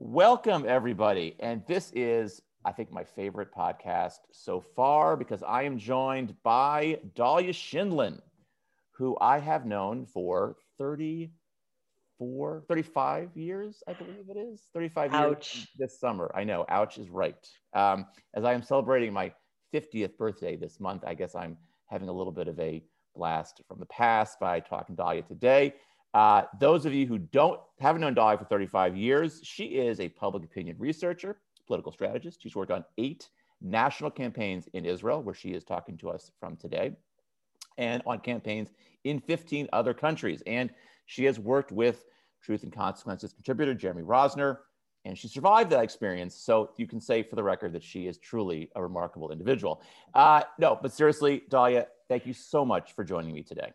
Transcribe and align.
Welcome, 0.00 0.64
everybody. 0.68 1.34
And 1.40 1.64
this 1.66 1.90
is, 1.92 2.40
I 2.64 2.70
think, 2.70 2.92
my 2.92 3.02
favorite 3.02 3.52
podcast 3.52 4.20
so 4.30 4.60
far 4.60 5.16
because 5.16 5.42
I 5.42 5.64
am 5.64 5.76
joined 5.76 6.36
by 6.44 7.00
Dahlia 7.16 7.52
Scheindlin, 7.52 8.20
who 8.92 9.16
I 9.20 9.40
have 9.40 9.66
known 9.66 10.06
for 10.06 10.54
34, 10.78 12.62
35 12.68 13.36
years, 13.36 13.82
I 13.88 13.92
believe 13.94 14.26
it 14.28 14.36
is. 14.36 14.68
35 14.72 15.14
ouch. 15.14 15.56
years 15.56 15.66
this 15.76 15.98
summer. 15.98 16.30
I 16.32 16.44
know, 16.44 16.64
ouch 16.68 16.98
is 16.98 17.10
right. 17.10 17.34
Um, 17.74 18.06
as 18.34 18.44
I 18.44 18.52
am 18.52 18.62
celebrating 18.62 19.12
my 19.12 19.32
50th 19.74 20.16
birthday 20.16 20.54
this 20.54 20.78
month, 20.78 21.02
I 21.04 21.14
guess 21.14 21.34
I'm 21.34 21.56
having 21.86 22.08
a 22.08 22.12
little 22.12 22.32
bit 22.32 22.46
of 22.46 22.60
a 22.60 22.84
blast 23.16 23.62
from 23.66 23.80
the 23.80 23.86
past 23.86 24.38
by 24.38 24.60
talking 24.60 24.94
to 24.94 25.02
Dahlia 25.02 25.22
today. 25.22 25.74
Uh, 26.14 26.42
those 26.58 26.86
of 26.86 26.94
you 26.94 27.06
who 27.06 27.18
don't 27.18 27.60
haven't 27.80 28.00
known 28.00 28.14
Dahlia 28.14 28.38
for 28.38 28.44
35 28.44 28.96
years, 28.96 29.40
she 29.44 29.64
is 29.64 30.00
a 30.00 30.08
public 30.08 30.44
opinion 30.44 30.76
researcher, 30.78 31.38
political 31.66 31.92
strategist. 31.92 32.42
She's 32.42 32.56
worked 32.56 32.72
on 32.72 32.84
eight 32.96 33.28
national 33.60 34.10
campaigns 34.10 34.68
in 34.72 34.84
Israel, 34.84 35.22
where 35.22 35.34
she 35.34 35.50
is 35.50 35.64
talking 35.64 35.96
to 35.98 36.10
us 36.10 36.30
from 36.40 36.56
today, 36.56 36.92
and 37.76 38.02
on 38.06 38.20
campaigns 38.20 38.70
in 39.04 39.20
15 39.20 39.68
other 39.72 39.94
countries. 39.94 40.42
And 40.46 40.70
she 41.06 41.24
has 41.24 41.38
worked 41.38 41.72
with 41.72 42.04
Truth 42.42 42.62
and 42.62 42.72
Consequences 42.72 43.32
contributor 43.32 43.74
Jeremy 43.74 44.02
Rosner, 44.02 44.58
and 45.04 45.16
she 45.16 45.28
survived 45.28 45.70
that 45.70 45.82
experience. 45.82 46.34
So 46.34 46.70
you 46.76 46.86
can 46.86 47.00
say 47.00 47.22
for 47.22 47.36
the 47.36 47.42
record 47.42 47.72
that 47.72 47.82
she 47.82 48.06
is 48.06 48.18
truly 48.18 48.70
a 48.74 48.82
remarkable 48.82 49.30
individual. 49.30 49.82
Uh, 50.14 50.42
no, 50.58 50.78
but 50.80 50.92
seriously, 50.92 51.42
Dahlia, 51.48 51.86
thank 52.08 52.26
you 52.26 52.32
so 52.32 52.64
much 52.64 52.94
for 52.94 53.04
joining 53.04 53.32
me 53.32 53.42
today. 53.42 53.72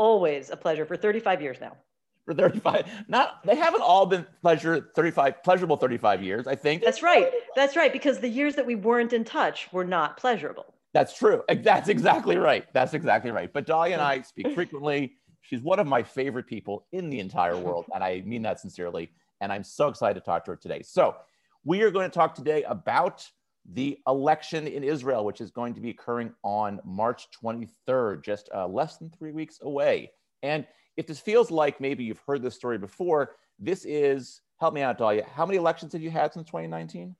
Always 0.00 0.48
a 0.48 0.56
pleasure 0.56 0.86
for 0.86 0.96
35 0.96 1.42
years 1.42 1.58
now. 1.60 1.76
For 2.24 2.32
35, 2.32 2.86
not 3.06 3.44
they 3.44 3.54
haven't 3.54 3.82
all 3.82 4.06
been 4.06 4.26
pleasure 4.40 4.90
35 4.96 5.42
pleasurable 5.44 5.76
35 5.76 6.22
years. 6.22 6.46
I 6.46 6.54
think 6.54 6.82
that's 6.82 7.02
right. 7.02 7.30
That's 7.54 7.76
right 7.76 7.92
because 7.92 8.18
the 8.18 8.28
years 8.28 8.54
that 8.54 8.64
we 8.64 8.76
weren't 8.76 9.12
in 9.12 9.24
touch 9.24 9.70
were 9.74 9.84
not 9.84 10.16
pleasurable. 10.16 10.72
That's 10.94 11.14
true. 11.14 11.42
That's 11.48 11.90
exactly 11.90 12.38
right. 12.38 12.64
That's 12.72 12.94
exactly 12.94 13.30
right. 13.30 13.52
But 13.52 13.66
Dahlia 13.66 13.92
and 13.92 14.02
I 14.02 14.22
speak 14.22 14.54
frequently. 14.54 15.12
She's 15.42 15.60
one 15.60 15.78
of 15.78 15.86
my 15.86 16.02
favorite 16.02 16.46
people 16.46 16.86
in 16.92 17.10
the 17.10 17.20
entire 17.20 17.58
world, 17.58 17.84
and 17.94 18.02
I 18.02 18.22
mean 18.24 18.40
that 18.42 18.58
sincerely. 18.58 19.10
And 19.42 19.52
I'm 19.52 19.64
so 19.64 19.88
excited 19.88 20.18
to 20.18 20.24
talk 20.24 20.46
to 20.46 20.52
her 20.52 20.56
today. 20.56 20.80
So 20.80 21.14
we 21.62 21.82
are 21.82 21.90
going 21.90 22.10
to 22.10 22.14
talk 22.14 22.34
today 22.34 22.62
about 22.62 23.28
the 23.72 23.98
election 24.06 24.66
in 24.66 24.82
Israel, 24.82 25.24
which 25.24 25.40
is 25.40 25.50
going 25.50 25.74
to 25.74 25.80
be 25.80 25.90
occurring 25.90 26.32
on 26.42 26.80
March 26.84 27.28
23rd, 27.42 28.24
just 28.24 28.48
uh, 28.54 28.66
less 28.66 28.96
than 28.96 29.10
three 29.10 29.32
weeks 29.32 29.60
away. 29.62 30.10
And 30.42 30.66
if 30.96 31.06
this 31.06 31.20
feels 31.20 31.50
like 31.50 31.80
maybe 31.80 32.04
you've 32.04 32.22
heard 32.26 32.42
this 32.42 32.54
story 32.54 32.78
before, 32.78 33.36
this 33.58 33.84
is, 33.84 34.40
help 34.58 34.74
me 34.74 34.82
out, 34.82 34.98
Dahlia, 34.98 35.24
how 35.34 35.46
many 35.46 35.58
elections 35.58 35.92
have 35.92 36.02
you 36.02 36.10
had 36.10 36.32
since 36.32 36.46
2019? 36.46 37.14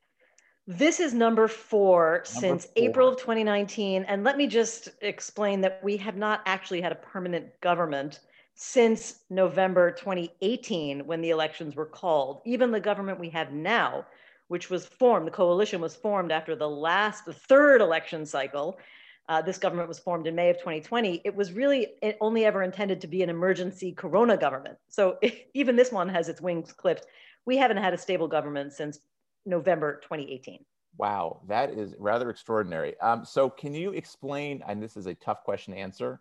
This 0.67 1.01
is 1.01 1.15
number 1.15 1.49
four 1.49 2.13
number 2.13 2.25
since 2.25 2.65
four. 2.65 2.73
April 2.77 3.09
of 3.09 3.17
2019. 3.17 4.05
And 4.05 4.25
let 4.25 4.37
me 4.37 4.47
just 4.47 4.91
explain 5.01 5.61
that 5.63 5.81
we 5.83 5.97
have 5.97 6.17
not 6.17 6.43
actually 6.47 6.81
had 6.81 6.93
a 6.93 6.97
permanent 6.97 7.47
government 7.61 8.21
since 8.55 9.21
November 9.31 9.91
2018 9.91 11.07
when 11.07 11.23
the 11.23 11.31
elections 11.31 11.75
were 11.75 11.87
called. 11.87 12.43
Even 12.45 12.71
the 12.71 12.81
government 12.81 13.19
we 13.19 13.31
have 13.31 13.53
now 13.53 14.05
which 14.51 14.69
was 14.69 14.85
formed, 14.85 15.29
the 15.29 15.31
coalition 15.31 15.81
was 15.81 15.95
formed 15.95 16.33
after 16.33 16.57
the 16.57 16.69
last, 16.69 17.25
the 17.25 17.33
third 17.33 17.81
election 17.81 18.27
cycle. 18.27 18.81
Uh, 19.29 19.41
this 19.41 19.59
government 19.59 19.87
was 19.87 20.01
formed 20.01 20.27
in 20.27 20.35
May 20.35 20.51
of 20.51 20.59
2020. 20.59 21.23
It 21.25 21.37
was 21.37 21.53
really 21.53 21.87
only 22.21 22.45
ever 22.45 22.65
intended 22.65 23.01
to 23.03 23.07
be 23.07 23.23
an 23.23 23.31
emergency 23.31 23.93
corona 23.93 24.37
government. 24.37 24.77
So 24.89 25.21
even 25.55 25.77
this 25.77 25.93
one 25.93 26.09
has 26.09 26.29
its 26.29 26.41
wings 26.41 26.73
clipped. 26.73 27.07
We 27.47 27.59
haven't 27.59 27.77
had 27.77 27.95
a 27.95 27.97
stable 27.97 28.27
government 28.27 28.73
since 28.73 28.99
November 29.47 30.01
2018. 30.03 30.65
Wow, 30.99 31.43
that 31.47 31.71
is 31.71 31.95
rather 32.01 32.29
extraordinary. 32.29 32.99
Um, 32.99 33.25
so, 33.25 33.49
can 33.49 33.73
you 33.73 33.93
explain? 33.93 34.65
And 34.67 34.83
this 34.83 34.97
is 34.97 35.07
a 35.07 35.15
tough 35.15 35.45
question 35.45 35.75
to 35.75 35.79
answer, 35.79 36.21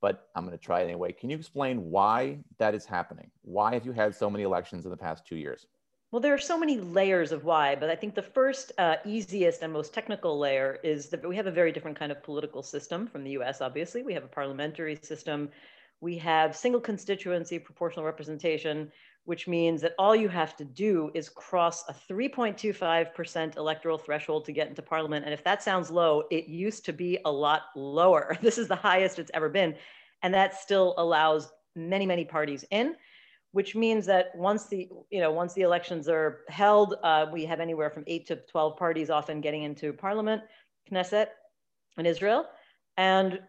but 0.00 0.30
I'm 0.34 0.46
going 0.46 0.56
to 0.56 0.64
try 0.64 0.80
it 0.80 0.84
anyway. 0.84 1.12
Can 1.12 1.28
you 1.28 1.36
explain 1.36 1.90
why 1.90 2.38
that 2.56 2.74
is 2.74 2.86
happening? 2.86 3.30
Why 3.42 3.74
have 3.74 3.84
you 3.84 3.92
had 3.92 4.14
so 4.14 4.30
many 4.30 4.44
elections 4.44 4.86
in 4.86 4.90
the 4.90 4.96
past 4.96 5.26
two 5.26 5.36
years? 5.36 5.66
Well, 6.10 6.20
there 6.20 6.32
are 6.32 6.38
so 6.38 6.58
many 6.58 6.78
layers 6.78 7.32
of 7.32 7.44
why, 7.44 7.74
but 7.74 7.90
I 7.90 7.94
think 7.94 8.14
the 8.14 8.22
first, 8.22 8.72
uh, 8.78 8.96
easiest, 9.04 9.60
and 9.60 9.70
most 9.70 9.92
technical 9.92 10.38
layer 10.38 10.78
is 10.82 11.10
that 11.10 11.26
we 11.28 11.36
have 11.36 11.46
a 11.46 11.50
very 11.50 11.70
different 11.70 11.98
kind 11.98 12.10
of 12.10 12.22
political 12.22 12.62
system 12.62 13.06
from 13.06 13.24
the 13.24 13.32
US, 13.32 13.60
obviously. 13.60 14.02
We 14.02 14.14
have 14.14 14.24
a 14.24 14.28
parliamentary 14.28 14.98
system. 15.02 15.50
We 16.00 16.16
have 16.16 16.56
single 16.56 16.80
constituency 16.80 17.58
proportional 17.58 18.06
representation, 18.06 18.90
which 19.24 19.46
means 19.46 19.82
that 19.82 19.94
all 19.98 20.16
you 20.16 20.28
have 20.28 20.56
to 20.56 20.64
do 20.64 21.10
is 21.12 21.28
cross 21.28 21.86
a 21.90 21.94
3.25% 22.10 23.58
electoral 23.58 23.98
threshold 23.98 24.46
to 24.46 24.52
get 24.52 24.68
into 24.68 24.80
parliament. 24.80 25.26
And 25.26 25.34
if 25.34 25.44
that 25.44 25.62
sounds 25.62 25.90
low, 25.90 26.22
it 26.30 26.46
used 26.48 26.86
to 26.86 26.94
be 26.94 27.18
a 27.26 27.30
lot 27.30 27.64
lower. 27.76 28.38
This 28.42 28.56
is 28.56 28.68
the 28.68 28.76
highest 28.76 29.18
it's 29.18 29.30
ever 29.34 29.50
been. 29.50 29.74
And 30.22 30.32
that 30.32 30.54
still 30.54 30.94
allows 30.96 31.52
many, 31.76 32.06
many 32.06 32.24
parties 32.24 32.64
in 32.70 32.96
which 33.52 33.74
means 33.74 34.06
that 34.06 34.36
once 34.36 34.66
the 34.66 34.88
you 35.10 35.20
know 35.20 35.30
once 35.30 35.54
the 35.54 35.62
elections 35.62 36.08
are 36.08 36.40
held, 36.48 36.94
uh, 37.02 37.26
we 37.32 37.44
have 37.44 37.60
anywhere 37.60 37.90
from 37.90 38.04
eight 38.06 38.26
to 38.26 38.36
twelve 38.50 38.76
parties 38.76 39.10
often 39.10 39.40
getting 39.40 39.62
into 39.62 39.92
parliament, 39.92 40.42
Knesset, 40.90 41.28
in 41.96 42.06
Israel, 42.06 42.46
and 42.96 43.40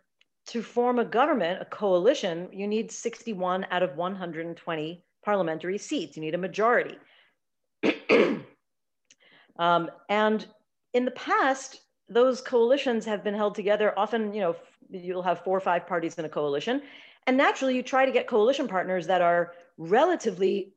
to 0.47 0.63
form 0.63 0.97
a 0.97 1.05
government, 1.05 1.61
a 1.61 1.65
coalition, 1.65 2.49
you 2.51 2.67
need 2.67 2.91
61 2.91 3.67
out 3.69 3.83
of 3.83 3.95
120 3.95 5.05
parliamentary 5.23 5.77
seats. 5.77 6.17
You 6.17 6.21
need 6.21 6.33
a 6.33 6.39
majority. 6.39 6.97
um, 9.59 9.91
and 10.09 10.47
in 10.93 11.05
the 11.05 11.11
past, 11.11 11.81
those 12.07 12.41
coalitions 12.41 13.05
have 13.05 13.23
been 13.23 13.35
held 13.35 13.53
together. 13.53 13.93
Often, 13.97 14.33
you 14.33 14.41
know, 14.41 14.55
you'll 14.89 15.21
have 15.21 15.43
four 15.43 15.55
or 15.55 15.61
five 15.61 15.85
parties 15.85 16.15
in 16.15 16.25
a 16.25 16.29
coalition, 16.29 16.81
and 17.29 17.37
naturally, 17.37 17.75
you 17.75 17.83
try 17.83 18.07
to 18.07 18.11
get 18.11 18.25
coalition 18.25 18.67
partners 18.67 19.05
that 19.05 19.21
are 19.21 19.53
relatively, 19.77 20.73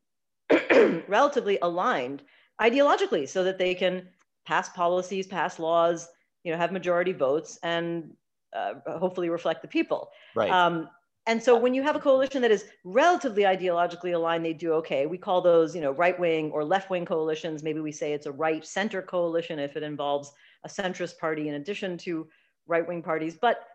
relatively 1.07 1.57
aligned 1.63 2.21
ideologically 2.61 3.27
so 3.27 3.43
that 3.43 3.57
they 3.57 3.73
can 3.73 4.07
pass 4.45 4.69
policies, 4.69 5.25
pass 5.25 5.57
laws, 5.57 6.07
you 6.43 6.51
know, 6.51 6.57
have 6.59 6.71
majority 6.71 7.11
votes 7.11 7.57
and 7.63 8.13
uh, 8.55 8.73
hopefully 8.99 9.29
reflect 9.29 9.63
the 9.63 9.67
people. 9.67 10.11
Right. 10.35 10.51
Um, 10.51 10.89
and 11.25 11.41
so 11.41 11.57
when 11.57 11.73
you 11.73 11.81
have 11.81 11.95
a 11.95 11.99
coalition 11.99 12.43
that 12.43 12.51
is 12.51 12.65
relatively 12.83 13.45
ideologically 13.45 14.13
aligned, 14.13 14.45
they 14.45 14.53
do 14.53 14.73
okay. 14.73 15.07
We 15.07 15.17
call 15.17 15.41
those, 15.41 15.73
you 15.73 15.81
know, 15.81 15.93
right 15.93 16.19
wing 16.19 16.51
or 16.51 16.63
left 16.63 16.91
wing 16.91 17.03
coalitions. 17.03 17.63
Maybe 17.63 17.79
we 17.79 17.91
say 17.91 18.13
it's 18.13 18.27
a 18.27 18.31
right 18.31 18.63
center 18.63 19.01
coalition 19.01 19.57
if 19.57 19.75
it 19.75 19.81
involves 19.81 20.31
a 20.65 20.69
centrist 20.69 21.17
party 21.17 21.49
in 21.49 21.55
addition 21.55 21.97
to 21.99 22.27
right 22.67 22.87
wing 22.87 23.01
parties. 23.01 23.35
But 23.41 23.65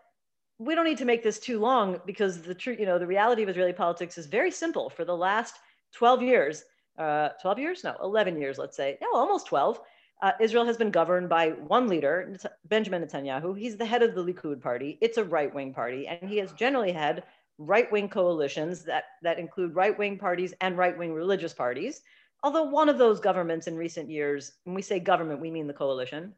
we 0.59 0.75
don't 0.75 0.85
need 0.85 0.97
to 0.97 1.05
make 1.05 1.23
this 1.23 1.39
too 1.39 1.57
long 1.57 1.99
because 2.05 2.41
the 2.41 2.53
truth, 2.53 2.79
you 2.79 2.85
know, 2.85 2.99
the 2.99 3.07
reality 3.07 3.41
of 3.41 3.49
Israeli 3.49 3.73
politics 3.73 4.17
is 4.17 4.27
very 4.27 4.51
simple. 4.51 4.89
For 4.89 5.05
the 5.05 5.15
last 5.15 5.55
12 5.93 6.21
years, 6.21 6.65
uh, 6.97 7.29
12 7.41 7.59
years? 7.59 7.83
No, 7.83 7.95
11 8.03 8.39
years, 8.39 8.57
let's 8.57 8.75
say. 8.75 8.97
No, 9.01 9.07
almost 9.13 9.47
12. 9.47 9.79
Uh, 10.21 10.33
Israel 10.41 10.65
has 10.65 10.75
been 10.75 10.91
governed 10.91 11.29
by 11.29 11.51
one 11.51 11.87
leader, 11.87 12.35
Benjamin 12.65 13.01
Netanyahu. 13.01 13.57
He's 13.57 13.77
the 13.77 13.85
head 13.85 14.03
of 14.03 14.15
the 14.15 14.23
Likud 14.23 14.61
party. 14.61 14.97
It's 14.99 15.17
a 15.17 15.23
right 15.23 15.53
wing 15.53 15.73
party, 15.73 16.07
and 16.07 16.29
he 16.29 16.37
has 16.39 16.51
generally 16.51 16.91
had 16.91 17.23
right 17.57 17.89
wing 17.89 18.09
coalitions 18.09 18.83
that, 18.83 19.05
that 19.21 19.39
include 19.39 19.75
right 19.75 19.97
wing 19.97 20.17
parties 20.17 20.53
and 20.59 20.77
right 20.77 20.97
wing 20.97 21.13
religious 21.13 21.53
parties. 21.53 22.01
Although 22.43 22.63
one 22.63 22.89
of 22.89 22.97
those 22.97 23.21
governments 23.21 23.67
in 23.67 23.77
recent 23.77 24.09
years, 24.09 24.53
when 24.65 24.75
we 24.75 24.81
say 24.81 24.99
government, 24.99 25.39
we 25.39 25.51
mean 25.51 25.67
the 25.67 25.73
coalition, 25.73 26.33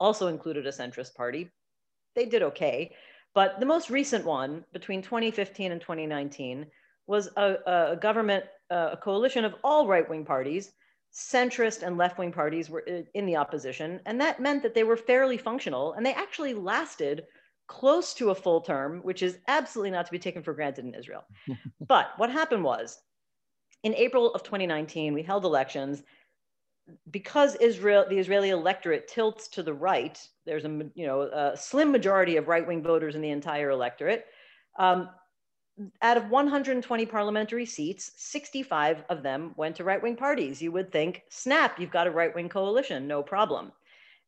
also 0.00 0.28
included 0.28 0.66
a 0.66 0.70
centrist 0.72 1.14
party. 1.14 1.50
They 2.14 2.24
did 2.24 2.42
okay. 2.42 2.94
But 3.34 3.60
the 3.60 3.66
most 3.66 3.90
recent 3.90 4.24
one 4.24 4.64
between 4.72 5.02
2015 5.02 5.72
and 5.72 5.80
2019 5.80 6.66
was 7.06 7.28
a, 7.36 7.56
a 7.66 7.96
government, 7.96 8.44
a 8.70 8.98
coalition 9.02 9.44
of 9.44 9.54
all 9.64 9.86
right 9.86 10.08
wing 10.08 10.24
parties. 10.24 10.72
Centrist 11.12 11.82
and 11.82 11.98
left 11.98 12.18
wing 12.18 12.32
parties 12.32 12.70
were 12.70 12.84
uh, 12.88 13.02
in 13.14 13.26
the 13.26 13.36
opposition. 13.36 14.00
And 14.06 14.20
that 14.20 14.40
meant 14.40 14.62
that 14.62 14.74
they 14.74 14.84
were 14.84 14.96
fairly 14.96 15.36
functional 15.36 15.92
and 15.92 16.06
they 16.06 16.14
actually 16.14 16.54
lasted 16.54 17.24
close 17.66 18.14
to 18.14 18.30
a 18.30 18.34
full 18.34 18.62
term, 18.62 19.00
which 19.00 19.22
is 19.22 19.38
absolutely 19.48 19.90
not 19.90 20.06
to 20.06 20.12
be 20.12 20.18
taken 20.18 20.42
for 20.42 20.54
granted 20.54 20.84
in 20.84 20.94
Israel. 20.94 21.24
but 21.86 22.12
what 22.16 22.30
happened 22.30 22.64
was 22.64 22.98
in 23.82 23.94
April 23.94 24.32
of 24.32 24.42
2019, 24.42 25.12
we 25.12 25.22
held 25.22 25.44
elections 25.44 26.02
because 27.10 27.54
Israel, 27.56 28.04
the 28.08 28.18
Israeli 28.18 28.50
electorate 28.50 29.08
tilts 29.08 29.48
to 29.48 29.62
the 29.62 29.74
right, 29.74 30.18
there's 30.46 30.64
a 30.64 30.90
you 30.94 31.06
know 31.06 31.22
a 31.22 31.56
slim 31.56 31.92
majority 31.92 32.36
of 32.36 32.48
right-wing 32.48 32.82
voters 32.82 33.14
in 33.14 33.22
the 33.22 33.30
entire 33.30 33.70
electorate. 33.70 34.26
Um, 34.78 35.08
out 36.02 36.16
of 36.16 36.28
120 36.28 37.06
parliamentary 37.06 37.64
seats, 37.64 38.12
65 38.16 39.04
of 39.08 39.22
them 39.22 39.52
went 39.56 39.76
to 39.76 39.84
right-wing 39.84 40.16
parties. 40.16 40.60
You 40.60 40.70
would 40.72 40.92
think, 40.92 41.22
snap, 41.30 41.80
you've 41.80 41.90
got 41.90 42.06
a 42.06 42.10
right-wing 42.10 42.50
coalition, 42.50 43.06
no 43.06 43.22
problem. 43.22 43.72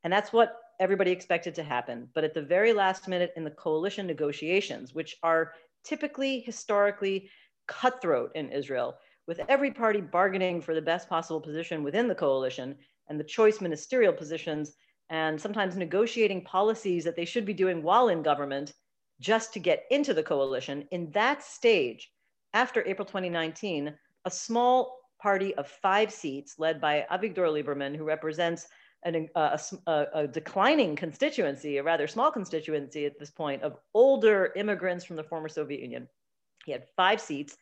And 0.05 0.13
that's 0.13 0.33
what 0.33 0.57
everybody 0.81 1.11
expected 1.11 1.55
to 1.57 1.63
happen. 1.63 2.09
But 2.15 2.25
at 2.25 2.35
the 2.35 2.43
very 2.43 2.73
last 2.73 3.09
minute 3.09 3.33
in 3.37 3.45
the 3.45 3.51
coalition 3.51 4.07
negotiations, 4.07 4.95
which 4.95 5.17
are 5.23 5.53
typically 5.85 6.41
historically 6.41 7.29
cutthroat 7.67 8.33
in 8.35 8.51
Israel, 8.51 8.97
with 9.27 9.41
every 9.49 9.71
party 9.71 10.01
bargaining 10.01 10.61
for 10.61 10.75
the 10.75 10.83
best 10.83 11.09
possible 11.09 11.41
position 11.41 11.83
within 11.83 12.09
the 12.09 12.15
coalition 12.15 12.77
and 13.09 13.19
the 13.19 13.25
choice 13.25 13.61
ministerial 13.61 14.13
positions, 14.13 14.73
and 15.11 15.41
sometimes 15.41 15.77
negotiating 15.77 16.45
policies 16.45 17.05
that 17.05 17.17
they 17.17 17.25
should 17.25 17.45
be 17.45 17.55
doing 17.55 17.83
while 17.83 18.09
in 18.09 18.23
government 18.23 18.73
just 19.21 19.53
to 19.53 19.59
get 19.59 19.85
into 19.91 20.15
the 20.15 20.23
coalition. 20.23 20.87
In 20.91 21.11
that 21.13 21.43
stage, 21.43 22.11
after 22.53 22.87
April 22.87 23.05
2019, 23.05 23.95
a 24.25 24.31
small 24.31 24.99
party 25.21 25.55
of 25.55 25.69
five 25.69 26.13
seats 26.13 26.59
led 26.59 26.81
by 26.81 27.07
Avigdor 27.11 27.49
Lieberman, 27.49 27.97
who 27.97 28.05
represents 28.05 28.67
an, 29.05 29.29
uh, 29.35 29.59
a, 29.87 29.91
a, 29.91 30.07
a, 30.15 30.29
declining 30.29 30.97
constituency, 30.97 31.77
a 31.77 31.83
rather 31.83 32.07
small 32.07 32.31
constituency 32.31 33.05
at 33.05 33.19
this 33.19 33.31
point 33.31 33.63
of 33.63 33.77
older 33.93 34.53
immigrants 34.57 35.05
from 35.05 35.17
the 35.17 35.25
former 35.25 35.49
Soviet 35.49 35.81
Union. 35.81 36.09
He 36.65 36.73
had 36.73 36.85
five 36.97 37.21
seats, 37.21 37.57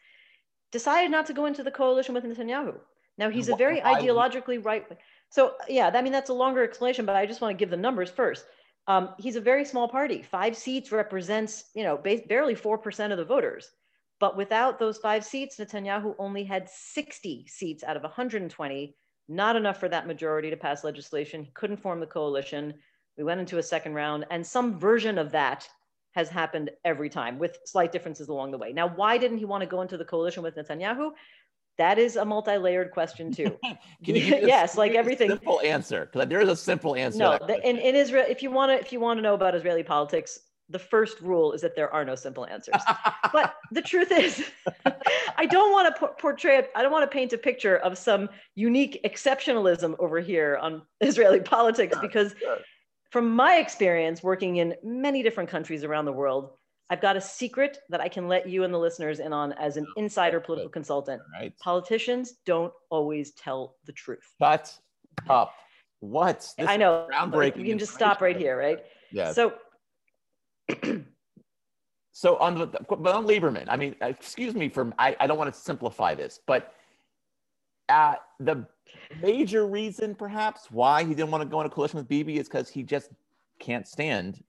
decided 0.73 1.11
not 1.11 1.27
to 1.27 1.33
go 1.33 1.47
into 1.47 1.63
the 1.63 1.71
coalition 1.71 2.15
with 2.15 2.25
Netanyahu. 2.25 2.75
Now 3.19 3.31
he's 3.31 3.49
a 3.49 3.57
very 3.57 3.81
ideologically 3.81 4.65
right. 4.65 4.85
So 5.29 5.55
yeah, 5.69 5.91
I 5.93 6.03
mean 6.03 6.13
that's 6.13 6.31
a 6.31 6.35
longer 6.35 6.65
explanation, 6.65 7.07
but 7.07 7.15
I 7.15 7.27
just 7.27 7.41
want 7.41 7.57
to 7.57 7.63
give 7.63 7.71
the 7.71 7.77
numbers 7.77 8.11
first. 8.11 8.45
Um, 8.89 9.11
he's 9.19 9.37
a 9.37 9.41
very 9.41 9.65
small 9.65 9.87
party. 9.87 10.23
Five 10.23 10.57
seats 10.57 10.91
represents, 10.91 11.67
you 11.75 11.85
know, 11.85 11.97
barely 12.29 12.55
four 12.55 12.79
percent 12.79 13.13
of 13.13 13.19
the 13.19 13.25
voters. 13.25 13.71
But 14.19 14.37
without 14.37 14.79
those 14.79 14.99
five 14.99 15.25
seats, 15.25 15.59
Netanyahu 15.59 16.15
only 16.19 16.45
had 16.45 16.69
60 16.69 17.47
seats 17.49 17.83
out 17.83 17.97
of 17.97 18.05
120 18.05 18.97
not 19.29 19.57
enough 19.57 19.79
for 19.79 19.89
that 19.89 20.07
majority 20.07 20.51
to 20.51 20.57
pass 20.57 20.85
legislation. 20.85 21.43
He 21.43 21.51
couldn't 21.53 21.79
form 21.79 22.01
the 22.01 22.07
coalition. 22.07 22.75
We 23.17 23.25
went 23.25 23.41
into 23.41 23.59
a 23.59 23.63
second 23.63 23.95
round, 23.95 24.27
and 24.31 24.47
some 24.47 24.79
version 24.79 25.19
of 25.19 25.33
that 25.33 25.69
has 26.13 26.29
happened 26.29 26.71
every 26.85 27.09
time 27.09 27.39
with 27.39 27.59
slight 27.65 27.93
differences 27.93 28.29
along 28.29 28.51
the 28.51 28.59
way. 28.59 28.73
Now, 28.73 28.89
why 28.89 29.19
didn't 29.19 29.39
he 29.39 29.45
want 29.45 29.63
to 29.63 29.67
go 29.67 29.83
into 29.83 29.97
the 29.97 30.05
coalition 30.05 30.43
with 30.43 30.57
Netanyahu? 30.57 31.11
That 31.79 31.99
is 31.99 32.17
a 32.17 32.25
multi-layered 32.25 32.91
question 32.91 33.33
too. 33.33 33.59
yes, 34.03 34.77
like 34.77 34.93
everything. 34.93 35.31
Simple 35.31 35.61
answer, 35.63 36.09
because 36.13 36.29
there 36.29 36.41
is 36.41 36.49
a 36.49 36.57
simple 36.57 36.95
answer. 36.95 37.19
No, 37.19 37.39
the, 37.47 37.67
in, 37.69 37.79
in 37.79 37.95
Israel, 37.97 38.27
if 38.29 38.43
you 38.43 38.51
want 38.51 38.71
to, 38.71 38.79
if 38.79 38.93
you 38.93 39.01
want 39.01 39.19
to 39.19 39.23
know 39.23 39.35
about 39.35 39.55
Israeli 39.55 39.83
politics, 39.83 40.41
the 40.69 40.79
first 40.79 41.21
rule 41.21 41.53
is 41.53 41.61
that 41.61 41.77
there 41.77 41.93
are 41.93 42.05
no 42.05 42.15
simple 42.15 42.47
answers. 42.47 42.81
but 43.33 43.55
the 43.71 43.83
truth 43.83 44.11
is, 44.11 44.51
I 45.37 45.47
don't 45.47 45.73
want 45.73 45.95
to 45.95 46.09
portray, 46.19 46.67
I 46.75 46.83
don't 46.83 46.93
want 46.93 47.09
to 47.09 47.15
paint 47.15 47.33
a 47.33 47.39
picture 47.39 47.77
of 47.79 47.97
some 47.99 48.29
unique 48.55 49.01
exceptionalism 49.05 49.95
over 49.99 50.21
here 50.21 50.59
on 50.61 50.83
Israeli 51.01 51.41
politics 51.41 51.97
because 52.01 52.35
from 53.13 53.37
my 53.37 53.57
experience 53.57 54.23
working 54.23 54.57
in 54.57 54.75
many 54.83 55.23
different 55.23 55.51
countries 55.51 55.85
around 55.85 56.07
the 56.07 56.13
world, 56.13 56.53
I've 56.89 57.03
got 57.03 57.15
a 57.15 57.21
secret 57.21 57.77
that 57.91 58.01
I 58.01 58.09
can 58.09 58.27
let 58.27 58.49
you 58.49 58.65
and 58.65 58.73
the 58.73 58.79
listeners 58.79 59.21
in 59.21 59.35
on 59.35 59.53
as 59.53 59.77
an 59.77 59.87
insider 59.99 60.41
political 60.41 60.71
consultant. 60.71 61.21
Right. 61.31 61.53
Politicians 61.59 62.35
don't 62.47 62.73
always 62.91 63.33
tell 63.33 63.77
the 63.85 63.93
truth. 63.93 64.25
Shut 64.41 64.75
up. 65.29 65.53
What? 66.01 66.41
This 66.57 66.67
I 66.67 66.79
know. 66.79 67.07
Groundbreaking. 67.13 67.59
You 67.59 67.67
can 67.67 67.79
just 67.79 67.93
stop 67.93 68.23
right 68.23 68.37
here, 68.37 68.59
right? 68.59 68.79
Yeah. 69.13 69.33
So 69.33 69.53
so 72.13 72.37
on 72.39 72.55
the 72.59 72.67
but 72.67 73.15
on 73.15 73.27
Lieberman, 73.27 73.67
I 73.69 73.77
mean, 73.77 73.95
excuse 74.01 74.55
me 74.55 74.71
for 74.71 74.91
I, 74.99 75.15
I 75.21 75.27
don't 75.27 75.37
want 75.37 75.53
to 75.53 75.61
simplify 75.61 76.15
this, 76.15 76.41
but 76.47 76.73
uh, 77.89 78.15
the 78.41 78.67
major 79.21 79.67
reason 79.67 80.15
perhaps 80.15 80.71
why 80.71 81.05
he 81.05 81.15
didn't 81.15 81.31
want 81.31 81.43
to 81.43 81.49
go 81.49 81.61
in 81.61 81.67
a 81.67 81.71
coalition 81.71 81.99
with 81.99 82.09
Bibi 82.09 82.39
is 82.39 82.49
because 82.49 82.69
he 82.69 82.83
just 82.83 83.11
can't 83.59 83.87
stand, 83.87 84.43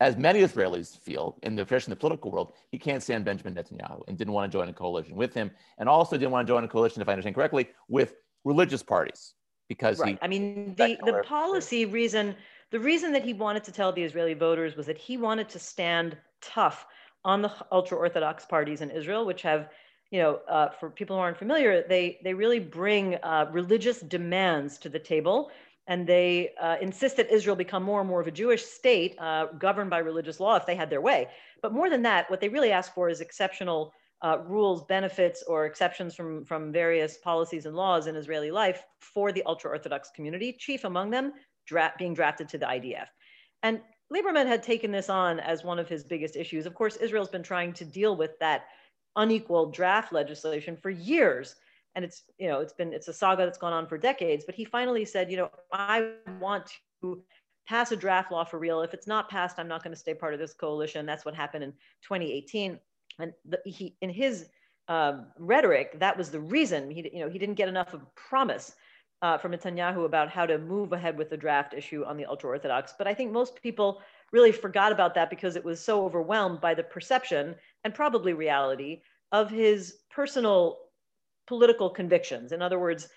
as 0.00 0.16
many 0.16 0.40
Israelis 0.40 0.98
feel 0.98 1.38
in 1.42 1.56
the 1.56 1.62
especially 1.62 1.92
in 1.92 1.96
the 1.96 2.00
political 2.00 2.30
world, 2.30 2.52
he 2.70 2.78
can't 2.78 3.02
stand 3.02 3.24
Benjamin 3.24 3.54
Netanyahu 3.54 4.02
and 4.08 4.18
didn't 4.18 4.32
want 4.32 4.50
to 4.50 4.58
join 4.58 4.68
a 4.68 4.72
coalition 4.72 5.16
with 5.16 5.32
him, 5.34 5.50
and 5.78 5.88
also 5.88 6.16
didn't 6.16 6.32
want 6.32 6.46
to 6.46 6.52
join 6.52 6.64
a 6.64 6.68
coalition, 6.68 7.02
if 7.02 7.08
I 7.08 7.12
understand 7.12 7.34
correctly, 7.34 7.68
with 7.88 8.14
religious 8.44 8.82
parties 8.82 9.34
because 9.68 9.98
right. 9.98 10.14
he. 10.14 10.18
I 10.22 10.28
mean, 10.28 10.74
the 10.76 10.98
the 11.04 11.22
policy 11.26 11.86
reason 11.86 12.36
the 12.70 12.80
reason 12.80 13.12
that 13.12 13.24
he 13.24 13.32
wanted 13.32 13.64
to 13.64 13.72
tell 13.72 13.92
the 13.92 14.02
Israeli 14.02 14.34
voters 14.34 14.76
was 14.76 14.86
that 14.86 14.98
he 14.98 15.16
wanted 15.16 15.48
to 15.50 15.58
stand 15.58 16.16
tough 16.40 16.86
on 17.24 17.42
the 17.42 17.52
ultra 17.72 17.96
Orthodox 17.96 18.44
parties 18.44 18.80
in 18.80 18.90
Israel, 18.90 19.24
which 19.24 19.42
have, 19.42 19.68
you 20.10 20.20
know, 20.20 20.40
uh, 20.48 20.70
for 20.70 20.90
people 20.90 21.16
who 21.16 21.20
aren't 21.22 21.38
familiar, 21.38 21.84
they, 21.88 22.18
they 22.22 22.34
really 22.34 22.60
bring 22.60 23.16
uh, 23.16 23.46
religious 23.52 24.00
demands 24.00 24.78
to 24.78 24.88
the 24.88 24.98
table. 24.98 25.50
And 25.88 26.06
they 26.06 26.50
uh, 26.60 26.76
insist 26.80 27.16
that 27.16 27.30
Israel 27.30 27.56
become 27.56 27.82
more 27.82 28.00
and 28.00 28.08
more 28.08 28.20
of 28.20 28.26
a 28.26 28.32
Jewish 28.32 28.64
state 28.64 29.16
uh, 29.18 29.46
governed 29.58 29.90
by 29.90 29.98
religious 29.98 30.40
law 30.40 30.56
if 30.56 30.66
they 30.66 30.74
had 30.74 30.90
their 30.90 31.00
way. 31.00 31.28
But 31.62 31.72
more 31.72 31.88
than 31.88 32.02
that, 32.02 32.28
what 32.30 32.40
they 32.40 32.48
really 32.48 32.72
ask 32.72 32.92
for 32.92 33.08
is 33.08 33.20
exceptional 33.20 33.92
uh, 34.22 34.38
rules, 34.46 34.84
benefits, 34.84 35.44
or 35.46 35.66
exceptions 35.66 36.14
from, 36.14 36.44
from 36.44 36.72
various 36.72 37.18
policies 37.18 37.66
and 37.66 37.76
laws 37.76 38.06
in 38.06 38.16
Israeli 38.16 38.50
life 38.50 38.82
for 38.98 39.30
the 39.30 39.42
ultra 39.44 39.70
Orthodox 39.70 40.10
community, 40.14 40.56
chief 40.58 40.84
among 40.84 41.10
them 41.10 41.32
dra- 41.66 41.92
being 41.98 42.14
drafted 42.14 42.48
to 42.48 42.58
the 42.58 42.66
IDF. 42.66 43.06
And 43.62 43.80
Lieberman 44.12 44.46
had 44.46 44.62
taken 44.62 44.90
this 44.92 45.10
on 45.10 45.40
as 45.40 45.64
one 45.64 45.78
of 45.78 45.88
his 45.88 46.04
biggest 46.04 46.36
issues. 46.36 46.66
Of 46.66 46.74
course, 46.74 46.96
Israel's 46.96 47.28
been 47.28 47.42
trying 47.42 47.72
to 47.74 47.84
deal 47.84 48.16
with 48.16 48.38
that 48.40 48.66
unequal 49.16 49.70
draft 49.70 50.12
legislation 50.12 50.76
for 50.76 50.90
years. 50.90 51.56
And 51.94 52.04
it's, 52.04 52.24
you 52.38 52.48
know, 52.48 52.60
it's 52.60 52.72
been, 52.72 52.92
it's 52.92 53.08
a 53.08 53.12
saga 53.12 53.44
that's 53.44 53.58
gone 53.58 53.72
on 53.72 53.86
for 53.86 53.96
decades. 53.96 54.44
But 54.44 54.54
he 54.54 54.64
finally 54.64 55.04
said, 55.04 55.30
you 55.30 55.38
know, 55.38 55.50
I 55.72 56.12
want 56.40 56.70
to 57.02 57.22
pass 57.66 57.90
a 57.92 57.96
draft 57.96 58.30
law 58.30 58.44
for 58.44 58.58
real. 58.58 58.82
If 58.82 58.94
it's 58.94 59.06
not 59.06 59.28
passed, 59.28 59.58
I'm 59.58 59.68
not 59.68 59.82
going 59.82 59.94
to 59.94 59.98
stay 59.98 60.14
part 60.14 60.34
of 60.34 60.40
this 60.40 60.52
coalition. 60.52 61.06
That's 61.06 61.24
what 61.24 61.34
happened 61.34 61.64
in 61.64 61.72
2018. 62.02 62.78
And 63.18 63.32
the, 63.46 63.60
he, 63.64 63.96
in 64.02 64.10
his 64.10 64.48
um, 64.88 65.26
rhetoric, 65.38 65.98
that 65.98 66.16
was 66.16 66.30
the 66.30 66.40
reason 66.40 66.90
he, 66.90 67.10
you 67.12 67.20
know, 67.20 67.28
he 67.28 67.38
didn't 67.38 67.54
get 67.54 67.68
enough 67.68 67.94
of 67.94 68.02
promise 68.14 68.74
uh, 69.22 69.38
from 69.38 69.52
Netanyahu 69.52 70.04
about 70.04 70.28
how 70.28 70.46
to 70.46 70.58
move 70.58 70.92
ahead 70.92 71.16
with 71.16 71.30
the 71.30 71.36
draft 71.36 71.74
issue 71.74 72.04
on 72.04 72.16
the 72.16 72.26
ultra 72.26 72.50
Orthodox. 72.50 72.94
But 72.96 73.06
I 73.06 73.14
think 73.14 73.32
most 73.32 73.60
people 73.62 74.02
really 74.32 74.52
forgot 74.52 74.92
about 74.92 75.14
that 75.14 75.30
because 75.30 75.56
it 75.56 75.64
was 75.64 75.80
so 75.80 76.04
overwhelmed 76.04 76.60
by 76.60 76.74
the 76.74 76.82
perception 76.82 77.54
and 77.86 77.94
probably 77.94 78.32
reality 78.32 79.00
of 79.30 79.48
his 79.48 79.98
personal 80.10 80.78
political 81.46 81.88
convictions. 81.88 82.50
In 82.50 82.60
other 82.60 82.80
words, 82.80 83.08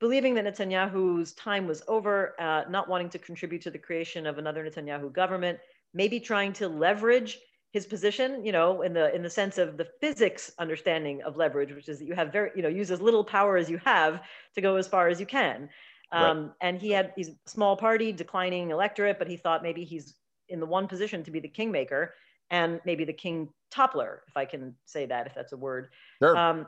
believing 0.00 0.34
that 0.34 0.44
Netanyahu's 0.44 1.32
time 1.32 1.66
was 1.66 1.82
over, 1.88 2.34
uh, 2.38 2.64
not 2.68 2.90
wanting 2.90 3.08
to 3.08 3.18
contribute 3.18 3.62
to 3.62 3.70
the 3.70 3.78
creation 3.78 4.26
of 4.26 4.36
another 4.36 4.62
Netanyahu 4.62 5.10
government, 5.10 5.58
maybe 5.94 6.20
trying 6.20 6.52
to 6.52 6.68
leverage 6.68 7.38
his 7.72 7.86
position, 7.86 8.44
you 8.44 8.52
know, 8.52 8.82
in 8.82 8.92
the 8.92 9.14
in 9.14 9.22
the 9.22 9.30
sense 9.30 9.56
of 9.56 9.78
the 9.78 9.88
physics 9.98 10.52
understanding 10.58 11.22
of 11.22 11.38
leverage, 11.38 11.72
which 11.72 11.88
is 11.88 11.98
that 11.98 12.04
you 12.04 12.14
have 12.14 12.30
very, 12.30 12.50
you 12.54 12.60
know, 12.60 12.68
use 12.68 12.90
as 12.90 13.00
little 13.00 13.24
power 13.24 13.56
as 13.56 13.70
you 13.70 13.78
have 13.78 14.20
to 14.54 14.60
go 14.60 14.76
as 14.76 14.86
far 14.86 15.08
as 15.08 15.18
you 15.18 15.24
can. 15.24 15.70
Um, 16.10 16.22
right. 16.22 16.50
And 16.60 16.78
he 16.78 16.90
had 16.90 17.14
he's 17.16 17.30
small 17.46 17.78
party, 17.78 18.12
declining 18.12 18.72
electorate, 18.72 19.18
but 19.18 19.26
he 19.26 19.38
thought 19.38 19.62
maybe 19.62 19.84
he's 19.84 20.16
in 20.50 20.60
the 20.60 20.66
one 20.66 20.86
position 20.86 21.24
to 21.24 21.30
be 21.30 21.40
the 21.40 21.48
kingmaker 21.48 22.12
and 22.52 22.80
maybe 22.84 23.04
the 23.04 23.12
king 23.12 23.48
toppler, 23.74 24.18
if 24.28 24.36
I 24.36 24.44
can 24.44 24.76
say 24.86 25.06
that, 25.06 25.26
if 25.26 25.34
that's 25.34 25.52
a 25.52 25.56
word. 25.56 25.88
Sure. 26.20 26.36
Um, 26.36 26.66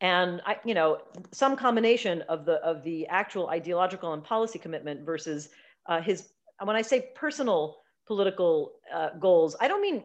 and 0.00 0.42
I, 0.44 0.56
you 0.64 0.74
know, 0.74 0.98
some 1.32 1.56
combination 1.56 2.22
of 2.22 2.44
the 2.44 2.54
of 2.54 2.82
the 2.82 3.06
actual 3.06 3.48
ideological 3.48 4.12
and 4.12 4.24
policy 4.24 4.58
commitment 4.58 5.06
versus 5.06 5.50
uh, 5.86 6.00
his. 6.00 6.28
When 6.64 6.74
I 6.74 6.82
say 6.82 7.10
personal 7.14 7.78
political 8.06 8.72
uh, 8.94 9.10
goals. 9.18 9.56
I 9.60 9.68
don't 9.68 9.82
mean 9.82 10.04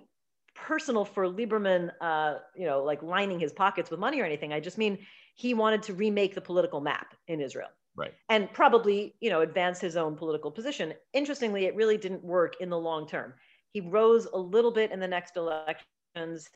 personal 0.56 1.06
for 1.06 1.28
Lieberman, 1.28 1.92
uh, 2.02 2.36
you 2.56 2.66
know, 2.66 2.84
like 2.84 3.02
lining 3.02 3.40
his 3.40 3.54
pockets 3.54 3.90
with 3.90 4.00
money 4.00 4.20
or 4.20 4.26
anything. 4.26 4.52
I 4.52 4.60
just 4.60 4.78
mean 4.78 4.98
he 5.36 5.54
wanted 5.54 5.84
to 5.84 5.94
remake 5.94 6.36
the 6.36 6.42
political 6.42 6.82
map 6.82 7.16
in 7.28 7.40
Israel. 7.40 7.70
Right. 7.96 8.14
And 8.30 8.52
probably, 8.54 9.16
you 9.20 9.30
know, 9.30 9.42
advance 9.42 9.80
his 9.80 9.98
own 9.98 10.16
political 10.16 10.50
position. 10.50 10.94
Interestingly, 11.14 11.66
it 11.66 11.76
really 11.76 11.98
didn't 11.98 12.24
work 12.24 12.56
in 12.60 12.70
the 12.70 12.80
long 12.80 13.08
term. 13.08 13.34
He 13.74 13.82
rose 13.82 14.28
a 14.34 14.38
little 14.38 14.72
bit 14.72 14.92
in 14.92 15.00
the 15.00 15.08
next 15.08 15.38
elections. 15.38 16.50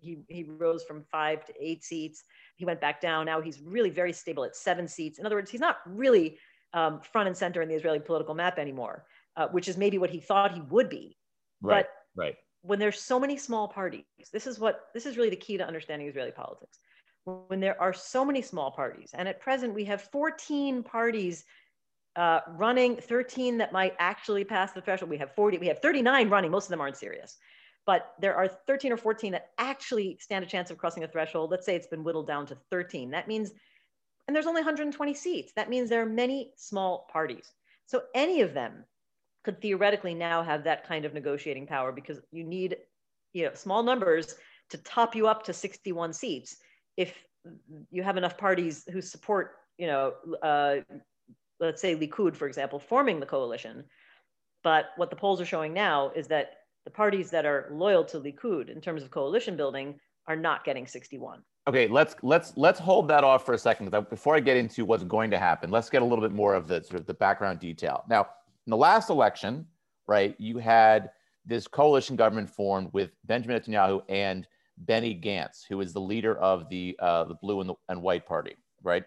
He, 0.00 0.18
he 0.28 0.44
rose 0.44 0.82
from 0.84 1.04
five 1.12 1.44
to 1.44 1.52
eight 1.60 1.84
seats. 1.84 2.24
He 2.56 2.64
went 2.64 2.80
back 2.80 3.00
down. 3.00 3.26
Now 3.26 3.40
he's 3.40 3.60
really 3.60 3.90
very 3.90 4.12
stable 4.12 4.44
at 4.44 4.56
seven 4.56 4.88
seats. 4.88 5.18
In 5.18 5.26
other 5.26 5.36
words, 5.36 5.50
he's 5.50 5.60
not 5.60 5.78
really 5.86 6.38
um, 6.74 7.00
front 7.00 7.28
and 7.28 7.36
center 7.36 7.62
in 7.62 7.68
the 7.68 7.74
Israeli 7.74 8.00
political 8.00 8.34
map 8.34 8.58
anymore 8.58 9.04
uh, 9.36 9.48
which 9.48 9.68
is 9.68 9.76
maybe 9.76 9.98
what 9.98 10.10
he 10.10 10.20
thought 10.20 10.54
he 10.54 10.60
would 10.62 10.88
be. 10.88 11.16
Right. 11.60 11.86
But 12.16 12.22
right. 12.22 12.34
When 12.62 12.78
there's 12.78 13.00
so 13.00 13.18
many 13.18 13.36
small 13.36 13.66
parties, 13.66 14.04
this 14.32 14.46
is 14.46 14.58
what 14.58 14.86
this 14.94 15.04
is 15.06 15.16
really 15.16 15.30
the 15.30 15.36
key 15.36 15.56
to 15.56 15.66
understanding 15.66 16.06
Israeli 16.08 16.30
politics. 16.30 16.78
When 17.24 17.60
there 17.60 17.80
are 17.80 17.92
so 17.92 18.24
many 18.24 18.42
small 18.42 18.70
parties, 18.70 19.10
and 19.14 19.28
at 19.28 19.40
present 19.40 19.74
we 19.74 19.84
have 19.84 20.02
14 20.02 20.82
parties 20.82 21.44
uh, 22.16 22.40
running, 22.48 22.96
13 22.96 23.58
that 23.58 23.72
might 23.72 23.94
actually 23.98 24.44
pass 24.44 24.72
the 24.72 24.80
threshold. 24.80 25.10
We 25.10 25.18
have 25.18 25.34
40, 25.34 25.58
we 25.58 25.66
have 25.68 25.80
39 25.80 26.28
running. 26.28 26.50
Most 26.50 26.66
of 26.66 26.70
them 26.70 26.80
aren't 26.80 26.96
serious, 26.96 27.36
but 27.86 28.12
there 28.20 28.36
are 28.36 28.48
13 28.48 28.92
or 28.92 28.96
14 28.96 29.32
that 29.32 29.50
actually 29.58 30.18
stand 30.20 30.44
a 30.44 30.48
chance 30.48 30.70
of 30.70 30.78
crossing 30.78 31.04
a 31.04 31.08
threshold. 31.08 31.50
Let's 31.50 31.66
say 31.66 31.74
it's 31.74 31.86
been 31.86 32.04
whittled 32.04 32.26
down 32.26 32.46
to 32.46 32.58
13. 32.70 33.10
That 33.10 33.28
means, 33.28 33.52
and 34.26 34.34
there's 34.34 34.46
only 34.46 34.60
120 34.60 35.14
seats. 35.14 35.52
That 35.56 35.70
means 35.70 35.88
there 35.88 36.02
are 36.02 36.06
many 36.06 36.52
small 36.56 37.08
parties. 37.12 37.50
So 37.86 38.02
any 38.14 38.40
of 38.42 38.54
them 38.54 38.84
could 39.44 39.60
theoretically 39.60 40.14
now 40.14 40.42
have 40.42 40.64
that 40.64 40.86
kind 40.86 41.04
of 41.04 41.14
negotiating 41.14 41.66
power 41.66 41.92
because 41.92 42.20
you 42.30 42.44
need 42.44 42.76
you 43.32 43.44
know 43.44 43.54
small 43.54 43.82
numbers 43.82 44.36
to 44.70 44.78
top 44.78 45.16
you 45.16 45.26
up 45.26 45.42
to 45.44 45.52
61 45.52 46.12
seats 46.12 46.56
if 46.96 47.12
you 47.90 48.02
have 48.02 48.16
enough 48.16 48.38
parties 48.38 48.84
who 48.92 49.00
support, 49.00 49.56
you 49.78 49.86
know, 49.86 50.12
uh, 50.42 50.76
let's 51.62 51.80
say 51.80 51.96
Likud, 51.96 52.36
for 52.36 52.46
example, 52.46 52.78
forming 52.78 53.20
the 53.20 53.26
coalition. 53.26 53.84
But 54.62 54.86
what 54.96 55.10
the 55.10 55.16
polls 55.16 55.40
are 55.40 55.46
showing 55.46 55.72
now 55.72 56.10
is 56.14 56.26
that 56.28 56.54
the 56.84 56.90
parties 56.90 57.30
that 57.30 57.46
are 57.46 57.68
loyal 57.70 58.04
to 58.06 58.18
Likud 58.18 58.68
in 58.68 58.80
terms 58.80 59.02
of 59.02 59.10
coalition 59.10 59.56
building 59.56 59.98
are 60.26 60.36
not 60.36 60.64
getting 60.64 60.86
61. 60.86 61.42
Okay, 61.68 61.86
let's 61.86 62.16
let's 62.22 62.52
let's 62.56 62.80
hold 62.80 63.06
that 63.08 63.22
off 63.22 63.46
for 63.46 63.54
a 63.54 63.58
second. 63.58 63.90
Before 64.10 64.34
I 64.34 64.40
get 64.40 64.56
into 64.56 64.84
what's 64.84 65.04
going 65.04 65.30
to 65.30 65.38
happen, 65.38 65.70
let's 65.70 65.88
get 65.88 66.02
a 66.02 66.04
little 66.04 66.22
bit 66.22 66.32
more 66.32 66.54
of 66.54 66.66
the 66.66 66.82
sort 66.82 67.00
of 67.00 67.06
the 67.06 67.14
background 67.14 67.60
detail. 67.60 68.02
Now, 68.08 68.22
in 68.66 68.70
the 68.70 68.76
last 68.76 69.10
election, 69.10 69.64
right, 70.08 70.34
you 70.38 70.58
had 70.58 71.10
this 71.46 71.68
coalition 71.68 72.16
government 72.16 72.50
formed 72.50 72.90
with 72.92 73.10
Benjamin 73.26 73.60
Netanyahu 73.60 74.02
and 74.08 74.46
Benny 74.78 75.14
Gantz, 75.14 75.64
who 75.68 75.80
is 75.80 75.92
the 75.92 76.00
leader 76.00 76.36
of 76.38 76.68
the 76.68 76.96
uh, 76.98 77.24
the 77.24 77.34
Blue 77.34 77.60
and, 77.60 77.70
the, 77.70 77.74
and 77.88 78.02
White 78.02 78.26
Party, 78.26 78.56
right? 78.82 79.04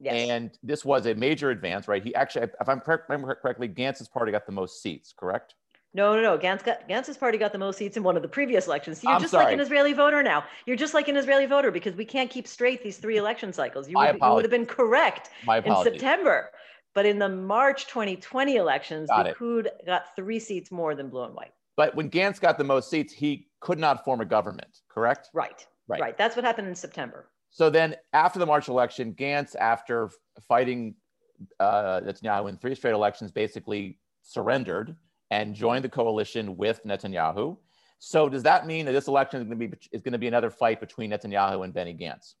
Yes. 0.00 0.28
And 0.28 0.56
this 0.62 0.84
was 0.84 1.06
a 1.06 1.14
major 1.14 1.50
advance, 1.50 1.88
right? 1.88 2.02
He 2.02 2.14
actually, 2.14 2.44
if 2.44 2.68
I'm 2.68 2.80
remember 3.08 3.34
correctly, 3.34 3.68
Gantz's 3.68 4.08
party 4.08 4.30
got 4.32 4.46
the 4.46 4.52
most 4.52 4.82
seats, 4.82 5.12
correct? 5.16 5.54
No, 5.94 6.14
no, 6.14 6.22
no. 6.22 6.38
Gantz 6.38 6.62
got, 6.62 6.88
Gantz's 6.88 7.16
party 7.16 7.38
got 7.38 7.52
the 7.52 7.58
most 7.58 7.78
seats 7.78 7.96
in 7.96 8.02
one 8.02 8.14
of 8.14 8.22
the 8.22 8.28
previous 8.28 8.66
elections. 8.66 9.00
So 9.00 9.08
you're 9.08 9.16
I'm 9.16 9.20
just 9.20 9.32
sorry. 9.32 9.46
like 9.46 9.54
an 9.54 9.60
Israeli 9.60 9.94
voter 9.94 10.22
now. 10.22 10.44
You're 10.66 10.76
just 10.76 10.94
like 10.94 11.08
an 11.08 11.16
Israeli 11.16 11.46
voter 11.46 11.70
because 11.70 11.96
we 11.96 12.04
can't 12.04 12.30
keep 12.30 12.46
straight 12.46 12.82
these 12.82 12.98
three 12.98 13.16
election 13.16 13.52
cycles. 13.52 13.88
You, 13.88 13.96
would, 13.96 14.18
you 14.20 14.28
would 14.28 14.44
have 14.44 14.50
been 14.50 14.66
correct 14.66 15.30
in 15.48 15.74
September. 15.82 16.50
But 16.94 17.06
in 17.06 17.18
the 17.18 17.28
March 17.28 17.86
2020 17.86 18.56
elections, 18.56 19.08
got 19.08 19.26
Likud 19.26 19.66
it. 19.66 19.86
got 19.86 20.14
three 20.14 20.38
seats 20.38 20.70
more 20.70 20.94
than 20.94 21.08
Blue 21.08 21.24
and 21.24 21.34
White. 21.34 21.52
But 21.76 21.94
when 21.94 22.10
Gantz 22.10 22.40
got 22.40 22.58
the 22.58 22.64
most 22.64 22.90
seats, 22.90 23.12
he 23.12 23.48
could 23.60 23.78
not 23.78 24.04
form 24.04 24.20
a 24.20 24.24
government, 24.24 24.80
correct? 24.88 25.30
Right. 25.32 25.66
Right. 25.86 26.00
Right. 26.00 26.18
That's 26.18 26.36
what 26.36 26.44
happened 26.44 26.68
in 26.68 26.74
September. 26.74 27.30
So 27.50 27.70
then 27.70 27.96
after 28.12 28.38
the 28.38 28.46
March 28.46 28.68
election, 28.68 29.14
Gantz, 29.14 29.56
after 29.56 30.10
fighting 30.46 30.94
uh, 31.60 32.00
Netanyahu 32.04 32.48
in 32.48 32.56
three 32.56 32.74
straight 32.74 32.94
elections, 32.94 33.30
basically 33.30 33.98
surrendered 34.22 34.96
and 35.30 35.54
joined 35.54 35.84
the 35.84 35.88
coalition 35.88 36.56
with 36.56 36.84
Netanyahu. 36.84 37.56
So 37.98 38.28
does 38.28 38.44
that 38.44 38.66
mean 38.66 38.86
that 38.86 38.92
this 38.92 39.08
election 39.08 39.40
is 39.40 39.46
going 39.48 39.58
to 39.58 39.68
be 39.68 39.76
is 39.92 40.02
going 40.02 40.12
to 40.12 40.18
be 40.18 40.28
another 40.28 40.50
fight 40.50 40.80
between 40.80 41.10
Netanyahu 41.10 41.64
and 41.64 41.74
Benny 41.74 41.94
Gantz? 41.94 42.34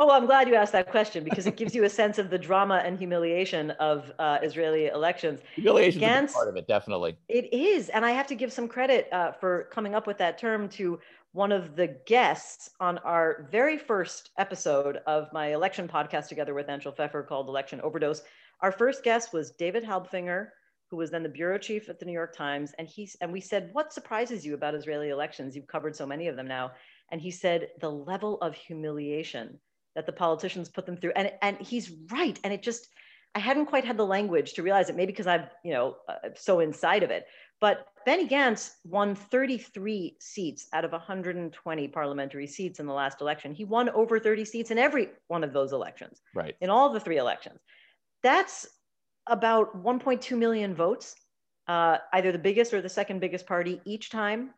Oh, 0.00 0.10
I'm 0.10 0.26
glad 0.26 0.48
you 0.48 0.56
asked 0.56 0.72
that 0.72 0.90
question 0.90 1.22
because 1.22 1.46
it 1.46 1.56
gives 1.56 1.72
you 1.72 1.84
a 1.84 1.88
sense 1.88 2.18
of 2.18 2.28
the 2.28 2.38
drama 2.38 2.82
and 2.84 2.98
humiliation 2.98 3.70
of 3.72 4.10
uh, 4.18 4.38
Israeli 4.42 4.86
elections. 4.86 5.40
Humiliation 5.54 6.02
is 6.02 6.32
part 6.32 6.48
of 6.48 6.56
it, 6.56 6.66
definitely. 6.66 7.16
It 7.28 7.52
is, 7.52 7.90
and 7.90 8.04
I 8.04 8.10
have 8.10 8.26
to 8.28 8.34
give 8.34 8.52
some 8.52 8.66
credit 8.66 9.08
uh, 9.12 9.30
for 9.32 9.68
coming 9.70 9.94
up 9.94 10.08
with 10.08 10.18
that 10.18 10.36
term 10.36 10.68
to 10.70 10.98
one 11.34 11.50
of 11.50 11.74
the 11.74 11.88
guests 12.06 12.70
on 12.78 12.96
our 12.98 13.48
very 13.50 13.76
first 13.76 14.30
episode 14.38 15.00
of 15.08 15.32
my 15.32 15.52
election 15.52 15.88
podcast 15.88 16.28
together 16.28 16.54
with 16.54 16.68
Anshel 16.68 16.96
Pfeffer 16.96 17.24
called 17.24 17.48
Election 17.48 17.80
Overdose. 17.80 18.22
Our 18.60 18.70
first 18.70 19.02
guest 19.02 19.32
was 19.32 19.50
David 19.50 19.84
Halbfinger, 19.84 20.50
who 20.90 20.96
was 20.96 21.10
then 21.10 21.24
the 21.24 21.28
bureau 21.28 21.58
chief 21.58 21.88
at 21.88 21.98
the 21.98 22.04
New 22.04 22.12
York 22.12 22.36
Times, 22.36 22.72
and 22.78 22.86
he 22.86 23.10
and 23.20 23.32
we 23.32 23.40
said, 23.40 23.70
"What 23.72 23.92
surprises 23.92 24.46
you 24.46 24.54
about 24.54 24.76
Israeli 24.76 25.08
elections? 25.08 25.56
You've 25.56 25.66
covered 25.66 25.96
so 25.96 26.06
many 26.06 26.28
of 26.28 26.36
them 26.36 26.46
now." 26.46 26.70
And 27.10 27.20
he 27.20 27.32
said, 27.32 27.70
"The 27.80 27.90
level 27.90 28.40
of 28.40 28.54
humiliation 28.54 29.58
that 29.96 30.06
the 30.06 30.12
politicians 30.12 30.68
put 30.68 30.86
them 30.86 30.96
through," 30.96 31.14
and 31.16 31.32
and 31.42 31.56
he's 31.58 31.90
right. 32.12 32.38
And 32.44 32.52
it 32.52 32.62
just, 32.62 32.90
I 33.34 33.40
hadn't 33.40 33.66
quite 33.66 33.84
had 33.84 33.96
the 33.96 34.06
language 34.06 34.52
to 34.52 34.62
realize 34.62 34.88
it. 34.88 34.94
Maybe 34.94 35.10
because 35.10 35.26
I'm, 35.26 35.46
you 35.64 35.72
know, 35.72 35.96
uh, 36.08 36.28
so 36.36 36.60
inside 36.60 37.02
of 37.02 37.10
it. 37.10 37.26
But 37.60 37.86
Benny 38.04 38.28
Gantz 38.28 38.72
won 38.84 39.14
33 39.14 40.16
seats 40.20 40.66
out 40.72 40.84
of 40.84 40.92
120 40.92 41.88
parliamentary 41.88 42.46
seats 42.46 42.80
in 42.80 42.86
the 42.86 42.92
last 42.92 43.20
election. 43.20 43.54
He 43.54 43.64
won 43.64 43.88
over 43.90 44.18
30 44.18 44.44
seats 44.44 44.70
in 44.70 44.78
every 44.78 45.08
one 45.28 45.44
of 45.44 45.52
those 45.52 45.72
elections. 45.72 46.20
Right. 46.34 46.54
In 46.60 46.70
all 46.70 46.92
the 46.92 47.00
three 47.00 47.16
elections. 47.16 47.60
That's 48.22 48.66
about 49.26 49.82
1.2 49.82 50.36
million 50.36 50.74
votes, 50.74 51.14
uh, 51.68 51.98
either 52.12 52.32
the 52.32 52.38
biggest 52.38 52.74
or 52.74 52.82
the 52.82 52.88
second 52.88 53.20
biggest 53.20 53.46
party 53.46 53.80
each 53.84 54.10
time. 54.10 54.50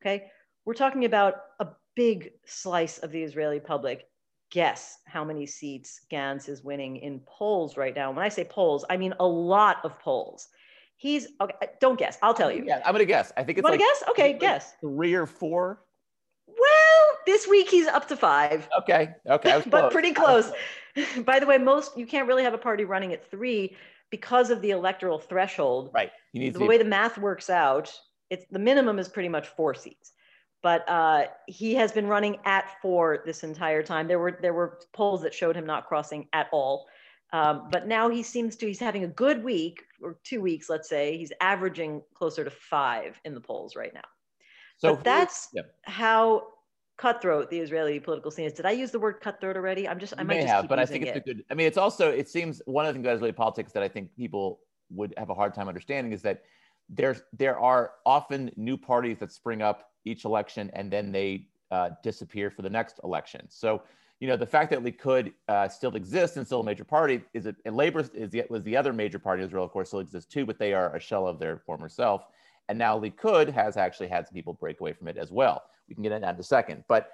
Okay. 0.00 0.30
We're 0.64 0.74
talking 0.74 1.04
about 1.04 1.34
a 1.60 1.68
big 1.96 2.32
slice 2.46 2.98
of 2.98 3.10
the 3.10 3.22
Israeli 3.22 3.60
public. 3.60 4.04
Guess 4.50 4.98
how 5.06 5.24
many 5.24 5.46
seats 5.46 6.00
Gantz 6.12 6.48
is 6.48 6.62
winning 6.62 6.96
in 6.98 7.20
polls 7.26 7.76
right 7.76 7.94
now. 7.94 8.12
When 8.12 8.24
I 8.24 8.28
say 8.28 8.44
polls, 8.44 8.84
I 8.88 8.96
mean 8.96 9.14
a 9.18 9.26
lot 9.26 9.78
of 9.84 9.98
polls. 9.98 10.48
He's 11.04 11.28
okay. 11.38 11.68
Don't 11.82 11.98
guess. 11.98 12.16
I'll 12.22 12.32
tell 12.32 12.50
you. 12.50 12.64
Yeah, 12.66 12.80
I'm 12.82 12.94
gonna 12.94 13.04
guess. 13.04 13.30
I 13.36 13.42
think 13.42 13.58
it's. 13.58 13.62
Want 13.62 13.74
like, 13.74 13.80
to 13.80 13.84
guess? 13.84 14.08
Okay, 14.08 14.28
like 14.28 14.40
guess. 14.40 14.72
Three 14.80 15.12
or 15.12 15.26
four. 15.26 15.82
Well, 16.46 17.18
this 17.26 17.46
week 17.46 17.68
he's 17.68 17.86
up 17.86 18.08
to 18.08 18.16
five. 18.16 18.66
Okay. 18.78 19.10
Okay. 19.28 19.62
but 19.70 19.92
pretty 19.92 20.12
close. 20.12 20.50
By 21.26 21.40
the 21.40 21.44
way, 21.44 21.58
most 21.58 21.94
you 21.98 22.06
can't 22.06 22.26
really 22.26 22.42
have 22.42 22.54
a 22.54 22.58
party 22.58 22.86
running 22.86 23.12
at 23.12 23.30
three 23.30 23.76
because 24.10 24.48
of 24.48 24.62
the 24.62 24.70
electoral 24.70 25.18
threshold. 25.18 25.90
Right. 25.92 26.10
You 26.32 26.40
need 26.40 26.54
the 26.54 26.64
way 26.64 26.78
the 26.78 26.86
math 26.86 27.18
works 27.18 27.50
out. 27.50 27.92
It's 28.30 28.46
the 28.50 28.58
minimum 28.58 28.98
is 28.98 29.10
pretty 29.10 29.28
much 29.28 29.48
four 29.48 29.74
seats, 29.74 30.12
but 30.62 30.88
uh, 30.88 31.24
he 31.46 31.74
has 31.74 31.92
been 31.92 32.06
running 32.06 32.38
at 32.46 32.80
four 32.80 33.24
this 33.26 33.44
entire 33.44 33.82
time. 33.82 34.08
There 34.08 34.18
were 34.18 34.38
there 34.40 34.54
were 34.54 34.78
polls 34.94 35.20
that 35.20 35.34
showed 35.34 35.54
him 35.54 35.66
not 35.66 35.86
crossing 35.86 36.28
at 36.32 36.48
all. 36.50 36.86
Um, 37.34 37.66
but 37.72 37.88
now 37.88 38.08
he 38.08 38.22
seems 38.22 38.54
to, 38.58 38.66
he's 38.66 38.78
having 38.78 39.02
a 39.02 39.08
good 39.08 39.42
week 39.42 39.82
or 40.00 40.18
two 40.22 40.40
weeks, 40.40 40.70
let's 40.70 40.88
say. 40.88 41.18
He's 41.18 41.32
averaging 41.40 42.00
closer 42.14 42.44
to 42.44 42.50
five 42.50 43.20
in 43.24 43.34
the 43.34 43.40
polls 43.40 43.74
right 43.74 43.92
now. 43.92 44.08
So 44.76 44.94
but 44.94 45.02
that's 45.02 45.48
yeah. 45.52 45.62
how 45.82 46.46
cutthroat 46.96 47.50
the 47.50 47.58
Israeli 47.58 47.98
political 47.98 48.30
scene 48.30 48.44
is. 48.44 48.52
Did 48.52 48.66
I 48.66 48.70
use 48.70 48.92
the 48.92 49.00
word 49.00 49.20
cutthroat 49.20 49.56
already? 49.56 49.88
I'm 49.88 49.98
just, 49.98 50.14
I 50.16 50.22
might 50.22 50.42
may 50.42 50.44
have, 50.44 50.68
but 50.68 50.78
I 50.78 50.86
think 50.86 51.06
it's 51.06 51.16
it. 51.16 51.24
a 51.24 51.34
good, 51.34 51.44
I 51.50 51.54
mean, 51.54 51.66
it's 51.66 51.76
also, 51.76 52.08
it 52.08 52.28
seems 52.28 52.62
one 52.66 52.86
of 52.86 52.90
the 52.90 52.94
things 52.94 53.04
about 53.04 53.16
Israeli 53.16 53.32
politics 53.32 53.72
that 53.72 53.82
I 53.82 53.88
think 53.88 54.14
people 54.14 54.60
would 54.90 55.12
have 55.16 55.30
a 55.30 55.34
hard 55.34 55.54
time 55.54 55.66
understanding 55.66 56.12
is 56.12 56.22
that 56.22 56.44
there's, 56.88 57.20
there 57.32 57.58
are 57.58 57.94
often 58.06 58.52
new 58.56 58.76
parties 58.76 59.18
that 59.18 59.32
spring 59.32 59.60
up 59.60 59.90
each 60.04 60.24
election 60.24 60.70
and 60.72 60.88
then 60.88 61.10
they 61.10 61.48
uh, 61.72 61.90
disappear 62.04 62.48
for 62.48 62.62
the 62.62 62.70
next 62.70 63.00
election. 63.02 63.44
So 63.48 63.82
you 64.20 64.28
know, 64.28 64.36
the 64.36 64.46
fact 64.46 64.70
that 64.70 64.82
Likud 64.82 65.32
uh, 65.48 65.68
still 65.68 65.96
exists 65.96 66.36
and 66.36 66.46
still 66.46 66.60
a 66.60 66.64
major 66.64 66.84
party 66.84 67.22
is 67.34 67.46
it, 67.46 67.56
and 67.64 67.76
Labor 67.76 68.00
is 68.14 68.30
the, 68.30 68.44
was 68.48 68.62
the 68.62 68.76
other 68.76 68.92
major 68.92 69.18
party 69.18 69.42
Israel, 69.42 69.64
of 69.64 69.70
course, 69.70 69.88
still 69.88 70.00
exists 70.00 70.32
too, 70.32 70.46
but 70.46 70.58
they 70.58 70.72
are 70.72 70.94
a 70.94 71.00
shell 71.00 71.26
of 71.26 71.38
their 71.38 71.58
former 71.58 71.88
self. 71.88 72.24
And 72.68 72.78
now 72.78 72.98
Likud 72.98 73.52
has 73.52 73.76
actually 73.76 74.08
had 74.08 74.26
some 74.26 74.34
people 74.34 74.54
break 74.54 74.80
away 74.80 74.92
from 74.92 75.08
it 75.08 75.16
as 75.16 75.30
well. 75.30 75.64
We 75.88 75.94
can 75.94 76.02
get 76.02 76.12
into 76.12 76.24
that 76.24 76.34
in 76.34 76.40
a 76.40 76.44
second. 76.44 76.84
But 76.88 77.10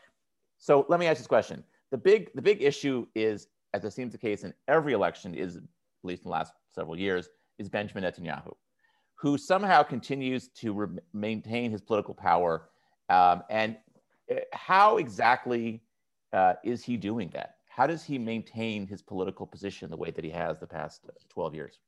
so 0.59 0.87
let 0.88 1.00
me 1.00 1.07
ask 1.07 1.19
this 1.19 1.26
question. 1.26 1.64
The 1.90 1.99
big, 1.99 2.30
the 2.35 2.42
big 2.42 2.62
issue 2.62 3.07
is, 3.14 3.49
as 3.75 3.85
it 3.85 3.92
seems 3.92 4.12
the 4.12 4.19
case 4.19 4.45
in 4.45 4.54
every 4.69 4.92
election, 4.92 5.35
is 5.35 5.57
at 5.57 5.62
least 6.04 6.23
in 6.23 6.28
the 6.28 6.33
last 6.33 6.52
several 6.73 6.97
years, 6.97 7.28
is 7.59 7.69
Benjamin 7.69 8.04
Netanyahu, 8.04 8.54
who 9.16 9.37
somehow 9.37 9.83
continues 9.83 10.49
to 10.49 10.73
re- 10.73 10.99
maintain 11.12 11.71
his 11.71 11.80
political 11.80 12.14
power. 12.14 12.69
Um, 13.09 13.42
and 13.50 13.76
uh, 14.30 14.37
how 14.52 14.99
exactly 14.99 15.83
uh, 16.33 16.55
is 16.65 16.85
he 16.85 16.97
doing 16.97 17.31
that? 17.35 17.57
How 17.69 17.87
does 17.87 18.05
he 18.05 18.19
maintain 18.19 18.87
his 18.87 19.01
political 19.01 19.47
position 19.47 19.91
the 19.91 19.97
way 19.97 20.11
that 20.11 20.25
he 20.25 20.31
has 20.31 20.59
the 20.59 20.67
past 20.67 21.09
12 21.31 21.55
years? 21.55 21.79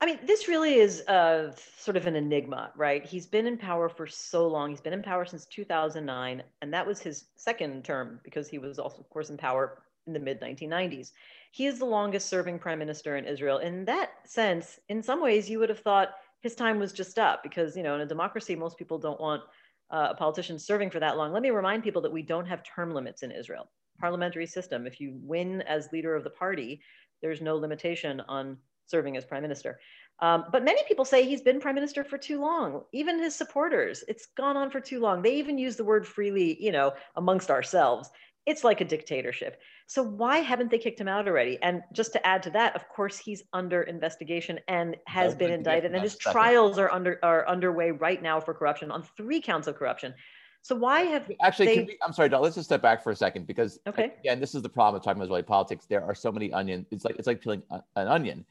I 0.00 0.06
mean, 0.06 0.18
this 0.26 0.48
really 0.48 0.74
is 0.74 1.00
uh, 1.08 1.54
sort 1.78 1.96
of 1.96 2.06
an 2.06 2.16
enigma, 2.16 2.72
right? 2.76 3.04
He's 3.04 3.26
been 3.26 3.46
in 3.46 3.56
power 3.56 3.88
for 3.88 4.06
so 4.06 4.46
long. 4.46 4.70
He's 4.70 4.80
been 4.80 4.92
in 4.92 5.02
power 5.02 5.24
since 5.24 5.46
2009, 5.46 6.42
and 6.60 6.74
that 6.74 6.86
was 6.86 7.00
his 7.00 7.26
second 7.36 7.84
term 7.84 8.20
because 8.22 8.48
he 8.48 8.58
was 8.58 8.78
also, 8.78 8.98
of 8.98 9.08
course, 9.08 9.30
in 9.30 9.36
power 9.36 9.82
in 10.06 10.12
the 10.12 10.20
mid 10.20 10.40
1990s. 10.40 11.12
He 11.52 11.66
is 11.66 11.78
the 11.78 11.84
longest 11.84 12.28
serving 12.28 12.58
prime 12.58 12.78
minister 12.78 13.16
in 13.16 13.24
Israel. 13.24 13.58
In 13.58 13.84
that 13.86 14.10
sense, 14.24 14.78
in 14.88 15.02
some 15.02 15.22
ways, 15.22 15.48
you 15.48 15.58
would 15.58 15.68
have 15.68 15.80
thought 15.80 16.10
his 16.42 16.54
time 16.54 16.78
was 16.78 16.92
just 16.92 17.18
up 17.18 17.42
because, 17.42 17.76
you 17.76 17.82
know, 17.82 17.94
in 17.94 18.02
a 18.02 18.06
democracy, 18.06 18.54
most 18.54 18.76
people 18.76 18.98
don't 18.98 19.20
want 19.20 19.42
uh, 19.90 20.08
a 20.10 20.14
politician 20.14 20.58
serving 20.58 20.90
for 20.90 21.00
that 21.00 21.16
long. 21.16 21.32
Let 21.32 21.42
me 21.42 21.50
remind 21.50 21.82
people 21.82 22.02
that 22.02 22.12
we 22.12 22.22
don't 22.22 22.46
have 22.46 22.62
term 22.62 22.92
limits 22.92 23.22
in 23.22 23.30
Israel 23.30 23.70
parliamentary 23.98 24.46
system. 24.46 24.86
If 24.86 25.00
you 25.00 25.18
win 25.22 25.62
as 25.62 25.92
leader 25.92 26.14
of 26.14 26.24
the 26.24 26.30
party, 26.30 26.80
there's 27.22 27.40
no 27.40 27.56
limitation 27.56 28.20
on 28.28 28.58
serving 28.86 29.16
as 29.16 29.24
prime 29.24 29.42
minister. 29.42 29.80
Um, 30.20 30.44
but 30.52 30.64
many 30.64 30.82
people 30.86 31.04
say 31.04 31.24
he's 31.24 31.42
been 31.42 31.60
prime 31.60 31.74
minister 31.74 32.04
for 32.04 32.18
too 32.18 32.40
long. 32.40 32.82
Even 32.92 33.18
his 33.18 33.34
supporters, 33.34 34.04
it's 34.06 34.26
gone 34.36 34.56
on 34.56 34.70
for 34.70 34.80
too 34.80 35.00
long. 35.00 35.22
They 35.22 35.36
even 35.36 35.58
use 35.58 35.76
the 35.76 35.84
word 35.84 36.06
freely, 36.06 36.62
you 36.62 36.70
know, 36.70 36.92
amongst 37.16 37.50
ourselves. 37.50 38.10
It's 38.46 38.62
like 38.62 38.80
a 38.80 38.84
dictatorship. 38.84 39.60
So 39.86 40.02
why 40.02 40.38
haven't 40.38 40.70
they 40.70 40.78
kicked 40.78 41.00
him 41.00 41.08
out 41.08 41.26
already? 41.26 41.58
And 41.62 41.82
just 41.92 42.12
to 42.12 42.26
add 42.26 42.42
to 42.44 42.50
that, 42.50 42.76
of 42.76 42.88
course, 42.88 43.18
he's 43.18 43.42
under 43.52 43.82
investigation 43.82 44.60
and 44.68 44.96
has 45.06 45.34
been 45.34 45.50
indicted, 45.50 45.92
and 45.94 46.02
his 46.02 46.16
trials 46.16 46.78
are 46.78 46.90
under 46.90 47.18
are 47.22 47.46
underway 47.48 47.90
right 47.90 48.22
now 48.22 48.40
for 48.40 48.54
corruption 48.54 48.90
on 48.90 49.02
three 49.16 49.40
counts 49.40 49.66
of 49.66 49.76
corruption. 49.76 50.14
So 50.64 50.74
why 50.74 51.02
have 51.02 51.30
actually? 51.42 51.66
They... 51.66 51.84
We, 51.84 51.98
I'm 52.02 52.14
sorry, 52.14 52.30
let's 52.30 52.54
just 52.54 52.68
step 52.68 52.80
back 52.80 53.04
for 53.04 53.12
a 53.12 53.16
second 53.16 53.46
because 53.46 53.78
okay, 53.86 54.14
again, 54.20 54.40
this 54.40 54.54
is 54.54 54.62
the 54.62 54.68
problem 54.70 54.98
of 54.98 55.04
talking 55.04 55.18
about 55.18 55.26
Israeli 55.26 55.42
politics. 55.42 55.84
There 55.84 56.02
are 56.02 56.14
so 56.14 56.32
many 56.32 56.54
onions. 56.54 56.86
It's 56.90 57.04
like 57.04 57.16
it's 57.18 57.26
like 57.26 57.42
peeling 57.42 57.62
an 57.70 58.08
onion. 58.08 58.46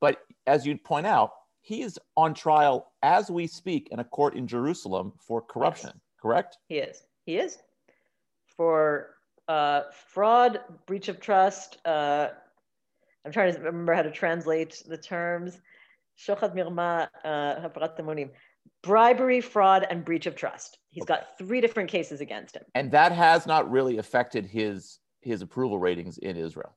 But 0.00 0.22
as 0.46 0.64
you 0.66 0.78
point 0.78 1.06
out, 1.06 1.34
he 1.60 1.82
is 1.82 1.98
on 2.16 2.32
trial 2.32 2.92
as 3.02 3.30
we 3.30 3.46
speak 3.46 3.88
in 3.90 3.98
a 3.98 4.04
court 4.04 4.34
in 4.34 4.46
Jerusalem 4.46 5.12
for 5.18 5.42
corruption. 5.42 5.90
Yes. 5.92 6.02
Correct? 6.22 6.56
He 6.70 6.78
is. 6.78 7.02
He 7.26 7.36
is 7.36 7.58
for 8.56 9.16
uh, 9.46 9.82
fraud, 9.92 10.60
breach 10.86 11.08
of 11.08 11.20
trust. 11.20 11.76
Uh, 11.84 12.28
I'm 13.26 13.32
trying 13.32 13.52
to 13.52 13.60
remember 13.60 13.92
how 13.92 14.00
to 14.00 14.10
translate 14.10 14.82
the 14.86 14.96
terms. 14.96 15.60
Mirma, 16.18 17.08
uh, 17.24 17.60
bribery, 18.82 19.40
fraud, 19.40 19.86
and 19.90 20.04
breach 20.04 20.26
of 20.26 20.36
trust. 20.36 20.78
He's 20.90 21.02
okay. 21.02 21.14
got 21.14 21.38
three 21.38 21.60
different 21.60 21.90
cases 21.90 22.20
against 22.20 22.56
him. 22.56 22.64
And 22.74 22.90
that 22.92 23.12
has 23.12 23.46
not 23.46 23.70
really 23.70 23.98
affected 23.98 24.46
his 24.46 24.98
his 25.20 25.42
approval 25.42 25.78
ratings 25.78 26.18
in 26.18 26.36
Israel. 26.36 26.76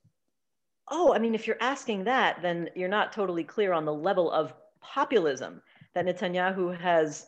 Oh, 0.89 1.13
I 1.13 1.19
mean, 1.19 1.36
if 1.36 1.48
you're 1.48 1.62
asking 1.62 2.03
that, 2.05 2.41
then 2.41 2.69
you're 2.75 2.89
not 2.89 3.13
totally 3.13 3.43
clear 3.43 3.71
on 3.71 3.86
the 3.86 3.93
level 3.93 4.31
of 4.31 4.53
populism 4.81 5.62
that 5.93 6.05
Netanyahu 6.05 6.77
has 6.77 7.27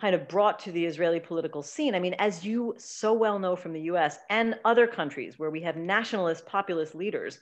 kind 0.00 0.14
of 0.14 0.28
brought 0.28 0.58
to 0.60 0.72
the 0.72 0.84
Israeli 0.84 1.20
political 1.20 1.62
scene. 1.62 1.94
I 1.94 1.98
mean, 1.98 2.14
as 2.18 2.44
you 2.44 2.74
so 2.78 3.12
well 3.12 3.38
know 3.38 3.56
from 3.56 3.72
the 3.72 3.82
US 3.82 4.18
and 4.30 4.58
other 4.64 4.86
countries 4.86 5.38
where 5.38 5.50
we 5.50 5.60
have 5.62 5.76
nationalist 5.76 6.46
populist 6.46 6.94
leaders, 6.94 7.38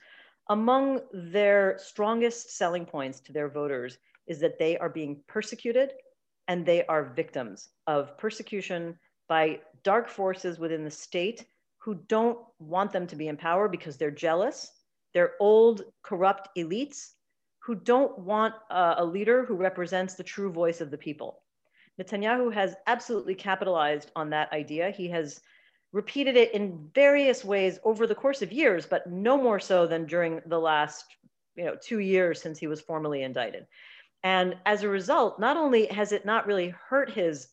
among 0.49 1.01
their 1.11 1.77
strongest 1.77 2.55
selling 2.57 2.85
points 2.85 3.19
to 3.21 3.33
their 3.33 3.49
voters 3.49 3.97
is 4.27 4.39
that 4.39 4.57
they 4.57 4.77
are 4.77 4.89
being 4.89 5.21
persecuted 5.27 5.93
and 6.47 6.65
they 6.65 6.85
are 6.85 7.03
victims 7.03 7.69
of 7.87 8.17
persecution 8.17 8.97
by 9.27 9.59
dark 9.83 10.07
forces 10.07 10.59
within 10.59 10.83
the 10.83 10.91
state 10.91 11.45
who 11.77 11.95
don't 12.07 12.39
want 12.59 12.91
them 12.91 13.07
to 13.07 13.15
be 13.15 13.27
in 13.27 13.37
power 13.37 13.67
because 13.67 13.97
they're 13.97 14.11
jealous. 14.11 14.71
They're 15.13 15.33
old, 15.39 15.83
corrupt 16.03 16.49
elites 16.57 17.11
who 17.59 17.75
don't 17.75 18.17
want 18.19 18.53
uh, 18.69 18.95
a 18.97 19.05
leader 19.05 19.45
who 19.45 19.55
represents 19.55 20.13
the 20.13 20.23
true 20.23 20.51
voice 20.51 20.81
of 20.81 20.91
the 20.91 20.97
people. 20.97 21.41
Netanyahu 21.99 22.53
has 22.53 22.75
absolutely 22.87 23.35
capitalized 23.35 24.11
on 24.15 24.29
that 24.29 24.51
idea. 24.51 24.91
He 24.91 25.07
has 25.09 25.41
repeated 25.93 26.35
it 26.35 26.53
in 26.53 26.89
various 26.93 27.45
ways 27.45 27.79
over 27.83 28.05
the 28.05 28.13
course 28.13 28.41
of 28.41 28.51
years, 28.51 28.85
but 28.85 29.09
no 29.09 29.37
more 29.37 29.59
so 29.59 29.87
than 29.87 30.05
during 30.05 30.41
the 30.45 30.59
last 30.59 31.05
you 31.55 31.63
know, 31.63 31.75
two 31.81 31.99
years 31.99 32.41
since 32.41 32.59
he 32.59 32.67
was 32.67 32.81
formally 32.81 33.23
indicted. 33.23 33.65
And 34.25 34.57
as 34.65 34.81
a 34.81 34.89
result, 34.89 35.39
not 35.39 35.55
only 35.55 35.85
has 35.85 36.11
it 36.11 36.25
not 36.25 36.47
really 36.47 36.73
hurt 36.89 37.11
his, 37.11 37.47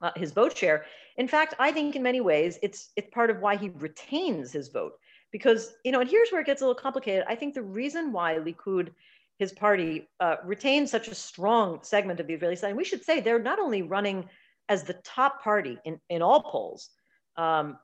uh, 0.00 0.12
his 0.14 0.30
vote 0.30 0.56
share, 0.56 0.86
in 1.16 1.26
fact, 1.26 1.54
I 1.58 1.72
think 1.72 1.96
in 1.96 2.02
many 2.02 2.20
ways 2.20 2.60
it's, 2.62 2.92
it's 2.94 3.12
part 3.12 3.28
of 3.28 3.40
why 3.40 3.56
he 3.56 3.70
retains 3.70 4.52
his 4.52 4.68
vote. 4.68 4.92
Because, 5.32 5.74
you 5.84 5.90
know, 5.90 6.00
and 6.00 6.08
here's 6.08 6.30
where 6.30 6.40
it 6.40 6.46
gets 6.46 6.62
a 6.62 6.64
little 6.64 6.80
complicated. 6.80 7.24
I 7.28 7.34
think 7.34 7.54
the 7.54 7.62
reason 7.62 8.12
why 8.12 8.36
Likud 8.36 8.90
his 9.38 9.52
party 9.52 10.08
uh, 10.20 10.36
retained 10.44 10.88
such 10.88 11.08
a 11.08 11.14
strong 11.14 11.80
segment 11.82 12.20
of 12.20 12.26
the 12.26 12.34
Israeli 12.34 12.56
side. 12.56 12.68
And 12.68 12.76
we 12.76 12.84
should 12.84 13.04
say 13.04 13.20
they're 13.20 13.38
not 13.38 13.58
only 13.58 13.82
running 13.82 14.28
as 14.68 14.84
the 14.84 14.94
top 15.04 15.42
party 15.42 15.76
in, 15.84 16.00
in 16.08 16.22
all 16.22 16.40
polls, 16.40 16.88
um, 17.36 17.78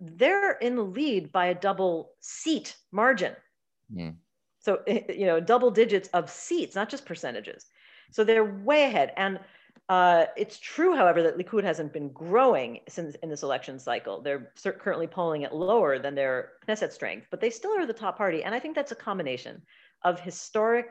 they're 0.00 0.52
in 0.52 0.76
the 0.76 0.82
lead 0.82 1.32
by 1.32 1.46
a 1.46 1.54
double 1.54 2.10
seat 2.20 2.76
margin. 2.92 3.34
Mm. 3.94 4.16
So, 4.66 4.80
you 5.22 5.26
know, 5.26 5.38
double 5.38 5.70
digits 5.70 6.08
of 6.18 6.28
seats, 6.28 6.74
not 6.74 6.88
just 6.88 7.06
percentages. 7.06 7.66
So 8.10 8.24
they're 8.24 8.52
way 8.68 8.82
ahead. 8.84 9.12
And 9.16 9.38
uh, 9.88 10.24
it's 10.36 10.58
true, 10.58 10.96
however, 10.96 11.22
that 11.22 11.38
Likud 11.38 11.62
hasn't 11.62 11.92
been 11.92 12.10
growing 12.12 12.80
since 12.88 13.14
in 13.22 13.28
this 13.30 13.44
election 13.44 13.78
cycle. 13.78 14.14
They're 14.22 14.50
currently 14.84 15.06
polling 15.06 15.44
at 15.44 15.54
lower 15.54 16.00
than 16.00 16.16
their 16.16 16.34
Knesset 16.66 16.90
strength, 16.90 17.28
but 17.30 17.40
they 17.40 17.50
still 17.50 17.78
are 17.78 17.86
the 17.86 17.92
top 18.04 18.18
party. 18.18 18.42
And 18.42 18.52
I 18.56 18.58
think 18.58 18.74
that's 18.74 18.90
a 18.90 18.96
combination 19.08 19.62
of 20.02 20.18
historic 20.18 20.88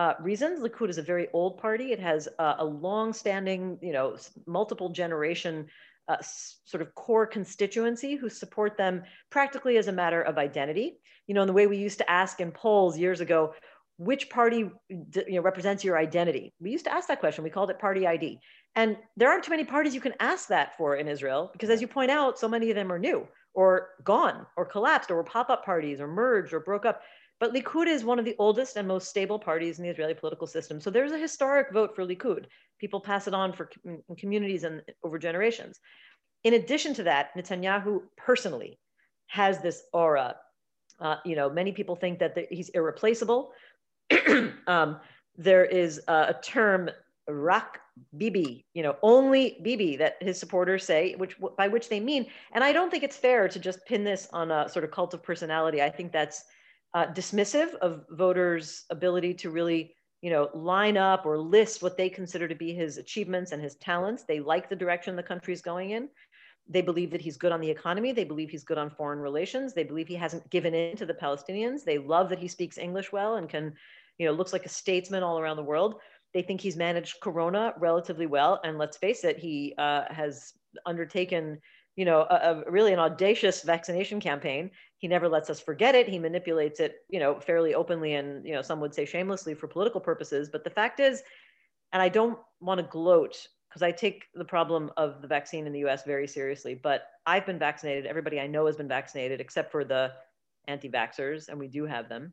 uh, 0.00 0.14
reasons. 0.20 0.60
Likud 0.60 0.88
is 0.88 0.96
a 0.96 1.02
very 1.12 1.28
old 1.34 1.58
party. 1.58 1.92
It 1.92 2.00
has 2.00 2.26
uh, 2.38 2.54
a 2.58 2.64
long-standing, 2.64 3.78
you 3.82 3.92
know, 3.92 4.16
multiple 4.46 4.88
generation 4.88 5.66
uh, 6.08 6.16
sort 6.64 6.82
of 6.82 6.94
core 6.94 7.26
constituency 7.26 8.16
who 8.16 8.28
support 8.28 8.76
them 8.76 9.02
practically 9.30 9.76
as 9.76 9.88
a 9.88 9.92
matter 9.92 10.22
of 10.22 10.38
identity. 10.38 10.98
You 11.26 11.34
know, 11.34 11.42
in 11.42 11.46
the 11.46 11.52
way 11.52 11.66
we 11.66 11.78
used 11.78 11.98
to 11.98 12.10
ask 12.10 12.40
in 12.40 12.52
polls 12.52 12.98
years 12.98 13.20
ago, 13.20 13.54
which 13.96 14.28
party 14.28 14.70
you 14.88 15.24
know, 15.28 15.40
represents 15.40 15.84
your 15.84 15.96
identity? 15.96 16.52
We 16.60 16.70
used 16.70 16.84
to 16.84 16.92
ask 16.92 17.08
that 17.08 17.20
question. 17.20 17.44
We 17.44 17.50
called 17.50 17.70
it 17.70 17.78
party 17.78 18.06
ID. 18.06 18.40
And 18.76 18.96
there 19.16 19.30
aren't 19.30 19.44
too 19.44 19.50
many 19.50 19.64
parties 19.64 19.94
you 19.94 20.00
can 20.00 20.14
ask 20.18 20.48
that 20.48 20.76
for 20.76 20.96
in 20.96 21.06
Israel 21.06 21.50
because, 21.52 21.70
as 21.70 21.80
you 21.80 21.86
point 21.86 22.10
out, 22.10 22.38
so 22.38 22.48
many 22.48 22.70
of 22.70 22.76
them 22.76 22.90
are 22.90 22.98
new 22.98 23.26
or 23.54 23.90
gone 24.02 24.46
or 24.56 24.64
collapsed 24.64 25.10
or 25.10 25.16
were 25.16 25.24
pop 25.24 25.48
up 25.48 25.64
parties 25.64 26.00
or 26.00 26.08
merged 26.08 26.52
or 26.52 26.60
broke 26.60 26.84
up. 26.84 27.02
But 27.44 27.52
Likud 27.52 27.88
is 27.88 28.04
one 28.04 28.18
of 28.18 28.24
the 28.24 28.34
oldest 28.38 28.76
and 28.76 28.88
most 28.88 29.10
stable 29.10 29.38
parties 29.38 29.78
in 29.78 29.84
the 29.84 29.90
Israeli 29.90 30.14
political 30.14 30.46
system. 30.46 30.80
So 30.80 30.88
there's 30.88 31.12
a 31.12 31.18
historic 31.18 31.74
vote 31.74 31.94
for 31.94 32.02
Likud. 32.02 32.46
People 32.78 33.00
pass 33.00 33.28
it 33.28 33.34
on 33.34 33.52
for 33.52 33.68
communities 34.16 34.64
and 34.64 34.80
over 35.02 35.18
generations. 35.18 35.78
In 36.44 36.54
addition 36.54 36.94
to 36.94 37.02
that, 37.02 37.36
Netanyahu 37.36 38.00
personally 38.16 38.78
has 39.26 39.58
this 39.58 39.82
aura. 39.92 40.36
Uh, 40.98 41.16
you 41.26 41.36
know, 41.36 41.50
many 41.50 41.70
people 41.70 41.94
think 41.94 42.18
that 42.18 42.34
the, 42.34 42.46
he's 42.50 42.70
irreplaceable. 42.70 43.52
um, 44.66 44.98
there 45.36 45.66
is 45.66 46.00
a 46.08 46.34
term, 46.42 46.88
rak 47.28 47.78
Bibi, 48.16 48.64
you 48.72 48.82
know, 48.82 48.96
only 49.02 49.58
Bibi 49.62 49.96
that 49.98 50.16
his 50.22 50.40
supporters 50.40 50.82
say, 50.82 51.14
which 51.16 51.36
by 51.58 51.68
which 51.68 51.90
they 51.90 52.00
mean. 52.00 52.24
And 52.52 52.64
I 52.64 52.72
don't 52.72 52.90
think 52.90 53.04
it's 53.04 53.18
fair 53.18 53.48
to 53.48 53.58
just 53.58 53.84
pin 53.84 54.02
this 54.02 54.28
on 54.32 54.50
a 54.50 54.66
sort 54.66 54.86
of 54.86 54.92
cult 54.92 55.12
of 55.12 55.22
personality. 55.22 55.82
I 55.82 55.90
think 55.90 56.10
that's 56.10 56.44
uh, 56.94 57.06
dismissive 57.06 57.74
of 57.76 58.04
voters' 58.10 58.84
ability 58.90 59.34
to 59.34 59.50
really, 59.50 59.94
you 60.22 60.30
know, 60.30 60.48
line 60.54 60.96
up 60.96 61.26
or 61.26 61.36
list 61.36 61.82
what 61.82 61.96
they 61.96 62.08
consider 62.08 62.46
to 62.48 62.54
be 62.54 62.72
his 62.72 62.98
achievements 62.98 63.52
and 63.52 63.60
his 63.60 63.74
talents. 63.76 64.24
They 64.24 64.40
like 64.40 64.68
the 64.68 64.76
direction 64.76 65.16
the 65.16 65.22
country 65.22 65.52
is 65.52 65.60
going 65.60 65.90
in. 65.90 66.08
They 66.68 66.80
believe 66.80 67.10
that 67.10 67.20
he's 67.20 67.36
good 67.36 67.52
on 67.52 67.60
the 67.60 67.70
economy. 67.70 68.12
They 68.12 68.24
believe 68.24 68.48
he's 68.48 68.64
good 68.64 68.78
on 68.78 68.88
foreign 68.90 69.18
relations. 69.18 69.74
They 69.74 69.84
believe 69.84 70.08
he 70.08 70.14
hasn't 70.14 70.48
given 70.50 70.72
in 70.72 70.96
to 70.96 71.04
the 71.04 71.12
Palestinians. 71.12 71.84
They 71.84 71.98
love 71.98 72.30
that 72.30 72.38
he 72.38 72.48
speaks 72.48 72.78
English 72.78 73.12
well 73.12 73.36
and 73.36 73.48
can, 73.48 73.74
you 74.16 74.26
know, 74.26 74.32
looks 74.32 74.52
like 74.52 74.64
a 74.64 74.70
statesman 74.70 75.22
all 75.22 75.38
around 75.38 75.56
the 75.56 75.62
world. 75.62 75.96
They 76.32 76.42
think 76.42 76.60
he's 76.60 76.76
managed 76.76 77.20
Corona 77.20 77.74
relatively 77.78 78.26
well. 78.26 78.60
And 78.64 78.78
let's 78.78 78.96
face 78.96 79.24
it, 79.24 79.38
he 79.38 79.74
uh, 79.76 80.04
has 80.08 80.54
undertaken 80.86 81.60
you 81.96 82.04
know, 82.04 82.26
a, 82.30 82.64
a, 82.66 82.70
really 82.70 82.92
an 82.92 82.98
audacious 82.98 83.62
vaccination 83.62 84.20
campaign. 84.20 84.70
He 84.98 85.08
never 85.08 85.28
lets 85.28 85.50
us 85.50 85.60
forget 85.60 85.94
it. 85.94 86.08
He 86.08 86.18
manipulates 86.18 86.80
it, 86.80 86.96
you 87.08 87.20
know, 87.20 87.38
fairly 87.38 87.74
openly 87.74 88.14
and, 88.14 88.44
you 88.44 88.52
know, 88.52 88.62
some 88.62 88.80
would 88.80 88.94
say 88.94 89.04
shamelessly 89.04 89.54
for 89.54 89.68
political 89.68 90.00
purposes. 90.00 90.48
But 90.50 90.64
the 90.64 90.70
fact 90.70 90.98
is, 90.98 91.22
and 91.92 92.02
I 92.02 92.08
don't 92.08 92.38
want 92.60 92.80
to 92.80 92.86
gloat 92.86 93.46
because 93.68 93.82
I 93.82 93.92
take 93.92 94.24
the 94.34 94.44
problem 94.44 94.90
of 94.96 95.20
the 95.20 95.28
vaccine 95.28 95.66
in 95.66 95.72
the 95.72 95.84
US 95.84 96.04
very 96.04 96.26
seriously, 96.26 96.74
but 96.74 97.08
I've 97.26 97.46
been 97.46 97.58
vaccinated. 97.58 98.06
Everybody 98.06 98.40
I 98.40 98.46
know 98.46 98.66
has 98.66 98.76
been 98.76 98.88
vaccinated 98.88 99.40
except 99.40 99.70
for 99.70 99.84
the 99.84 100.12
anti 100.66 100.88
vaxxers, 100.88 101.48
and 101.48 101.58
we 101.58 101.68
do 101.68 101.84
have 101.84 102.08
them. 102.08 102.32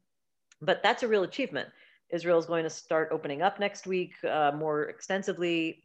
But 0.62 0.84
that's 0.84 1.04
a 1.04 1.08
real 1.08 1.24
achievement. 1.24 1.70
Israel 2.12 2.38
is 2.38 2.46
going 2.46 2.64
to 2.64 2.70
start 2.70 3.10
opening 3.12 3.42
up 3.42 3.60
next 3.60 3.88
week 3.88 4.14
uh, 4.24 4.52
more 4.56 4.84
extensively. 4.84 5.84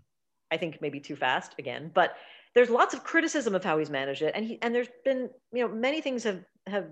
I 0.50 0.56
think 0.56 0.80
maybe 0.80 1.00
too 1.00 1.16
fast 1.16 1.54
again, 1.58 1.90
but 1.92 2.16
there's 2.56 2.70
lots 2.70 2.94
of 2.94 3.04
criticism 3.04 3.54
of 3.54 3.62
how 3.62 3.76
he's 3.76 3.90
managed 3.90 4.22
it, 4.22 4.32
and 4.34 4.46
he 4.46 4.58
and 4.62 4.74
there's 4.74 4.88
been 5.04 5.28
you 5.52 5.62
know 5.62 5.68
many 5.68 6.00
things 6.00 6.24
have 6.24 6.42
have 6.66 6.86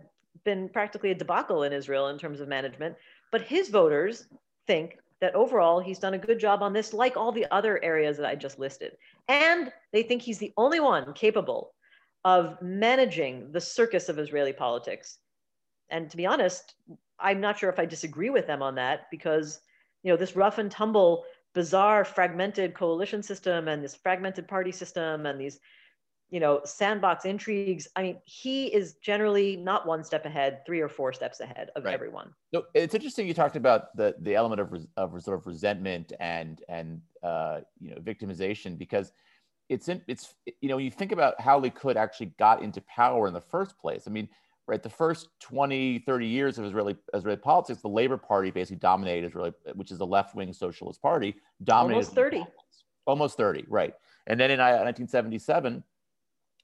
been 0.44 0.68
practically 0.68 1.10
a 1.10 1.14
debacle 1.14 1.62
in 1.62 1.72
Israel 1.72 2.08
in 2.08 2.18
terms 2.18 2.38
of 2.38 2.48
management. 2.48 2.94
But 3.32 3.40
his 3.40 3.70
voters 3.70 4.28
think 4.66 4.98
that 5.22 5.34
overall 5.34 5.80
he's 5.80 5.98
done 5.98 6.12
a 6.12 6.18
good 6.18 6.38
job 6.38 6.62
on 6.62 6.74
this, 6.74 6.92
like 6.92 7.16
all 7.16 7.32
the 7.32 7.46
other 7.50 7.82
areas 7.82 8.18
that 8.18 8.26
I 8.26 8.34
just 8.34 8.58
listed, 8.58 8.92
and 9.28 9.72
they 9.90 10.02
think 10.02 10.20
he's 10.20 10.38
the 10.38 10.52
only 10.58 10.80
one 10.80 11.14
capable 11.14 11.72
of 12.26 12.60
managing 12.60 13.50
the 13.50 13.60
circus 13.60 14.10
of 14.10 14.18
Israeli 14.18 14.52
politics. 14.52 15.18
And 15.88 16.10
to 16.10 16.16
be 16.18 16.26
honest, 16.26 16.74
I'm 17.18 17.40
not 17.40 17.58
sure 17.58 17.70
if 17.70 17.78
I 17.78 17.86
disagree 17.86 18.28
with 18.28 18.46
them 18.46 18.60
on 18.60 18.74
that 18.74 19.06
because 19.10 19.60
you 20.02 20.12
know 20.12 20.18
this 20.18 20.36
rough 20.36 20.58
and 20.58 20.70
tumble 20.70 21.24
bizarre 21.54 22.04
fragmented 22.04 22.74
coalition 22.74 23.22
system 23.22 23.68
and 23.68 23.82
this 23.82 23.94
fragmented 23.94 24.46
party 24.46 24.72
system 24.72 25.26
and 25.26 25.40
these 25.40 25.60
you 26.30 26.40
know 26.40 26.60
sandbox 26.64 27.24
intrigues 27.24 27.86
i 27.96 28.02
mean 28.02 28.18
he 28.24 28.66
is 28.66 28.94
generally 28.94 29.56
not 29.56 29.86
one 29.86 30.02
step 30.02 30.26
ahead 30.26 30.60
three 30.66 30.80
or 30.80 30.88
four 30.88 31.12
steps 31.12 31.40
ahead 31.40 31.70
of 31.76 31.84
right. 31.84 31.94
everyone 31.94 32.30
no 32.52 32.64
it's 32.74 32.94
interesting 32.94 33.26
you 33.26 33.34
talked 33.34 33.56
about 33.56 33.96
the 33.96 34.14
the 34.20 34.34
element 34.34 34.60
of, 34.60 34.74
of 34.96 35.22
sort 35.22 35.38
of 35.38 35.46
resentment 35.46 36.12
and 36.20 36.62
and 36.68 37.00
uh, 37.22 37.60
you 37.80 37.90
know 37.90 37.96
victimization 38.00 38.76
because 38.76 39.12
it's 39.68 39.88
in, 39.88 40.02
it's 40.08 40.34
you 40.60 40.68
know 40.68 40.78
you 40.78 40.90
think 40.90 41.12
about 41.12 41.40
how 41.40 41.60
Likud 41.60 41.96
actually 41.96 42.34
got 42.38 42.62
into 42.62 42.80
power 42.82 43.28
in 43.28 43.32
the 43.32 43.40
first 43.40 43.78
place 43.78 44.04
i 44.06 44.10
mean 44.10 44.28
right? 44.66 44.82
The 44.82 44.90
first 44.90 45.28
20 45.40 46.00
30 46.00 46.26
years 46.26 46.58
of 46.58 46.64
israeli 46.64 46.96
israeli 47.12 47.36
politics. 47.36 47.82
The 47.82 47.88
labor 47.88 48.16
party 48.16 48.50
basically 48.50 48.76
dominated 48.76 49.28
israeli 49.28 49.52
which 49.74 49.90
is 49.90 50.00
a 50.00 50.04
left-wing 50.04 50.52
socialist 50.52 51.00
party 51.02 51.36
dominated 51.62 51.98
almost 51.98 52.14
30 52.14 52.46
almost 53.06 53.36
30 53.36 53.64
right. 53.68 53.94
And 54.26 54.40
then 54.40 54.50
in 54.50 54.58
1977 54.58 55.82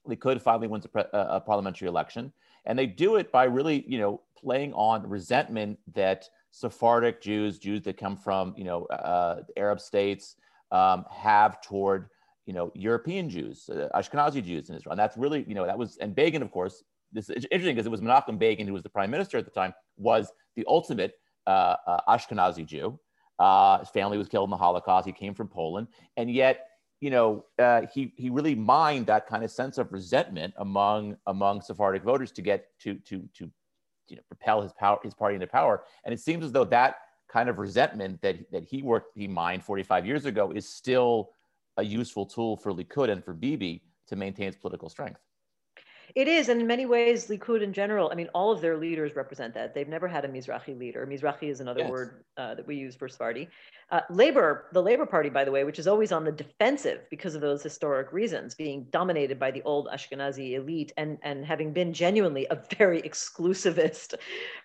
Likud 0.07 0.41
finally 0.41 0.67
wins 0.67 0.85
a, 0.85 0.89
pre- 0.89 1.03
a, 1.13 1.39
parliamentary 1.39 1.87
election. 1.87 2.33
And 2.65 2.77
they 2.77 2.87
do 2.87 3.17
it 3.17 3.31
by 3.31 3.43
really 3.43 3.85
you 3.87 3.99
know 3.99 4.21
playing 4.35 4.73
on 4.73 5.07
resentment 5.07 5.77
that 5.93 6.27
sephardic 6.51 7.21
jews 7.21 7.57
jews 7.59 7.81
that 7.83 7.97
come 7.97 8.17
from 8.17 8.53
you 8.57 8.65
know 8.65 8.85
uh, 8.85 9.41
arab 9.55 9.79
states 9.79 10.35
um, 10.71 11.05
have 11.09 11.61
toward 11.61 12.09
you 12.45 12.53
know 12.53 12.71
European 12.75 13.29
Jews, 13.29 13.69
uh, 13.69 13.87
Ashkenazi 13.95 14.43
Jews 14.43 14.69
in 14.69 14.75
Israel, 14.75 14.91
and 14.91 14.99
that's 14.99 15.17
really 15.17 15.45
you 15.47 15.55
know 15.55 15.65
that 15.65 15.77
was 15.77 15.97
and 15.97 16.15
Begin 16.15 16.41
of 16.41 16.51
course 16.51 16.83
this 17.11 17.29
is 17.29 17.45
interesting 17.51 17.75
because 17.75 17.85
it 17.85 17.91
was 17.91 18.01
Menachem 18.01 18.39
Begin 18.39 18.67
who 18.67 18.73
was 18.73 18.83
the 18.83 18.89
prime 18.89 19.11
minister 19.11 19.37
at 19.37 19.45
the 19.45 19.51
time 19.51 19.73
was 19.97 20.31
the 20.55 20.65
ultimate 20.67 21.13
uh, 21.47 21.75
uh, 21.87 21.99
Ashkenazi 22.07 22.65
Jew. 22.65 22.99
Uh, 23.39 23.79
his 23.79 23.89
family 23.89 24.17
was 24.17 24.27
killed 24.27 24.47
in 24.47 24.51
the 24.51 24.57
Holocaust. 24.57 25.05
He 25.05 25.11
came 25.11 25.33
from 25.33 25.47
Poland, 25.47 25.87
and 26.15 26.29
yet, 26.29 26.67
you 26.99 27.09
know, 27.09 27.45
uh, 27.57 27.81
he 27.93 28.13
he 28.15 28.29
really 28.29 28.53
mined 28.53 29.07
that 29.07 29.25
kind 29.25 29.43
of 29.43 29.49
sense 29.49 29.77
of 29.77 29.91
resentment 29.91 30.53
among 30.57 31.17
among 31.25 31.61
Sephardic 31.61 32.03
voters 32.03 32.31
to 32.33 32.41
get 32.41 32.67
to 32.81 32.95
to 32.95 33.27
to 33.33 33.49
you 34.07 34.17
know 34.17 34.21
propel 34.27 34.61
his 34.61 34.73
power 34.73 34.99
his 35.03 35.15
party 35.15 35.35
into 35.35 35.47
power. 35.47 35.83
And 36.05 36.13
it 36.13 36.19
seems 36.19 36.45
as 36.45 36.51
though 36.51 36.65
that 36.65 36.97
kind 37.27 37.49
of 37.49 37.57
resentment 37.57 38.21
that 38.21 38.51
that 38.51 38.63
he 38.63 38.83
worked 38.83 39.17
he 39.17 39.27
mined 39.27 39.63
45 39.63 40.05
years 40.05 40.25
ago 40.25 40.51
is 40.51 40.67
still 40.67 41.31
a 41.77 41.83
useful 41.83 42.25
tool 42.25 42.57
for 42.57 42.71
Likud 42.71 43.09
and 43.09 43.23
for 43.23 43.33
Bibi 43.33 43.81
to 44.07 44.15
maintain 44.15 44.47
its 44.47 44.57
political 44.57 44.89
strength. 44.89 45.19
It 46.15 46.27
is, 46.27 46.49
and 46.49 46.59
in 46.59 46.67
many 46.67 46.85
ways, 46.85 47.27
Likud 47.27 47.61
in 47.61 47.73
general. 47.73 48.09
I 48.11 48.15
mean, 48.15 48.29
all 48.33 48.51
of 48.51 48.61
their 48.61 48.77
leaders 48.77 49.15
represent 49.15 49.53
that. 49.53 49.73
They've 49.73 49.87
never 49.87 50.07
had 50.07 50.25
a 50.25 50.27
Mizrahi 50.27 50.77
leader. 50.77 51.07
Mizrahi 51.07 51.49
is 51.49 51.61
another 51.61 51.81
yes. 51.81 51.89
word 51.89 52.23
uh, 52.37 52.55
that 52.55 52.67
we 52.67 52.75
use 52.75 52.95
for 52.95 53.07
Sephardi. 53.07 53.47
Uh, 53.89 54.01
Labor, 54.09 54.67
the 54.73 54.81
Labor 54.81 55.05
Party, 55.05 55.29
by 55.29 55.43
the 55.43 55.51
way, 55.51 55.63
which 55.63 55.79
is 55.79 55.87
always 55.87 56.11
on 56.11 56.23
the 56.23 56.31
defensive 56.31 57.01
because 57.09 57.35
of 57.35 57.41
those 57.41 57.63
historic 57.63 58.11
reasons, 58.11 58.55
being 58.55 58.87
dominated 58.91 59.39
by 59.39 59.51
the 59.51 59.61
old 59.63 59.87
Ashkenazi 59.87 60.53
elite 60.53 60.91
and 60.97 61.17
and 61.23 61.45
having 61.45 61.73
been 61.73 61.93
genuinely 61.93 62.47
a 62.49 62.59
very 62.77 63.01
exclusivist 63.09 64.15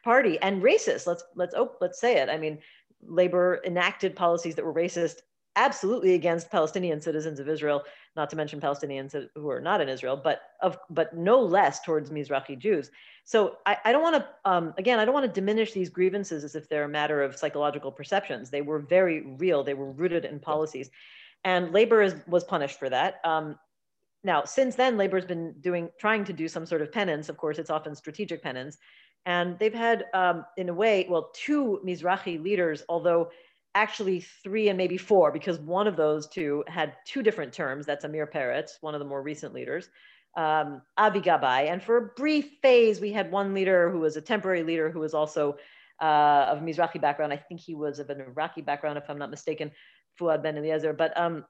party 0.04 0.38
and 0.40 0.62
racist. 0.62 1.06
Let's 1.06 1.24
let's 1.34 1.54
oh, 1.54 1.72
let's 1.80 2.00
say 2.00 2.16
it. 2.16 2.28
I 2.28 2.38
mean, 2.38 2.58
Labor 3.02 3.60
enacted 3.64 4.16
policies 4.16 4.54
that 4.56 4.64
were 4.64 4.74
racist 4.74 5.20
absolutely 5.56 6.14
against 6.14 6.50
Palestinian 6.50 7.00
citizens 7.00 7.40
of 7.40 7.48
Israel, 7.48 7.82
not 8.14 8.30
to 8.30 8.36
mention 8.36 8.60
Palestinians 8.60 9.14
who 9.34 9.50
are 9.50 9.60
not 9.60 9.80
in 9.80 9.88
Israel, 9.88 10.16
but 10.16 10.42
of 10.60 10.78
but 10.90 11.16
no 11.16 11.40
less 11.40 11.80
towards 11.80 12.10
Mizrahi 12.10 12.58
Jews. 12.58 12.90
So 13.24 13.56
I, 13.66 13.78
I 13.86 13.92
don't 13.92 14.02
want 14.02 14.16
to 14.16 14.50
um, 14.50 14.74
again 14.78 14.98
I 14.98 15.04
don't 15.04 15.14
want 15.14 15.26
to 15.26 15.40
diminish 15.40 15.72
these 15.72 15.88
grievances 15.88 16.44
as 16.44 16.54
if 16.54 16.68
they're 16.68 16.84
a 16.84 16.88
matter 16.88 17.22
of 17.22 17.36
psychological 17.36 17.90
perceptions. 17.90 18.50
They 18.50 18.62
were 18.62 18.78
very 18.78 19.22
real. 19.38 19.64
They 19.64 19.74
were 19.74 19.90
rooted 19.90 20.24
in 20.24 20.38
policies, 20.38 20.90
and 21.44 21.72
labor 21.72 22.02
is, 22.02 22.14
was 22.26 22.44
punished 22.44 22.78
for 22.78 22.90
that. 22.90 23.20
Um, 23.24 23.58
now 24.22 24.44
since 24.44 24.76
then, 24.76 24.96
labor 24.96 25.16
has 25.16 25.26
been 25.26 25.54
doing 25.60 25.90
trying 25.98 26.24
to 26.24 26.32
do 26.32 26.46
some 26.48 26.66
sort 26.66 26.82
of 26.82 26.92
penance. 26.92 27.28
Of 27.28 27.36
course, 27.38 27.58
it's 27.58 27.70
often 27.70 27.94
strategic 27.94 28.42
penance. 28.42 28.76
And 29.26 29.58
they've 29.58 29.74
had, 29.74 30.04
um, 30.14 30.46
in 30.56 30.68
a 30.68 30.74
way, 30.74 31.04
well, 31.10 31.32
two 31.34 31.80
Mizrahi 31.84 32.40
leaders, 32.40 32.84
although 32.88 33.30
actually 33.76 34.20
three 34.42 34.70
and 34.70 34.78
maybe 34.78 34.96
four, 34.96 35.30
because 35.30 35.58
one 35.60 35.86
of 35.86 35.96
those 35.96 36.26
two 36.26 36.64
had 36.66 36.94
two 37.06 37.22
different 37.22 37.52
terms. 37.52 37.84
That's 37.84 38.04
Amir 38.04 38.26
Peretz, 38.26 38.70
one 38.80 38.94
of 38.94 39.00
the 39.00 39.04
more 39.06 39.22
recent 39.22 39.52
leaders, 39.52 39.90
um, 40.36 40.80
Avi 40.96 41.20
Gabbay. 41.20 41.70
And 41.70 41.82
for 41.82 41.96
a 41.98 42.06
brief 42.16 42.46
phase, 42.62 43.00
we 43.00 43.12
had 43.12 43.30
one 43.30 43.52
leader 43.52 43.90
who 43.90 44.00
was 44.00 44.16
a 44.16 44.22
temporary 44.22 44.62
leader 44.62 44.90
who 44.90 45.00
was 45.00 45.12
also 45.12 45.56
uh, 46.00 46.46
of 46.48 46.60
Mizrahi 46.60 47.00
background. 47.00 47.34
I 47.34 47.36
think 47.36 47.60
he 47.60 47.74
was 47.74 47.98
of 47.98 48.08
an 48.08 48.22
Iraqi 48.22 48.62
background, 48.62 48.96
if 48.96 49.10
I'm 49.10 49.18
not 49.18 49.30
mistaken, 49.30 49.70
Fuad 50.18 50.42
Ben 50.42 50.56
Eliezer. 50.56 50.94
But 50.94 51.16
um, 51.18 51.44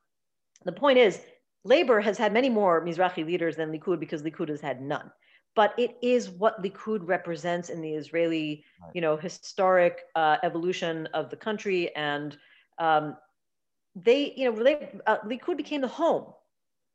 the 0.64 0.72
point 0.72 0.98
is, 0.98 1.20
Labor 1.64 2.00
has 2.00 2.18
had 2.18 2.32
many 2.32 2.50
more 2.50 2.84
Mizrahi 2.84 3.24
leaders 3.24 3.54
than 3.54 3.70
Likud 3.72 4.00
because 4.00 4.22
Likud 4.22 4.48
has 4.48 4.60
had 4.60 4.82
none 4.82 5.10
but 5.56 5.74
it 5.78 5.96
is 6.02 6.28
what 6.28 6.62
Likud 6.62 7.00
represents 7.02 7.70
in 7.70 7.80
the 7.80 7.94
Israeli, 7.94 8.62
right. 8.80 8.90
you 8.94 9.00
know, 9.00 9.16
historic 9.16 10.02
uh, 10.14 10.36
evolution 10.42 11.08
of 11.14 11.30
the 11.30 11.36
country. 11.36 11.96
And 11.96 12.36
um, 12.78 13.16
they, 13.96 14.34
you 14.36 14.44
know, 14.44 14.62
they, 14.62 14.90
uh, 15.06 15.16
Likud 15.24 15.56
became 15.56 15.80
the 15.80 15.88
home. 15.88 16.26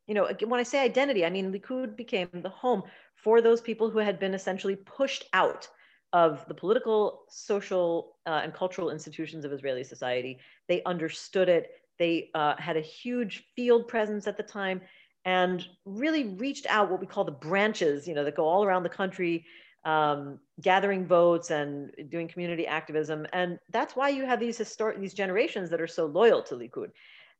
You 0.07 0.13
know, 0.13 0.29
when 0.45 0.59
I 0.59 0.63
say 0.63 0.79
identity, 0.79 1.25
I 1.25 1.31
mean 1.31 1.51
Likud 1.51 1.97
became 1.97 2.29
the 2.31 2.49
home 2.49 2.83
for 3.15 3.41
those 3.41 3.61
people 3.61 3.89
who 3.89 3.97
had 3.97 4.19
been 4.19 4.35
essentially 4.35 4.75
pushed 4.75 5.25
out 5.33 5.67
of 6.13 6.45
the 6.47 6.53
political, 6.53 7.23
social, 7.29 8.17
uh, 8.27 8.41
and 8.43 8.53
cultural 8.53 8.91
institutions 8.91 9.43
of 9.43 9.51
Israeli 9.53 9.83
society. 9.83 10.39
They 10.67 10.83
understood 10.83 11.49
it. 11.49 11.71
They 11.97 12.29
uh, 12.35 12.55
had 12.57 12.77
a 12.77 12.81
huge 12.81 13.45
field 13.55 13.87
presence 13.87 14.27
at 14.27 14.37
the 14.37 14.43
time 14.43 14.81
and 15.25 15.65
really 15.85 16.35
reached 16.35 16.65
out 16.67 16.89
what 16.89 16.99
we 16.99 17.07
call 17.07 17.23
the 17.23 17.31
branches, 17.31 18.07
you 18.07 18.15
know, 18.15 18.23
that 18.23 18.35
go 18.35 18.45
all 18.45 18.63
around 18.63 18.83
the 18.83 18.89
country, 18.89 19.45
um, 19.85 20.39
gathering 20.61 21.05
votes 21.05 21.51
and 21.51 21.91
doing 22.09 22.27
community 22.27 22.65
activism. 22.67 23.27
And 23.33 23.59
that's 23.69 23.95
why 23.95 24.09
you 24.09 24.25
have 24.25 24.39
these 24.39 24.57
historic, 24.57 24.99
these 24.99 25.13
generations 25.13 25.69
that 25.69 25.81
are 25.81 25.87
so 25.87 26.05
loyal 26.05 26.41
to 26.43 26.55
Likud. 26.55 26.89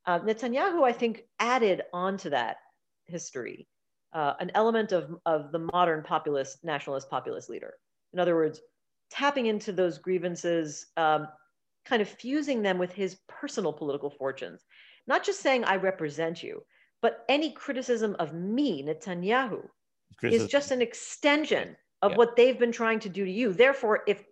Uh, 0.05 0.19
Netanyahu, 0.19 0.83
I 0.83 0.91
think, 0.91 1.23
added 1.39 1.83
onto 1.93 2.29
that 2.31 2.57
history 3.05 3.67
uh, 4.13 4.33
an 4.39 4.51
element 4.55 4.91
of, 4.91 5.15
of 5.25 5.51
the 5.51 5.59
modern 5.59 6.03
populist, 6.03 6.63
nationalist 6.63 7.09
populist 7.09 7.49
leader. 7.49 7.73
In 8.13 8.19
other 8.19 8.35
words, 8.35 8.59
tapping 9.09 9.45
into 9.45 9.71
those 9.71 9.97
grievances, 9.97 10.87
um, 10.97 11.27
kind 11.85 12.01
of 12.01 12.09
fusing 12.09 12.61
them 12.61 12.77
with 12.77 12.91
his 12.91 13.17
personal 13.27 13.73
political 13.73 14.09
fortunes. 14.09 14.65
Not 15.07 15.23
just 15.23 15.39
saying, 15.39 15.63
I 15.63 15.77
represent 15.77 16.43
you, 16.43 16.63
but 17.01 17.25
any 17.29 17.51
criticism 17.51 18.15
of 18.19 18.33
me, 18.33 18.83
Netanyahu, 18.83 19.67
criticism. 20.17 20.45
is 20.45 20.51
just 20.51 20.71
an 20.71 20.81
extension 20.81 21.75
of 22.01 22.11
yeah. 22.11 22.17
what 22.17 22.35
they've 22.35 22.59
been 22.59 22.71
trying 22.71 22.99
to 22.99 23.09
do 23.09 23.25
to 23.25 23.31
you. 23.31 23.53
Therefore, 23.53 24.01
if 24.07 24.23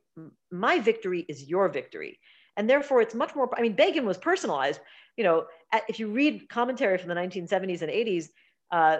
my 0.51 0.79
victory 0.79 1.25
is 1.29 1.49
your 1.49 1.69
victory, 1.69 2.19
and 2.57 2.69
therefore 2.69 3.01
it's 3.01 3.15
much 3.15 3.35
more, 3.35 3.49
I 3.57 3.61
mean, 3.61 3.73
Begin 3.73 4.05
was 4.05 4.17
personalized. 4.17 4.81
You 5.17 5.23
know, 5.23 5.45
if 5.87 5.99
you 5.99 6.09
read 6.09 6.49
commentary 6.49 6.97
from 6.97 7.09
the 7.09 7.15
1970s 7.15 7.81
and 7.81 7.91
80s, 7.91 8.25
uh, 8.71 8.97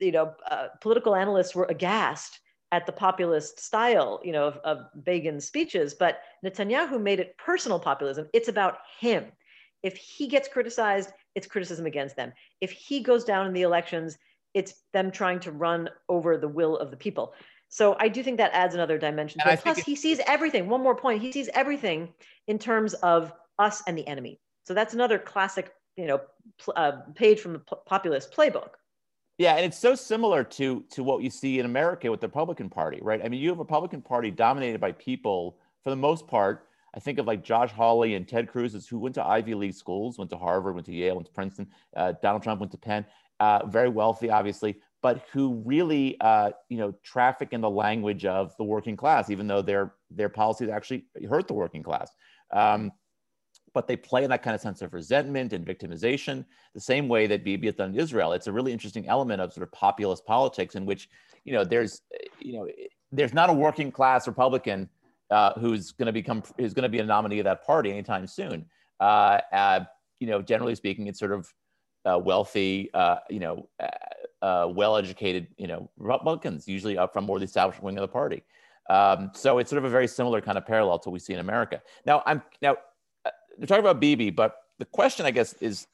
you 0.00 0.12
know, 0.12 0.34
uh, 0.50 0.68
political 0.80 1.14
analysts 1.14 1.54
were 1.54 1.66
aghast 1.66 2.40
at 2.72 2.86
the 2.86 2.92
populist 2.92 3.60
style, 3.60 4.20
you 4.24 4.32
know, 4.32 4.46
of, 4.46 4.56
of 4.64 5.04
Begin's 5.04 5.46
speeches, 5.46 5.94
but 5.94 6.20
Netanyahu 6.44 7.00
made 7.00 7.20
it 7.20 7.36
personal 7.36 7.78
populism. 7.78 8.28
It's 8.32 8.48
about 8.48 8.78
him. 8.98 9.26
If 9.82 9.96
he 9.96 10.26
gets 10.26 10.48
criticized, 10.48 11.10
it's 11.34 11.46
criticism 11.46 11.86
against 11.86 12.16
them. 12.16 12.32
If 12.60 12.70
he 12.70 13.00
goes 13.00 13.24
down 13.24 13.46
in 13.46 13.52
the 13.52 13.62
elections, 13.62 14.18
it's 14.54 14.74
them 14.92 15.10
trying 15.10 15.40
to 15.40 15.52
run 15.52 15.88
over 16.08 16.36
the 16.36 16.48
will 16.48 16.76
of 16.76 16.90
the 16.90 16.96
people. 16.96 17.34
So 17.68 17.96
I 17.98 18.08
do 18.08 18.22
think 18.22 18.36
that 18.36 18.52
adds 18.52 18.74
another 18.74 18.98
dimension. 18.98 19.40
To 19.40 19.52
it. 19.52 19.60
Plus, 19.62 19.78
he 19.78 19.96
sees 19.96 20.20
everything. 20.26 20.68
One 20.68 20.82
more 20.82 20.94
point: 20.94 21.22
he 21.22 21.32
sees 21.32 21.48
everything 21.54 22.12
in 22.46 22.58
terms 22.58 22.92
of 22.94 23.32
us 23.58 23.82
and 23.86 23.96
the 23.96 24.06
enemy. 24.06 24.40
So 24.64 24.74
that's 24.74 24.92
another 24.94 25.18
classic, 25.18 25.72
you 25.96 26.06
know, 26.06 26.20
uh, 26.76 26.92
page 27.14 27.40
from 27.40 27.54
the 27.54 27.60
populist 27.60 28.32
playbook. 28.32 28.70
Yeah, 29.38 29.54
and 29.54 29.64
it's 29.64 29.78
so 29.78 29.94
similar 29.94 30.44
to 30.44 30.84
to 30.90 31.02
what 31.02 31.22
you 31.22 31.30
see 31.30 31.58
in 31.58 31.66
America 31.66 32.10
with 32.10 32.20
the 32.20 32.28
Republican 32.28 32.68
Party, 32.68 32.98
right? 33.00 33.24
I 33.24 33.28
mean, 33.28 33.40
you 33.40 33.48
have 33.48 33.58
a 33.58 33.62
Republican 33.62 34.02
Party 34.02 34.30
dominated 34.30 34.80
by 34.80 34.92
people, 34.92 35.56
for 35.82 35.90
the 35.90 35.96
most 35.96 36.26
part, 36.28 36.66
I 36.94 37.00
think 37.00 37.18
of 37.18 37.26
like 37.26 37.42
Josh 37.42 37.72
Hawley 37.72 38.14
and 38.14 38.28
Ted 38.28 38.48
Cruz, 38.48 38.86
who 38.86 38.98
went 38.98 39.14
to 39.14 39.24
Ivy 39.24 39.54
League 39.54 39.74
schools, 39.74 40.18
went 40.18 40.30
to 40.30 40.36
Harvard, 40.36 40.74
went 40.74 40.86
to 40.86 40.92
Yale, 40.92 41.14
went 41.14 41.26
to 41.26 41.32
Princeton. 41.32 41.68
Uh, 41.96 42.12
Donald 42.22 42.42
Trump 42.42 42.60
went 42.60 42.72
to 42.72 42.78
Penn. 42.78 43.06
Uh, 43.40 43.66
very 43.66 43.88
wealthy, 43.88 44.30
obviously, 44.30 44.76
but 45.02 45.24
who 45.32 45.62
really, 45.64 46.16
uh, 46.20 46.50
you 46.68 46.78
know, 46.78 46.94
traffic 47.02 47.48
in 47.52 47.60
the 47.60 47.70
language 47.70 48.24
of 48.24 48.56
the 48.56 48.64
working 48.64 48.96
class, 48.96 49.30
even 49.30 49.46
though 49.46 49.62
their 49.62 49.94
their 50.10 50.28
policies 50.28 50.68
actually 50.68 51.06
hurt 51.28 51.48
the 51.48 51.54
working 51.54 51.82
class. 51.82 52.12
Um, 52.52 52.92
but 53.74 53.88
they 53.88 53.96
play 53.96 54.22
in 54.22 54.30
that 54.30 54.42
kind 54.42 54.54
of 54.54 54.60
sense 54.60 54.82
of 54.82 54.92
resentment 54.92 55.52
and 55.52 55.66
victimization, 55.66 56.44
the 56.74 56.80
same 56.80 57.08
way 57.08 57.26
that 57.26 57.42
Bibi 57.42 57.66
has 57.68 57.76
done 57.76 57.94
in 57.94 57.98
Israel. 57.98 58.32
It's 58.32 58.46
a 58.46 58.52
really 58.52 58.72
interesting 58.72 59.08
element 59.08 59.40
of 59.40 59.52
sort 59.52 59.66
of 59.66 59.72
populist 59.72 60.26
politics 60.26 60.74
in 60.74 60.84
which, 60.84 61.08
you 61.44 61.52
know, 61.52 61.64
there's, 61.64 62.02
you 62.38 62.52
know, 62.52 62.68
there's 63.10 63.32
not 63.32 63.50
a 63.50 63.52
working 63.52 63.90
class 63.90 64.26
Republican 64.26 64.88
uh, 65.32 65.52
who's 65.58 65.92
going 65.92 66.06
to 66.06 66.12
become 66.12 66.42
who's 66.58 66.74
going 66.74 66.84
to 66.84 66.88
be 66.88 66.98
a 66.98 67.04
nominee 67.04 67.40
of 67.40 67.44
that 67.44 67.64
party 67.64 67.90
anytime 67.90 68.26
soon. 68.26 68.66
Uh, 69.00 69.40
uh, 69.52 69.80
you 70.20 70.26
know, 70.26 70.42
generally 70.42 70.74
speaking, 70.74 71.06
it's 71.08 71.18
sort 71.18 71.32
of 71.32 71.52
uh, 72.04 72.18
wealthy, 72.18 72.90
uh, 72.94 73.16
you 73.28 73.40
know, 73.40 73.68
uh, 74.42 74.68
well-educated, 74.68 75.48
you 75.56 75.66
know, 75.66 75.90
Republicans, 75.96 76.68
usually 76.68 76.98
up 76.98 77.12
from 77.12 77.24
more 77.24 77.38
the 77.38 77.44
established 77.44 77.82
wing 77.82 77.96
of 77.96 78.02
the 78.02 78.08
party. 78.08 78.42
Um, 78.90 79.30
so 79.34 79.58
it's 79.58 79.70
sort 79.70 79.78
of 79.78 79.84
a 79.84 79.90
very 79.90 80.06
similar 80.06 80.40
kind 80.40 80.58
of 80.58 80.66
parallel 80.66 80.98
to 81.00 81.08
what 81.08 81.14
we 81.14 81.18
see 81.18 81.32
in 81.32 81.40
America. 81.40 81.80
Now, 82.04 82.22
I'm 82.26 82.42
now 82.60 82.76
we're 83.58 83.66
talking 83.66 83.84
about 83.84 84.00
Bibi, 84.00 84.30
but 84.30 84.56
the 84.78 84.84
question, 84.84 85.26
I 85.26 85.30
guess, 85.30 85.54
is 85.54 85.86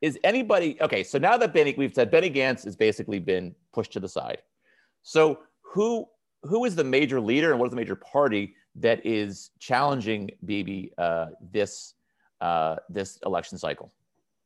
is 0.00 0.18
anybody 0.22 0.78
okay? 0.80 1.02
So 1.02 1.18
now 1.18 1.36
that 1.36 1.52
Benny, 1.52 1.74
we've 1.76 1.94
said 1.94 2.10
Benny 2.10 2.30
Gantz 2.30 2.64
has 2.64 2.76
basically 2.76 3.18
been 3.18 3.54
pushed 3.72 3.92
to 3.92 4.00
the 4.00 4.08
side. 4.08 4.42
So 5.02 5.40
who 5.62 6.06
who 6.42 6.64
is 6.64 6.76
the 6.76 6.84
major 6.84 7.20
leader 7.20 7.50
and 7.50 7.58
what 7.58 7.66
is 7.66 7.70
the 7.70 7.76
major 7.76 7.96
party 7.96 8.54
that 8.76 9.04
is 9.04 9.50
challenging 9.58 10.30
Bibi 10.44 10.92
uh, 10.98 11.26
this 11.52 11.94
uh, 12.40 12.76
this 12.88 13.18
election 13.24 13.58
cycle? 13.58 13.92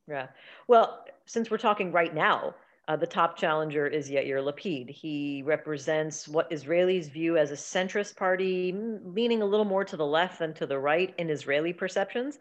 Yeah. 0.07 0.27
Well, 0.67 1.05
since 1.25 1.51
we're 1.51 1.57
talking 1.57 1.91
right 1.91 2.13
now, 2.13 2.55
uh, 2.87 2.95
the 2.95 3.05
top 3.05 3.37
challenger 3.37 3.85
is 3.85 4.09
Yair 4.09 4.43
Lapid. 4.43 4.89
He 4.89 5.43
represents 5.45 6.27
what 6.27 6.49
Israelis 6.49 7.11
view 7.11 7.37
as 7.37 7.51
a 7.51 7.55
centrist 7.55 8.15
party, 8.15 8.73
leaning 9.03 9.43
a 9.43 9.45
little 9.45 9.65
more 9.65 9.85
to 9.85 9.95
the 9.95 10.05
left 10.05 10.39
than 10.39 10.53
to 10.55 10.65
the 10.65 10.79
right 10.79 11.13
in 11.19 11.29
Israeli 11.29 11.71
perceptions. 11.71 12.39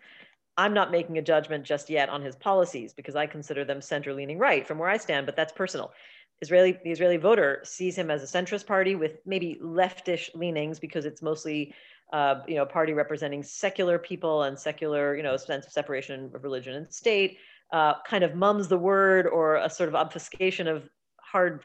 I'm 0.57 0.72
not 0.72 0.90
making 0.90 1.18
a 1.18 1.22
judgment 1.22 1.64
just 1.64 1.90
yet 1.90 2.09
on 2.09 2.22
his 2.22 2.35
policies 2.35 2.92
because 2.94 3.14
I 3.14 3.27
consider 3.27 3.64
them 3.64 3.83
center 3.83 4.14
leaning 4.14 4.38
right 4.38 4.66
from 4.66 4.79
where 4.79 4.88
I 4.88 4.96
stand, 4.96 5.27
but 5.27 5.37
that's 5.37 5.53
personal. 5.53 5.92
Israeli 6.40 6.79
the 6.85 6.90
Israeli 6.90 7.16
voter 7.16 7.61
sees 7.64 7.96
him 7.96 8.11
as 8.11 8.22
a 8.22 8.27
centrist 8.27 8.66
party 8.66 8.94
with 8.94 9.18
maybe 9.27 9.59
leftish 9.62 10.35
leanings 10.35 10.79
because 10.79 11.05
it's 11.05 11.22
mostly 11.22 11.74
uh, 12.12 12.40
you 12.46 12.55
know 12.55 12.62
a 12.62 12.66
party 12.66 12.92
representing 12.92 13.42
secular 13.42 13.98
people 13.98 14.44
and 14.44 14.59
secular 14.59 15.16
you 15.16 15.22
know 15.22 15.37
sense 15.37 15.66
of 15.66 15.72
separation 15.72 16.31
of 16.35 16.44
religion 16.44 16.74
and 16.74 16.92
state. 16.92 17.38
Uh, 17.70 17.94
kind 18.07 18.24
of 18.24 18.35
mums 18.35 18.66
the 18.66 18.79
word 18.79 19.27
or 19.27 19.57
a 19.57 19.68
sort 19.68 19.90
of 19.90 19.94
obfuscation 19.94 20.66
of 20.66 20.88
hard 21.20 21.64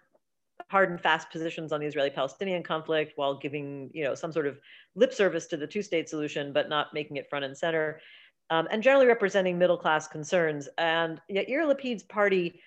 hard 0.70 0.90
and 0.90 1.00
fast 1.00 1.30
positions 1.30 1.72
on 1.72 1.80
the 1.80 1.86
Israeli-Palestinian 1.86 2.64
conflict 2.64 3.14
while 3.16 3.38
giving, 3.38 3.90
you 3.94 4.04
know, 4.04 4.16
some 4.16 4.32
sort 4.32 4.48
of 4.48 4.60
lip 4.96 5.14
service 5.14 5.46
to 5.48 5.58
the 5.58 5.68
two-state 5.68 6.10
solution, 6.10 6.54
but 6.54 6.70
not 6.70 6.94
making 6.94 7.18
it 7.18 7.30
front 7.30 7.46
and 7.46 7.58
center, 7.58 8.00
um, 8.50 8.68
and 8.72 8.82
generally 8.82 9.06
representing 9.06 9.58
middle-class 9.58 10.08
concerns. 10.08 10.68
And 10.78 11.22
yet, 11.30 11.48
Yair 11.48 11.68
Lapid's 11.68 12.04
party 12.04 12.60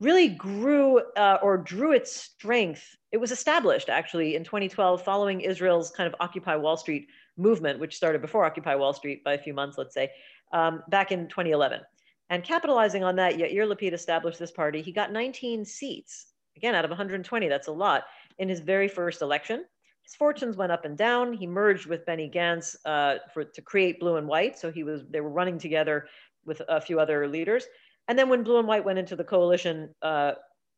really 0.00 0.28
grew 0.28 0.98
uh, 1.16 1.38
or 1.42 1.56
drew 1.56 1.92
its 1.92 2.14
strength. 2.14 2.96
It 3.12 3.16
was 3.16 3.32
established 3.32 3.88
actually 3.88 4.36
in 4.36 4.44
2012 4.44 5.02
following 5.02 5.40
Israel's 5.40 5.90
kind 5.90 6.06
of 6.06 6.14
Occupy 6.20 6.56
Wall 6.56 6.76
Street 6.76 7.08
movement, 7.36 7.78
which 7.78 7.96
started 7.96 8.20
before 8.20 8.44
Occupy 8.44 8.74
Wall 8.74 8.92
Street 8.92 9.24
by 9.24 9.34
a 9.34 9.38
few 9.38 9.54
months, 9.54 9.78
let's 9.78 9.94
say, 9.94 10.10
um, 10.52 10.82
back 10.88 11.12
in 11.12 11.28
2011. 11.28 11.80
And 12.28 12.42
capitalizing 12.42 13.04
on 13.04 13.16
that, 13.16 13.34
Yair 13.34 13.72
Lapid 13.72 13.92
established 13.92 14.38
this 14.38 14.50
party. 14.50 14.82
He 14.82 14.92
got 14.92 15.12
19 15.12 15.64
seats 15.64 16.26
again, 16.56 16.74
out 16.74 16.84
of 16.84 16.90
120, 16.90 17.48
that's 17.48 17.68
a 17.68 17.72
lot, 17.72 18.04
in 18.38 18.48
his 18.48 18.60
very 18.60 18.88
first 18.88 19.22
election. 19.22 19.64
His 20.02 20.14
fortunes 20.14 20.56
went 20.56 20.72
up 20.72 20.84
and 20.84 20.96
down. 20.96 21.32
He 21.32 21.46
merged 21.46 21.86
with 21.86 22.06
Benny 22.06 22.30
Gantz 22.32 22.76
uh, 22.84 23.16
for, 23.34 23.44
to 23.44 23.62
create 23.62 24.00
Blue 24.00 24.16
and 24.16 24.26
White. 24.26 24.58
So 24.58 24.70
he 24.70 24.84
was, 24.84 25.02
they 25.10 25.20
were 25.20 25.30
running 25.30 25.58
together 25.58 26.06
with 26.44 26.62
a 26.68 26.80
few 26.80 27.00
other 27.00 27.26
leaders. 27.26 27.66
And 28.08 28.18
then 28.18 28.28
when 28.28 28.42
Blue 28.42 28.58
and 28.58 28.68
White 28.68 28.84
went 28.84 28.98
into 28.98 29.16
the 29.16 29.24
coalition 29.24 29.94
uh, 30.02 30.32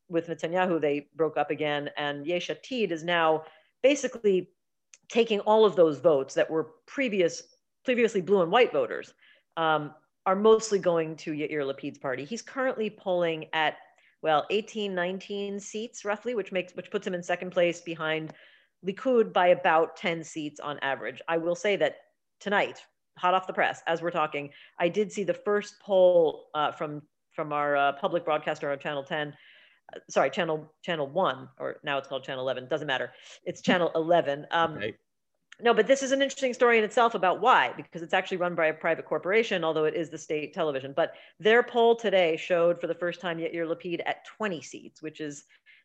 with 0.08 0.28
Netanyahu, 0.28 0.80
they 0.80 1.08
broke 1.14 1.36
up 1.36 1.50
again. 1.50 1.90
And 1.96 2.26
Yesh 2.26 2.48
Atid 2.48 2.90
is 2.90 3.04
now 3.04 3.44
basically 3.82 4.50
taking 5.08 5.40
all 5.40 5.64
of 5.64 5.76
those 5.76 5.98
votes 5.98 6.34
that 6.34 6.50
were 6.50 6.70
previous, 6.86 7.42
previously 7.84 8.20
Blue 8.20 8.42
and 8.42 8.50
White 8.50 8.72
voters, 8.72 9.12
um, 9.56 9.94
are 10.26 10.36
mostly 10.36 10.78
going 10.78 11.16
to 11.16 11.32
Yair 11.32 11.64
Lapid's 11.64 11.98
party. 11.98 12.24
He's 12.24 12.42
currently 12.42 12.90
polling 12.90 13.46
at 13.52 13.76
well, 14.20 14.46
18, 14.50 14.94
19 14.94 15.60
seats 15.60 16.04
roughly, 16.04 16.34
which 16.34 16.50
makes 16.50 16.74
which 16.74 16.90
puts 16.90 17.06
him 17.06 17.14
in 17.14 17.22
second 17.22 17.50
place 17.50 17.80
behind 17.80 18.32
Likud 18.84 19.32
by 19.32 19.48
about 19.48 19.96
10 19.96 20.24
seats 20.24 20.60
on 20.60 20.78
average. 20.80 21.20
I 21.28 21.38
will 21.38 21.54
say 21.54 21.76
that 21.76 21.96
tonight, 22.40 22.82
hot 23.16 23.34
off 23.34 23.46
the 23.46 23.52
press, 23.52 23.80
as 23.86 24.02
we're 24.02 24.10
talking, 24.10 24.50
I 24.78 24.88
did 24.88 25.12
see 25.12 25.24
the 25.24 25.34
first 25.34 25.80
poll 25.80 26.48
uh, 26.54 26.72
from 26.72 27.02
from 27.38 27.52
our 27.52 27.76
uh, 27.76 27.92
public 27.92 28.24
broadcaster 28.24 28.68
on 28.72 28.80
Channel 28.80 29.04
10. 29.04 29.28
Uh, 29.28 29.98
sorry, 30.10 30.28
channel 30.28 30.68
channel 30.82 31.06
one, 31.06 31.48
or 31.60 31.76
now 31.84 31.96
it's 31.96 32.08
called 32.08 32.24
channel 32.24 32.42
11. 32.42 32.66
Doesn't 32.66 32.88
matter. 32.88 33.12
It's 33.44 33.62
channel 33.62 33.92
11. 33.94 34.44
Um, 34.50 34.72
okay. 34.72 34.96
No, 35.60 35.72
but 35.72 35.86
this 35.86 36.02
is 36.02 36.10
an 36.10 36.20
interesting 36.20 36.52
story 36.52 36.78
in 36.78 36.84
itself 36.84 37.14
about 37.14 37.40
why, 37.40 37.72
because 37.76 38.02
it's 38.02 38.14
actually 38.14 38.38
run 38.38 38.56
by 38.56 38.66
a 38.66 38.74
private 38.74 39.04
corporation, 39.04 39.62
although 39.62 39.84
it 39.84 39.94
is 39.94 40.10
the 40.10 40.18
state 40.18 40.52
television. 40.52 40.92
But 40.96 41.14
their 41.38 41.62
poll 41.62 41.94
today 41.94 42.36
showed 42.36 42.80
for 42.80 42.88
the 42.88 42.94
first 42.94 43.20
time 43.20 43.38
Yair 43.38 43.66
Lapid 43.66 44.00
at 44.04 44.24
20 44.24 44.60
seats, 44.60 45.00
which 45.00 45.20
is, 45.20 45.44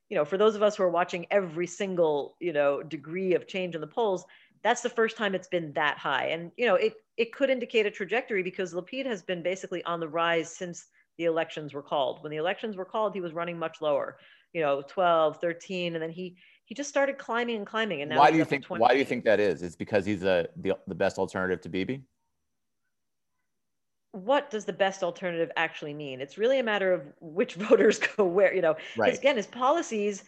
you 0.10 0.18
know, 0.18 0.26
for 0.26 0.38
those 0.38 0.56
of 0.56 0.64
us 0.64 0.76
who 0.76 0.84
are 0.84 0.90
watching 0.90 1.28
every 1.30 1.68
single, 1.68 2.36
you 2.40 2.54
know, 2.54 2.82
degree 2.82 3.34
of 3.36 3.48
change 3.48 3.74
in 3.76 3.82
the 3.82 3.88
polls, 3.88 4.26
that's 4.64 4.82
the 4.82 4.90
first 4.90 5.18
time 5.18 5.36
it's 5.36 5.48
been 5.48 5.74
that 5.74 5.98
high. 5.98 6.28
And, 6.28 6.52
you 6.56 6.66
know, 6.66 6.76
it, 6.76 6.94
it 7.18 7.34
could 7.34 7.50
indicate 7.50 7.86
a 7.86 7.92
trajectory 7.92 8.44
because 8.44 8.74
Lapid 8.74 9.06
has 9.06 9.22
been 9.22 9.44
basically 9.44 9.84
on 9.86 10.00
the 10.00 10.08
rise 10.08 10.56
since 10.56 10.88
the 11.18 11.26
elections 11.26 11.74
were 11.74 11.82
called. 11.82 12.24
When 12.24 12.32
the 12.32 12.38
elections 12.38 12.76
were 12.76 12.86
called, 12.86 13.14
he 13.14 13.22
was 13.22 13.34
running 13.34 13.58
much 13.58 13.82
lower, 13.82 14.18
you 14.54 14.62
know, 14.62 14.84
12, 14.88 15.40
13, 15.40 15.96
and 15.96 16.02
then 16.02 16.12
he 16.12 16.38
he 16.66 16.76
just 16.76 16.90
started 16.90 17.18
climbing 17.18 17.58
and 17.58 17.68
climbing. 17.68 18.02
And 18.02 18.10
now 18.10 18.20
why 18.20 18.32
do 18.32 18.38
you 18.38 18.46
think? 18.46 18.66
Why 18.68 18.94
do 18.94 18.98
you 18.98 19.06
think 19.06 19.26
that 19.26 19.40
is? 19.40 19.62
It's 19.62 19.76
because 19.76 20.06
he's 20.06 20.24
a 20.24 20.48
the, 20.58 20.78
the 20.88 20.96
best 20.96 21.18
alternative 21.18 21.62
to 21.62 21.70
Bibi. 21.70 22.04
What 24.12 24.50
does 24.50 24.64
the 24.64 24.74
best 24.74 25.04
alternative 25.04 25.52
actually 25.58 25.94
mean? 25.94 26.22
It's 26.22 26.38
really 26.38 26.60
a 26.60 26.64
matter 26.64 26.94
of 26.94 27.02
which 27.20 27.56
voters 27.70 28.00
go 28.00 28.26
where. 28.26 28.54
You 28.54 28.62
know, 28.62 28.76
right. 28.98 29.18
again, 29.18 29.36
his 29.36 29.48
policies 29.48 30.24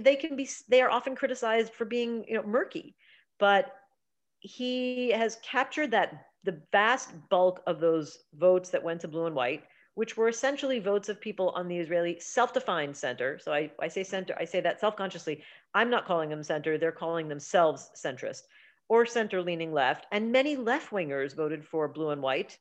they 0.00 0.16
can 0.16 0.36
be 0.36 0.48
they 0.68 0.82
are 0.82 0.90
often 0.90 1.16
criticized 1.16 1.72
for 1.72 1.84
being 1.84 2.24
you 2.28 2.34
know 2.34 2.42
murky, 2.42 2.94
but 3.38 3.72
he 4.40 5.10
has 5.10 5.38
captured 5.42 5.90
that 5.92 6.26
the 6.44 6.60
vast 6.72 7.10
bulk 7.30 7.62
of 7.66 7.80
those 7.80 8.18
votes 8.34 8.70
that 8.70 8.82
went 8.82 9.00
to 9.00 9.08
blue 9.08 9.26
and 9.26 9.34
white 9.34 9.62
which 9.94 10.16
were 10.16 10.28
essentially 10.28 10.78
votes 10.78 11.08
of 11.08 11.20
people 11.20 11.50
on 11.50 11.68
the 11.68 11.78
Israeli 11.78 12.18
self-defined 12.18 12.96
center. 12.96 13.38
So 13.38 13.52
I, 13.52 13.70
I 13.80 13.88
say 13.88 14.02
center, 14.02 14.34
I 14.38 14.44
say 14.44 14.60
that 14.60 14.80
self-consciously. 14.80 15.42
I'm 15.74 15.90
not 15.90 16.06
calling 16.06 16.30
them 16.30 16.42
center, 16.42 16.78
they're 16.78 16.92
calling 16.92 17.28
themselves 17.28 17.90
centrist 17.96 18.42
or 18.88 19.06
center-leaning 19.06 19.72
left. 19.72 20.06
And 20.12 20.32
many 20.32 20.56
left-wingers 20.56 21.36
voted 21.36 21.64
for 21.64 21.88
blue 21.88 22.10
and 22.10 22.22
white 22.22 22.58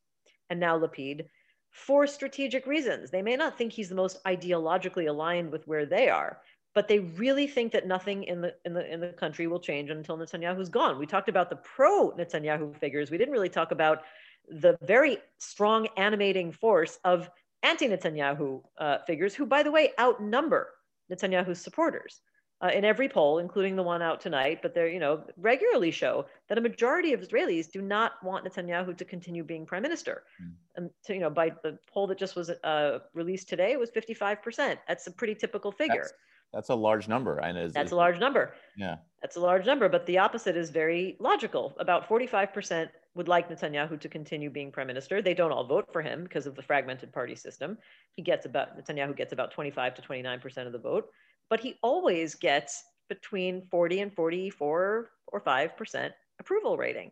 and 0.49 0.59
now 0.59 0.77
Lapid 0.77 1.25
for 1.71 2.05
strategic 2.05 2.67
reasons. 2.67 3.09
They 3.09 3.21
may 3.21 3.35
not 3.35 3.57
think 3.57 3.71
he's 3.71 3.89
the 3.89 3.95
most 3.95 4.23
ideologically 4.25 5.07
aligned 5.07 5.51
with 5.51 5.67
where 5.67 5.85
they 5.85 6.09
are, 6.09 6.39
but 6.75 6.87
they 6.87 6.99
really 6.99 7.47
think 7.47 7.71
that 7.71 7.87
nothing 7.87 8.23
in 8.23 8.41
the 8.41 8.53
in 8.65 8.73
the 8.73 8.91
in 8.91 8.99
the 8.99 9.09
country 9.09 9.47
will 9.47 9.59
change 9.59 9.89
until 9.89 10.17
Netanyahu's 10.17 10.69
gone. 10.69 10.99
We 10.99 11.05
talked 11.05 11.29
about 11.29 11.49
the 11.49 11.55
pro 11.57 12.11
Netanyahu 12.11 12.77
figures. 12.77 13.09
We 13.09 13.17
didn't 13.17 13.33
really 13.33 13.49
talk 13.49 13.71
about 13.71 14.03
the 14.51 14.77
very 14.81 15.17
strong 15.37 15.87
animating 15.97 16.51
force 16.51 16.99
of 17.03 17.29
anti 17.63 17.87
Netanyahu 17.87 18.61
uh, 18.77 18.97
figures, 19.07 19.33
who, 19.33 19.45
by 19.45 19.63
the 19.63 19.71
way, 19.71 19.91
outnumber 19.99 20.69
Netanyahu's 21.11 21.61
supporters. 21.61 22.21
Uh, 22.63 22.69
in 22.75 22.85
every 22.85 23.09
poll, 23.09 23.39
including 23.39 23.75
the 23.75 23.81
one 23.81 24.03
out 24.03 24.21
tonight, 24.21 24.59
but 24.61 24.75
they 24.75 24.93
you 24.93 24.99
know 24.99 25.23
regularly 25.35 25.89
show 25.89 26.27
that 26.47 26.59
a 26.59 26.61
majority 26.61 27.11
of 27.11 27.19
Israelis 27.19 27.71
do 27.71 27.81
not 27.81 28.23
want 28.23 28.45
Netanyahu 28.45 28.95
to 28.95 29.03
continue 29.03 29.43
being 29.43 29.65
prime 29.65 29.81
minister. 29.81 30.21
Mm. 30.39 30.51
And 30.75 30.89
to, 31.05 31.15
you 31.15 31.21
know, 31.21 31.31
by 31.31 31.53
the 31.63 31.79
poll 31.91 32.05
that 32.05 32.19
just 32.19 32.35
was 32.35 32.51
uh, 32.51 32.99
released 33.15 33.49
today, 33.49 33.71
it 33.71 33.79
was 33.79 33.89
55%. 33.89 34.77
That's 34.87 35.07
a 35.07 35.11
pretty 35.11 35.33
typical 35.33 35.71
figure. 35.71 36.01
That's, 36.03 36.13
that's 36.53 36.69
a 36.69 36.75
large 36.75 37.07
number. 37.07 37.39
And 37.39 37.57
is, 37.57 37.73
that's 37.73 37.93
a 37.93 37.95
large 37.95 38.19
number. 38.19 38.53
Yeah, 38.77 38.97
that's 39.23 39.37
a 39.37 39.39
large 39.39 39.65
number. 39.65 39.89
But 39.89 40.05
the 40.05 40.19
opposite 40.19 40.55
is 40.55 40.69
very 40.69 41.17
logical. 41.19 41.73
About 41.79 42.07
45% 42.07 42.89
would 43.15 43.27
like 43.27 43.49
Netanyahu 43.49 43.99
to 43.99 44.09
continue 44.09 44.49
being 44.49 44.71
prime 44.71 44.87
minister. 44.87 45.21
They 45.21 45.33
don't 45.33 45.51
all 45.51 45.65
vote 45.65 45.89
for 45.91 46.01
him 46.01 46.23
because 46.23 46.47
of 46.47 46.55
the 46.55 46.61
fragmented 46.61 47.11
party 47.11 47.35
system. 47.35 47.77
He 48.15 48.21
gets 48.21 48.45
about 48.45 48.77
Netanyahu 48.77 49.15
gets 49.15 49.33
about 49.33 49.51
25 49.51 49.95
to 49.95 50.01
29 50.01 50.39
percent 50.39 50.67
of 50.67 50.73
the 50.73 50.79
vote, 50.79 51.09
but 51.49 51.59
he 51.59 51.77
always 51.81 52.35
gets 52.35 52.83
between 53.09 53.67
40 53.69 54.01
and 54.01 54.13
44 54.13 55.09
or 55.27 55.39
5 55.39 55.77
percent 55.77 56.13
approval 56.39 56.77
rating 56.77 57.11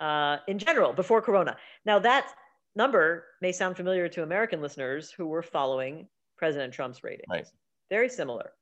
uh, 0.00 0.38
in 0.48 0.58
general 0.58 0.92
before 0.92 1.20
Corona. 1.20 1.56
Now 1.84 1.98
that 1.98 2.32
number 2.74 3.26
may 3.40 3.52
sound 3.52 3.76
familiar 3.76 4.08
to 4.08 4.22
American 4.22 4.62
listeners 4.62 5.10
who 5.10 5.26
were 5.26 5.42
following 5.42 6.08
President 6.36 6.72
Trump's 6.72 7.04
ratings. 7.04 7.26
Right. 7.28 7.46
Very 7.90 8.08
similar. 8.08 8.52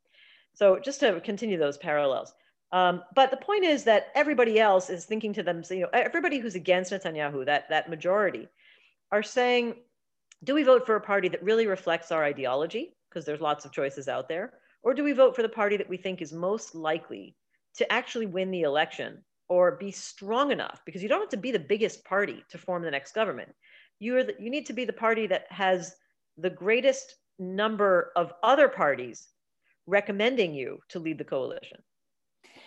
So 0.53 0.79
just 0.79 0.99
to 0.99 1.19
continue 1.21 1.57
those 1.57 1.77
parallels. 1.77 2.33
Um, 2.73 3.03
but 3.13 3.29
the 3.29 3.37
point 3.37 3.63
is 3.63 3.83
that 3.83 4.07
everybody 4.15 4.59
else 4.59 4.89
is 4.89 5.05
thinking 5.05 5.31
to 5.33 5.43
them, 5.43 5.61
you 5.69 5.81
know, 5.81 5.89
everybody 5.93 6.39
who's 6.39 6.55
against 6.55 6.91
Netanyahu, 6.91 7.45
that, 7.45 7.69
that 7.69 7.87
majority, 7.87 8.47
are 9.11 9.21
saying, 9.21 9.75
do 10.43 10.55
we 10.55 10.63
vote 10.63 10.83
for 10.83 10.95
a 10.95 11.01
party 11.01 11.29
that 11.29 11.43
really 11.43 11.67
reflects 11.67 12.11
our 12.11 12.23
ideology? 12.23 12.95
Because 13.07 13.25
there's 13.25 13.41
lots 13.41 13.63
of 13.63 13.71
choices 13.71 14.07
out 14.07 14.27
there. 14.27 14.53
Or 14.81 14.95
do 14.95 15.03
we 15.03 15.13
vote 15.13 15.35
for 15.35 15.43
the 15.43 15.49
party 15.49 15.77
that 15.77 15.87
we 15.87 15.97
think 15.97 16.19
is 16.19 16.33
most 16.33 16.73
likely 16.73 17.35
to 17.75 17.93
actually 17.93 18.25
win 18.25 18.49
the 18.49 18.63
election 18.63 19.23
or 19.49 19.73
be 19.73 19.91
strong 19.91 20.51
enough? 20.51 20.81
Because 20.83 21.03
you 21.03 21.09
don't 21.09 21.21
have 21.21 21.29
to 21.29 21.37
be 21.37 21.51
the 21.51 21.59
biggest 21.59 22.03
party 22.03 22.43
to 22.49 22.57
form 22.57 22.81
the 22.81 22.89
next 22.89 23.13
government. 23.13 23.53
You, 23.99 24.17
are 24.17 24.23
the, 24.23 24.33
you 24.39 24.49
need 24.49 24.65
to 24.65 24.73
be 24.73 24.83
the 24.83 24.93
party 24.93 25.27
that 25.27 25.45
has 25.49 25.95
the 26.39 26.49
greatest 26.49 27.17
number 27.37 28.11
of 28.15 28.33
other 28.41 28.67
parties 28.67 29.27
recommending 29.85 30.55
you 30.55 30.79
to 30.89 30.97
lead 30.97 31.19
the 31.19 31.23
coalition. 31.23 31.77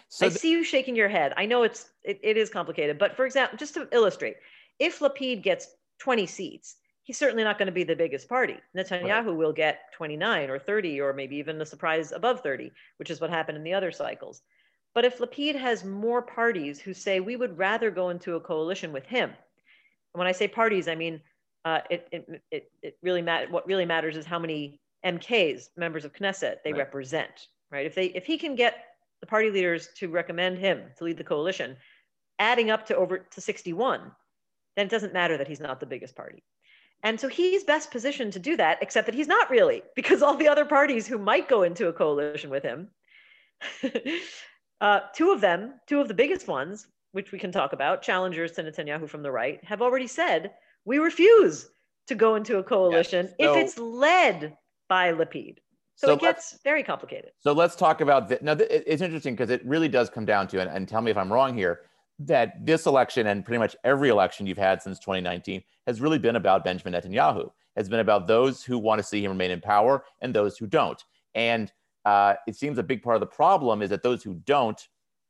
So 0.08 0.26
I 0.26 0.28
th- 0.28 0.40
see 0.40 0.50
you 0.50 0.62
shaking 0.62 0.96
your 0.96 1.08
head. 1.08 1.32
I 1.36 1.46
know 1.46 1.62
it's 1.62 1.90
it, 2.04 2.20
it 2.22 2.36
is 2.36 2.50
complicated, 2.50 2.98
but 2.98 3.16
for 3.16 3.26
example, 3.26 3.58
just 3.58 3.74
to 3.74 3.88
illustrate, 3.92 4.36
if 4.78 5.00
Lapid 5.00 5.42
gets 5.42 5.68
20 5.98 6.26
seats, 6.26 6.76
he's 7.02 7.18
certainly 7.18 7.44
not 7.44 7.58
going 7.58 7.66
to 7.66 7.72
be 7.72 7.84
the 7.84 7.96
biggest 7.96 8.28
party. 8.28 8.56
Netanyahu 8.76 9.26
right. 9.26 9.36
will 9.36 9.52
get 9.52 9.92
29 9.94 10.50
or 10.50 10.58
30 10.58 11.00
or 11.00 11.12
maybe 11.12 11.36
even 11.36 11.60
a 11.60 11.66
surprise 11.66 12.12
above 12.12 12.40
30, 12.40 12.70
which 12.98 13.10
is 13.10 13.20
what 13.20 13.30
happened 13.30 13.56
in 13.56 13.64
the 13.64 13.74
other 13.74 13.90
cycles. 13.90 14.42
But 14.94 15.04
if 15.04 15.18
Lapid 15.18 15.56
has 15.56 15.84
more 15.84 16.22
parties 16.22 16.80
who 16.80 16.94
say 16.94 17.20
we 17.20 17.36
would 17.36 17.58
rather 17.58 17.90
go 17.90 18.08
into 18.10 18.36
a 18.36 18.40
coalition 18.40 18.92
with 18.92 19.06
him, 19.06 19.30
and 19.30 20.18
when 20.18 20.26
I 20.26 20.32
say 20.32 20.48
parties, 20.48 20.88
I 20.88 20.94
mean 20.94 21.20
uh, 21.64 21.80
it, 21.90 22.08
it, 22.12 22.42
it, 22.50 22.72
it 22.82 22.96
really 23.02 23.22
mat- 23.22 23.50
what 23.50 23.66
really 23.66 23.84
matters 23.84 24.16
is 24.16 24.24
how 24.24 24.38
many 24.38 24.80
MKs, 25.04 25.68
members 25.76 26.04
of 26.04 26.12
Knesset, 26.12 26.56
they 26.64 26.72
right. 26.72 26.78
represent, 26.78 27.48
right? 27.70 27.84
If 27.84 27.94
they 27.94 28.06
if 28.06 28.24
he 28.24 28.38
can 28.38 28.54
get 28.54 28.84
the 29.20 29.26
party 29.26 29.50
leaders 29.50 29.88
to 29.96 30.08
recommend 30.08 30.58
him 30.58 30.82
to 30.98 31.04
lead 31.04 31.18
the 31.18 31.24
coalition, 31.24 31.76
adding 32.38 32.70
up 32.70 32.86
to 32.86 32.96
over 32.96 33.18
to 33.18 33.40
61, 33.40 34.12
then 34.76 34.86
it 34.86 34.90
doesn't 34.90 35.12
matter 35.12 35.36
that 35.38 35.48
he's 35.48 35.60
not 35.60 35.80
the 35.80 35.86
biggest 35.86 36.14
party. 36.14 36.42
And 37.02 37.20
so 37.20 37.28
he's 37.28 37.64
best 37.64 37.90
positioned 37.90 38.32
to 38.34 38.38
do 38.38 38.56
that, 38.56 38.78
except 38.80 39.06
that 39.06 39.14
he's 39.14 39.28
not 39.28 39.50
really, 39.50 39.82
because 39.94 40.22
all 40.22 40.36
the 40.36 40.48
other 40.48 40.64
parties 40.64 41.06
who 41.06 41.18
might 41.18 41.48
go 41.48 41.62
into 41.62 41.88
a 41.88 41.92
coalition 41.92 42.50
with 42.50 42.62
him, 42.62 42.88
uh, 44.80 45.00
two 45.14 45.30
of 45.30 45.40
them, 45.40 45.74
two 45.86 46.00
of 46.00 46.08
the 46.08 46.14
biggest 46.14 46.48
ones, 46.48 46.86
which 47.12 47.32
we 47.32 47.38
can 47.38 47.52
talk 47.52 47.72
about, 47.72 48.02
challengers 48.02 48.52
to 48.52 48.62
Netanyahu 48.62 49.08
from 49.08 49.22
the 49.22 49.30
right, 49.30 49.62
have 49.64 49.82
already 49.82 50.06
said, 50.06 50.52
we 50.84 50.98
refuse 50.98 51.68
to 52.08 52.14
go 52.14 52.34
into 52.34 52.58
a 52.58 52.62
coalition 52.62 53.26
yes, 53.38 53.48
so, 53.48 53.54
if 53.54 53.64
it's 53.64 53.78
led 53.78 54.56
by 54.88 55.12
Lapid. 55.12 55.58
So, 55.96 56.08
so 56.08 56.12
it 56.12 56.20
gets 56.20 56.58
very 56.62 56.82
complicated. 56.82 57.32
So 57.38 57.52
let's 57.52 57.74
talk 57.74 58.02
about 58.02 58.28
this. 58.28 58.40
Now, 58.42 58.54
th- 58.54 58.70
it's 58.70 59.02
interesting 59.02 59.34
because 59.34 59.50
it 59.50 59.64
really 59.64 59.88
does 59.88 60.10
come 60.10 60.26
down 60.26 60.46
to, 60.48 60.60
and, 60.60 60.70
and 60.70 60.86
tell 60.86 61.00
me 61.00 61.10
if 61.10 61.16
I'm 61.16 61.32
wrong 61.32 61.56
here, 61.56 61.80
that 62.18 62.64
this 62.64 62.86
election 62.86 63.26
and 63.26 63.44
pretty 63.44 63.58
much 63.58 63.74
every 63.82 64.10
election 64.10 64.46
you've 64.46 64.58
had 64.58 64.82
since 64.82 64.98
2019 64.98 65.62
has 65.86 66.00
really 66.00 66.18
been 66.18 66.36
about 66.36 66.64
Benjamin 66.64 66.94
Netanyahu. 67.00 67.50
Has 67.76 67.88
been 67.88 68.00
about 68.00 68.26
those 68.26 68.62
who 68.62 68.78
want 68.78 68.98
to 68.98 69.02
see 69.02 69.22
him 69.22 69.30
remain 69.30 69.50
in 69.50 69.60
power 69.60 70.04
and 70.22 70.34
those 70.34 70.56
who 70.56 70.66
don't. 70.66 71.02
And 71.34 71.70
uh, 72.06 72.34
it 72.46 72.56
seems 72.56 72.78
a 72.78 72.82
big 72.82 73.02
part 73.02 73.16
of 73.16 73.20
the 73.20 73.26
problem 73.26 73.82
is 73.82 73.90
that 73.90 74.02
those 74.02 74.22
who 74.22 74.34
don't 74.46 74.80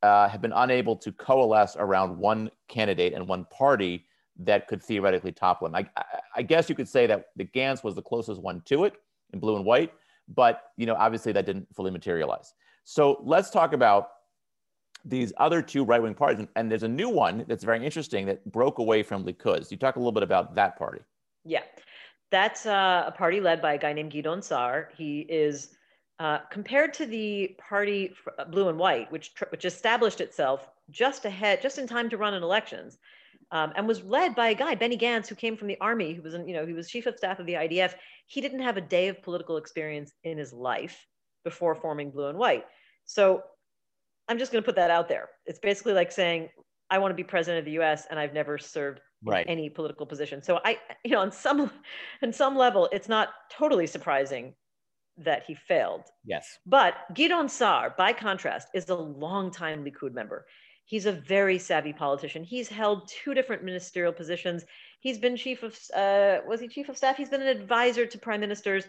uh, 0.02 0.28
have 0.28 0.40
been 0.40 0.52
unable 0.54 0.94
to 0.96 1.10
coalesce 1.12 1.76
around 1.78 2.16
one 2.16 2.50
candidate 2.68 3.14
and 3.14 3.26
one 3.26 3.46
party 3.46 4.04
that 4.38 4.68
could 4.68 4.82
theoretically 4.82 5.32
topple 5.32 5.66
him. 5.66 5.74
I, 5.74 5.88
I, 6.36 6.42
guess 6.42 6.68
you 6.68 6.74
could 6.74 6.88
say 6.88 7.06
that 7.06 7.26
the 7.36 7.46
Gantz 7.46 7.82
was 7.82 7.94
the 7.94 8.02
closest 8.02 8.40
one 8.40 8.60
to 8.66 8.84
it 8.84 8.94
in 9.32 9.40
blue 9.40 9.56
and 9.56 9.64
white, 9.64 9.92
but 10.28 10.72
you 10.76 10.86
know 10.86 10.94
obviously 10.94 11.32
that 11.32 11.46
didn't 11.46 11.66
fully 11.74 11.90
materialize. 11.90 12.54
So 12.84 13.20
let's 13.24 13.50
talk 13.50 13.72
about 13.72 14.10
these 15.04 15.32
other 15.36 15.62
two 15.62 15.84
right-wing 15.84 16.14
parties, 16.14 16.46
and 16.56 16.70
there's 16.70 16.82
a 16.82 16.88
new 16.88 17.08
one 17.08 17.44
that's 17.48 17.64
very 17.64 17.84
interesting 17.84 18.26
that 18.26 18.44
broke 18.50 18.78
away 18.78 19.02
from 19.02 19.24
Likud. 19.24 19.70
You 19.70 19.76
talk 19.76 19.96
a 19.96 19.98
little 19.98 20.12
bit 20.12 20.22
about 20.22 20.54
that 20.56 20.76
party. 20.76 21.00
Yeah, 21.44 21.62
that's 22.30 22.66
uh, 22.66 23.04
a 23.06 23.12
party 23.12 23.40
led 23.40 23.62
by 23.62 23.74
a 23.74 23.78
guy 23.78 23.92
named 23.92 24.10
Gideon 24.10 24.42
Sa'ar. 24.42 24.90
He 24.96 25.20
is 25.20 25.76
uh, 26.18 26.38
compared 26.50 26.92
to 26.94 27.06
the 27.06 27.56
party 27.58 28.14
Blue 28.50 28.68
and 28.68 28.78
White, 28.78 29.10
which 29.12 29.32
which 29.50 29.64
established 29.64 30.20
itself 30.20 30.68
just 30.90 31.24
ahead, 31.24 31.62
just 31.62 31.78
in 31.78 31.86
time 31.86 32.08
to 32.10 32.16
run 32.16 32.34
in 32.34 32.42
elections 32.42 32.98
um, 33.52 33.72
and 33.76 33.86
was 33.86 34.02
led 34.02 34.34
by 34.34 34.48
a 34.48 34.54
guy, 34.54 34.74
Benny 34.74 34.98
Gantz, 34.98 35.28
who 35.28 35.34
came 35.34 35.56
from 35.56 35.68
the 35.68 35.78
army, 35.80 36.14
who 36.14 36.22
was, 36.22 36.34
in, 36.34 36.48
you 36.48 36.54
know, 36.54 36.66
he 36.66 36.72
was 36.72 36.88
chief 36.88 37.06
of 37.06 37.16
staff 37.16 37.38
of 37.38 37.46
the 37.46 37.54
IDF. 37.54 37.94
He 38.26 38.40
didn't 38.40 38.60
have 38.60 38.76
a 38.76 38.80
day 38.80 39.08
of 39.08 39.22
political 39.22 39.56
experience 39.56 40.12
in 40.24 40.36
his 40.36 40.52
life 40.52 41.06
before 41.44 41.74
forming 41.74 42.10
Blue 42.10 42.26
and 42.26 42.38
White. 42.38 42.64
So 43.04 43.42
I'm 44.28 44.38
just 44.38 44.50
going 44.50 44.62
to 44.62 44.66
put 44.66 44.76
that 44.76 44.90
out 44.90 45.08
there. 45.08 45.28
It's 45.46 45.60
basically 45.60 45.92
like 45.92 46.10
saying, 46.10 46.48
I 46.90 46.98
want 46.98 47.12
to 47.12 47.16
be 47.16 47.24
president 47.24 47.60
of 47.60 47.64
the 47.64 47.72
U.S. 47.72 48.06
and 48.10 48.18
I've 48.18 48.32
never 48.32 48.58
served 48.58 49.00
right. 49.24 49.46
any 49.48 49.70
political 49.70 50.06
position. 50.06 50.42
So 50.42 50.60
I, 50.64 50.78
you 51.04 51.12
know, 51.12 51.20
on 51.20 51.30
some, 51.30 51.70
on 52.22 52.32
some 52.32 52.56
level, 52.56 52.88
it's 52.92 53.08
not 53.08 53.30
totally 53.50 53.86
surprising 53.86 54.54
that 55.18 55.44
he 55.46 55.54
failed. 55.54 56.02
Yes. 56.24 56.58
But 56.66 56.94
Gideon 57.14 57.48
Sa'ar, 57.48 57.94
by 57.96 58.12
contrast, 58.12 58.68
is 58.74 58.88
a 58.88 58.94
longtime 58.94 59.84
Likud 59.84 60.12
member. 60.12 60.46
He's 60.86 61.06
a 61.06 61.12
very 61.12 61.58
savvy 61.58 61.92
politician. 61.92 62.44
He's 62.44 62.68
held 62.68 63.08
two 63.08 63.34
different 63.34 63.64
ministerial 63.64 64.12
positions. 64.12 64.64
He's 65.00 65.18
been 65.18 65.36
chief 65.36 65.62
of, 65.64 65.78
uh, 65.94 66.38
was 66.46 66.60
he 66.60 66.68
chief 66.68 66.88
of 66.88 66.96
staff? 66.96 67.16
He's 67.16 67.28
been 67.28 67.42
an 67.42 67.48
advisor 67.48 68.06
to 68.06 68.18
prime 68.18 68.40
ministers. 68.40 68.84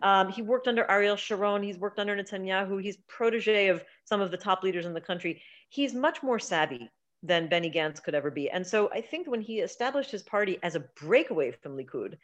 Um, 0.00 0.30
he 0.30 0.42
worked 0.42 0.68
under 0.68 0.88
Ariel 0.88 1.16
Sharon. 1.16 1.62
He's 1.62 1.76
worked 1.76 1.98
under 1.98 2.16
Netanyahu. 2.16 2.80
He's 2.80 2.98
protege 3.08 3.66
of 3.66 3.84
some 4.04 4.20
of 4.20 4.30
the 4.30 4.36
top 4.36 4.62
leaders 4.62 4.86
in 4.86 4.94
the 4.94 5.00
country. 5.00 5.42
He's 5.68 5.92
much 5.92 6.22
more 6.22 6.38
savvy 6.38 6.88
than 7.22 7.48
Benny 7.48 7.70
Gantz 7.70 8.02
could 8.02 8.14
ever 8.14 8.30
be. 8.30 8.48
And 8.48 8.66
so 8.66 8.88
I 8.92 9.00
think 9.00 9.26
when 9.26 9.42
he 9.42 9.58
established 9.58 10.10
his 10.10 10.22
party 10.22 10.58
as 10.62 10.76
a 10.76 10.84
breakaway 11.02 11.50
from 11.50 11.76
Likud, 11.76 12.16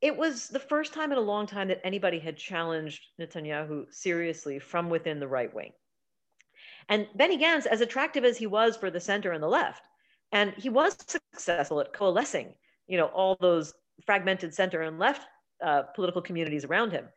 it 0.00 0.16
was 0.16 0.48
the 0.48 0.58
first 0.60 0.94
time 0.94 1.12
in 1.12 1.18
a 1.18 1.22
long 1.22 1.46
time 1.46 1.68
that 1.68 1.84
anybody 1.84 2.18
had 2.18 2.36
challenged 2.36 3.06
Netanyahu 3.20 3.92
seriously 3.92 4.58
from 4.58 4.88
within 4.88 5.20
the 5.20 5.28
right 5.28 5.52
wing. 5.52 5.72
And 6.88 7.06
Benny 7.14 7.38
Gantz, 7.38 7.66
as 7.66 7.80
attractive 7.80 8.24
as 8.24 8.36
he 8.36 8.46
was 8.46 8.76
for 8.76 8.90
the 8.90 9.00
center 9.00 9.32
and 9.32 9.42
the 9.42 9.48
left, 9.48 9.82
and 10.32 10.52
he 10.56 10.68
was 10.68 10.96
successful 11.06 11.80
at 11.80 11.92
coalescing, 11.92 12.54
you 12.86 12.96
know, 12.96 13.06
all 13.06 13.36
those 13.40 13.74
fragmented 14.04 14.54
center 14.54 14.82
and 14.82 14.98
left 14.98 15.26
uh, 15.62 15.82
political 15.94 16.22
communities 16.22 16.64
around 16.64 16.90
him. 16.90 17.08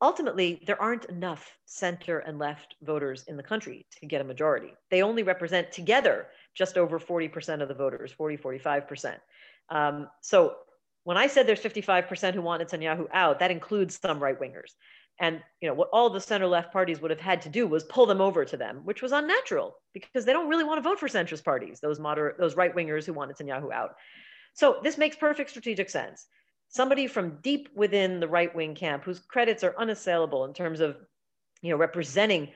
Ultimately, 0.00 0.62
there 0.66 0.80
aren't 0.80 1.04
enough 1.06 1.56
center 1.64 2.18
and 2.18 2.38
left 2.38 2.74
voters 2.82 3.24
in 3.28 3.36
the 3.36 3.42
country 3.42 3.86
to 4.00 4.06
get 4.06 4.20
a 4.20 4.24
majority. 4.24 4.74
They 4.90 5.02
only 5.02 5.22
represent 5.22 5.70
together 5.70 6.26
just 6.54 6.76
over 6.76 6.98
40% 6.98 7.62
of 7.62 7.68
the 7.68 7.74
voters, 7.74 8.12
40, 8.12 8.36
45%. 8.36 9.16
Um, 9.70 10.08
so 10.20 10.56
when 11.04 11.16
I 11.16 11.28
said 11.28 11.46
there's 11.46 11.62
55% 11.62 12.34
who 12.34 12.42
want 12.42 12.62
Netanyahu 12.62 13.06
out, 13.12 13.38
that 13.38 13.50
includes 13.50 13.98
some 14.00 14.20
right 14.20 14.38
wingers. 14.38 14.72
And 15.22 15.40
you 15.60 15.68
know 15.68 15.74
what 15.74 15.88
all 15.92 16.10
the 16.10 16.20
center 16.20 16.48
left 16.48 16.72
parties 16.72 17.00
would 17.00 17.12
have 17.12 17.20
had 17.20 17.40
to 17.42 17.48
do 17.48 17.68
was 17.68 17.84
pull 17.84 18.06
them 18.06 18.20
over 18.20 18.44
to 18.44 18.56
them, 18.56 18.80
which 18.82 19.02
was 19.02 19.12
unnatural 19.12 19.76
because 19.94 20.24
they 20.24 20.32
don't 20.32 20.48
really 20.48 20.64
want 20.64 20.82
to 20.82 20.88
vote 20.88 20.98
for 20.98 21.06
centrist 21.06 21.44
parties, 21.44 21.78
those 21.78 22.00
moderate, 22.00 22.38
those 22.38 22.56
right 22.56 22.74
wingers 22.74 23.04
who 23.04 23.12
want 23.12 23.30
Netanyahu 23.30 23.72
out. 23.72 23.94
So 24.54 24.80
this 24.82 24.98
makes 24.98 25.14
perfect 25.14 25.50
strategic 25.50 25.90
sense. 25.90 26.26
Somebody 26.68 27.06
from 27.06 27.38
deep 27.40 27.68
within 27.72 28.18
the 28.18 28.26
right 28.26 28.52
wing 28.52 28.74
camp 28.74 29.04
whose 29.04 29.20
credits 29.20 29.62
are 29.62 29.78
unassailable 29.78 30.44
in 30.44 30.52
terms 30.52 30.80
of 30.80 30.96
you 31.62 31.70
know 31.70 31.76
representing 31.76 32.48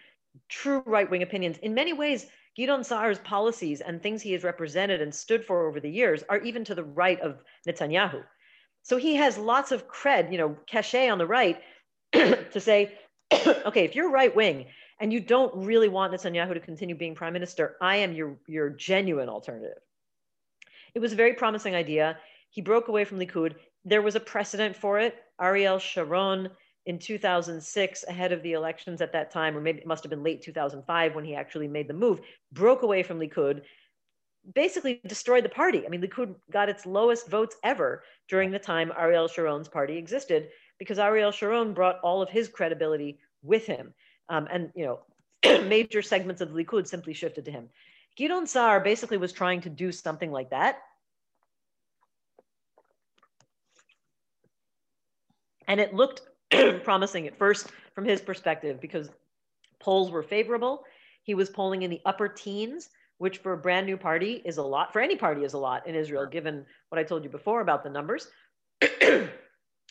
true 0.48 0.82
right 0.86 1.08
wing 1.08 1.22
opinions. 1.22 1.58
In 1.58 1.72
many 1.72 1.92
ways, 1.92 2.26
Gideon 2.56 2.82
Sa'ar's 2.82 3.20
policies 3.20 3.80
and 3.80 4.02
things 4.02 4.22
he 4.22 4.32
has 4.32 4.42
represented 4.42 5.00
and 5.00 5.14
stood 5.14 5.44
for 5.44 5.68
over 5.68 5.78
the 5.78 5.90
years 5.90 6.24
are 6.28 6.40
even 6.40 6.64
to 6.64 6.74
the 6.74 6.82
right 6.82 7.20
of 7.20 7.44
Netanyahu. 7.68 8.24
So 8.82 8.96
he 8.96 9.14
has 9.16 9.38
lots 9.38 9.70
of 9.70 9.88
cred, 9.88 10.32
you 10.32 10.38
know, 10.38 10.56
cachet 10.66 11.08
on 11.08 11.18
the 11.18 11.26
right 11.26 11.60
to 12.52 12.60
say, 12.60 12.92
okay, 13.46 13.84
if 13.84 13.94
you're 13.94 14.10
right 14.10 14.34
wing 14.34 14.66
and 15.00 15.12
you 15.12 15.20
don't 15.20 15.54
really 15.54 15.88
want 15.88 16.12
Netanyahu 16.12 16.54
to 16.54 16.60
continue 16.60 16.94
being 16.94 17.14
prime 17.14 17.32
minister, 17.32 17.76
I 17.80 17.96
am 17.96 18.14
your, 18.14 18.36
your 18.46 18.70
genuine 18.70 19.28
alternative. 19.28 19.78
It 20.94 21.00
was 21.00 21.12
a 21.12 21.16
very 21.16 21.34
promising 21.34 21.74
idea. 21.74 22.18
He 22.50 22.62
broke 22.62 22.88
away 22.88 23.04
from 23.04 23.18
Likud. 23.18 23.54
There 23.84 24.02
was 24.02 24.14
a 24.14 24.20
precedent 24.20 24.76
for 24.76 24.98
it. 24.98 25.16
Ariel 25.40 25.78
Sharon 25.78 26.48
in 26.86 26.98
2006, 26.98 28.04
ahead 28.08 28.32
of 28.32 28.42
the 28.42 28.52
elections 28.52 29.02
at 29.02 29.12
that 29.12 29.30
time, 29.30 29.56
or 29.56 29.60
maybe 29.60 29.80
it 29.80 29.86
must 29.86 30.04
have 30.04 30.10
been 30.10 30.22
late 30.22 30.40
2005 30.42 31.14
when 31.14 31.24
he 31.24 31.34
actually 31.34 31.68
made 31.68 31.88
the 31.88 31.94
move, 31.94 32.20
broke 32.52 32.82
away 32.82 33.02
from 33.02 33.18
Likud, 33.18 33.62
basically 34.54 35.00
destroyed 35.06 35.44
the 35.44 35.48
party. 35.48 35.84
I 35.84 35.88
mean, 35.88 36.00
Likud 36.00 36.36
got 36.50 36.68
its 36.68 36.86
lowest 36.86 37.28
votes 37.28 37.56
ever 37.64 38.04
during 38.28 38.52
the 38.52 38.58
time 38.58 38.92
Ariel 38.96 39.26
Sharon's 39.26 39.68
party 39.68 39.98
existed 39.98 40.48
because 40.78 40.98
Ariel 40.98 41.30
Sharon 41.30 41.72
brought 41.72 42.00
all 42.00 42.22
of 42.22 42.28
his 42.28 42.48
credibility 42.48 43.18
with 43.42 43.66
him. 43.66 43.94
Um, 44.28 44.48
and, 44.50 44.70
you 44.74 44.84
know, 44.84 45.62
major 45.66 46.02
segments 46.02 46.40
of 46.40 46.50
Likud 46.50 46.86
simply 46.86 47.14
shifted 47.14 47.44
to 47.44 47.50
him. 47.50 47.68
Gideon 48.16 48.46
Sa'ar 48.46 48.80
basically 48.80 49.18
was 49.18 49.32
trying 49.32 49.60
to 49.62 49.70
do 49.70 49.92
something 49.92 50.32
like 50.32 50.50
that. 50.50 50.78
And 55.68 55.80
it 55.80 55.94
looked 55.94 56.22
promising 56.84 57.26
at 57.26 57.38
first 57.38 57.68
from 57.94 58.04
his 58.04 58.20
perspective 58.20 58.80
because 58.80 59.10
polls 59.80 60.10
were 60.10 60.22
favorable. 60.22 60.84
He 61.22 61.34
was 61.34 61.50
polling 61.50 61.82
in 61.82 61.90
the 61.90 62.00
upper 62.04 62.28
teens, 62.28 62.88
which 63.18 63.38
for 63.38 63.52
a 63.52 63.56
brand 63.56 63.86
new 63.86 63.96
party 63.96 64.42
is 64.44 64.58
a 64.58 64.62
lot, 64.62 64.92
for 64.92 65.00
any 65.00 65.16
party 65.16 65.44
is 65.44 65.54
a 65.54 65.58
lot 65.58 65.86
in 65.86 65.94
Israel, 65.94 66.26
given 66.26 66.64
what 66.88 66.98
I 66.98 67.02
told 67.02 67.24
you 67.24 67.30
before 67.30 67.60
about 67.60 67.82
the 67.82 67.90
numbers. 67.90 68.28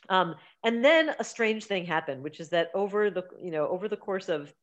Um, 0.10 0.36
and 0.64 0.84
then 0.84 1.16
a 1.20 1.24
strange 1.24 1.66
thing 1.66 1.86
happened, 1.86 2.24
which 2.24 2.40
is 2.40 2.50
that 2.50 2.70
over 2.74 3.10
the 3.10 3.24
you 3.42 3.52
know 3.52 3.68
over 3.68 3.88
the 3.88 3.98
course 3.98 4.30
of 4.30 4.54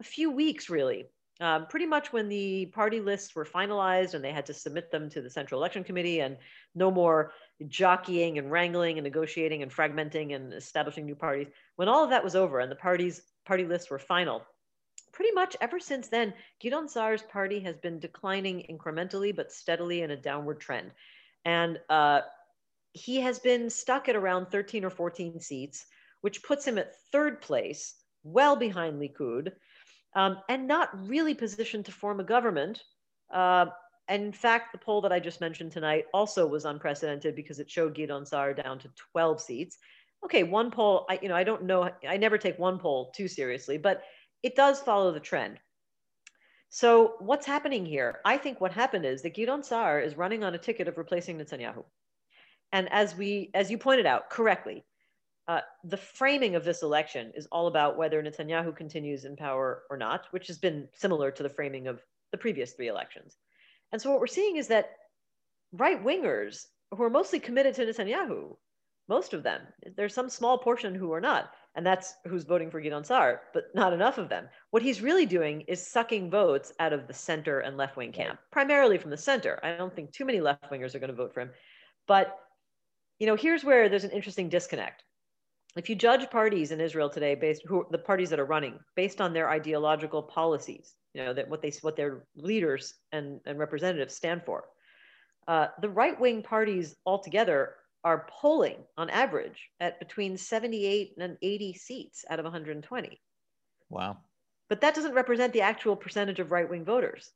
a 0.00 0.04
few 0.04 0.30
weeks, 0.30 0.68
really, 0.68 1.06
um, 1.40 1.66
pretty 1.66 1.86
much 1.86 2.12
when 2.12 2.28
the 2.28 2.66
party 2.66 3.00
lists 3.00 3.34
were 3.34 3.44
finalized 3.44 4.14
and 4.14 4.24
they 4.24 4.32
had 4.32 4.46
to 4.46 4.54
submit 4.54 4.90
them 4.90 5.10
to 5.10 5.20
the 5.20 5.30
Central 5.30 5.60
Election 5.60 5.84
Committee, 5.84 6.20
and 6.20 6.36
no 6.74 6.90
more 6.90 7.32
jockeying 7.68 8.38
and 8.38 8.50
wrangling 8.50 8.98
and 8.98 9.04
negotiating 9.04 9.62
and 9.62 9.70
fragmenting 9.70 10.34
and 10.34 10.52
establishing 10.52 11.06
new 11.06 11.16
parties. 11.16 11.48
When 11.76 11.88
all 11.88 12.04
of 12.04 12.10
that 12.10 12.24
was 12.24 12.36
over 12.36 12.60
and 12.60 12.70
the 12.70 12.76
parties 12.76 13.22
party 13.44 13.64
lists 13.64 13.90
were 13.90 13.98
final, 13.98 14.42
pretty 15.12 15.32
much 15.32 15.56
ever 15.60 15.78
since 15.80 16.08
then, 16.08 16.34
Gideon 16.60 16.88
Sa'ar's 16.88 17.22
party 17.22 17.60
has 17.60 17.76
been 17.76 17.98
declining 17.98 18.66
incrementally 18.70 19.34
but 19.34 19.52
steadily 19.52 20.02
in 20.02 20.10
a 20.10 20.16
downward 20.16 20.60
trend. 20.60 20.90
And 21.44 21.78
uh, 21.88 22.20
he 22.96 23.20
has 23.20 23.38
been 23.38 23.68
stuck 23.68 24.08
at 24.08 24.16
around 24.16 24.46
13 24.46 24.84
or 24.84 24.90
14 24.90 25.38
seats, 25.38 25.86
which 26.22 26.42
puts 26.42 26.66
him 26.66 26.78
at 26.78 26.96
third 27.12 27.42
place, 27.42 27.94
well 28.24 28.56
behind 28.56 29.00
Likud, 29.00 29.52
um, 30.14 30.38
and 30.48 30.66
not 30.66 31.06
really 31.06 31.34
positioned 31.34 31.84
to 31.84 31.92
form 31.92 32.20
a 32.20 32.24
government. 32.24 32.82
Uh, 33.30 33.66
and 34.08 34.22
in 34.22 34.32
fact, 34.32 34.72
the 34.72 34.78
poll 34.78 35.02
that 35.02 35.12
I 35.12 35.20
just 35.20 35.42
mentioned 35.42 35.72
tonight 35.72 36.06
also 36.14 36.46
was 36.46 36.64
unprecedented 36.64 37.36
because 37.36 37.58
it 37.58 37.70
showed 37.70 37.94
Gideon 37.94 38.24
Sa'ar 38.24 38.54
down 38.54 38.78
to 38.78 38.90
12 39.12 39.42
seats. 39.42 39.78
Okay, 40.24 40.42
one 40.42 40.70
poll, 40.70 41.04
I, 41.10 41.18
you 41.20 41.28
know, 41.28 41.36
I 41.36 41.44
don't 41.44 41.64
know, 41.64 41.90
I 42.08 42.16
never 42.16 42.38
take 42.38 42.58
one 42.58 42.78
poll 42.78 43.12
too 43.14 43.28
seriously, 43.28 43.76
but 43.76 44.02
it 44.42 44.56
does 44.56 44.80
follow 44.80 45.12
the 45.12 45.20
trend. 45.20 45.60
So 46.70 47.16
what's 47.18 47.46
happening 47.46 47.84
here? 47.84 48.20
I 48.24 48.38
think 48.38 48.60
what 48.60 48.72
happened 48.72 49.04
is 49.04 49.20
that 49.22 49.34
Gideon 49.34 49.62
Sa'ar 49.62 50.00
is 50.00 50.16
running 50.16 50.44
on 50.44 50.54
a 50.54 50.58
ticket 50.58 50.88
of 50.88 50.96
replacing 50.96 51.36
Netanyahu. 51.36 51.84
And 52.72 52.90
as 52.92 53.16
we, 53.16 53.50
as 53.54 53.70
you 53.70 53.78
pointed 53.78 54.06
out 54.06 54.30
correctly, 54.30 54.84
uh, 55.48 55.60
the 55.84 55.96
framing 55.96 56.56
of 56.56 56.64
this 56.64 56.82
election 56.82 57.32
is 57.34 57.46
all 57.52 57.68
about 57.68 57.96
whether 57.96 58.22
Netanyahu 58.22 58.76
continues 58.76 59.24
in 59.24 59.36
power 59.36 59.82
or 59.90 59.96
not, 59.96 60.26
which 60.32 60.48
has 60.48 60.58
been 60.58 60.88
similar 60.94 61.30
to 61.30 61.42
the 61.42 61.48
framing 61.48 61.86
of 61.86 62.02
the 62.32 62.38
previous 62.38 62.72
three 62.72 62.88
elections. 62.88 63.36
And 63.92 64.02
so 64.02 64.10
what 64.10 64.20
we're 64.20 64.26
seeing 64.26 64.56
is 64.56 64.66
that 64.68 64.90
right 65.72 66.02
wingers 66.02 66.64
who 66.90 67.02
are 67.02 67.10
mostly 67.10 67.38
committed 67.38 67.74
to 67.74 67.86
Netanyahu, 67.86 68.56
most 69.08 69.34
of 69.34 69.44
them, 69.44 69.60
there's 69.96 70.14
some 70.14 70.28
small 70.28 70.58
portion 70.58 70.92
who 70.94 71.12
are 71.12 71.20
not, 71.20 71.52
and 71.76 71.86
that's 71.86 72.14
who's 72.26 72.42
voting 72.42 72.70
for 72.70 72.80
Gideon 72.80 73.04
Sa'ar, 73.04 73.42
but 73.54 73.66
not 73.72 73.92
enough 73.92 74.18
of 74.18 74.28
them. 74.28 74.48
What 74.72 74.82
he's 74.82 75.00
really 75.00 75.26
doing 75.26 75.60
is 75.62 75.86
sucking 75.86 76.28
votes 76.28 76.72
out 76.80 76.92
of 76.92 77.06
the 77.06 77.14
center 77.14 77.60
and 77.60 77.76
left 77.76 77.96
wing 77.96 78.10
camp, 78.10 78.40
primarily 78.50 78.98
from 78.98 79.12
the 79.12 79.16
center. 79.16 79.60
I 79.62 79.76
don't 79.76 79.94
think 79.94 80.10
too 80.10 80.24
many 80.24 80.40
left 80.40 80.70
wingers 80.72 80.96
are 80.96 80.98
going 80.98 81.10
to 81.10 81.16
vote 81.16 81.32
for 81.32 81.40
him. 81.40 81.50
But 82.08 82.36
you 83.18 83.26
know, 83.26 83.36
here's 83.36 83.64
where 83.64 83.88
there's 83.88 84.04
an 84.04 84.10
interesting 84.10 84.48
disconnect. 84.48 85.04
If 85.76 85.90
you 85.90 85.94
judge 85.94 86.30
parties 86.30 86.72
in 86.72 86.80
Israel 86.80 87.10
today 87.10 87.34
based 87.34 87.62
who 87.66 87.86
the 87.90 87.98
parties 87.98 88.30
that 88.30 88.40
are 88.40 88.46
running 88.46 88.78
based 88.94 89.20
on 89.20 89.32
their 89.32 89.50
ideological 89.50 90.22
policies, 90.22 90.94
you 91.12 91.24
know, 91.24 91.34
that 91.34 91.48
what 91.48 91.60
they 91.60 91.72
what 91.82 91.96
their 91.96 92.24
leaders 92.36 92.94
and, 93.12 93.40
and 93.46 93.58
representatives 93.58 94.14
stand 94.14 94.42
for, 94.44 94.64
uh, 95.48 95.68
the 95.80 95.88
right 95.88 96.18
wing 96.18 96.42
parties 96.42 96.96
altogether 97.04 97.74
are 98.04 98.26
polling 98.30 98.76
on 98.96 99.10
average 99.10 99.68
at 99.80 99.98
between 99.98 100.36
78 100.36 101.14
and 101.18 101.36
80 101.42 101.74
seats 101.74 102.24
out 102.30 102.38
of 102.38 102.44
120. 102.44 103.20
Wow. 103.90 104.18
But 104.68 104.80
that 104.80 104.94
doesn't 104.94 105.12
represent 105.12 105.52
the 105.52 105.60
actual 105.60 105.96
percentage 105.96 106.40
of 106.40 106.50
right 106.50 106.68
wing 106.68 106.84
voters. 106.84 107.32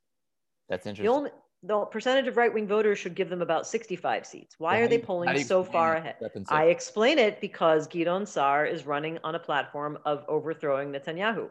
That's 0.68 0.86
interesting. 0.86 1.10
The, 1.10 1.16
only, 1.16 1.30
the 1.62 1.84
percentage 1.84 2.26
of 2.26 2.36
right 2.36 2.52
wing 2.52 2.66
voters 2.66 2.98
should 2.98 3.14
give 3.14 3.28
them 3.28 3.42
about 3.42 3.66
65 3.66 4.26
seats. 4.26 4.54
Why 4.58 4.78
are 4.78 4.88
they 4.88 4.98
polling 4.98 5.44
so 5.44 5.62
far 5.62 5.96
ahead? 5.96 6.16
I 6.48 6.66
explain 6.66 7.18
it 7.18 7.40
because 7.40 7.86
Gideon 7.86 8.24
Sa'ar 8.24 8.64
is 8.64 8.86
running 8.86 9.18
on 9.24 9.34
a 9.34 9.38
platform 9.38 9.98
of 10.06 10.24
overthrowing 10.26 10.90
Netanyahu. 10.90 11.50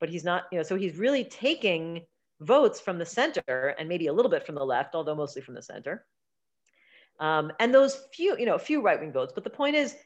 But 0.00 0.08
he's 0.08 0.24
not, 0.24 0.44
you 0.50 0.58
know, 0.58 0.64
so 0.64 0.76
he's 0.76 0.96
really 0.96 1.24
taking 1.24 2.02
votes 2.40 2.80
from 2.80 2.98
the 2.98 3.06
center 3.06 3.74
and 3.78 3.88
maybe 3.88 4.08
a 4.08 4.12
little 4.12 4.30
bit 4.30 4.44
from 4.44 4.56
the 4.56 4.64
left, 4.64 4.94
although 4.94 5.14
mostly 5.14 5.42
from 5.42 5.54
the 5.54 5.62
center. 5.62 6.04
Um, 7.20 7.52
and 7.60 7.72
those 7.72 8.02
few, 8.12 8.36
you 8.38 8.46
know, 8.46 8.58
few 8.58 8.82
right 8.82 9.00
wing 9.00 9.12
votes. 9.12 9.32
But 9.32 9.44
the 9.44 9.50
point 9.50 9.76
is, 9.76 9.96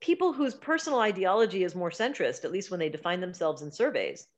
people 0.00 0.32
whose 0.32 0.54
personal 0.54 1.00
ideology 1.00 1.64
is 1.64 1.74
more 1.74 1.90
centrist, 1.90 2.44
at 2.44 2.52
least 2.52 2.70
when 2.70 2.80
they 2.80 2.88
define 2.88 3.20
themselves 3.20 3.62
in 3.62 3.70
surveys, 3.70 4.28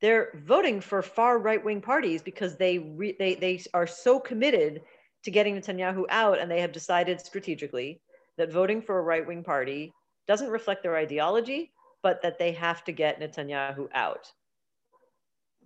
they're 0.00 0.30
voting 0.44 0.80
for 0.80 1.02
far 1.02 1.38
right 1.38 1.64
wing 1.64 1.80
parties 1.80 2.22
because 2.22 2.56
they, 2.56 2.78
re- 2.78 3.16
they, 3.18 3.34
they 3.34 3.62
are 3.74 3.86
so 3.86 4.20
committed 4.20 4.82
to 5.24 5.30
getting 5.30 5.56
Netanyahu 5.56 6.04
out 6.10 6.38
and 6.38 6.50
they 6.50 6.60
have 6.60 6.72
decided 6.72 7.20
strategically 7.20 8.00
that 8.36 8.52
voting 8.52 8.82
for 8.82 8.98
a 8.98 9.02
right 9.02 9.26
wing 9.26 9.42
party 9.42 9.92
doesn't 10.28 10.50
reflect 10.50 10.82
their 10.82 10.96
ideology, 10.96 11.72
but 12.02 12.20
that 12.22 12.38
they 12.38 12.52
have 12.52 12.84
to 12.84 12.92
get 12.92 13.20
Netanyahu 13.20 13.88
out 13.94 14.30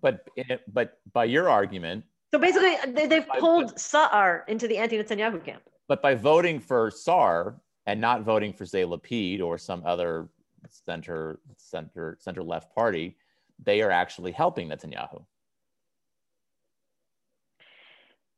but 0.01 0.29
eh, 0.37 0.57
but 0.73 0.99
by 1.13 1.25
your 1.25 1.49
argument, 1.49 2.05
so 2.33 2.39
basically 2.39 2.77
they, 2.93 3.15
have 3.15 3.29
pulled 3.39 3.79
Sa'ar 3.79 4.45
into 4.49 4.69
the 4.69 4.79
anti-Netanyahu 4.79 5.45
camp. 5.45 5.63
But 5.89 6.01
by 6.01 6.15
voting 6.15 6.61
for 6.61 6.91
Sa'ar 6.91 7.61
and 7.87 8.01
not 8.01 8.23
voting 8.23 8.53
for 8.53 8.65
say 8.67 8.83
Lapid 8.83 9.43
or 9.43 9.59
some 9.59 9.83
other 9.85 10.29
center 10.69 11.41
center 11.57 12.17
center 12.21 12.43
left 12.43 12.75
party, 12.75 13.17
they 13.63 13.83
are 13.83 13.91
actually 13.91 14.33
helping 14.33 14.69
Netanyahu. 14.69 15.25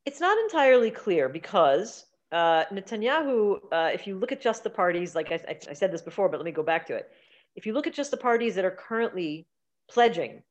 It's 0.05 0.21
not 0.21 0.37
entirely 0.39 0.91
clear 0.91 1.29
because 1.29 2.07
uh, 2.33 2.65
Netanyahu, 2.73 3.59
uh, 3.71 3.91
if 3.93 4.07
you 4.07 4.19
look 4.19 4.33
at 4.33 4.41
just 4.41 4.65
the 4.65 4.71
parties, 4.71 5.15
like 5.15 5.31
I, 5.31 5.61
I 5.69 5.75
said 5.75 5.93
this 5.93 6.03
before, 6.03 6.29
but 6.29 6.39
let 6.39 6.45
me 6.45 6.51
go 6.51 6.63
back 6.63 6.87
to 6.87 6.95
it. 6.95 7.11
If 7.55 7.67
you 7.67 7.73
look 7.73 7.87
at 7.87 7.95
just 7.95 8.11
the 8.11 8.17
parties 8.17 8.55
that 8.55 8.65
are 8.65 8.71
currently 8.71 9.47
pledging 9.89 10.43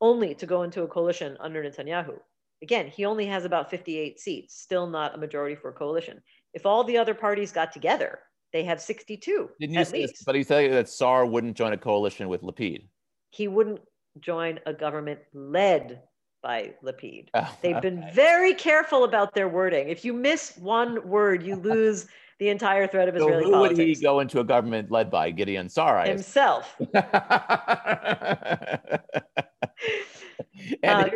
only 0.00 0.34
to 0.34 0.46
go 0.46 0.62
into 0.62 0.82
a 0.82 0.88
coalition 0.88 1.36
under 1.40 1.62
Netanyahu. 1.62 2.18
Again, 2.62 2.88
he 2.88 3.04
only 3.04 3.26
has 3.26 3.44
about 3.44 3.70
58 3.70 4.20
seats, 4.20 4.60
still 4.60 4.86
not 4.86 5.14
a 5.14 5.18
majority 5.18 5.54
for 5.54 5.70
a 5.70 5.72
coalition. 5.72 6.20
If 6.52 6.66
all 6.66 6.84
the 6.84 6.96
other 6.96 7.14
parties 7.14 7.52
got 7.52 7.72
together, 7.72 8.20
they 8.52 8.64
have 8.64 8.80
62 8.80 9.50
Didn't 9.60 9.76
at 9.76 9.92
least. 9.92 10.14
This, 10.14 10.22
but 10.24 10.34
he 10.34 10.42
said 10.42 10.72
that 10.72 10.88
Sa'ar 10.88 11.26
wouldn't 11.26 11.56
join 11.56 11.72
a 11.72 11.76
coalition 11.76 12.28
with 12.28 12.42
Lapid. 12.42 12.86
He 13.30 13.48
wouldn't 13.48 13.80
join 14.20 14.60
a 14.66 14.72
government 14.72 15.20
led 15.32 16.02
by 16.42 16.74
Lapid. 16.84 17.28
Oh, 17.34 17.56
They've 17.62 17.76
okay. 17.76 17.90
been 17.90 18.04
very 18.12 18.54
careful 18.54 19.04
about 19.04 19.34
their 19.34 19.48
wording. 19.48 19.88
If 19.88 20.04
you 20.04 20.12
miss 20.12 20.56
one 20.58 21.08
word, 21.08 21.42
you 21.42 21.56
lose 21.70 22.06
the 22.38 22.48
entire 22.50 22.86
thread 22.86 23.08
of 23.08 23.16
Israeli 23.16 23.44
so 23.44 23.48
who 23.48 23.52
politics. 23.52 23.78
would 23.78 23.86
he 23.88 23.94
go 23.94 24.20
into 24.20 24.40
a 24.40 24.44
government 24.44 24.90
led 24.90 25.10
by? 25.10 25.30
Gideon 25.30 25.68
Sa'ar. 25.68 26.04
Himself. 26.04 26.76
uh, 26.94 27.08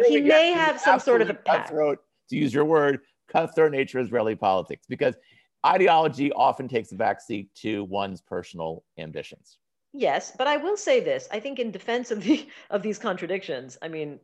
he 0.07 0.20
may 0.20 0.53
have 0.53 0.80
some 0.80 1.01
sort 1.01 1.20
of 1.22 1.30
a 1.30 1.34
cutthroat, 1.34 1.99
to 2.30 2.36
use 2.36 2.55
your 2.55 2.64
word, 2.64 3.01
cutthroat 3.28 3.72
nature 3.72 3.99
of 3.99 4.07
Israeli 4.07 4.36
politics, 4.36 4.86
because 4.88 5.16
ideology 5.66 6.32
often 6.32 6.68
takes 6.68 6.92
a 6.92 6.94
backseat 6.94 7.49
to 7.57 7.84
one's 7.84 8.20
personal 8.20 8.84
ambitions. 8.99 9.59
Yes, 9.93 10.32
but 10.36 10.47
I 10.47 10.59
will 10.59 10.76
say 10.76 11.01
this: 11.01 11.28
I 11.30 11.41
think 11.41 11.59
in 11.59 11.70
defense 11.70 12.11
of 12.11 12.22
the 12.22 12.47
of 12.70 12.82
these 12.82 12.99
contradictions, 12.99 13.78
I 13.82 13.89
mean, 13.89 14.20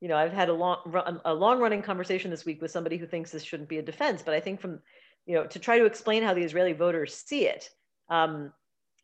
you 0.00 0.08
know, 0.08 0.16
I've 0.16 0.32
had 0.32 0.48
a 0.48 0.54
long 0.54 0.78
a 1.24 1.34
long 1.34 1.60
running 1.60 1.82
conversation 1.82 2.30
this 2.30 2.44
week 2.44 2.60
with 2.60 2.70
somebody 2.70 2.96
who 2.96 3.06
thinks 3.06 3.30
this 3.30 3.44
shouldn't 3.44 3.68
be 3.68 3.78
a 3.78 3.82
defense, 3.82 4.22
but 4.22 4.34
I 4.34 4.40
think 4.40 4.60
from 4.60 4.80
you 5.26 5.34
know 5.34 5.46
to 5.46 5.58
try 5.58 5.78
to 5.78 5.86
explain 5.86 6.22
how 6.22 6.34
the 6.34 6.42
Israeli 6.42 6.72
voters 6.72 7.14
see 7.14 7.46
it, 7.46 7.70
um, 8.08 8.52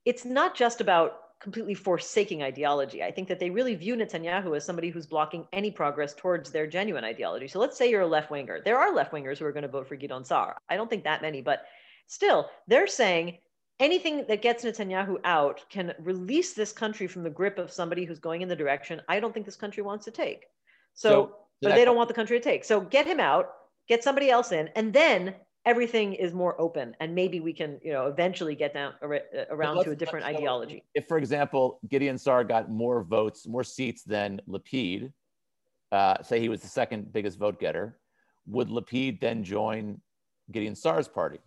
it's 0.04 0.24
not 0.24 0.54
just 0.54 0.80
about 0.80 1.20
completely 1.40 1.74
forsaking 1.74 2.42
ideology. 2.42 3.02
I 3.02 3.10
think 3.10 3.28
that 3.28 3.38
they 3.38 3.50
really 3.50 3.74
view 3.74 3.94
Netanyahu 3.94 4.56
as 4.56 4.64
somebody 4.64 4.88
who's 4.88 5.06
blocking 5.06 5.46
any 5.52 5.70
progress 5.70 6.14
towards 6.14 6.50
their 6.50 6.66
genuine 6.66 7.04
ideology. 7.04 7.46
So 7.46 7.58
let's 7.58 7.76
say 7.76 7.90
you're 7.90 8.00
a 8.00 8.06
left 8.06 8.30
winger. 8.30 8.60
There 8.64 8.78
are 8.78 8.94
left 8.94 9.12
wingers 9.12 9.38
who 9.38 9.44
are 9.44 9.52
going 9.52 9.62
to 9.62 9.68
vote 9.68 9.86
for 9.86 9.96
Gideon 9.96 10.24
Sa'ar. 10.24 10.56
I 10.68 10.76
don't 10.76 10.88
think 10.88 11.04
that 11.04 11.20
many, 11.20 11.42
but 11.42 11.66
still, 12.06 12.48
they're 12.66 12.86
saying 12.86 13.38
anything 13.80 14.24
that 14.28 14.42
gets 14.42 14.64
Netanyahu 14.64 15.18
out 15.24 15.64
can 15.68 15.94
release 16.00 16.54
this 16.54 16.72
country 16.72 17.06
from 17.06 17.22
the 17.22 17.30
grip 17.30 17.58
of 17.58 17.70
somebody 17.70 18.04
who's 18.04 18.18
going 18.18 18.42
in 18.42 18.48
the 18.48 18.56
direction 18.56 19.00
I 19.08 19.20
don't 19.20 19.32
think 19.32 19.46
this 19.46 19.56
country 19.56 19.82
wants 19.82 20.04
to 20.06 20.10
take. 20.10 20.46
So, 20.94 21.10
so 21.10 21.36
but 21.62 21.74
they 21.74 21.84
don't 21.84 21.96
want 21.96 22.08
the 22.08 22.14
country 22.14 22.38
to 22.38 22.44
take. 22.44 22.64
So 22.64 22.80
get 22.80 23.06
him 23.06 23.20
out, 23.20 23.50
get 23.88 24.02
somebody 24.02 24.30
else 24.30 24.52
in, 24.52 24.68
and 24.76 24.92
then 24.92 25.34
everything 25.66 26.14
is 26.14 26.32
more 26.32 26.58
open 26.60 26.94
and 27.00 27.14
maybe 27.14 27.40
we 27.40 27.52
can 27.52 27.78
you 27.82 27.92
know 27.92 28.06
eventually 28.06 28.54
get 28.54 28.72
down 28.72 28.94
uh, 29.02 29.08
around 29.50 29.82
to 29.82 29.90
a 29.90 29.96
different 29.96 30.24
ideology 30.24 30.84
if 30.94 31.08
for 31.08 31.18
example 31.18 31.80
gideon 31.90 32.16
sa'ar 32.16 32.44
got 32.44 32.70
more 32.70 33.02
votes 33.02 33.48
more 33.48 33.64
seats 33.64 34.04
than 34.04 34.40
lapid 34.48 35.12
uh, 35.90 36.22
say 36.22 36.40
he 36.40 36.48
was 36.48 36.60
the 36.60 36.68
second 36.68 37.12
biggest 37.12 37.36
vote 37.36 37.58
getter 37.58 37.98
would 38.46 38.68
lapid 38.68 39.20
then 39.20 39.42
join 39.42 40.00
gideon 40.52 40.76
sa'ar's 40.76 41.08
party 41.08 41.40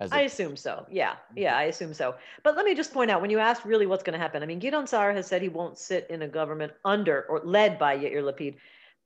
I 0.00 0.22
assume 0.22 0.56
so. 0.56 0.86
Yeah, 0.90 1.14
yeah, 1.34 1.56
I 1.56 1.64
assume 1.64 1.92
so. 1.92 2.14
But 2.44 2.56
let 2.56 2.64
me 2.64 2.74
just 2.74 2.92
point 2.92 3.10
out 3.10 3.20
when 3.20 3.30
you 3.30 3.40
ask 3.40 3.64
really 3.64 3.86
what's 3.86 4.04
going 4.04 4.12
to 4.12 4.18
happen. 4.18 4.42
I 4.42 4.46
mean, 4.46 4.60
Gideon 4.60 4.86
Sa'ar 4.86 5.12
has 5.12 5.26
said 5.26 5.42
he 5.42 5.48
won't 5.48 5.76
sit 5.76 6.06
in 6.08 6.22
a 6.22 6.28
government 6.28 6.72
under 6.84 7.26
or 7.28 7.40
led 7.44 7.78
by 7.78 7.98
Yair 7.98 8.22
Lapid, 8.22 8.56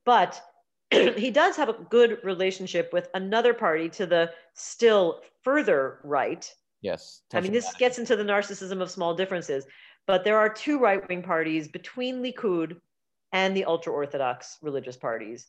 but 0.04 0.42
he 0.90 1.30
does 1.30 1.56
have 1.56 1.70
a 1.70 1.74
good 1.88 2.18
relationship 2.22 2.92
with 2.92 3.08
another 3.14 3.54
party 3.54 3.88
to 3.88 4.04
the 4.04 4.30
still 4.52 5.22
further 5.42 5.98
right. 6.04 6.52
Yes. 6.82 7.22
I 7.32 7.40
mean, 7.40 7.52
this 7.52 7.72
gets 7.74 7.98
into 7.98 8.16
the 8.16 8.24
narcissism 8.24 8.82
of 8.82 8.90
small 8.90 9.14
differences, 9.14 9.64
but 10.06 10.24
there 10.24 10.36
are 10.36 10.48
two 10.48 10.78
right 10.78 11.06
wing 11.08 11.22
parties 11.22 11.68
between 11.68 12.22
Likud 12.22 12.76
and 13.32 13.56
the 13.56 13.64
ultra 13.64 13.92
Orthodox 13.92 14.58
religious 14.60 14.96
parties. 14.96 15.46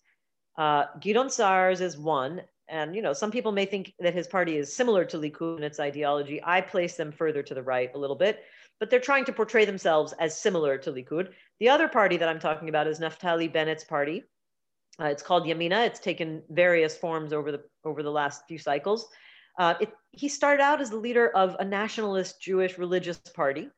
Uh, 0.58 0.86
Gideon 1.02 1.30
Sa'ar's 1.30 1.82
is 1.82 1.98
one. 1.98 2.42
And, 2.70 2.96
you 2.96 3.02
know, 3.02 3.14
some 3.14 3.32
people 3.32 3.52
may 3.52 3.66
think 3.66 3.94
that 4.00 4.14
his 4.14 4.28
party 4.28 4.58
is 4.58 4.76
similar 4.76 5.06
to 5.06 5.18
Likud 5.18 5.58
in 5.58 5.64
its 5.64 5.80
ideology. 5.80 6.42
I 6.44 6.62
place 6.62 6.96
them 6.96 7.12
further 7.12 7.44
to 7.44 7.54
the 7.54 7.64
right 7.64 7.92
a 7.94 7.98
little 7.98 8.16
bit, 8.16 8.44
but 8.80 8.90
they're 8.90 9.00
trying 9.00 9.26
to 9.26 9.34
portray 9.34 9.66
themselves 9.66 10.14
as 10.20 10.40
similar 10.40 10.78
to 10.80 10.92
Likud. 10.92 11.30
The 11.60 11.70
other 11.70 11.88
party 11.88 12.18
that 12.18 12.30
I'm 12.30 12.40
talking 12.40 12.70
about 12.70 12.88
is 12.88 13.00
Naftali 13.00 13.52
Bennett's 13.52 13.84
party, 13.84 14.24
uh, 15.00 15.06
it's 15.06 15.24
called 15.24 15.46
Yamina. 15.46 15.88
It's 15.88 16.00
taken 16.00 16.44
various 16.50 16.96
forms 16.96 17.34
over 17.34 17.52
the 17.52 17.64
over 17.84 18.04
the 18.04 18.12
last 18.12 18.44
few 18.48 18.58
cycles. 18.58 19.08
Uh, 19.58 19.76
it, 19.82 19.92
he 20.12 20.30
started 20.30 20.62
out 20.62 20.82
as 20.82 20.90
the 20.90 20.98
leader 20.98 21.30
of 21.30 21.56
a 21.60 21.66
nationalist 21.66 22.42
Jewish 22.42 22.78
religious 22.78 23.18
party, 23.18 23.70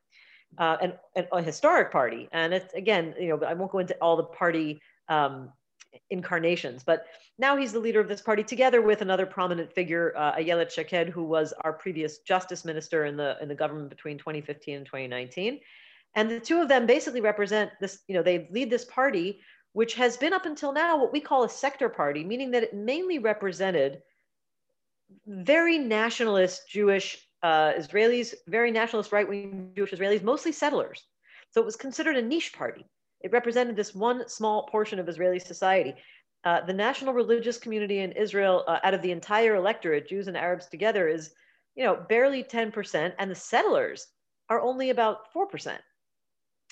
uh, 0.58 0.76
and, 0.80 0.94
and, 1.14 1.26
a 1.32 1.42
historic 1.42 1.90
party. 1.90 2.28
And 2.32 2.52
it's 2.52 2.72
again, 2.74 3.14
you 3.18 3.28
know, 3.28 3.46
I 3.46 3.54
won't 3.54 3.72
go 3.72 3.78
into 3.78 3.94
all 4.00 4.16
the 4.16 4.24
party 4.24 4.80
um, 5.08 5.52
incarnations, 6.10 6.82
but 6.84 7.06
now 7.38 7.56
he's 7.56 7.72
the 7.72 7.78
leader 7.78 8.00
of 8.00 8.08
this 8.08 8.20
party, 8.20 8.42
together 8.42 8.82
with 8.82 9.02
another 9.02 9.26
prominent 9.26 9.72
figure, 9.72 10.14
uh, 10.16 10.68
Shaked, 10.68 11.10
who 11.10 11.24
was 11.24 11.52
our 11.62 11.72
previous 11.72 12.18
justice 12.18 12.64
minister 12.64 13.04
in 13.04 13.16
the 13.16 13.36
in 13.40 13.48
the 13.48 13.54
government 13.54 13.90
between 13.90 14.18
2015 14.18 14.76
and 14.76 14.86
2019. 14.86 15.60
And 16.14 16.30
the 16.30 16.40
two 16.40 16.60
of 16.62 16.68
them 16.68 16.86
basically 16.86 17.20
represent 17.20 17.70
this, 17.80 18.00
you 18.08 18.14
know, 18.14 18.22
they 18.22 18.48
lead 18.50 18.70
this 18.70 18.86
party 18.86 19.40
which 19.76 19.92
has 19.92 20.16
been 20.16 20.32
up 20.32 20.46
until 20.46 20.72
now 20.72 20.96
what 20.96 21.12
we 21.12 21.20
call 21.20 21.44
a 21.44 21.50
sector 21.50 21.90
party, 21.90 22.24
meaning 22.24 22.50
that 22.50 22.62
it 22.62 22.72
mainly 22.72 23.18
represented 23.18 24.00
very 25.26 25.76
nationalist 25.76 26.62
Jewish 26.66 27.18
uh, 27.42 27.74
Israelis, 27.74 28.32
very 28.46 28.70
nationalist 28.70 29.12
right 29.12 29.28
wing 29.28 29.72
Jewish 29.76 29.92
Israelis, 29.92 30.22
mostly 30.22 30.50
settlers. 30.50 31.04
So 31.50 31.60
it 31.60 31.66
was 31.66 31.76
considered 31.76 32.16
a 32.16 32.22
niche 32.22 32.54
party. 32.54 32.86
It 33.26 33.32
represented 33.32 33.74
this 33.74 33.92
one 33.92 34.28
small 34.28 34.68
portion 34.68 35.00
of 35.00 35.08
Israeli 35.08 35.40
society. 35.40 35.96
Uh, 36.44 36.60
the 36.60 36.72
national 36.72 37.12
religious 37.12 37.58
community 37.58 37.98
in 37.98 38.12
Israel, 38.12 38.62
uh, 38.68 38.78
out 38.84 38.94
of 38.94 39.02
the 39.02 39.10
entire 39.10 39.56
electorate, 39.56 40.08
Jews 40.08 40.28
and 40.28 40.36
Arabs 40.36 40.66
together, 40.66 41.08
is 41.08 41.34
you 41.74 41.82
know 41.82 41.96
barely 42.08 42.44
10%, 42.44 43.12
and 43.18 43.28
the 43.28 43.34
settlers 43.34 44.06
are 44.48 44.60
only 44.60 44.90
about 44.90 45.32
4% 45.34 45.76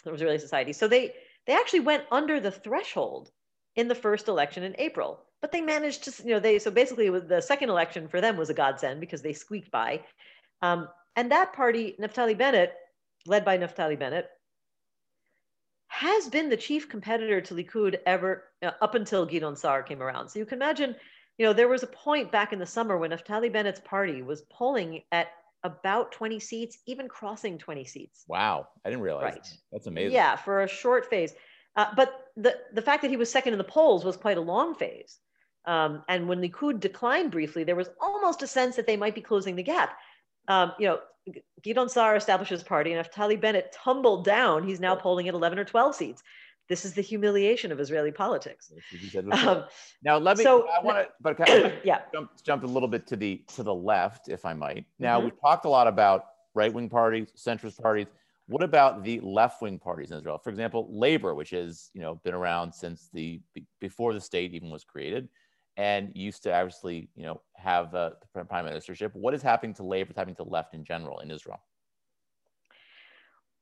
of 0.07 0.15
Israeli 0.15 0.39
society. 0.39 0.73
So 0.73 0.87
they 0.87 1.15
they 1.45 1.55
actually 1.55 1.81
went 1.81 2.05
under 2.13 2.39
the 2.39 2.53
threshold 2.53 3.33
in 3.75 3.89
the 3.89 3.97
first 3.97 4.29
election 4.29 4.63
in 4.63 4.77
April. 4.79 5.25
But 5.43 5.51
they 5.51 5.61
managed 5.61 6.05
to, 6.05 6.23
you 6.23 6.35
know, 6.35 6.41
they 6.41 6.61
so 6.61 6.71
basically 6.71 7.11
the 7.11 7.41
second 7.41 7.69
election 7.69 8.07
for 8.07 8.21
them 8.21 8.37
was 8.37 8.49
a 8.49 8.55
godsend 8.55 9.01
because 9.01 9.23
they 9.23 9.33
squeaked 9.33 9.73
by. 9.73 10.05
Um, 10.63 10.89
and 11.17 11.33
that 11.33 11.53
party, 11.53 11.97
Naftali 12.01 12.39
Bennett, 12.39 12.75
led 13.27 13.45
by 13.45 13.59
Naftali 13.59 13.99
Bennett, 13.99 14.29
has 16.05 16.29
been 16.29 16.51
the 16.51 16.57
chief 16.57 16.89
competitor 16.89 17.41
to 17.41 17.55
Likud 17.55 17.99
ever 18.05 18.45
uh, 18.63 18.73
up 18.83 18.95
until 18.95 19.25
Gideon 19.25 19.57
Sa'ar 19.57 19.83
came 19.83 20.03
around. 20.03 20.29
So 20.29 20.39
you 20.39 20.45
can 20.45 20.59
imagine, 20.59 20.95
you 21.39 21.47
know, 21.47 21.53
there 21.53 21.69
was 21.69 21.83
a 21.83 21.89
point 21.89 22.31
back 22.31 22.53
in 22.53 22.59
the 22.59 22.67
summer 22.67 22.99
when 22.99 23.11
Naftali 23.11 23.51
Bennett's 23.51 23.81
party 23.81 24.21
was 24.23 24.43
polling 24.51 25.03
at 25.13 25.29
about 25.63 26.13
20 26.13 26.39
seats, 26.41 26.79
even 26.87 27.09
crossing 27.09 27.57
20 27.57 27.85
seats. 27.87 28.25
Wow, 28.29 28.69
I 28.85 28.91
didn't 28.91 29.03
realize. 29.03 29.25
Right. 29.25 29.43
That. 29.43 29.57
That's 29.73 29.87
amazing. 29.87 30.13
Yeah, 30.13 30.37
for 30.37 30.63
a 30.63 30.69
short 30.69 31.09
phase. 31.09 31.33
Uh, 31.75 31.87
but 31.97 32.29
the, 32.37 32.59
the 32.75 32.83
fact 32.83 33.01
that 33.03 33.11
he 33.11 33.17
was 33.17 33.31
second 33.33 33.55
in 33.55 33.59
the 33.59 33.65
polls 33.65 34.05
was 34.05 34.17
quite 34.17 34.37
a 34.37 34.43
long 34.43 34.75
phase. 34.75 35.19
Um, 35.65 36.03
and 36.09 36.29
when 36.29 36.43
Likud 36.43 36.81
declined 36.81 37.31
briefly, 37.31 37.65
there 37.65 37.77
was 37.77 37.89
almost 37.99 38.43
a 38.43 38.47
sense 38.47 38.77
that 38.77 38.87
they 38.87 38.99
might 38.99 39.15
be 39.15 39.23
closing 39.23 39.57
the 39.57 39.63
gap. 39.63 39.97
Um, 40.49 40.73
you 40.79 40.87
know, 40.87 41.01
Gideon 41.63 41.89
Sa'ar 41.89 42.17
establishes 42.17 42.63
party, 42.63 42.93
and 42.93 43.05
Naftali 43.05 43.41
Bennett 43.41 43.73
tumbled 43.73 44.25
down. 44.25 44.67
He's 44.67 44.81
now 44.81 44.95
polling 44.95 45.29
at 45.29 45.35
11 45.35 45.59
or 45.59 45.65
12 45.65 45.95
seats. 45.95 46.23
This 46.69 46.85
is 46.85 46.95
the 46.95 47.03
humiliation 47.03 47.73
of 47.73 47.81
Israeli 47.81 48.11
politics. 48.11 48.73
Um, 49.33 49.65
now 50.03 50.17
let 50.17 50.39
me. 50.39 50.45
So, 50.45 50.67
I 50.69 50.83
want 50.83 50.99
to, 50.99 51.09
but 51.21 51.49
I 51.49 51.75
yeah, 51.85 52.03
jump, 52.13 52.31
jump 52.43 52.65
a 52.65 52.67
little 52.67 52.89
bit 52.89 53.07
to 53.09 53.17
the 53.17 53.43
to 53.55 53.63
the 53.63 53.75
left, 53.75 54.29
if 54.29 54.47
I 54.47 54.55
might. 54.55 54.87
Now 54.99 55.19
mm-hmm. 55.19 55.27
we've 55.27 55.41
talked 55.41 55.67
a 55.67 55.69
lot 55.69 55.87
about 55.87 56.25
right 56.55 56.73
wing 56.73 56.89
parties, 56.89 57.29
centrist 57.37 57.83
parties. 57.83 58.07
What 58.47 58.63
about 58.63 59.05
the 59.05 59.21
left 59.21 59.61
wing 59.61 59.79
parties 59.79 60.11
in 60.11 60.19
Israel? 60.19 60.39
For 60.39 60.51
example, 60.51 60.89
Labor, 60.91 61.35
which 61.35 61.51
has 61.51 61.91
you 61.93 62.01
know 62.01 62.15
been 62.25 62.35
around 62.35 62.73
since 62.73 63.11
the 63.13 63.41
before 63.81 64.15
the 64.15 64.21
state 64.21 64.55
even 64.55 64.71
was 64.71 64.85
created, 64.85 65.29
and 65.77 66.13
used 66.15 66.43
to 66.45 66.55
obviously 66.55 67.09
you 67.17 67.25
know 67.25 67.41
have 67.57 67.95
uh, 67.95 68.11
the 68.35 68.45
prime 68.45 68.67
ministership. 68.67 69.15
What 69.15 69.35
is 69.35 69.43
happening 69.43 69.75
to 69.75 69.83
Labor? 69.83 70.09
What's 70.09 70.19
happening 70.19 70.37
to 70.37 70.45
left 70.45 70.75
in 70.75 70.85
general 70.85 71.21
in 71.21 71.31
Israel? 71.31 71.61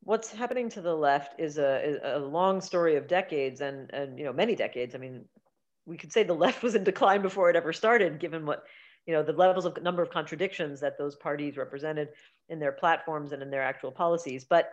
What's 0.04 0.32
happening 0.32 0.68
to 0.70 0.80
the 0.80 0.94
left 0.94 1.38
is 1.38 1.58
a, 1.58 1.98
a 2.02 2.18
long 2.18 2.60
story 2.60 2.96
of 2.96 3.06
decades 3.06 3.60
and 3.60 3.90
and 3.92 4.18
you 4.18 4.24
know 4.24 4.32
many 4.32 4.54
decades. 4.54 4.94
I 4.94 4.98
mean, 4.98 5.24
we 5.86 5.96
could 5.96 6.12
say 6.12 6.22
the 6.22 6.34
left 6.46 6.62
was 6.62 6.74
in 6.74 6.84
decline 6.84 7.22
before 7.22 7.50
it 7.50 7.56
ever 7.56 7.72
started, 7.72 8.18
given 8.18 8.46
what 8.46 8.64
you 9.06 9.12
know 9.12 9.22
the 9.22 9.32
levels 9.32 9.64
of 9.64 9.80
number 9.82 10.02
of 10.02 10.10
contradictions 10.10 10.80
that 10.80 10.98
those 10.98 11.16
parties 11.16 11.56
represented 11.56 12.08
in 12.48 12.58
their 12.58 12.72
platforms 12.72 13.32
and 13.32 13.42
in 13.42 13.50
their 13.50 13.62
actual 13.62 13.90
policies 13.90 14.44
but 14.44 14.72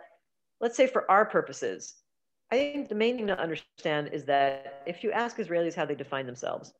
let's 0.60 0.76
say 0.76 0.86
for 0.86 1.10
our 1.10 1.24
purposes 1.24 1.94
i 2.50 2.56
think 2.56 2.88
the 2.88 2.94
main 2.94 3.16
thing 3.16 3.26
to 3.26 3.38
understand 3.38 4.10
is 4.12 4.24
that 4.24 4.82
if 4.86 5.02
you 5.02 5.10
ask 5.12 5.36
israelis 5.36 5.74
how 5.74 5.84
they 5.84 5.94
define 5.94 6.26
themselves 6.26 6.72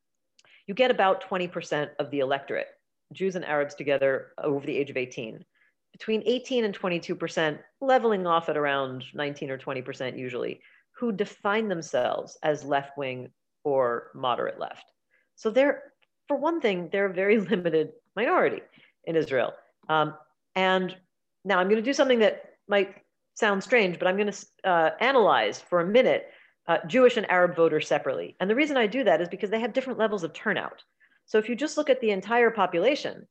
you 0.71 0.75
get 0.75 0.91
about 0.91 1.29
20% 1.29 1.91
of 1.99 2.11
the 2.11 2.21
electorate 2.21 2.69
jews 3.13 3.35
and 3.37 3.45
arabs 3.45 3.75
together 3.75 4.29
over 4.39 4.65
the 4.65 4.77
age 4.77 4.91
of 4.91 4.97
18 4.97 5.45
between 5.93 6.23
18 6.25 6.65
and 6.65 6.79
22% 6.79 7.59
leveling 7.81 8.27
off 8.27 8.49
at 8.49 8.57
around 8.57 9.05
19 9.13 9.51
or 9.51 9.59
20% 9.59 10.17
usually 10.17 10.61
who 10.97 11.11
define 11.11 11.67
themselves 11.69 12.39
as 12.45 12.65
left 12.65 12.97
wing 12.97 13.29
or 13.65 14.13
moderate 14.15 14.61
left 14.61 14.93
so 15.35 15.51
they're 15.51 15.91
for 16.31 16.37
one 16.37 16.61
thing, 16.61 16.89
they're 16.93 17.07
a 17.07 17.13
very 17.13 17.41
limited 17.53 17.91
minority 18.15 18.63
in 19.05 19.17
Israel. 19.17 19.53
Um, 19.89 20.15
and 20.55 20.97
now 21.45 21.59
I'm 21.59 21.67
going 21.67 21.83
to 21.83 21.91
do 21.91 21.93
something 21.93 22.21
that 22.21 22.55
might 22.69 22.95
sound 23.35 23.65
strange, 23.65 23.99
but 23.99 24.07
I'm 24.07 24.17
going 24.17 24.31
to 24.31 24.47
uh, 24.63 24.91
analyze 25.01 25.61
for 25.61 25.81
a 25.81 25.85
minute 25.85 26.29
uh, 26.67 26.79
Jewish 26.87 27.17
and 27.17 27.31
Arab 27.31 27.57
voters 27.57 27.89
separately. 27.89 28.37
And 28.41 28.49
the 28.49 28.55
reason 28.55 28.77
I 28.77 28.87
do 28.87 29.05
that 29.05 29.21
is 29.21 29.29
because 29.29 29.51
they 29.51 29.61
have 29.61 29.73
different 29.73 29.99
levels 29.99 30.25
of 30.25 30.33
turnout. 30.33 30.83
So 31.27 31.39
if 31.39 31.49
you 31.49 31.57
just 31.57 31.77
look 31.77 31.91
at 31.91 32.01
the 32.01 32.11
entire 32.11 32.51
population, 32.51 33.27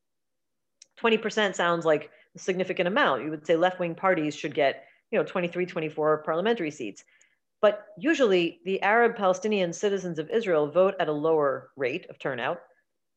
20% 1.02 1.56
sounds 1.56 1.86
like 1.86 2.10
a 2.36 2.40
significant 2.40 2.88
amount. 2.88 3.24
You 3.24 3.30
would 3.30 3.46
say 3.46 3.56
left 3.56 3.80
wing 3.80 3.96
parties 3.96 4.36
should 4.36 4.54
get 4.54 4.84
you 5.12 5.18
know, 5.18 5.26
23, 5.26 5.66
24 5.66 6.24
parliamentary 6.24 6.72
seats. 6.72 7.04
But 7.62 7.86
usually 7.98 8.60
the 8.66 8.82
Arab 8.82 9.16
Palestinian 9.16 9.74
citizens 9.74 10.20
of 10.20 10.30
Israel 10.30 10.70
vote 10.70 10.96
at 11.00 11.10
a 11.10 11.14
lower 11.14 11.72
rate 11.76 12.06
of 12.10 12.20
turnout 12.20 12.60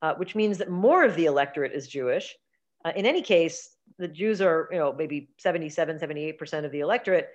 uh, 0.03 0.15
which 0.15 0.35
means 0.35 0.59
that 0.59 0.69
more 0.69 1.05
of 1.05 1.15
the 1.15 1.27
electorate 1.27 1.73
is 1.73 1.87
Jewish. 1.87 2.37
Uh, 2.85 2.93
in 2.95 3.07
any 3.07 3.23
case, 3.23 3.77
the 3.99 4.09
Jews 4.09 4.43
are, 4.43 4.69
you 4.73 4.79
know, 4.79 4.93
maybe 4.93 5.31
77, 5.39 5.99
78% 5.99 6.65
of 6.65 6.73
the 6.73 6.81
electorate. 6.81 7.29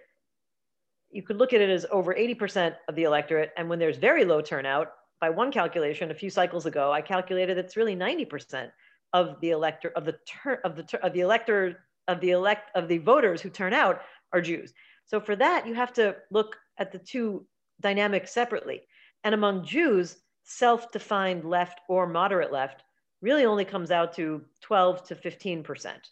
You 1.11 1.23
could 1.23 1.37
look 1.37 1.53
at 1.53 1.61
it 1.61 1.69
as 1.69 1.85
over 1.91 2.13
80% 2.13 2.75
of 2.87 2.95
the 2.95 3.03
electorate. 3.03 3.51
And 3.57 3.69
when 3.69 3.79
there's 3.79 3.97
very 3.97 4.25
low 4.25 4.41
turnout, 4.41 4.91
by 5.19 5.29
one 5.29 5.51
calculation 5.51 6.11
a 6.11 6.15
few 6.15 6.29
cycles 6.29 6.65
ago, 6.65 6.91
I 6.91 7.01
calculated 7.01 7.57
it's 7.57 7.77
really 7.77 7.95
90% 7.95 8.71
of 9.13 9.39
the 9.41 9.51
elector 9.51 9.91
of 9.95 10.05
the 10.05 10.17
turn 10.27 10.59
of 10.63 10.75
the 10.75 10.99
of 11.03 11.13
the 11.13 11.21
elector 11.21 11.85
of 12.07 12.19
the 12.19 12.31
elect 12.31 12.71
of 12.75 12.87
the 12.87 12.97
voters 12.99 13.41
who 13.41 13.49
turn 13.49 13.73
out 13.73 14.01
are 14.33 14.41
Jews. 14.41 14.73
So 15.05 15.19
for 15.19 15.35
that, 15.37 15.65
you 15.65 15.73
have 15.73 15.93
to 15.93 16.15
look 16.31 16.57
at 16.77 16.91
the 16.91 16.99
two 16.99 17.45
dynamics 17.81 18.33
separately. 18.33 18.81
And 19.23 19.33
among 19.33 19.65
Jews, 19.65 20.17
self-defined 20.43 21.45
left 21.45 21.79
or 21.89 22.07
moderate 22.07 22.51
left 22.51 22.83
really 23.21 23.45
only 23.45 23.65
comes 23.65 23.91
out 23.91 24.13
to 24.13 24.43
12 24.61 25.07
to 25.07 25.15
15 25.15 25.63
percent. 25.63 26.09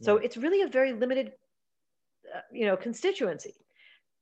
So 0.00 0.18
yeah. 0.18 0.24
it's 0.24 0.36
really 0.36 0.62
a 0.62 0.68
very 0.68 0.92
limited, 0.92 1.32
uh, 2.34 2.40
you 2.52 2.66
know, 2.66 2.76
constituency. 2.76 3.54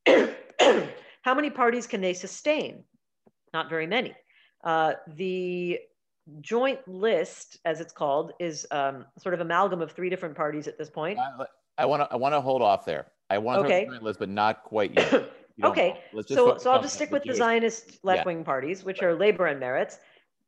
How 0.06 1.34
many 1.34 1.50
parties 1.50 1.86
can 1.86 2.00
they 2.00 2.14
sustain? 2.14 2.84
Not 3.52 3.70
very 3.70 3.86
many. 3.86 4.14
Uh, 4.62 4.94
the 5.16 5.78
joint 6.40 6.86
list, 6.86 7.58
as 7.64 7.80
it's 7.80 7.92
called, 7.92 8.32
is 8.40 8.66
um, 8.70 9.04
sort 9.18 9.34
of 9.34 9.40
amalgam 9.40 9.82
of 9.82 9.92
three 9.92 10.10
different 10.10 10.36
parties 10.36 10.66
at 10.66 10.78
this 10.78 10.90
point. 10.90 11.18
I 11.76 11.86
want 11.86 12.02
to 12.02 12.12
I 12.12 12.16
want 12.16 12.34
to 12.34 12.40
hold 12.40 12.62
off 12.62 12.84
there. 12.84 13.06
I 13.30 13.38
want 13.38 13.64
okay. 13.64 13.84
to 13.84 13.90
joint 13.90 14.02
list, 14.02 14.18
but 14.18 14.28
not 14.28 14.64
quite 14.64 14.94
yet. 14.94 15.30
okay, 15.64 16.00
so 16.26 16.56
so 16.58 16.70
I'll 16.70 16.82
just 16.82 16.94
stick 16.94 17.10
with 17.10 17.24
the 17.24 17.34
Zionist 17.34 17.98
left 18.04 18.26
wing 18.26 18.38
yeah. 18.38 18.44
parties, 18.44 18.84
which 18.84 19.02
are 19.02 19.14
Labor 19.14 19.46
and 19.46 19.60
Meretz, 19.60 19.98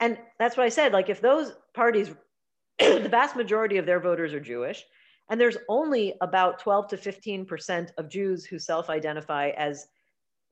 and 0.00 0.18
that's 0.38 0.56
what 0.56 0.64
I 0.64 0.68
said. 0.68 0.92
Like 0.92 1.08
if 1.08 1.20
those 1.20 1.52
parties, 1.74 2.10
the 2.78 3.08
vast 3.10 3.36
majority 3.36 3.78
of 3.78 3.86
their 3.86 4.00
voters 4.00 4.32
are 4.34 4.40
Jewish, 4.40 4.84
and 5.30 5.40
there's 5.40 5.58
only 5.68 6.14
about 6.20 6.58
12 6.58 6.88
to 6.88 6.96
15 6.96 7.46
percent 7.46 7.92
of 7.98 8.08
Jews 8.08 8.44
who 8.44 8.58
self-identify 8.58 9.50
as 9.50 9.86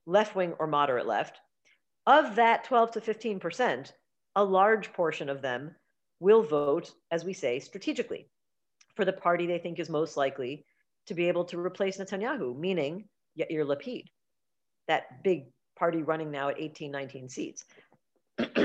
left 0.06 0.34
wing 0.34 0.54
or 0.58 0.66
moderate 0.66 1.06
left. 1.06 1.40
Of 2.06 2.36
that 2.36 2.64
12 2.64 2.92
to 2.92 3.00
15 3.00 3.40
percent, 3.40 3.94
a 4.36 4.44
large 4.44 4.92
portion 4.92 5.28
of 5.28 5.42
them 5.42 5.74
will 6.20 6.42
vote, 6.42 6.92
as 7.10 7.24
we 7.24 7.32
say, 7.32 7.60
strategically 7.60 8.28
for 8.94 9.04
the 9.04 9.12
party 9.12 9.46
they 9.46 9.58
think 9.58 9.78
is 9.78 9.90
most 9.90 10.16
likely 10.16 10.64
to 11.06 11.14
be 11.14 11.28
able 11.28 11.44
to 11.44 11.58
replace 11.58 11.98
Netanyahu, 11.98 12.56
meaning 12.56 13.08
Yair 13.38 13.66
Lapid 13.66 14.04
that 14.88 15.22
big 15.22 15.46
party 15.76 16.02
running 16.02 16.30
now 16.30 16.48
at 16.48 16.60
18, 16.60 16.90
19 16.90 17.28
seats. 17.28 17.64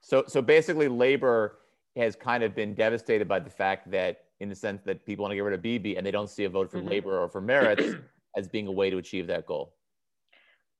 so, 0.00 0.24
so 0.26 0.42
basically, 0.42 0.88
labor 0.88 1.58
has 1.96 2.16
kind 2.16 2.42
of 2.42 2.54
been 2.54 2.74
devastated 2.74 3.28
by 3.28 3.38
the 3.38 3.50
fact 3.50 3.90
that, 3.90 4.18
in 4.40 4.48
the 4.48 4.54
sense 4.54 4.82
that 4.84 5.04
people 5.06 5.22
want 5.22 5.32
to 5.32 5.36
get 5.36 5.44
rid 5.44 5.54
of 5.54 5.62
Bibi 5.62 5.96
and 5.96 6.06
they 6.06 6.10
don't 6.10 6.30
see 6.30 6.44
a 6.44 6.48
vote 6.48 6.70
for 6.70 6.78
mm-hmm. 6.78 6.88
labor 6.88 7.18
or 7.18 7.28
for 7.28 7.40
Meretz 7.40 8.02
as 8.36 8.48
being 8.48 8.66
a 8.66 8.72
way 8.72 8.90
to 8.90 8.98
achieve 8.98 9.26
that 9.28 9.46
goal. 9.46 9.74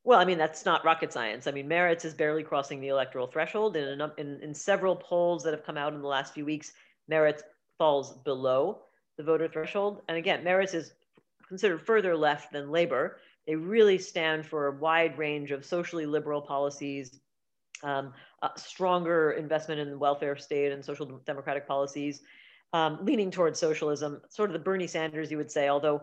Well, 0.05 0.21
I 0.21 0.25
mean, 0.25 0.39
that's 0.39 0.65
not 0.65 0.85
rocket 0.85 1.13
science. 1.13 1.49
I 1.49 1.51
mean, 1.51 1.69
Meretz 1.69 2.05
is 2.05 2.15
barely 2.15 2.45
crossing 2.45 2.81
the 2.81 2.89
electoral 2.89 3.27
threshold. 3.27 3.77
In, 3.77 4.01
in, 4.19 4.41
in 4.41 4.55
several 4.55 4.95
polls 4.95 5.43
that 5.43 5.53
have 5.53 5.65
come 5.65 5.77
out 5.77 5.95
in 5.95 6.01
the 6.01 6.07
last 6.07 6.33
few 6.33 6.45
weeks, 6.45 6.73
Meretz 7.11 7.41
falls 7.77 8.13
below 8.19 8.83
the 9.17 9.25
voter 9.25 9.49
threshold. 9.49 10.03
And 10.09 10.17
again, 10.17 10.45
Meretz 10.45 10.75
is 10.75 10.93
considered 11.49 11.85
further 11.85 12.17
left 12.17 12.53
than 12.53 12.71
Labor. 12.71 13.19
They 13.47 13.57
really 13.57 13.99
stand 13.99 14.47
for 14.47 14.69
a 14.69 14.77
wide 14.77 15.17
range 15.19 15.51
of 15.51 15.65
socially 15.65 16.07
liberal 16.07 16.41
policies, 16.41 17.19
um, 17.83 18.13
stronger 18.57 19.33
investment 19.33 19.81
in 19.81 19.91
the 19.91 19.99
welfare 19.99 20.37
state 20.37 20.73
and 20.73 20.85
social 20.85 21.07
democratic 21.27 21.67
policies, 21.67 22.23
um, 22.73 22.99
leaning 23.03 23.31
towards 23.31 23.59
socialism, 23.59 24.21
sort 24.29 24.51
of 24.51 24.55
the 24.55 24.59
Bernie 24.59 24.87
Sanders, 24.87 25.31
you 25.31 25.37
would 25.37 25.51
say, 25.51 25.69
although 25.69 26.03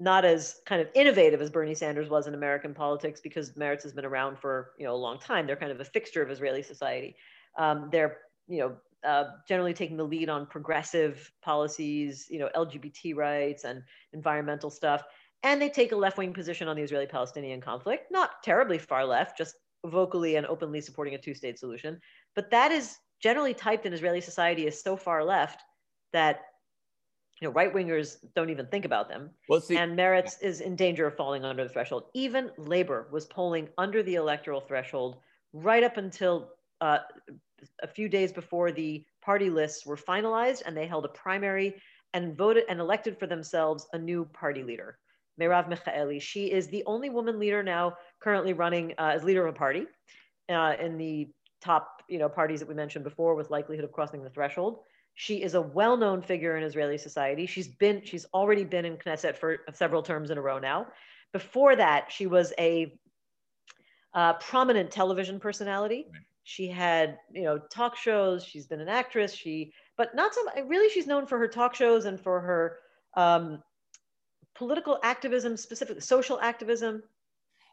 not 0.00 0.24
as 0.24 0.60
kind 0.64 0.80
of 0.80 0.88
innovative 0.94 1.40
as 1.40 1.50
Bernie 1.50 1.74
Sanders 1.74 2.08
was 2.08 2.26
in 2.26 2.34
American 2.34 2.72
politics 2.72 3.20
because 3.20 3.52
Meretz 3.52 3.82
has 3.82 3.92
been 3.92 4.04
around 4.04 4.38
for 4.38 4.72
you 4.78 4.86
know 4.86 4.94
a 4.94 4.96
long 4.96 5.18
time. 5.18 5.46
They're 5.46 5.56
kind 5.56 5.72
of 5.72 5.80
a 5.80 5.84
fixture 5.84 6.22
of 6.22 6.30
Israeli 6.30 6.62
society. 6.62 7.16
Um, 7.58 7.88
they're 7.90 8.18
you 8.46 8.58
know 8.58 8.76
uh, 9.04 9.24
generally 9.46 9.74
taking 9.74 9.96
the 9.96 10.04
lead 10.04 10.28
on 10.28 10.46
progressive 10.46 11.30
policies, 11.42 12.26
you 12.30 12.38
know, 12.38 12.48
LGBT 12.56 13.16
rights 13.16 13.64
and 13.64 13.82
environmental 14.12 14.70
stuff. 14.70 15.02
And 15.44 15.62
they 15.62 15.68
take 15.68 15.92
a 15.92 15.96
left 15.96 16.18
wing 16.18 16.32
position 16.32 16.66
on 16.66 16.76
the 16.76 16.82
Israeli 16.82 17.06
Palestinian 17.06 17.60
conflict, 17.60 18.10
not 18.10 18.42
terribly 18.42 18.78
far 18.78 19.04
left, 19.04 19.38
just 19.38 19.54
vocally 19.86 20.34
and 20.34 20.46
openly 20.46 20.80
supporting 20.80 21.14
a 21.14 21.18
two 21.18 21.34
state 21.34 21.58
solution. 21.58 22.00
But 22.34 22.50
that 22.50 22.72
is 22.72 22.98
generally 23.22 23.54
typed 23.54 23.86
in 23.86 23.92
Israeli 23.92 24.20
society 24.20 24.66
as 24.66 24.82
so 24.82 24.96
far 24.96 25.24
left 25.24 25.62
that 26.12 26.40
you 27.40 27.46
know 27.46 27.52
right 27.52 27.72
wingers 27.72 28.16
don't 28.34 28.50
even 28.50 28.66
think 28.66 28.84
about 28.84 29.08
them. 29.08 29.30
Well, 29.48 29.60
see, 29.60 29.76
and 29.76 29.96
Meretz 29.96 30.42
is 30.42 30.60
in 30.60 30.76
danger 30.76 31.06
of 31.06 31.16
falling 31.16 31.44
under 31.44 31.64
the 31.64 31.70
threshold. 31.70 32.04
Even 32.14 32.50
Labor 32.58 33.08
was 33.12 33.26
polling 33.26 33.68
under 33.78 34.02
the 34.02 34.16
electoral 34.16 34.60
threshold 34.60 35.18
right 35.52 35.82
up 35.82 35.96
until 35.96 36.50
uh, 36.80 36.98
a 37.82 37.88
few 37.88 38.08
days 38.08 38.32
before 38.32 38.72
the 38.72 39.04
party 39.22 39.50
lists 39.50 39.86
were 39.86 39.96
finalized, 39.96 40.62
and 40.66 40.76
they 40.76 40.86
held 40.86 41.04
a 41.04 41.08
primary 41.08 41.74
and 42.14 42.36
voted 42.36 42.64
and 42.68 42.80
elected 42.80 43.18
for 43.18 43.26
themselves 43.26 43.86
a 43.92 43.98
new 43.98 44.24
party 44.24 44.62
leader, 44.62 44.98
Merav 45.40 45.68
Michaeli. 45.68 46.20
She 46.20 46.50
is 46.50 46.68
the 46.68 46.82
only 46.86 47.10
woman 47.10 47.38
leader 47.38 47.62
now 47.62 47.96
currently 48.20 48.52
running 48.52 48.94
uh, 48.98 49.12
as 49.14 49.24
leader 49.24 49.46
of 49.46 49.54
a 49.54 49.58
party 49.58 49.86
uh, 50.48 50.74
in 50.80 50.96
the 50.98 51.28
top 51.60 52.02
you 52.08 52.18
know 52.18 52.28
parties 52.28 52.60
that 52.60 52.68
we 52.68 52.74
mentioned 52.74 53.04
before 53.04 53.34
with 53.34 53.50
likelihood 53.50 53.84
of 53.84 53.92
crossing 53.92 54.22
the 54.22 54.30
threshold. 54.30 54.80
She 55.20 55.42
is 55.42 55.54
a 55.54 55.60
well-known 55.60 56.22
figure 56.22 56.56
in 56.56 56.62
Israeli 56.62 56.96
society. 56.96 57.44
She's 57.44 57.66
been 57.66 58.02
she's 58.04 58.24
already 58.32 58.62
been 58.62 58.84
in 58.84 58.96
Knesset 58.96 59.36
for 59.36 59.58
several 59.74 60.00
terms 60.00 60.30
in 60.30 60.38
a 60.38 60.40
row 60.40 60.60
now. 60.60 60.86
Before 61.32 61.74
that, 61.74 62.12
she 62.12 62.28
was 62.28 62.52
a 62.56 62.94
uh, 64.14 64.34
prominent 64.34 64.92
television 64.92 65.40
personality. 65.40 66.06
Right. 66.12 66.22
She 66.44 66.68
had, 66.68 67.18
you 67.32 67.42
know, 67.42 67.58
talk 67.58 67.96
shows. 67.96 68.44
She's 68.44 68.68
been 68.68 68.80
an 68.80 68.88
actress. 68.88 69.32
She, 69.34 69.72
but 69.96 70.14
not 70.14 70.36
so. 70.36 70.46
Really, 70.64 70.88
she's 70.88 71.08
known 71.08 71.26
for 71.26 71.36
her 71.36 71.48
talk 71.48 71.74
shows 71.74 72.04
and 72.04 72.20
for 72.20 72.40
her 72.40 72.78
um, 73.16 73.60
political 74.54 75.00
activism, 75.02 75.56
specifically 75.56 76.00
social 76.00 76.40
activism. 76.40 77.02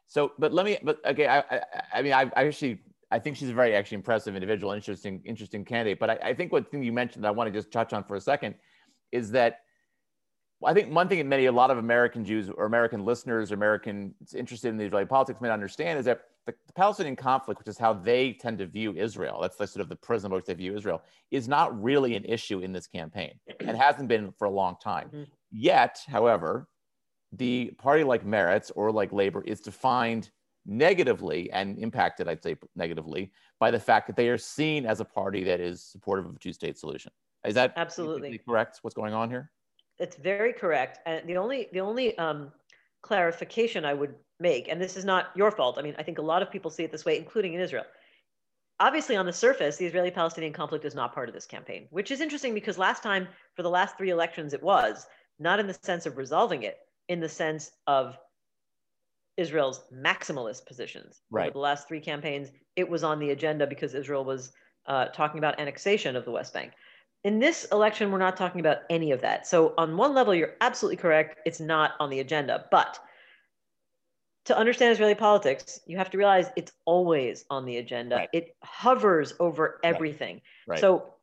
So, 0.08 0.32
but 0.40 0.52
let 0.52 0.66
me. 0.66 0.80
But 0.82 0.98
okay, 1.06 1.28
I, 1.28 1.40
I, 1.42 1.62
I 1.94 2.02
mean, 2.02 2.14
I, 2.14 2.24
I 2.36 2.48
actually, 2.48 2.82
I 3.12 3.20
think 3.20 3.38
she's 3.38 3.50
a 3.50 3.54
very 3.54 3.76
actually 3.76 3.96
impressive 3.96 4.36
individual, 4.36 4.74
interesting, 4.74 5.22
interesting 5.26 5.64
candidate. 5.64 6.00
But 6.00 6.10
I, 6.10 6.18
I 6.24 6.34
think 6.34 6.52
what 6.52 6.70
thing 6.70 6.84
you 6.84 6.92
mentioned 6.92 7.24
that 7.24 7.30
I 7.30 7.32
want 7.32 7.48
to 7.48 7.58
just 7.58 7.72
touch 7.72 7.94
on 7.94 8.04
for 8.04 8.16
a 8.16 8.22
second 8.22 8.56
is 9.12 9.32
that 9.32 9.60
I 10.64 10.74
think 10.74 10.94
one 10.94 11.08
thing 11.08 11.18
that 11.20 11.26
many, 11.26 11.46
a 11.46 11.52
lot 11.52 11.70
of 11.70 11.78
American 11.78 12.24
Jews 12.24 12.50
or 12.50 12.66
American 12.66 13.06
listeners, 13.06 13.52
or 13.52 13.56
Americans 13.56 14.34
interested 14.34 14.70
in 14.70 14.78
the 14.78 14.86
Israeli 14.86 15.06
politics 15.06 15.42
may 15.42 15.50
not 15.50 15.56
understand 15.56 16.00
is 16.00 16.06
that 16.06 16.22
the, 16.46 16.54
the, 16.66 16.74
Palestinian 16.74 17.16
conflict, 17.16 17.60
which 17.60 17.68
is 17.68 17.78
how 17.78 17.94
they 17.94 18.34
tend 18.34 18.58
to 18.60 18.66
view 18.66 18.94
Israel, 18.96 19.40
that's 19.42 19.58
the 19.58 19.68
sort 19.68 19.82
of 19.82 19.90
the 19.90 19.96
prism 19.96 20.32
which 20.32 20.46
they 20.46 20.54
view 20.54 20.76
Israel, 20.76 21.02
is 21.30 21.48
not 21.48 21.82
really 21.82 22.16
an 22.16 22.24
issue 22.26 22.60
in 22.60 22.72
this 22.72 22.88
campaign 22.88 23.34
and 23.60 23.76
hasn't 23.78 24.08
been 24.08 24.32
for 24.38 24.46
a 24.46 24.50
long 24.50 24.76
time. 24.82 25.08
Mm-hmm. 25.08 25.24
Yet, 25.52 26.00
however, 26.08 26.68
the 27.32 27.74
party 27.78 28.04
like 28.04 28.26
Meretz 28.26 28.72
or 28.76 28.92
like 28.92 29.12
Labor 29.12 29.44
is 29.44 29.60
defined 29.60 30.30
negatively 30.66 31.52
and 31.52 31.78
impacted, 31.80 32.28
I'd 32.28 32.44
say 32.44 32.56
negatively, 32.76 33.32
by 33.60 33.72
the 33.72 33.80
fact 33.80 34.08
that 34.08 34.16
they 34.16 34.30
are 34.30 34.38
seen 34.38 34.86
as 34.86 35.00
a 35.00 35.06
party 35.06 35.44
that 35.44 35.60
is 35.60 35.84
supportive 35.84 36.26
of 36.26 36.36
a 36.36 36.40
two 36.40 36.54
state 36.54 36.78
solution. 36.78 37.12
Is 37.46 37.54
that 37.56 37.74
absolutely 37.76 38.40
correct? 38.40 38.80
What's 38.82 38.96
going 38.96 39.14
on 39.14 39.30
here? 39.30 39.52
It's 40.00 40.16
very 40.16 40.52
correct. 40.52 41.00
And 41.06 41.28
the 41.28 41.38
only 41.38 41.70
the 41.72 41.80
only 41.80 42.18
um, 42.18 42.52
clarification 43.02 43.86
I 43.86 43.94
would 43.94 44.16
make, 44.40 44.68
and 44.68 44.82
this 44.82 44.98
is 44.98 45.06
not 45.06 45.28
your 45.36 45.52
fault. 45.52 45.78
I 45.78 45.82
mean, 45.82 45.96
I 45.98 46.04
think 46.04 46.18
a 46.18 46.24
lot 46.24 46.42
of 46.42 46.52
people 46.52 46.72
see 46.72 46.84
it 46.84 46.92
this 46.92 47.06
way, 47.06 47.18
including 47.18 47.54
in 47.54 47.62
Israel. 47.62 47.86
Obviously, 48.80 49.16
on 49.16 49.26
the 49.26 49.32
surface, 49.32 49.78
the 49.78 49.86
Israeli 49.86 50.12
Palestinian 50.12 50.52
conflict 50.52 50.84
is 50.84 50.96
not 50.96 51.14
part 51.14 51.30
of 51.30 51.36
this 51.36 51.46
campaign, 51.46 51.88
which 51.92 52.12
is 52.12 52.20
interesting 52.20 52.54
because 52.54 52.78
last 52.78 53.02
time, 53.02 53.28
for 53.54 53.64
the 53.64 53.70
last 53.70 53.98
three 53.98 54.10
elections, 54.10 54.54
it 54.54 54.62
was 54.62 55.08
not 55.40 55.60
in 55.60 55.68
the 55.68 55.78
sense 55.82 56.06
of 56.06 56.18
resolving 56.18 56.64
it, 56.64 56.80
in 57.08 57.22
the 57.22 57.30
sense 57.30 57.72
of 57.88 58.18
Israel's 59.38 59.82
maximalist 59.94 60.66
positions. 60.66 61.22
Right. 61.30 61.48
Over 61.48 61.54
the 61.54 61.60
last 61.60 61.88
three 61.88 62.00
campaigns, 62.00 62.52
it 62.76 62.90
was 62.90 63.04
on 63.04 63.20
the 63.20 63.32
agenda 63.32 63.68
because 63.68 63.94
Israel 63.94 64.24
was 64.24 64.52
uh, 64.88 65.06
talking 65.08 65.38
about 65.38 65.60
annexation 65.60 66.16
of 66.16 66.26
the 66.26 66.32
West 66.32 66.54
Bank. 66.54 66.72
In 67.24 67.40
this 67.40 67.66
election, 67.72 68.12
we're 68.12 68.20
not 68.20 68.38
talking 68.38 68.60
about 68.60 68.80
any 68.90 69.12
of 69.12 69.22
that. 69.22 69.48
So, 69.48 69.74
on 69.78 69.98
one 69.98 70.14
level, 70.14 70.36
you're 70.36 70.56
absolutely 70.62 70.98
correct. 70.98 71.40
It's 71.46 71.60
not 71.60 71.94
on 72.00 72.12
the 72.12 72.20
agenda. 72.20 72.66
But 72.70 73.00
to 74.46 74.56
understand 74.56 74.92
Israeli 74.92 75.16
politics, 75.16 75.80
you 75.88 75.98
have 75.98 76.12
to 76.12 76.18
realize 76.18 76.52
it's 76.56 76.72
always 76.86 77.46
on 77.50 77.66
the 77.66 77.78
agenda. 77.78 78.18
Right. 78.18 78.30
It 78.32 78.56
hovers 78.64 79.34
over 79.40 79.80
everything. 79.84 80.36
Right. 80.68 80.76
Right. 80.76 80.80
So 80.80 81.16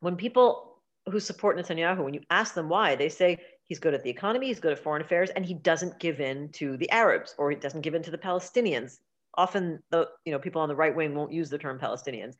when 0.00 0.16
people 0.16 0.82
who 1.10 1.20
support 1.20 1.56
Netanyahu, 1.56 2.04
when 2.04 2.12
you 2.12 2.20
ask 2.30 2.54
them 2.54 2.68
why, 2.68 2.94
they 2.94 3.08
say 3.08 3.38
he's 3.68 3.78
good 3.78 3.94
at 3.94 4.02
the 4.02 4.10
economy, 4.10 4.46
he's 4.46 4.60
good 4.60 4.72
at 4.72 4.78
foreign 4.78 5.02
affairs, 5.02 5.30
and 5.30 5.44
he 5.44 5.54
doesn't 5.54 5.98
give 5.98 6.20
in 6.20 6.48
to 6.52 6.76
the 6.76 6.90
Arabs 6.90 7.34
or 7.38 7.50
he 7.50 7.56
doesn't 7.56 7.82
give 7.82 7.94
in 7.94 8.02
to 8.02 8.10
the 8.10 8.18
Palestinians. 8.18 8.98
Often 9.34 9.82
the 9.90 10.08
you 10.24 10.32
know 10.32 10.38
people 10.38 10.62
on 10.62 10.68
the 10.68 10.76
right 10.76 10.94
wing 10.94 11.14
won't 11.14 11.32
use 11.32 11.50
the 11.50 11.58
term 11.58 11.78
Palestinians, 11.78 12.34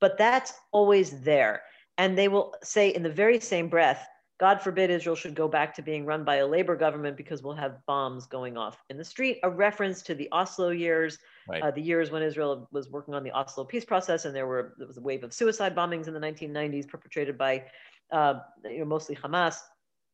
but 0.00 0.18
that's 0.18 0.52
always 0.72 1.20
there. 1.20 1.62
And 1.98 2.16
they 2.16 2.28
will 2.28 2.54
say 2.62 2.88
in 2.88 3.02
the 3.02 3.10
very 3.10 3.38
same 3.40 3.68
breath, 3.68 4.06
God 4.40 4.62
forbid 4.62 4.88
Israel 4.88 5.14
should 5.14 5.34
go 5.34 5.46
back 5.46 5.74
to 5.74 5.82
being 5.82 6.06
run 6.06 6.24
by 6.24 6.36
a 6.36 6.46
labor 6.46 6.74
government 6.74 7.18
because 7.18 7.42
we'll 7.42 7.54
have 7.54 7.84
bombs 7.86 8.26
going 8.26 8.56
off 8.56 8.82
in 8.88 8.96
the 8.96 9.04
street. 9.04 9.38
A 9.42 9.50
reference 9.50 10.00
to 10.04 10.14
the 10.14 10.30
Oslo 10.32 10.70
years, 10.70 11.18
right. 11.46 11.62
uh, 11.62 11.70
the 11.70 11.82
years 11.82 12.10
when 12.10 12.22
Israel 12.22 12.66
was 12.72 12.88
working 12.88 13.12
on 13.12 13.22
the 13.22 13.30
Oslo 13.32 13.64
peace 13.64 13.84
process, 13.84 14.24
and 14.24 14.34
there 14.34 14.46
were 14.46 14.74
there 14.78 14.86
was 14.86 14.96
a 14.96 15.02
wave 15.02 15.24
of 15.24 15.34
suicide 15.34 15.76
bombings 15.76 16.08
in 16.08 16.14
the 16.14 16.20
1990s 16.20 16.88
perpetrated 16.88 17.36
by, 17.36 17.62
uh, 18.12 18.40
you 18.64 18.78
know, 18.78 18.86
mostly 18.86 19.14
Hamas. 19.14 19.58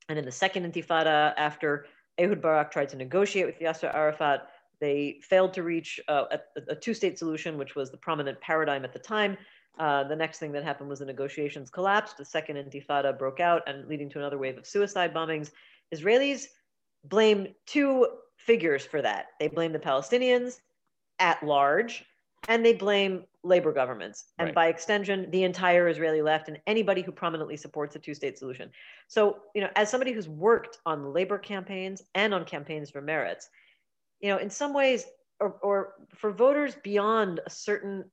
And 0.08 0.18
in 0.18 0.24
the 0.24 0.32
second 0.32 0.70
Intifada, 0.70 1.34
after 1.36 1.86
Ehud 2.18 2.40
Barak 2.40 2.70
tried 2.70 2.88
to 2.90 2.96
negotiate 2.96 3.46
with 3.46 3.58
Yasser 3.58 3.92
Arafat, 3.94 4.48
they 4.80 5.20
failed 5.22 5.54
to 5.54 5.62
reach 5.62 6.00
uh, 6.08 6.24
a, 6.30 6.38
a 6.68 6.74
two-state 6.76 7.18
solution, 7.18 7.58
which 7.58 7.74
was 7.74 7.90
the 7.90 7.96
prominent 7.96 8.40
paradigm 8.40 8.84
at 8.84 8.92
the 8.92 8.98
time. 8.98 9.36
Uh, 9.78 10.04
the 10.04 10.16
next 10.16 10.38
thing 10.38 10.52
that 10.52 10.64
happened 10.64 10.88
was 10.88 11.00
the 11.00 11.04
negotiations 11.04 11.70
collapsed. 11.70 12.16
The 12.16 12.24
second 12.24 12.56
intifada 12.56 13.18
broke 13.18 13.40
out 13.40 13.62
and 13.66 13.86
leading 13.88 14.08
to 14.10 14.18
another 14.18 14.38
wave 14.38 14.56
of 14.56 14.66
suicide 14.66 15.12
bombings. 15.12 15.50
Israelis 15.94 16.46
blame 17.04 17.48
two 17.66 18.06
figures 18.36 18.84
for 18.84 19.02
that. 19.02 19.26
They 19.38 19.48
blame 19.48 19.72
the 19.72 19.78
Palestinians 19.78 20.60
at 21.18 21.42
large, 21.42 22.04
and 22.48 22.64
they 22.64 22.74
blame 22.74 23.24
labor 23.46 23.72
governments, 23.72 24.24
and 24.38 24.46
right. 24.46 24.54
by 24.54 24.66
extension, 24.68 25.30
the 25.30 25.44
entire 25.44 25.88
Israeli 25.88 26.22
left 26.22 26.48
and 26.48 26.58
anybody 26.66 27.02
who 27.02 27.12
prominently 27.12 27.56
supports 27.56 27.94
a 27.96 27.98
two-state 27.98 28.38
solution. 28.38 28.70
So, 29.08 29.38
you 29.54 29.62
know, 29.62 29.70
as 29.76 29.90
somebody 29.90 30.12
who's 30.12 30.28
worked 30.28 30.78
on 30.84 31.12
labor 31.12 31.38
campaigns 31.38 32.02
and 32.14 32.34
on 32.34 32.44
campaigns 32.44 32.90
for 32.90 33.00
Meretz, 33.00 33.44
you 34.20 34.28
know, 34.30 34.38
in 34.38 34.50
some 34.50 34.74
ways, 34.74 35.06
or, 35.38 35.56
or 35.62 35.94
for 36.14 36.32
voters 36.32 36.76
beyond 36.82 37.40
a 37.46 37.50
certain 37.50 38.04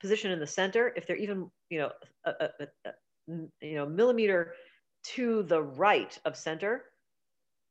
position 0.00 0.30
in 0.30 0.40
the 0.40 0.46
center, 0.46 0.92
if 0.96 1.06
they're 1.06 1.16
even, 1.16 1.50
you 1.70 1.80
know, 1.80 1.90
a, 2.24 2.30
a, 2.30 2.48
a, 2.86 2.92
you 3.60 3.74
know, 3.74 3.86
millimeter 3.86 4.54
to 5.02 5.42
the 5.42 5.62
right 5.62 6.18
of 6.24 6.36
center, 6.36 6.84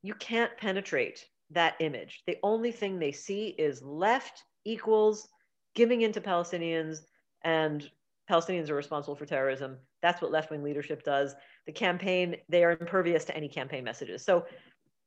you 0.02 0.14
can't 0.14 0.56
penetrate 0.56 1.24
that 1.50 1.74
image. 1.80 2.22
The 2.26 2.38
only 2.42 2.70
thing 2.70 2.98
they 2.98 3.12
see 3.12 3.48
is 3.58 3.82
left 3.82 4.44
equals 4.64 5.28
giving 5.78 6.00
into 6.02 6.20
Palestinians 6.20 7.02
and 7.42 7.88
Palestinians 8.28 8.68
are 8.68 8.74
responsible 8.74 9.14
for 9.14 9.26
terrorism. 9.26 9.70
That's 10.02 10.20
what 10.20 10.32
left 10.32 10.50
wing 10.50 10.64
leadership 10.68 11.00
does. 11.04 11.28
The 11.66 11.72
campaign, 11.72 12.36
they 12.48 12.64
are 12.64 12.72
impervious 12.72 13.24
to 13.26 13.36
any 13.40 13.48
campaign 13.48 13.84
messages. 13.84 14.24
So 14.24 14.44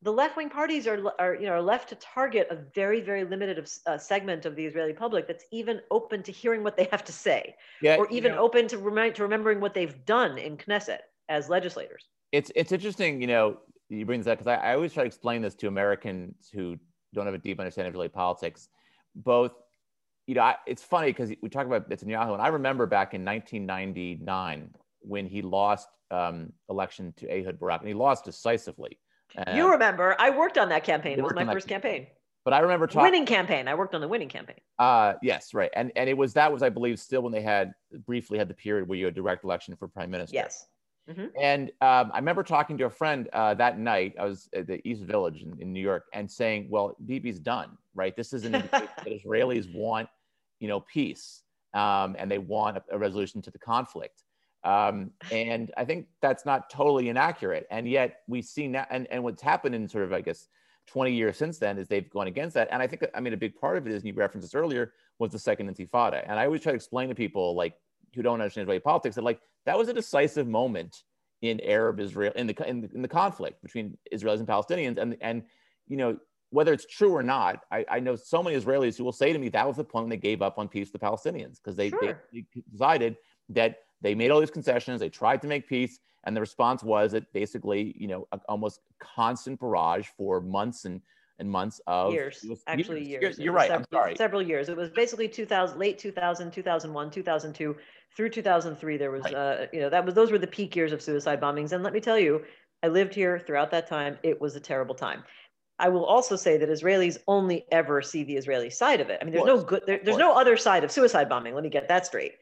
the 0.01 0.13
left-wing 0.21 0.49
parties 0.49 0.87
are, 0.87 0.99
are, 1.19 1.35
you 1.35 1.45
know, 1.47 1.51
are 1.51 1.61
left 1.61 1.89
to 1.89 1.95
target 1.95 2.47
a 2.49 2.57
very, 2.73 3.01
very 3.01 3.23
limited 3.23 3.57
uh, 3.85 3.97
segment 3.97 4.45
of 4.45 4.55
the 4.55 4.65
Israeli 4.65 4.93
public 4.93 5.27
that's 5.27 5.45
even 5.51 5.81
open 5.91 6.23
to 6.23 6.31
hearing 6.31 6.63
what 6.63 6.75
they 6.77 6.87
have 6.93 7.03
to 7.03 7.11
say, 7.11 7.41
yeah, 7.81 7.97
or 7.97 8.07
even 8.09 8.31
you 8.31 8.37
know, 8.37 8.43
open 8.45 8.63
to, 8.69 8.77
remind, 8.77 9.13
to 9.15 9.23
remembering 9.23 9.59
what 9.59 9.73
they've 9.73 9.97
done 10.05 10.37
in 10.37 10.57
Knesset 10.57 11.01
as 11.29 11.49
legislators. 11.49 12.03
It's 12.31 12.49
it's 12.55 12.71
interesting, 12.71 13.21
you 13.21 13.27
know, 13.27 13.45
you 13.89 14.05
bring 14.05 14.21
this 14.21 14.27
up 14.31 14.39
because 14.39 14.51
I, 14.55 14.55
I 14.67 14.73
always 14.75 14.93
try 14.93 15.03
to 15.03 15.07
explain 15.07 15.41
this 15.41 15.55
to 15.55 15.67
Americans 15.67 16.49
who 16.55 16.65
don't 17.13 17.27
have 17.29 17.35
a 17.35 17.43
deep 17.47 17.59
understanding 17.59 17.89
of 17.89 17.95
Israeli 17.95 18.09
politics. 18.09 18.69
Both, 19.15 19.53
you 20.27 20.35
know, 20.35 20.41
I, 20.41 20.55
it's 20.67 20.83
funny 20.83 21.07
because 21.07 21.31
we 21.41 21.49
talk 21.49 21.65
about 21.65 21.89
Netanyahu, 21.89 22.33
and 22.33 22.41
I 22.41 22.47
remember 22.47 22.85
back 22.85 23.13
in 23.13 23.25
1999 23.25 24.73
when 25.01 25.25
he 25.25 25.41
lost 25.41 25.87
um, 26.11 26.53
election 26.69 27.13
to 27.17 27.27
Ehud 27.29 27.59
Barak, 27.59 27.81
and 27.81 27.87
he 27.87 27.93
lost 27.93 28.25
decisively 28.25 28.99
you 29.53 29.71
remember, 29.71 30.15
I 30.19 30.29
worked 30.29 30.57
on 30.57 30.69
that 30.69 30.83
campaign. 30.83 31.17
It 31.17 31.23
was 31.23 31.33
my 31.33 31.45
first 31.45 31.67
campaign. 31.67 32.07
But 32.43 32.53
I 32.55 32.59
remember 32.59 32.87
talking 32.87 33.03
winning 33.03 33.25
campaign. 33.27 33.67
I 33.67 33.75
worked 33.75 33.93
on 33.93 34.01
the 34.01 34.07
winning 34.07 34.29
campaign. 34.29 34.57
Uh 34.79 35.13
yes, 35.21 35.53
right. 35.53 35.69
And 35.75 35.91
and 35.95 36.09
it 36.09 36.17
was 36.17 36.33
that 36.33 36.51
was 36.51 36.63
I 36.63 36.69
believe 36.69 36.99
still 36.99 37.21
when 37.21 37.31
they 37.31 37.41
had 37.41 37.73
briefly 38.07 38.39
had 38.39 38.47
the 38.47 38.55
period 38.55 38.87
where 38.87 38.97
you 38.97 39.05
had 39.05 39.13
direct 39.13 39.43
election 39.43 39.75
for 39.75 39.87
prime 39.87 40.09
minister. 40.09 40.35
Yes. 40.35 40.65
Mm-hmm. 41.11 41.25
And 41.39 41.69
um, 41.81 42.11
I 42.13 42.17
remember 42.17 42.43
talking 42.43 42.77
to 42.77 42.85
a 42.85 42.89
friend 42.89 43.29
uh, 43.33 43.53
that 43.55 43.79
night. 43.79 44.15
I 44.19 44.25
was 44.25 44.49
at 44.53 44.67
the 44.67 44.85
East 44.87 45.03
Village 45.03 45.41
in, 45.41 45.59
in 45.59 45.73
New 45.73 45.81
York, 45.81 46.05
and 46.13 46.29
saying, 46.29 46.67
"Well, 46.69 46.95
Bibi's 47.05 47.39
done, 47.39 47.77
right? 47.95 48.15
This 48.15 48.33
is 48.33 48.45
an 48.45 48.55
indication 48.55 48.89
that 48.97 49.07
Israelis 49.07 49.73
want, 49.73 50.09
you 50.59 50.67
know, 50.67 50.81
peace, 50.81 51.43
um, 51.73 52.15
and 52.17 52.29
they 52.29 52.37
want 52.39 52.77
a, 52.77 52.83
a 52.91 52.97
resolution 52.97 53.41
to 53.43 53.51
the 53.51 53.59
conflict." 53.59 54.23
Um, 54.63 55.11
and 55.31 55.71
I 55.75 55.85
think 55.85 56.07
that's 56.21 56.45
not 56.45 56.69
totally 56.69 57.09
inaccurate. 57.09 57.65
And 57.71 57.87
yet 57.87 58.19
we 58.27 58.41
see 58.41 58.67
now, 58.67 58.85
and, 58.91 59.07
and 59.09 59.23
what's 59.23 59.41
happened 59.41 59.73
in 59.75 59.87
sort 59.87 60.03
of, 60.03 60.13
I 60.13 60.21
guess, 60.21 60.47
20 60.87 61.13
years 61.13 61.37
since 61.37 61.57
then 61.57 61.77
is 61.77 61.87
they've 61.87 62.09
gone 62.09 62.27
against 62.27 62.53
that. 62.55 62.67
And 62.71 62.81
I 62.81 62.87
think, 62.87 63.05
I 63.15 63.19
mean, 63.19 63.33
a 63.33 63.37
big 63.37 63.55
part 63.55 63.77
of 63.77 63.87
it 63.87 63.91
is, 63.91 64.03
and 64.03 64.07
you 64.07 64.13
referenced 64.13 64.47
this 64.47 64.55
earlier, 64.55 64.93
was 65.19 65.31
the 65.31 65.39
second 65.39 65.73
intifada. 65.73 66.23
And 66.27 66.39
I 66.39 66.45
always 66.45 66.61
try 66.61 66.71
to 66.71 66.75
explain 66.75 67.09
to 67.09 67.15
people 67.15 67.55
like 67.55 67.73
who 68.13 68.21
don't 68.21 68.41
understand 68.41 68.65
Israeli 68.65 68.79
politics 68.79 69.15
that 69.15 69.23
like 69.23 69.39
that 69.65 69.77
was 69.77 69.89
a 69.89 69.93
decisive 69.93 70.47
moment 70.47 71.03
in 71.41 71.59
Arab 71.61 71.99
Israel 71.99 72.33
in 72.35 72.47
the 72.47 72.69
in 72.69 72.81
the, 72.81 72.89
in 72.93 73.01
the 73.01 73.07
conflict 73.07 73.61
between 73.61 73.97
Israelis 74.13 74.39
and 74.39 74.47
Palestinians. 74.47 74.97
And 74.97 75.17
and 75.21 75.43
you 75.87 75.97
know 75.97 76.17
whether 76.51 76.73
it's 76.73 76.85
true 76.85 77.15
or 77.15 77.23
not, 77.23 77.63
I, 77.71 77.85
I, 77.89 77.99
know 78.01 78.17
so 78.17 78.43
many 78.43 78.57
Israelis 78.57 78.97
who 78.97 79.05
will 79.05 79.13
say 79.13 79.31
to 79.31 79.39
me 79.39 79.47
that 79.49 79.65
was 79.65 79.77
the 79.77 79.85
point 79.85 80.03
when 80.03 80.09
they 80.09 80.17
gave 80.17 80.41
up 80.41 80.59
on 80.59 80.67
peace 80.67 80.91
with 80.91 81.01
the 81.01 81.07
Palestinians 81.07 81.55
because 81.55 81.77
they, 81.77 81.89
sure. 81.89 82.21
they, 82.33 82.43
they 82.53 82.61
decided 82.69 83.15
that 83.47 83.77
they 84.01 84.13
made 84.13 84.31
all 84.31 84.39
these 84.41 84.51
concessions, 84.51 84.99
they 84.99 85.09
tried 85.09 85.41
to 85.43 85.47
make 85.47 85.65
peace, 85.67 85.99
and 86.25 86.35
the 86.35 86.41
response 86.41 86.83
was 86.83 87.13
that 87.13 87.31
basically, 87.33 87.95
you 87.97 88.07
know, 88.07 88.27
a, 88.33 88.39
almost 88.49 88.81
constant 88.99 89.59
barrage 89.59 90.07
for 90.17 90.41
months 90.41 90.85
and 90.85 91.01
and 91.39 91.49
months 91.49 91.81
of 91.87 92.13
years, 92.13 92.45
actually 92.67 93.03
years. 93.03 93.21
years. 93.21 93.37
You're, 93.37 93.45
you're 93.45 93.53
right. 93.53 93.69
Several, 93.69 93.87
I'm 93.91 93.97
sorry. 93.97 94.15
Several 94.15 94.41
years. 94.43 94.69
It 94.69 94.77
was 94.77 94.91
basically 94.91 95.27
2000, 95.27 95.79
late 95.79 95.97
2000, 95.97 96.51
2001, 96.51 97.09
2002 97.09 97.75
through 98.15 98.29
2003. 98.29 98.97
There 98.97 99.11
was, 99.11 99.23
right. 99.23 99.33
uh, 99.33 99.65
you 99.71 99.79
know, 99.79 99.89
that 99.89 100.05
was 100.05 100.13
those 100.13 100.31
were 100.31 100.37
the 100.37 100.47
peak 100.47 100.75
years 100.75 100.91
of 100.91 101.01
suicide 101.01 101.41
bombings. 101.41 101.71
And 101.71 101.83
let 101.83 101.93
me 101.93 101.99
tell 101.99 102.19
you, 102.19 102.43
I 102.83 102.87
lived 102.87 103.13
here 103.13 103.39
throughout 103.39 103.71
that 103.71 103.87
time. 103.87 104.17
It 104.23 104.39
was 104.41 104.55
a 104.55 104.59
terrible 104.59 104.95
time. 104.95 105.23
I 105.79 105.89
will 105.89 106.05
also 106.05 106.35
say 106.35 106.57
that 106.57 106.69
Israelis 106.69 107.17
only 107.27 107.65
ever 107.71 108.01
see 108.03 108.23
the 108.23 108.35
Israeli 108.35 108.69
side 108.69 109.01
of 109.01 109.09
it. 109.09 109.17
I 109.19 109.25
mean, 109.25 109.33
there's 109.33 109.45
no 109.45 109.63
good, 109.63 109.83
there, 109.87 109.99
there's 110.03 110.17
no 110.17 110.35
other 110.35 110.55
side 110.55 110.83
of 110.83 110.91
suicide 110.91 111.27
bombing. 111.27 111.55
Let 111.55 111.63
me 111.63 111.69
get 111.69 111.87
that 111.87 112.05
straight 112.05 112.33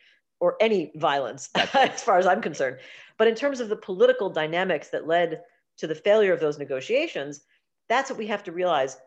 or 0.42 0.56
any 0.60 0.92
violence 0.96 1.50
as 1.56 2.04
far 2.04 2.18
as 2.18 2.28
I'm 2.28 2.42
concerned. 2.42 2.80
But 3.18 3.28
in 3.28 3.36
terms 3.36 3.60
of 3.60 3.70
the 3.70 3.76
political 3.76 4.30
dynamics 4.30 4.90
that 4.90 5.08
led 5.08 5.42
to 5.78 5.88
the 5.88 5.96
failure 5.96 6.34
of 6.34 6.42
those 6.42 6.60
negotiations, 6.60 7.42
that's 7.88 8.10
what 8.10 8.20
we 8.20 8.28
have 8.28 8.44
to 8.44 8.52
realize. 8.52 8.98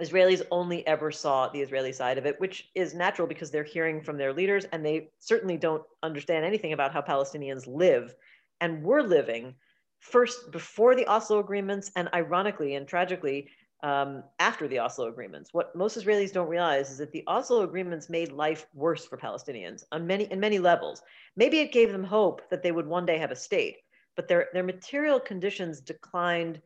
Israelis 0.00 0.42
only 0.50 0.86
ever 0.86 1.12
saw 1.12 1.48
the 1.48 1.60
Israeli 1.60 1.92
side 1.92 2.18
of 2.18 2.26
it, 2.26 2.40
which 2.40 2.70
is 2.74 2.94
natural 2.94 3.28
because 3.28 3.50
they're 3.50 3.62
hearing 3.62 4.02
from 4.02 4.18
their 4.18 4.32
leaders 4.32 4.64
and 4.72 4.84
they 4.84 5.10
certainly 5.20 5.56
don't 5.56 5.82
understand 6.02 6.44
anything 6.44 6.72
about 6.72 6.92
how 6.92 7.00
Palestinians 7.00 7.66
live. 7.66 8.14
And 8.60 8.82
we're 8.82 9.02
living 9.02 9.54
first 10.00 10.50
before 10.50 10.96
the 10.96 11.06
Oslo 11.06 11.38
agreements 11.38 11.92
and 11.96 12.08
ironically 12.12 12.74
and 12.74 12.88
tragically 12.88 13.48
um, 13.84 14.24
after 14.38 14.66
the 14.66 14.78
Oslo 14.78 15.08
agreements. 15.08 15.50
What 15.52 15.76
most 15.76 15.96
Israelis 15.96 16.32
don't 16.32 16.48
realize 16.48 16.90
is 16.90 16.98
that 16.98 17.12
the 17.12 17.22
Oslo 17.26 17.62
agreements 17.62 18.08
made 18.08 18.32
life 18.32 18.66
worse 18.74 19.04
for 19.04 19.18
Palestinians 19.18 19.84
on 19.92 20.06
many 20.06 20.24
in 20.24 20.40
many 20.40 20.58
levels. 20.58 21.02
Maybe 21.36 21.60
it 21.60 21.72
gave 21.72 21.92
them 21.92 22.04
hope 22.04 22.48
that 22.50 22.62
they 22.62 22.72
would 22.72 22.86
one 22.86 23.06
day 23.06 23.18
have 23.18 23.30
a 23.30 23.36
state, 23.36 23.76
but 24.16 24.26
their 24.26 24.48
their 24.54 24.62
material 24.62 25.20
conditions 25.20 25.80
declined 25.80 26.62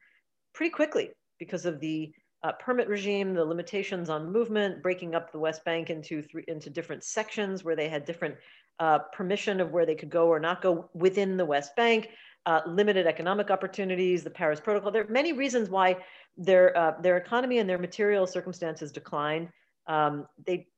pretty 0.55 0.71
quickly 0.71 1.11
because 1.39 1.67
of 1.67 1.81
the 1.81 2.13
uh, 2.43 2.53
permit 2.53 2.89
regime, 2.89 3.35
the 3.35 3.45
limitations 3.45 4.09
on 4.09 4.31
movement, 4.31 4.83
breaking 4.83 5.15
up 5.15 5.33
the 5.33 5.39
West 5.39 5.65
Bank 5.65 5.91
into 5.91 6.23
three, 6.23 6.45
into 6.49 6.71
different 6.71 7.03
sections 7.03 7.65
where 7.65 7.77
they 7.77 7.89
had 7.89 8.05
different 8.05 8.37
uh, 8.79 9.01
permission 9.13 9.61
of 9.61 9.73
where 9.73 9.85
they 9.85 9.95
could 9.95 10.11
go 10.11 10.29
or 10.29 10.39
not 10.39 10.63
go 10.63 10.89
within 10.95 11.37
the 11.37 11.45
West 11.45 11.75
Bank, 11.75 12.11
uh, 12.47 12.61
limited 12.67 13.07
economic 13.07 13.51
opportunities, 13.51 14.23
the 14.23 14.31
Paris 14.31 14.61
Protocol. 14.61 14.93
There 14.93 15.03
are 15.03 15.09
many 15.09 15.33
reasons 15.33 15.69
why 15.69 15.97
their 16.37 16.77
uh, 16.77 17.01
their 17.01 17.17
economy 17.17 17.59
and 17.59 17.69
their 17.69 17.79
material 17.79 18.27
circumstances 18.27 18.93
declined. 18.93 19.49
Um, 19.89 20.27
they 20.47 20.69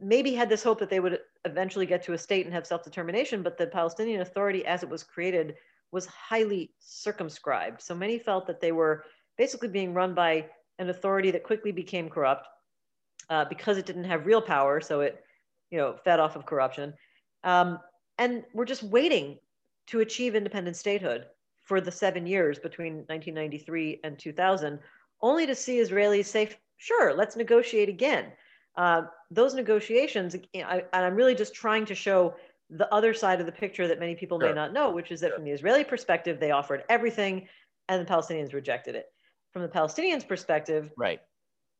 maybe 0.00 0.32
had 0.32 0.48
this 0.48 0.62
hope 0.62 0.78
that 0.78 0.88
they 0.88 1.00
would 1.00 1.18
eventually 1.44 1.84
get 1.84 2.02
to 2.04 2.14
a 2.14 2.18
state 2.18 2.46
and 2.46 2.54
have 2.54 2.66
self-determination, 2.66 3.42
but 3.42 3.58
the 3.58 3.66
Palestinian 3.66 4.22
Authority, 4.22 4.64
as 4.64 4.82
it 4.82 4.88
was 4.88 5.02
created, 5.02 5.56
was 5.92 6.06
highly 6.06 6.72
circumscribed. 6.78 7.82
So 7.82 7.94
many 7.94 8.18
felt 8.18 8.46
that 8.46 8.62
they 8.62 8.72
were 8.72 9.04
basically 9.36 9.68
being 9.68 9.92
run 9.92 10.14
by 10.14 10.46
an 10.80 10.90
authority 10.90 11.30
that 11.30 11.44
quickly 11.44 11.70
became 11.70 12.08
corrupt 12.08 12.48
uh, 13.28 13.44
because 13.44 13.78
it 13.78 13.86
didn't 13.86 14.04
have 14.04 14.26
real 14.26 14.42
power. 14.42 14.80
So 14.80 15.00
it, 15.00 15.22
you 15.70 15.78
know, 15.78 15.96
fed 16.04 16.18
off 16.18 16.34
of 16.34 16.46
corruption, 16.46 16.92
um, 17.44 17.78
and 18.18 18.42
we're 18.52 18.64
just 18.64 18.82
waiting 18.82 19.38
to 19.86 20.00
achieve 20.00 20.34
independent 20.34 20.76
statehood 20.76 21.26
for 21.62 21.80
the 21.80 21.92
seven 21.92 22.26
years 22.26 22.58
between 22.58 22.94
1993 23.06 24.00
and 24.02 24.18
2000, 24.18 24.78
only 25.22 25.46
to 25.46 25.54
see 25.54 25.78
Israelis 25.78 26.26
say, 26.26 26.50
sure, 26.78 27.14
let's 27.14 27.36
negotiate 27.36 27.88
again. 27.88 28.32
Uh, 28.76 29.02
those 29.30 29.54
negotiations, 29.54 30.34
I, 30.54 30.84
and 30.92 31.04
I'm 31.04 31.14
really 31.14 31.34
just 31.34 31.54
trying 31.54 31.84
to 31.86 31.94
show 31.94 32.34
the 32.70 32.92
other 32.92 33.14
side 33.14 33.40
of 33.40 33.46
the 33.46 33.52
picture 33.52 33.86
that 33.88 33.98
many 33.98 34.14
people 34.14 34.40
sure. 34.40 34.48
may 34.48 34.54
not 34.54 34.72
know, 34.72 34.90
which 34.90 35.10
is 35.10 35.20
that 35.20 35.28
sure. 35.28 35.36
from 35.36 35.44
the 35.44 35.50
Israeli 35.50 35.84
perspective, 35.84 36.40
they 36.40 36.50
offered 36.50 36.84
everything 36.88 37.46
and 37.88 38.04
the 38.04 38.10
Palestinians 38.10 38.52
rejected 38.52 38.94
it. 38.94 39.06
From 39.52 39.62
the 39.62 39.68
Palestinians' 39.68 40.26
perspective, 40.26 40.90
right, 40.96 41.20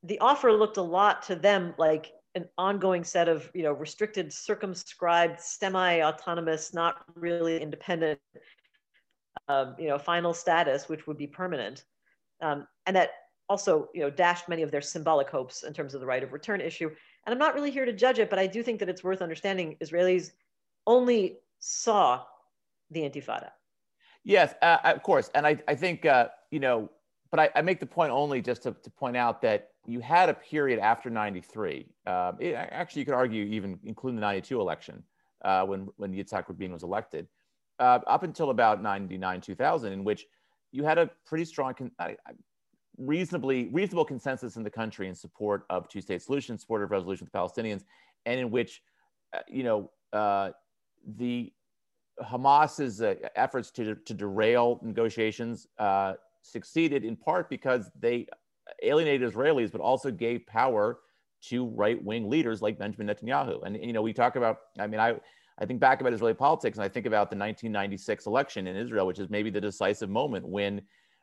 the 0.02 0.18
offer 0.20 0.52
looked 0.52 0.76
a 0.76 0.82
lot 0.82 1.22
to 1.24 1.36
them 1.36 1.74
like 1.78 2.12
an 2.34 2.46
ongoing 2.58 3.04
set 3.04 3.28
of 3.28 3.50
you 3.54 3.62
know 3.62 3.72
restricted, 3.72 4.32
circumscribed, 4.32 5.40
semi-autonomous, 5.40 6.74
not 6.74 7.04
really 7.14 7.60
independent 7.60 8.18
um, 9.48 9.74
you 9.78 9.88
know, 9.88 9.98
final 9.98 10.32
status, 10.32 10.88
which 10.88 11.06
would 11.06 11.18
be 11.18 11.26
permanent. 11.26 11.84
Um, 12.40 12.66
and 12.86 12.96
that 12.96 13.10
also, 13.48 13.88
you 13.92 14.00
know, 14.00 14.10
dashed 14.10 14.48
many 14.48 14.62
of 14.62 14.70
their 14.70 14.80
symbolic 14.80 15.28
hopes 15.28 15.64
in 15.64 15.72
terms 15.72 15.94
of 15.94 16.00
the 16.00 16.06
right 16.06 16.22
of 16.22 16.32
return 16.32 16.60
issue. 16.60 16.88
And 17.26 17.32
I'm 17.32 17.38
not 17.38 17.54
really 17.54 17.70
here 17.70 17.84
to 17.84 17.92
judge 17.92 18.18
it, 18.18 18.30
but 18.30 18.38
I 18.38 18.46
do 18.46 18.62
think 18.62 18.78
that 18.78 18.88
it's 18.88 19.02
worth 19.02 19.22
understanding 19.22 19.76
Israelis 19.82 20.30
only 20.86 21.38
saw 21.58 22.22
the 22.90 23.00
Intifada. 23.00 23.50
Yes, 24.24 24.54
uh, 24.62 24.78
of 24.84 25.02
course. 25.02 25.30
And 25.34 25.46
I, 25.46 25.58
I 25.66 25.74
think, 25.74 26.06
uh, 26.06 26.28
you 26.50 26.60
know, 26.60 26.90
but 27.30 27.40
I, 27.40 27.50
I, 27.54 27.62
make 27.62 27.80
the 27.80 27.86
point 27.86 28.10
only 28.10 28.42
just 28.42 28.62
to, 28.64 28.72
to, 28.72 28.90
point 28.90 29.16
out 29.16 29.40
that 29.42 29.70
you 29.86 30.00
had 30.00 30.28
a 30.28 30.34
period 30.34 30.78
after 30.78 31.10
93. 31.10 31.86
Um, 32.06 32.36
it, 32.40 32.54
actually, 32.54 33.00
you 33.00 33.06
could 33.06 33.14
argue 33.14 33.44
even 33.44 33.78
including 33.84 34.16
the 34.16 34.22
92 34.22 34.60
election 34.60 35.02
uh, 35.44 35.64
when, 35.64 35.88
when 35.96 36.12
Yitzhak 36.12 36.48
Rabin 36.48 36.72
was 36.72 36.82
elected, 36.82 37.28
uh, 37.78 38.00
up 38.06 38.22
until 38.24 38.50
about 38.50 38.82
99, 38.82 39.40
2000, 39.40 39.92
in 39.92 40.04
which 40.04 40.26
you 40.72 40.84
had 40.84 40.98
a 40.98 41.10
pretty 41.26 41.44
strong, 41.44 41.74
reasonably 42.98 43.68
reasonable 43.72 44.04
consensus 44.04 44.56
in 44.56 44.62
the 44.62 44.70
country 44.70 45.08
in 45.08 45.14
support 45.14 45.64
of 45.70 45.88
two-state 45.88 46.22
solution, 46.22 46.58
support 46.58 46.82
of 46.82 46.90
resolution 46.90 47.24
with 47.24 47.32
the 47.32 47.38
Palestinians, 47.38 47.84
and 48.26 48.38
in 48.38 48.50
which, 48.50 48.82
uh, 49.32 49.40
you 49.48 49.62
know, 49.62 49.90
uh, 50.12 50.50
the 51.16 51.52
Hamas's 52.22 53.00
uh, 53.00 53.14
efforts 53.36 53.70
to, 53.70 53.94
to 53.94 54.14
derail 54.14 54.78
negotiations 54.82 55.66
uh, 55.78 56.14
succeeded 56.42 57.04
in 57.04 57.16
part 57.16 57.48
because 57.50 57.90
they 57.98 58.26
alienated 58.82 59.30
Israelis, 59.32 59.70
but 59.72 59.80
also 59.80 60.10
gave 60.10 60.46
power 60.46 61.00
to 61.42 61.66
right-wing 61.66 62.28
leaders 62.28 62.60
like 62.60 62.78
Benjamin 62.78 63.14
Netanyahu. 63.14 63.64
And 63.64 63.76
you 63.82 63.92
know, 63.92 64.02
we 64.02 64.12
talk 64.12 64.36
about. 64.36 64.58
I 64.78 64.86
mean, 64.86 65.00
I 65.00 65.16
I 65.60 65.66
think 65.66 65.78
back 65.78 66.00
about 66.00 66.12
Israeli 66.12 66.34
politics 66.34 66.78
and 66.78 66.84
I 66.84 66.88
think 66.88 67.06
about 67.06 67.30
the 67.30 67.36
1996 67.36 68.26
election 68.26 68.66
in 68.66 68.76
Israel, 68.76 69.06
which 69.06 69.18
is 69.18 69.28
maybe 69.28 69.50
the 69.50 69.60
decisive 69.60 70.08
moment 70.08 70.46
when 70.46 70.80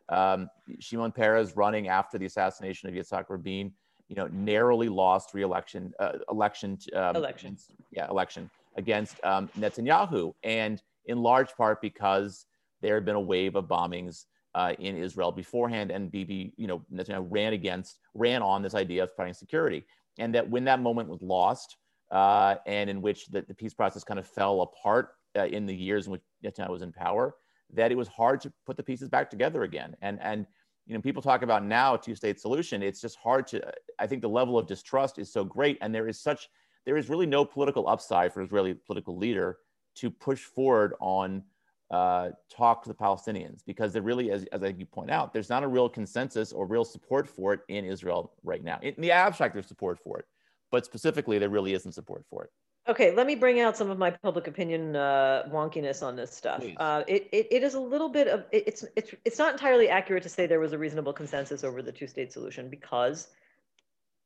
um, 0.10 0.50
Shimon 0.80 1.12
Peres 1.12 1.56
running 1.56 1.88
after 1.88 2.18
the 2.18 2.26
assassination 2.26 2.88
of 2.88 2.96
Yitzhak 2.96 3.26
Rabin, 3.30 3.74
you 4.08 4.16
know, 4.16 4.28
narrowly 4.32 4.90
lost 4.90 5.34
re-election, 5.34 5.92
uh, 6.00 6.14
election, 6.30 6.78
um, 6.96 7.16
election, 7.16 7.48
against, 7.48 7.72
yeah, 7.92 8.08
election 8.10 8.50
against 8.78 9.22
um, 9.24 9.50
Netanyahu, 9.58 10.34
and 10.44 10.82
in 11.08 11.18
large 11.18 11.54
part 11.56 11.82
because 11.82 12.46
there 12.82 12.94
had 12.94 13.06
been 13.06 13.16
a 13.16 13.20
wave 13.20 13.56
of 13.56 13.66
bombings 13.66 14.26
uh, 14.56 14.74
in 14.80 14.96
Israel 14.96 15.32
beforehand, 15.32 15.92
and 15.92 16.12
Bibi, 16.12 16.54
you 16.58 16.68
know, 16.68 16.84
Netanyahu 16.94 17.28
ran 17.30 17.54
against, 17.54 18.00
ran 18.14 18.42
on 18.42 18.62
this 18.62 18.76
idea 18.76 19.04
of 19.04 19.14
fighting 19.16 19.34
security, 19.34 19.86
and 20.18 20.34
that 20.36 20.50
when 20.50 20.64
that 20.66 20.80
moment 20.80 21.10
was 21.10 21.22
lost, 21.22 21.78
uh, 22.12 22.56
and 22.66 22.90
in 22.90 23.02
which 23.02 23.28
the, 23.28 23.42
the, 23.42 23.54
peace 23.54 23.74
process 23.74 24.04
kind 24.04 24.20
of 24.20 24.26
fell 24.26 24.62
apart 24.62 25.10
uh, 25.38 25.46
in 25.46 25.66
the 25.66 25.76
years 25.76 26.06
in 26.06 26.14
which 26.14 26.22
Netanyahu 26.44 26.70
was 26.70 26.82
in 26.82 26.94
power, 26.94 27.36
that 27.74 27.92
it 27.92 27.96
was 27.96 28.08
hard 28.08 28.40
to 28.42 28.54
put 28.66 28.78
the 28.78 28.84
pieces 28.84 29.10
back 29.10 29.30
together 29.30 29.64
again. 29.64 29.96
And, 30.02 30.18
and 30.22 30.48
you 30.86 30.94
know, 30.94 31.02
people 31.02 31.22
talk 31.22 31.42
about 31.42 31.66
now 31.66 31.96
a 31.96 31.98
two-state 32.02 32.40
solution. 32.40 32.82
It's 32.82 33.02
just 33.02 33.18
hard 33.18 33.46
to. 33.48 33.62
I 34.00 34.08
think 34.08 34.22
the 34.22 34.30
level 34.30 34.58
of 34.58 34.68
distrust 34.68 35.20
is 35.20 35.32
so 35.32 35.44
great, 35.44 35.78
and 35.82 35.94
there 35.94 36.08
is 36.08 36.20
such 36.22 36.50
there 36.86 36.96
is 36.96 37.10
really 37.10 37.26
no 37.26 37.44
political 37.44 37.90
upside 37.90 38.34
for 38.34 38.42
Israeli 38.42 38.74
political 38.74 39.18
leader 39.18 39.58
to 39.96 40.10
push 40.10 40.40
forward 40.40 40.94
on 41.02 41.44
uh, 41.92 42.30
talk 42.54 42.84
to 42.84 42.90
the 42.90 42.96
Palestinians 42.96 43.62
because 43.66 43.94
there 43.94 44.02
really, 44.02 44.32
as, 44.32 44.46
as 44.52 44.62
you 44.78 44.86
point 44.86 45.10
out, 45.10 45.34
there's 45.34 45.50
not 45.50 45.64
a 45.64 45.68
real 45.68 45.88
consensus 45.88 46.52
or 46.52 46.66
real 46.66 46.84
support 46.84 47.28
for 47.28 47.54
it 47.54 47.62
in 47.70 47.86
Israel 47.86 48.34
right 48.44 48.64
now. 48.64 48.80
In 48.82 48.94
the 48.98 49.12
abstract, 49.12 49.54
there's 49.54 49.68
support 49.68 49.98
for 50.04 50.20
it, 50.20 50.26
but 50.72 50.86
specifically, 50.86 51.40
there 51.40 51.50
really 51.50 51.74
isn't 51.74 51.94
support 51.94 52.26
for 52.30 52.44
it. 52.44 52.52
Okay, 52.90 53.14
let 53.14 53.28
me 53.28 53.36
bring 53.36 53.60
out 53.60 53.76
some 53.76 53.90
of 53.90 53.98
my 53.98 54.10
public 54.10 54.48
opinion 54.48 54.96
uh, 54.96 55.44
wonkiness 55.52 56.02
on 56.02 56.16
this 56.16 56.34
stuff. 56.34 56.64
Uh, 56.78 57.04
it, 57.06 57.28
it, 57.34 57.48
it 57.52 57.64
is 57.64 57.74
a 57.74 57.80
little 57.80 58.08
bit 58.08 58.30
of 58.30 58.46
it, 58.52 58.64
it's 58.66 58.86
it's 58.96 59.14
it's 59.26 59.38
not 59.38 59.52
entirely 59.52 59.90
accurate 59.90 60.24
to 60.24 60.30
say 60.30 60.48
there 60.48 60.62
was 60.62 60.72
a 60.72 60.78
reasonable 60.78 61.12
consensus 61.12 61.66
over 61.66 61.82
the 61.82 61.92
two-state 61.92 62.32
solution 62.32 62.70
because 62.70 63.28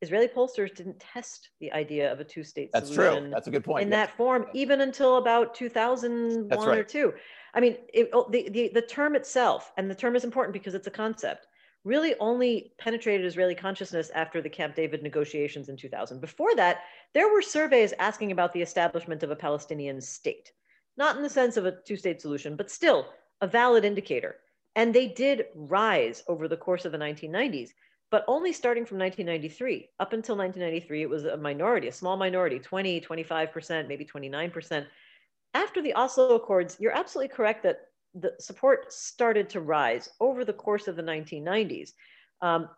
Israeli 0.01 0.27
pollsters 0.27 0.73
didn't 0.75 0.99
test 0.99 1.49
the 1.59 1.71
idea 1.73 2.11
of 2.11 2.19
a 2.19 2.23
two-state 2.23 2.71
That's 2.73 2.91
solution. 2.91 3.23
true. 3.23 3.31
That's 3.31 3.47
a 3.47 3.51
good 3.51 3.63
point. 3.63 3.83
In 3.83 3.89
Yes. 3.89 4.07
that 4.07 4.17
form, 4.17 4.47
even 4.53 4.81
until 4.81 5.17
about 5.17 5.53
2001 5.53 6.67
or 6.67 6.71
right. 6.71 6.87
two. 6.87 7.13
I 7.53 7.59
mean, 7.59 7.77
it, 7.93 8.09
oh, 8.13 8.27
the, 8.29 8.49
the, 8.49 8.71
the 8.73 8.81
term 8.81 9.15
itself, 9.15 9.71
and 9.77 9.89
the 9.89 9.95
term 9.95 10.15
is 10.15 10.23
important 10.23 10.53
because 10.53 10.73
it's 10.73 10.87
a 10.87 10.91
concept, 10.91 11.47
really 11.83 12.15
only 12.19 12.73
penetrated 12.79 13.25
Israeli 13.25 13.55
consciousness 13.55 14.09
after 14.15 14.41
the 14.41 14.49
Camp 14.49 14.75
David 14.75 15.03
negotiations 15.03 15.69
in 15.69 15.77
2000. 15.77 16.19
Before 16.19 16.55
that, 16.55 16.81
there 17.13 17.31
were 17.31 17.41
surveys 17.41 17.93
asking 17.99 18.31
about 18.31 18.53
the 18.53 18.61
establishment 18.61 19.21
of 19.23 19.31
a 19.31 19.35
Palestinian 19.35 20.01
state, 20.01 20.51
not 20.97 21.15
in 21.15 21.23
the 21.23 21.29
sense 21.29 21.57
of 21.57 21.65
a 21.65 21.77
two 21.85 21.95
state 21.97 22.21
solution, 22.21 22.55
but 22.55 22.71
still 22.71 23.07
a 23.41 23.47
valid 23.47 23.85
indicator. 23.85 24.37
And 24.75 24.93
they 24.93 25.07
did 25.07 25.45
rise 25.53 26.23
over 26.27 26.47
the 26.47 26.57
course 26.57 26.85
of 26.85 26.91
the 26.91 26.97
1990s, 26.97 27.69
but 28.11 28.25
only 28.27 28.51
starting 28.51 28.85
from 28.85 28.99
1993. 28.99 29.89
Up 29.99 30.13
until 30.13 30.35
1993, 30.35 31.01
it 31.01 31.09
was 31.09 31.23
a 31.23 31.37
minority, 31.37 31.87
a 31.87 31.91
small 31.91 32.17
minority, 32.17 32.59
20, 32.59 32.99
25%, 33.01 33.87
maybe 33.87 34.05
29%. 34.05 34.85
After 35.53 35.81
the 35.81 35.93
Oslo 35.95 36.35
Accords, 36.35 36.77
you're 36.79 36.95
absolutely 36.95 37.33
correct 37.33 37.63
that 37.63 37.79
the 38.13 38.33
support 38.39 38.91
started 38.91 39.49
to 39.49 39.61
rise 39.61 40.09
over 40.19 40.43
the 40.43 40.53
course 40.53 40.89
of 40.89 40.97
the 40.97 41.01
1990s. 41.01 41.91
Um, 42.41 42.69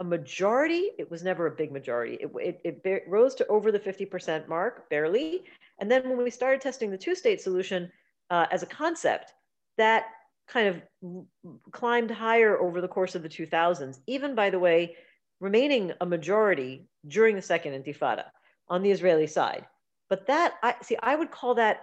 a 0.00 0.04
majority, 0.04 0.90
it 0.98 1.10
was 1.10 1.24
never 1.24 1.48
a 1.48 1.50
big 1.50 1.72
majority. 1.72 2.18
It, 2.20 2.60
it, 2.64 2.80
it 2.84 3.04
rose 3.08 3.34
to 3.36 3.46
over 3.48 3.72
the 3.72 3.80
50% 3.80 4.46
mark, 4.46 4.88
barely. 4.88 5.42
And 5.80 5.90
then 5.90 6.08
when 6.08 6.22
we 6.22 6.30
started 6.30 6.60
testing 6.60 6.90
the 6.90 6.98
two 6.98 7.16
state 7.16 7.40
solution 7.40 7.90
uh, 8.30 8.46
as 8.52 8.62
a 8.62 8.66
concept, 8.66 9.34
that 9.76 10.04
kind 10.48 10.68
of 10.68 11.26
climbed 11.72 12.10
higher 12.10 12.58
over 12.58 12.80
the 12.80 12.88
course 12.88 13.14
of 13.14 13.22
the 13.22 13.28
2000s, 13.28 13.98
even 14.06 14.34
by 14.34 14.50
the 14.50 14.58
way, 14.58 14.96
remaining 15.40 15.92
a 16.00 16.06
majority 16.06 16.88
during 17.06 17.36
the 17.36 17.42
second 17.42 17.72
intifada 17.72 18.24
on 18.68 18.82
the 18.82 18.90
Israeli 18.90 19.26
side. 19.26 19.66
But 20.08 20.26
that, 20.26 20.54
I 20.62 20.74
see, 20.82 20.96
I 21.02 21.14
would 21.14 21.30
call 21.30 21.54
that 21.56 21.80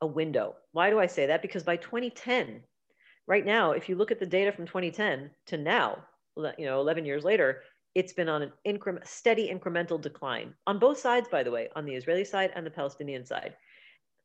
a 0.00 0.06
window. 0.06 0.54
Why 0.72 0.90
do 0.90 0.98
I 0.98 1.06
say 1.06 1.26
that? 1.26 1.42
Because 1.42 1.62
by 1.62 1.76
2010, 1.76 2.62
right 3.26 3.44
now, 3.44 3.72
if 3.72 3.88
you 3.88 3.96
look 3.96 4.10
at 4.10 4.18
the 4.18 4.26
data 4.26 4.52
from 4.52 4.66
2010 4.66 5.30
to 5.46 5.56
now, 5.56 6.04
you 6.36 6.66
know, 6.66 6.80
11 6.80 7.04
years 7.04 7.24
later, 7.24 7.62
it's 7.94 8.12
been 8.12 8.28
on 8.28 8.42
an 8.42 8.52
increment, 8.64 9.06
steady 9.06 9.52
incremental 9.52 10.00
decline 10.00 10.54
on 10.66 10.78
both 10.78 10.98
sides, 10.98 11.28
by 11.28 11.42
the 11.42 11.50
way, 11.50 11.68
on 11.74 11.84
the 11.84 11.94
Israeli 11.94 12.24
side 12.24 12.52
and 12.54 12.64
the 12.64 12.70
Palestinian 12.70 13.26
side. 13.26 13.54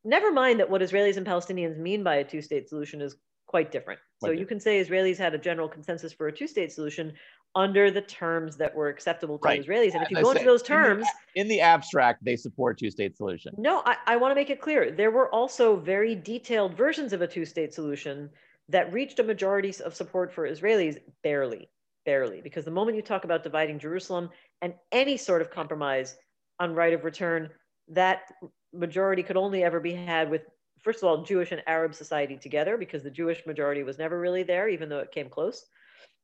Never 0.05 0.31
mind 0.31 0.59
that 0.59 0.69
what 0.69 0.81
Israelis 0.81 1.17
and 1.17 1.25
Palestinians 1.25 1.77
mean 1.77 2.03
by 2.03 2.15
a 2.15 2.23
two 2.23 2.41
state 2.41 2.69
solution 2.69 3.01
is 3.01 3.15
quite 3.47 3.71
different. 3.71 3.99
So 4.21 4.27
Quite 4.27 4.39
you 4.39 4.45
can 4.45 4.59
say 4.59 4.83
Israelis 4.83 5.17
had 5.17 5.33
a 5.33 5.37
general 5.37 5.67
consensus 5.67 6.13
for 6.13 6.27
a 6.27 6.31
two 6.31 6.47
state 6.47 6.71
solution 6.71 7.13
under 7.55 7.91
the 7.91 8.01
terms 8.01 8.57
that 8.57 8.73
were 8.73 8.89
acceptable 8.89 9.37
to 9.37 9.47
Right. 9.47 9.63
Israelis. 9.63 9.93
And 9.93 10.01
if 10.03 10.09
you 10.09 10.17
I 10.17 10.21
go 10.23 10.29
into 10.31 10.39
said, 10.39 10.47
those 10.47 10.61
in 10.61 10.65
the 10.65 10.73
terms, 10.73 11.07
In 11.35 11.47
the 11.47 11.61
abstract, 11.61 12.23
they 12.25 12.35
support 12.35 12.79
two-state 12.79 13.15
solution. 13.15 13.53
no, 13.57 13.83
I, 13.85 13.97
I 14.07 14.15
want 14.17 14.31
to 14.31 14.35
make 14.35 14.49
it 14.49 14.59
clear. 14.59 14.89
There 14.91 15.11
were 15.11 15.29
also 15.33 15.75
very 15.75 16.15
detailed 16.15 16.75
versions 16.75 17.13
of 17.13 17.21
a 17.21 17.27
two 17.27 17.45
state 17.45 17.73
solution 17.73 18.29
that 18.69 18.91
reached 18.91 19.19
a 19.19 19.23
majority 19.23 19.71
of 19.85 19.93
support 19.93 20.33
for 20.33 20.49
Israelis, 20.49 20.97
barely, 21.21 21.69
barely. 22.05 22.41
Because 22.41 22.65
the 22.65 22.71
moment 22.71 22.95
you 22.95 23.03
talk 23.03 23.23
about 23.23 23.43
dividing 23.43 23.77
Jerusalem 23.77 24.29
and 24.63 24.73
any 24.91 25.15
sort 25.17 25.41
of 25.41 25.51
compromise 25.51 26.17
on 26.59 26.73
right 26.73 26.93
of 26.93 27.03
return, 27.03 27.49
that 27.89 28.31
majority 28.73 29.21
could 29.21 29.37
only 29.37 29.63
ever 29.63 29.79
be 29.79 29.93
had 29.93 30.31
with, 30.31 30.41
first 30.83 30.99
of 30.99 31.05
all, 31.05 31.23
Jewish 31.23 31.51
and 31.51 31.63
Arab 31.65 31.95
society 31.95 32.37
together, 32.37 32.77
because 32.77 33.03
the 33.03 33.09
Jewish 33.09 33.45
majority 33.45 33.83
was 33.83 33.97
never 33.97 34.19
really 34.19 34.43
there, 34.43 34.69
even 34.69 34.89
though 34.89 34.99
it 34.99 35.11
came 35.11 35.29
close. 35.29 35.65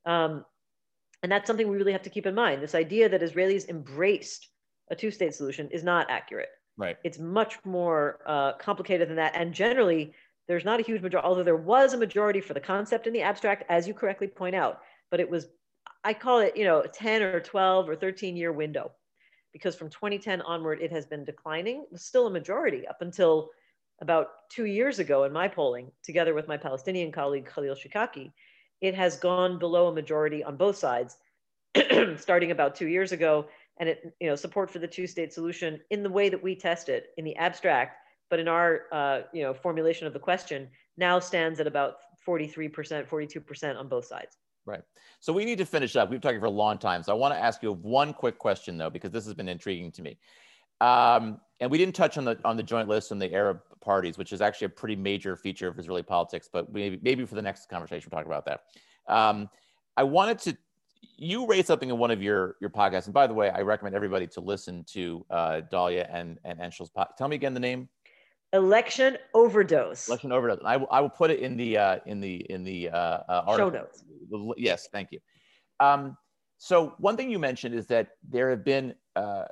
Um, 0.05 0.45
and 1.23 1.31
that's 1.31 1.47
something 1.47 1.67
we 1.67 1.77
really 1.77 1.91
have 1.91 2.03
to 2.03 2.09
keep 2.09 2.25
in 2.25 2.35
mind. 2.35 2.61
This 2.61 2.75
idea 2.75 3.09
that 3.09 3.21
Israelis 3.21 3.67
embraced 3.67 4.47
a 4.89 4.95
two 4.95 5.11
state 5.11 5.33
solution 5.33 5.69
is 5.71 5.83
not 5.83 6.09
accurate 6.09 6.49
Right. 6.79 6.97
it's 7.03 7.19
much 7.19 7.59
more 7.65 8.19
uh, 8.25 8.53
complicated 8.53 9.09
than 9.09 9.17
that. 9.17 9.35
And 9.35 9.53
generally, 9.53 10.13
there's 10.47 10.63
not 10.63 10.79
a 10.79 10.83
huge 10.83 11.01
majority, 11.01 11.27
although 11.27 11.43
there 11.43 11.57
was 11.57 11.93
a 11.93 11.97
majority 11.97 12.39
for 12.39 12.53
the 12.53 12.61
concept 12.61 13.05
in 13.05 13.11
the 13.11 13.21
abstract, 13.21 13.65
as 13.69 13.85
you 13.85 13.93
correctly 13.93 14.27
point 14.27 14.55
out. 14.55 14.79
But 15.11 15.19
it 15.19 15.29
was, 15.29 15.47
I 16.05 16.13
call 16.13 16.39
it, 16.39 16.55
you 16.55 16.63
know, 16.63 16.79
a 16.79 16.87
10 16.87 17.21
or 17.21 17.41
12 17.41 17.89
or 17.89 17.97
13 17.97 18.37
year 18.37 18.53
window, 18.53 18.91
because 19.51 19.75
from 19.75 19.89
2010 19.89 20.41
onward, 20.41 20.81
it 20.81 20.89
has 20.93 21.05
been 21.05 21.25
declining. 21.25 21.81
It 21.81 21.91
was 21.91 22.05
still 22.05 22.27
a 22.27 22.31
majority 22.31 22.87
up 22.87 23.01
until 23.01 23.49
about 24.01 24.27
two 24.49 24.65
years 24.65 24.99
ago 24.99 25.23
in 25.23 25.33
my 25.33 25.47
polling, 25.47 25.91
together 26.03 26.33
with 26.33 26.47
my 26.47 26.57
Palestinian 26.57 27.11
colleague 27.11 27.45
Khalil 27.45 27.75
Shikaki. 27.75 28.31
It 28.81 28.95
has 28.95 29.17
gone 29.17 29.59
below 29.59 29.87
a 29.87 29.93
majority 29.93 30.43
on 30.43 30.55
both 30.55 30.77
sides, 30.77 31.17
starting 32.17 32.51
about 32.51 32.75
two 32.75 32.87
years 32.87 33.11
ago 33.11 33.45
and 33.79 33.89
it 33.89 34.13
you 34.19 34.27
know 34.27 34.35
support 34.35 34.69
for 34.69 34.79
the 34.79 34.87
two 34.87 35.07
state 35.07 35.33
solution 35.33 35.79
in 35.89 36.03
the 36.03 36.09
way 36.09 36.29
that 36.29 36.41
we 36.41 36.55
test 36.55 36.89
it 36.89 37.07
in 37.17 37.25
the 37.25 37.35
abstract 37.37 37.97
but 38.29 38.39
in 38.39 38.47
our 38.47 38.81
uh, 38.91 39.21
you 39.33 39.41
know 39.41 39.53
formulation 39.53 40.05
of 40.05 40.13
the 40.13 40.19
question 40.19 40.67
now 40.97 41.19
stands 41.19 41.59
at 41.59 41.67
about 41.67 41.95
43% 42.27 42.71
42% 43.07 43.79
on 43.79 43.87
both 43.87 44.05
sides 44.05 44.37
Right. 44.65 44.83
So 45.19 45.33
we 45.33 45.45
need 45.45 45.57
to 45.59 45.65
finish 45.65 45.95
up. 45.95 46.11
We've 46.11 46.21
been 46.21 46.29
talking 46.29 46.39
for 46.39 46.45
a 46.45 46.51
long 46.51 46.77
time. 46.77 47.01
So 47.01 47.11
I 47.11 47.15
want 47.15 47.33
to 47.33 47.39
ask 47.39 47.63
you 47.63 47.73
one 47.73 48.13
quick 48.13 48.37
question 48.37 48.77
though, 48.77 48.91
because 48.91 49.09
this 49.09 49.25
has 49.25 49.33
been 49.33 49.49
intriguing 49.49 49.91
to 49.93 50.03
me. 50.03 50.19
Um, 50.79 51.39
and 51.59 51.71
we 51.71 51.79
didn't 51.79 51.95
touch 51.95 52.19
on 52.19 52.25
the 52.25 52.37
on 52.45 52.55
the 52.55 52.61
joint 52.61 52.87
list 52.87 53.11
and 53.11 53.19
the 53.19 53.33
Arab 53.33 53.61
parties, 53.81 54.17
which 54.17 54.31
is 54.33 54.41
actually 54.41 54.65
a 54.65 54.69
pretty 54.69 54.95
major 54.95 55.35
feature 55.35 55.67
of 55.67 55.77
Israeli 55.79 56.03
politics. 56.03 56.49
But 56.51 56.73
maybe 56.73 56.99
maybe 57.01 57.25
for 57.25 57.35
the 57.35 57.41
next 57.41 57.69
conversation, 57.69 58.09
we'll 58.11 58.19
talk 58.19 58.27
about 58.27 58.45
that. 58.45 58.61
Um, 59.07 59.49
I 59.97 60.03
wanted 60.03 60.39
to. 60.39 60.57
You 61.17 61.47
raised 61.47 61.67
something 61.67 61.89
in 61.89 61.97
one 61.97 62.11
of 62.11 62.21
your 62.21 62.55
your 62.61 62.69
podcasts, 62.69 63.05
and 63.05 63.13
by 63.13 63.27
the 63.27 63.33
way, 63.33 63.49
I 63.49 63.61
recommend 63.61 63.95
everybody 63.95 64.27
to 64.27 64.41
listen 64.41 64.83
to 64.91 65.25
uh, 65.29 65.61
Dahlia 65.71 66.09
and 66.11 66.39
and 66.43 66.59
Anshel's 66.59 66.89
pod. 66.89 67.07
Tell 67.17 67.27
me 67.27 67.35
again 67.35 67.53
the 67.53 67.59
name. 67.59 67.89
election 68.53 69.17
overdose 69.33 70.07
Election 70.07 70.31
overdose. 70.31 70.59
I 70.65 70.77
will, 70.77 70.87
I 70.91 71.01
will 71.01 71.09
put 71.09 71.31
it 71.31 71.39
in 71.39 71.55
the 71.57 71.77
uh, 71.77 71.99
in 72.05 72.19
the 72.19 72.35
in 72.49 72.63
the 72.63 72.89
uh, 72.89 73.19
uh, 73.29 73.57
show 73.57 73.69
notes 73.69 74.03
Yes, 74.57 74.87
thank 74.91 75.11
you. 75.11 75.19
Um, 75.79 76.17
so 76.57 76.93
one 76.99 77.15
thing 77.15 77.29
you 77.31 77.39
mentioned 77.39 77.73
is 77.75 77.87
that 77.87 78.09
there 78.27 78.49
have 78.49 78.63
been 78.65 78.93
uh, 79.15 79.45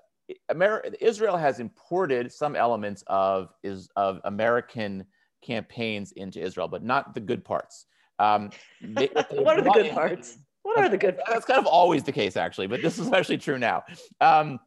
Ameri- 0.51 0.95
Israel 0.99 1.38
has 1.38 1.59
imported 1.59 2.32
some 2.32 2.55
elements 2.55 3.03
of 3.07 3.53
is 3.63 3.89
of 3.95 4.19
American 4.25 5.05
campaigns 5.41 6.11
into 6.13 6.41
Israel, 6.41 6.67
but 6.67 6.84
not 6.84 7.13
the 7.13 7.19
good 7.19 7.45
parts. 7.45 7.86
Um, 8.19 8.49
they 8.82 9.07
what 9.32 9.57
are 9.57 9.61
the 9.61 9.71
good 9.71 9.86
in- 9.88 9.93
parts 9.93 10.38
what 10.67 10.80
are 10.80 10.89
the 10.89 10.97
good 10.97 11.15
parts? 11.17 11.32
That's 11.32 11.45
kind 11.45 11.59
of 11.59 11.65
always 11.65 12.03
the 12.03 12.11
case, 12.11 12.36
actually, 12.36 12.67
but 12.67 12.82
this 12.82 12.99
is 12.99 13.11
actually 13.13 13.38
true 13.38 13.57
now. 13.57 13.84
Um, 14.19 14.59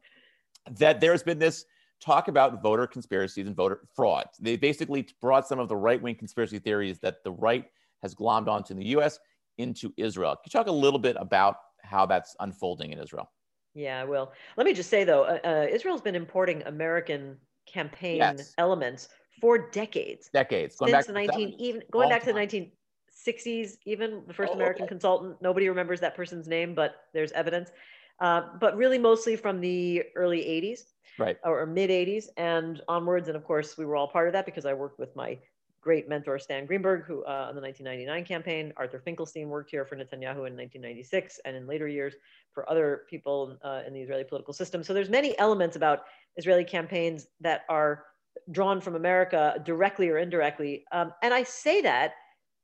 that 0.79 0.99
there's 0.99 1.21
been 1.21 1.37
this 1.37 1.65
talk 2.03 2.27
about 2.27 2.63
voter 2.63 2.87
conspiracies 2.87 3.45
and 3.45 3.55
voter 3.55 3.81
fraud. 3.95 4.25
They 4.39 4.57
basically 4.57 5.07
brought 5.21 5.47
some 5.47 5.59
of 5.59 5.69
the 5.69 5.75
right 5.75 6.01
wing 6.01 6.15
conspiracy 6.15 6.57
theories 6.57 6.97
that 6.99 7.23
the 7.23 7.31
right 7.31 7.65
has 8.01 8.15
glommed 8.15 8.47
onto 8.47 8.73
in 8.73 8.79
the 8.79 8.87
US 8.97 9.19
into 9.59 9.93
Israel. 9.95 10.31
Can 10.31 10.41
you 10.45 10.51
talk 10.51 10.67
a 10.67 10.71
little 10.71 10.99
bit 10.99 11.15
about 11.19 11.57
how 11.83 12.07
that's 12.07 12.35
unfolding 12.39 12.91
in 12.91 12.97
Israel? 12.97 13.29
Yeah 13.73 14.01
i 14.01 14.03
will 14.03 14.31
let 14.57 14.65
me 14.65 14.73
just 14.73 14.89
say 14.89 15.03
though 15.03 15.23
uh, 15.23 15.39
uh, 15.43 15.67
israel's 15.69 16.01
been 16.01 16.15
importing 16.15 16.61
american 16.63 17.37
campaign 17.65 18.17
Yes. 18.17 18.53
elements 18.57 19.09
for 19.39 19.69
decades 19.71 20.29
Decades, 20.33 20.75
going 20.75 20.91
since 20.91 20.97
back 20.97 21.05
the 21.07 21.13
to 21.13 21.13
19 21.13 21.49
70s. 21.49 21.59
even 21.59 21.83
going 21.91 22.09
back 22.09 22.21
to 22.21 22.27
the 22.27 22.33
1960s 22.33 23.77
even 23.85 24.23
the 24.27 24.33
first 24.33 24.53
Oh, 24.53 24.55
american 24.55 24.85
okay. 24.85 24.87
consultant 24.87 25.37
nobody 25.41 25.69
remembers 25.69 25.99
that 26.01 26.15
person's 26.15 26.47
name 26.47 26.75
but 26.75 26.95
there's 27.13 27.31
evidence 27.31 27.71
uh, 28.19 28.41
but 28.59 28.77
really 28.77 28.99
mostly 28.99 29.35
from 29.35 29.59
the 29.61 30.03
early 30.15 30.41
80s 30.45 30.85
Right. 31.17 31.37
or 31.43 31.65
mid 31.65 31.89
80s 31.89 32.29
and 32.37 32.81
onwards 32.87 33.27
and 33.27 33.37
of 33.37 33.43
course 33.43 33.77
we 33.77 33.85
were 33.85 33.95
all 33.95 34.07
part 34.07 34.27
of 34.27 34.33
that 34.33 34.45
because 34.45 34.65
i 34.65 34.73
worked 34.73 34.99
with 34.99 35.15
my 35.15 35.37
great 35.81 36.07
mentor 36.07 36.37
stan 36.37 36.65
greenberg 36.65 37.03
who 37.05 37.23
uh, 37.25 37.47
on 37.49 37.55
the 37.55 37.61
1999 37.61 38.25
campaign 38.25 38.73
arthur 38.77 38.99
finkelstein 38.99 39.49
worked 39.49 39.71
here 39.71 39.85
for 39.85 39.95
netanyahu 39.95 40.47
in 40.47 40.55
1996 40.55 41.39
and 41.45 41.55
in 41.55 41.67
later 41.67 41.87
years 41.87 42.15
for 42.53 42.69
other 42.69 43.03
people 43.09 43.57
uh, 43.63 43.81
in 43.85 43.93
the 43.93 44.01
israeli 44.01 44.23
political 44.23 44.53
system 44.53 44.83
so 44.83 44.93
there's 44.93 45.09
many 45.09 45.37
elements 45.39 45.75
about 45.75 46.01
israeli 46.37 46.63
campaigns 46.63 47.27
that 47.39 47.61
are 47.69 48.05
drawn 48.51 48.81
from 48.81 48.95
America 48.95 49.61
directly 49.65 50.09
or 50.09 50.17
indirectly. 50.17 50.85
Um, 50.91 51.13
and 51.21 51.33
I 51.33 51.43
say 51.43 51.81
that 51.81 52.13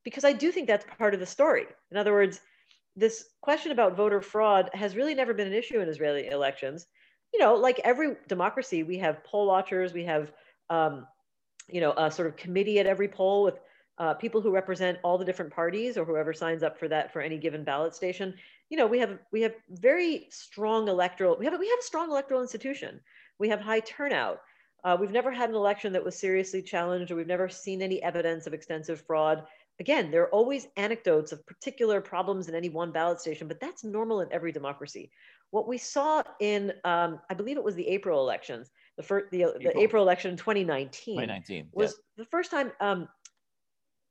because 0.03 0.24
I 0.24 0.34
do 0.34 0.51
think 0.51 0.68
that's 0.68 0.86
part 0.97 1.13
of 1.13 1.20
the 1.20 1.26
story. 1.26 1.65
In 1.91 1.97
other 1.97 2.13
words, 2.13 2.41
this 2.95 3.26
question 3.41 3.72
about 3.72 3.95
voter 3.95 4.22
fraud 4.22 4.70
has 4.74 4.95
really 4.95 5.13
never 5.13 5.34
been 5.34 5.47
an 5.47 5.53
issue 5.53 5.80
in 5.80 5.89
Israeli 5.89 6.28
elections. 6.28 6.88
You 7.34 7.39
know, 7.39 7.55
like 7.55 7.80
every 7.84 8.15
democracy, 8.28 8.84
we 8.84 8.97
have 8.97 9.24
poll 9.24 9.47
watchers, 9.47 9.93
we 9.93 10.05
have, 10.05 10.32
um, 10.70 11.05
you 11.70 11.82
know, 11.82 11.93
a 11.97 12.09
sort 12.09 12.28
of 12.28 12.36
committee 12.38 12.80
at 12.80 12.86
every 12.86 13.07
poll 13.07 13.43
with 13.43 13.59
uh, 13.99 14.13
people 14.13 14.41
who 14.41 14.51
represent 14.51 14.99
all 15.03 15.18
the 15.18 15.26
different 15.26 15.51
parties 15.51 15.97
or 15.97 16.05
whoever 16.05 16.34
signs 16.34 16.63
up 16.63 16.78
for 16.78 16.88
that 16.88 17.11
for 17.11 17.22
any 17.22 17.38
given 17.38 17.63
ballot 17.63 17.95
station. 17.95 18.34
You 18.70 18.78
know, 18.78 18.88
we 18.88 18.99
have 18.99 19.18
we 19.32 19.41
have 19.41 19.53
very 19.70 20.28
strong 20.30 20.88
electoral. 20.88 21.38
We 21.38 21.45
have 21.45 21.59
we 21.59 21.70
have 21.70 21.80
a 21.80 21.84
strong 21.84 22.09
electoral 22.09 22.41
institution. 22.41 22.99
We 23.39 23.49
have 23.49 23.59
high 23.59 23.80
turnout. 23.80 24.41
Uh, 24.84 24.95
we've 24.99 25.11
never 25.11 25.32
had 25.32 25.49
an 25.49 25.55
election 25.55 25.91
that 25.93 26.03
was 26.03 26.18
seriously 26.18 26.61
challenged, 26.61 27.11
or 27.11 27.15
we've 27.15 27.28
never 27.28 27.49
seen 27.49 27.82
any 27.82 28.01
evidence 28.03 28.45
of 28.45 28.53
extensive 28.53 29.01
fraud. 29.01 29.43
Again, 29.80 30.11
there 30.11 30.24
are 30.24 30.30
always 30.30 30.68
anecdotes 30.76 31.32
of 31.32 31.45
particular 31.45 32.01
problems 32.01 32.47
in 32.47 32.55
any 32.55 32.70
one 32.70 32.91
ballot 32.91 33.20
station, 33.20 33.47
but 33.47 33.59
that's 33.59 33.84
normal 33.84 34.22
in 34.22 34.32
every 34.32 34.51
democracy. 34.51 35.11
What 35.51 35.68
we 35.68 35.78
saw 35.78 36.24
in, 36.39 36.74
um, 36.84 37.20
I 37.30 37.34
believe 37.34 37.57
it 37.57 37.63
was 37.63 37.76
the 37.76 37.88
April 37.88 38.22
elections, 38.22 38.72
the 38.98 39.04
first, 39.04 39.32
the, 39.32 39.43
April. 39.43 39.60
the 39.62 39.80
April 39.80 40.04
election 40.04 40.32
in 40.32 40.38
2019, 40.38 41.16
2019 41.16 41.70
was 41.72 42.00
the 42.18 42.26
first 42.26 42.52
time 42.52 42.72
um, 42.82 43.08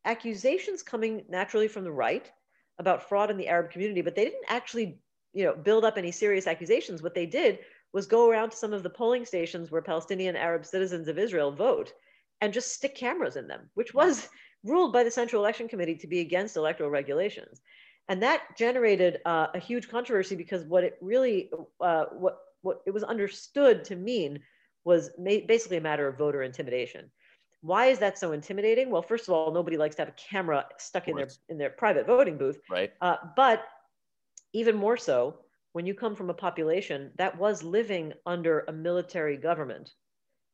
accusations 0.04 0.82
coming 0.82 1.24
naturally 1.28 1.68
from 1.68 1.84
the 1.84 1.92
right 1.92 2.30
about 2.78 3.08
fraud 3.08 3.30
in 3.30 3.36
the 3.36 3.48
Arab 3.48 3.70
community, 3.70 4.00
but 4.00 4.14
they 4.14 4.24
didn't 4.24 4.44
actually, 4.48 4.98
you 5.32 5.44
know, 5.44 5.54
build 5.54 5.84
up 5.84 5.98
any 5.98 6.12
serious 6.12 6.46
accusations. 6.46 7.02
What 7.02 7.14
they 7.14 7.26
did 7.26 7.58
was 7.92 8.06
go 8.06 8.30
around 8.30 8.50
to 8.50 8.56
some 8.56 8.72
of 8.72 8.82
the 8.82 8.90
polling 8.90 9.24
stations 9.24 9.70
where 9.70 9.82
Palestinian 9.82 10.36
Arab 10.36 10.64
citizens 10.64 11.08
of 11.08 11.18
Israel 11.18 11.50
vote 11.50 11.92
and 12.40 12.52
just 12.52 12.72
stick 12.72 12.94
cameras 12.94 13.36
in 13.36 13.48
them, 13.48 13.70
which 13.74 13.94
was 13.94 14.28
ruled 14.62 14.92
by 14.92 15.02
the 15.02 15.10
Central 15.10 15.42
Election 15.42 15.68
Committee 15.68 15.96
to 15.96 16.06
be 16.06 16.20
against 16.20 16.56
electoral 16.56 16.90
regulations. 16.90 17.60
And 18.08 18.22
that 18.22 18.42
generated 18.56 19.18
uh, 19.24 19.48
a 19.54 19.58
huge 19.58 19.88
controversy 19.88 20.36
because 20.36 20.64
what 20.64 20.84
it 20.84 20.96
really, 21.00 21.50
uh, 21.80 22.04
what, 22.12 22.38
what 22.62 22.82
it 22.86 22.92
was 22.92 23.02
understood 23.02 23.82
to 23.84 23.96
mean 23.96 24.40
was 24.86 25.10
basically 25.18 25.76
a 25.78 25.80
matter 25.80 26.06
of 26.06 26.16
voter 26.16 26.42
intimidation. 26.44 27.10
Why 27.60 27.86
is 27.86 27.98
that 27.98 28.16
so 28.16 28.30
intimidating? 28.30 28.88
Well, 28.88 29.02
first 29.02 29.26
of 29.26 29.34
all, 29.34 29.52
nobody 29.52 29.76
likes 29.76 29.96
to 29.96 30.02
have 30.02 30.08
a 30.08 30.12
camera 30.12 30.64
stuck 30.78 31.08
in 31.08 31.16
their 31.16 31.28
in 31.48 31.58
their 31.58 31.70
private 31.70 32.06
voting 32.06 32.38
booth. 32.38 32.60
Right. 32.70 32.92
Uh, 33.00 33.16
but 33.34 33.64
even 34.52 34.76
more 34.76 34.96
so, 34.96 35.40
when 35.72 35.86
you 35.86 35.92
come 35.92 36.14
from 36.14 36.30
a 36.30 36.34
population 36.34 37.10
that 37.16 37.36
was 37.36 37.64
living 37.64 38.12
under 38.24 38.64
a 38.68 38.72
military 38.72 39.36
government 39.36 39.90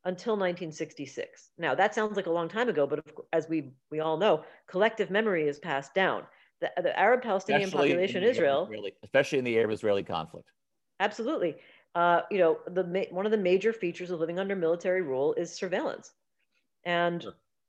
until 0.05 0.33
1966. 0.33 1.51
Now 1.59 1.75
that 1.75 1.95
sounds 1.95 2.17
like 2.17 2.27
a 2.27 2.31
long 2.31 2.49
time 2.49 2.71
ago, 2.71 2.87
but 2.87 3.05
as 3.35 3.49
we 3.51 3.73
we 3.91 4.01
all 4.01 4.17
know, 4.17 4.45
collective 4.67 5.11
memory 5.11 5.47
is 5.47 5.59
passed 5.59 5.93
down. 5.95 6.25
The, 6.63 6.71
the 6.83 6.99
Arab 6.99 7.23
Palestinian 7.23 7.71
population 7.71 8.23
in 8.23 8.31
Israel, 8.31 8.65
Israeli, 8.65 8.95
especially 9.03 9.39
in 9.39 9.45
the 9.45 9.59
Arab-Israeli 9.59 10.05
conflict. 10.05 10.49
Absolutely. 11.01 11.57
Uh, 11.95 12.23
you 12.31 12.39
know, 12.39 12.59
the 12.69 13.07
one 13.11 13.27
of 13.27 13.33
the 13.33 13.39
major 13.39 13.73
features 13.73 14.11
of 14.11 14.21
living 14.21 14.39
under 14.39 14.57
military 14.57 15.03
rule 15.03 15.35
is 15.35 15.53
surveillance. 15.53 16.13
And 16.85 17.25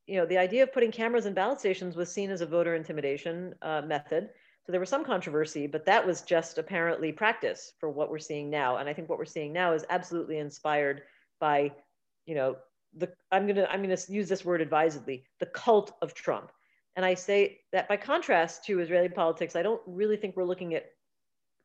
you 0.08 0.18
know, 0.18 0.26
the 0.26 0.38
idea 0.38 0.64
of 0.64 0.74
putting 0.74 0.92
cameras 0.92 1.26
in 1.26 1.34
ballot 1.34 1.60
stations 1.60 1.96
was 1.96 2.12
seen 2.12 2.30
as 2.30 2.42
a 2.42 2.46
voter 2.46 2.76
intimidation 2.76 3.54
uh, 3.62 3.82
method. 3.82 4.30
So 4.66 4.72
there 4.72 4.80
was 4.80 4.90
some 4.90 5.04
controversy, 5.06 5.68
but 5.68 5.86
that 5.86 6.06
was 6.06 6.22
just 6.22 6.58
apparently 6.58 7.12
practice 7.12 7.74
for 7.80 7.90
what 7.90 8.10
we're 8.10 8.20
seeing 8.20 8.50
now. 8.50 8.78
And 8.78 8.88
I 8.88 8.94
think 8.94 9.10
what 9.10 9.18
we're 9.18 9.26
seeing 9.26 9.52
now 9.52 9.74
is 9.74 9.86
absolutely 9.90 10.38
inspired 10.38 11.04
by, 11.40 11.72
you 12.26 12.36
know, 12.36 12.56
the 12.96 13.12
I'm 13.32 13.48
gonna 13.48 13.68
I'm 13.70 13.82
gonna 13.82 13.98
use 14.08 14.30
this 14.30 14.46
word 14.46 14.62
advisedly, 14.62 15.26
the 15.40 15.48
cult 15.48 15.94
of 16.02 16.14
Trump. 16.14 16.52
And 16.96 17.06
I 17.06 17.16
say 17.16 17.60
that 17.72 17.90
by 17.90 17.98
contrast 17.98 18.66
to 18.66 18.80
Israeli 18.80 19.10
politics, 19.10 19.56
I 19.56 19.64
don't 19.64 19.82
really 19.86 20.16
think 20.16 20.36
we're 20.36 20.44
looking 20.44 20.76
at 20.76 20.86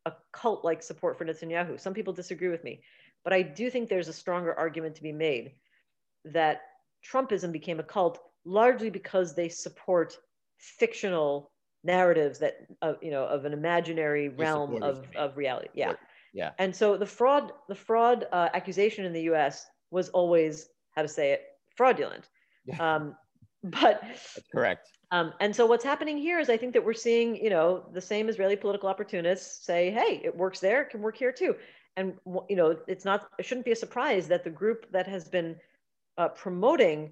a 0.06 0.12
cult 0.32 0.64
like 0.64 0.82
support 0.82 1.18
for 1.18 1.24
Netanyahu. 1.24 1.78
Some 1.80 1.94
people 1.94 2.12
disagree 2.12 2.48
with 2.48 2.64
me, 2.64 2.82
but 3.24 3.32
I 3.32 3.42
do 3.42 3.70
think 3.70 3.88
there's 3.88 4.08
a 4.08 4.12
stronger 4.12 4.54
argument 4.58 4.94
to 4.96 5.02
be 5.02 5.12
made 5.12 5.52
that 6.24 6.62
Trumpism 7.04 7.52
became 7.52 7.80
a 7.80 7.84
cult 7.84 8.18
largely 8.44 8.90
because 8.90 9.34
they 9.34 9.48
support 9.48 10.16
fictional 10.58 11.52
narratives 11.84 12.38
that 12.40 12.66
uh, 12.82 12.94
you 13.00 13.10
know 13.10 13.24
of 13.24 13.44
an 13.44 13.52
imaginary 13.52 14.28
realm 14.30 14.82
of, 14.82 15.06
of 15.16 15.36
reality. 15.36 15.68
Yeah. 15.74 15.94
Yeah. 16.34 16.50
And 16.58 16.74
so 16.74 16.96
the 16.96 17.06
fraud 17.06 17.52
the 17.68 17.74
fraud 17.74 18.26
uh, 18.32 18.48
accusation 18.54 19.04
in 19.04 19.12
the 19.12 19.22
us 19.22 19.66
was 19.90 20.08
always 20.10 20.68
how 20.94 21.02
to 21.02 21.08
say 21.08 21.32
it 21.32 21.42
fraudulent. 21.76 22.28
Yeah. 22.66 22.96
um, 22.96 23.16
but 23.64 24.00
That's 24.02 24.38
correct. 24.52 24.88
um, 25.10 25.32
and 25.40 25.54
so 25.54 25.66
what's 25.66 25.84
happening 25.84 26.16
here 26.16 26.38
is 26.38 26.48
i 26.48 26.56
think 26.56 26.72
that 26.74 26.84
we're 26.84 26.92
seeing 26.92 27.36
you 27.36 27.50
know 27.50 27.84
the 27.92 28.00
same 28.00 28.28
israeli 28.28 28.56
political 28.56 28.88
opportunists 28.88 29.64
say 29.66 29.90
hey 29.90 30.20
it 30.24 30.36
works 30.36 30.60
there 30.60 30.82
it 30.82 30.90
can 30.90 31.02
work 31.02 31.16
here 31.16 31.32
too. 31.32 31.54
And 31.96 32.14
you 32.48 32.54
know 32.54 32.76
it's 32.86 33.04
not 33.04 33.28
it 33.40 33.44
shouldn't 33.44 33.64
be 33.64 33.72
a 33.72 33.76
surprise 33.76 34.28
that 34.28 34.44
the 34.44 34.50
group 34.50 34.86
that 34.92 35.08
has 35.08 35.28
been 35.28 35.56
uh, 36.16 36.28
promoting 36.28 37.10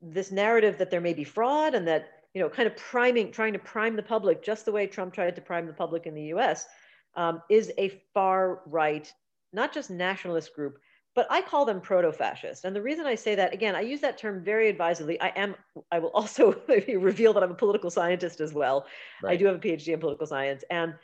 this 0.00 0.30
narrative 0.30 0.78
that 0.78 0.90
there 0.92 1.00
may 1.00 1.14
be 1.14 1.24
fraud 1.24 1.74
and 1.74 1.86
that 1.88 2.08
you 2.34 2.40
know 2.40 2.48
kind 2.48 2.68
of 2.68 2.76
priming 2.76 3.32
trying 3.32 3.52
to 3.52 3.58
prime 3.58 3.96
the 3.96 4.02
public 4.02 4.42
just 4.44 4.64
the 4.64 4.72
way 4.72 4.86
trump 4.86 5.12
tried 5.12 5.34
to 5.34 5.42
prime 5.42 5.66
the 5.66 5.72
public 5.72 6.06
in 6.06 6.14
the 6.14 6.26
us 6.32 6.66
um, 7.16 7.42
is 7.50 7.72
a 7.78 8.00
far 8.14 8.60
right 8.66 9.12
not 9.52 9.72
just 9.74 9.90
nationalist 9.90 10.54
group 10.54 10.78
but 11.14 11.26
i 11.30 11.40
call 11.40 11.64
them 11.64 11.80
proto-fascist 11.80 12.64
and 12.64 12.74
the 12.74 12.82
reason 12.82 13.06
i 13.06 13.14
say 13.14 13.34
that 13.34 13.52
again 13.52 13.74
i 13.74 13.80
use 13.80 14.00
that 14.00 14.18
term 14.18 14.42
very 14.42 14.68
advisedly 14.68 15.20
i 15.20 15.28
am 15.28 15.54
i 15.90 15.98
will 15.98 16.10
also 16.10 16.54
reveal 16.68 17.32
that 17.32 17.42
i'm 17.42 17.52
a 17.52 17.54
political 17.54 17.90
scientist 17.90 18.40
as 18.40 18.52
well 18.52 18.86
right. 19.22 19.32
i 19.32 19.36
do 19.36 19.46
have 19.46 19.56
a 19.56 19.58
phd 19.58 19.88
in 19.88 20.00
political 20.00 20.26
science 20.26 20.64
and 20.70 20.94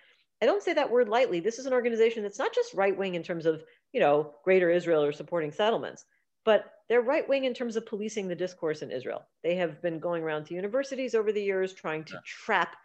i 0.43 0.47
don't 0.47 0.63
say 0.63 0.73
that 0.73 0.91
word 0.91 1.09
lightly 1.09 1.41
this 1.41 1.59
is 1.59 1.67
an 1.67 1.73
organization 1.73 2.23
that's 2.23 2.39
not 2.39 2.55
just 2.55 2.75
right 2.75 2.97
wing 2.97 3.15
in 3.15 3.23
terms 3.23 3.47
of 3.47 3.63
you 3.93 4.01
know 4.01 4.35
greater 4.45 4.71
israel 4.71 5.03
or 5.03 5.13
supporting 5.13 5.53
settlements 5.53 6.05
but 6.49 6.73
they're 6.89 7.03
right 7.03 7.29
wing 7.29 7.45
in 7.45 7.53
terms 7.53 7.77
of 7.77 7.85
policing 7.85 8.27
the 8.27 8.35
discourse 8.35 8.81
in 8.81 8.91
Israel. 8.91 9.23
They 9.43 9.55
have 9.57 9.83
been 9.83 9.99
going 9.99 10.23
around 10.23 10.47
to 10.47 10.55
universities 10.55 11.15
over 11.15 11.31
the 11.31 11.43
years 11.43 11.75
trying 11.75 12.05
to 12.05 12.15
yeah. 12.15 12.21
trap, 12.25 12.77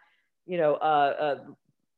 you 0.46 0.58
know, 0.58 0.74
uh, 0.74 1.14
uh, 1.18 1.36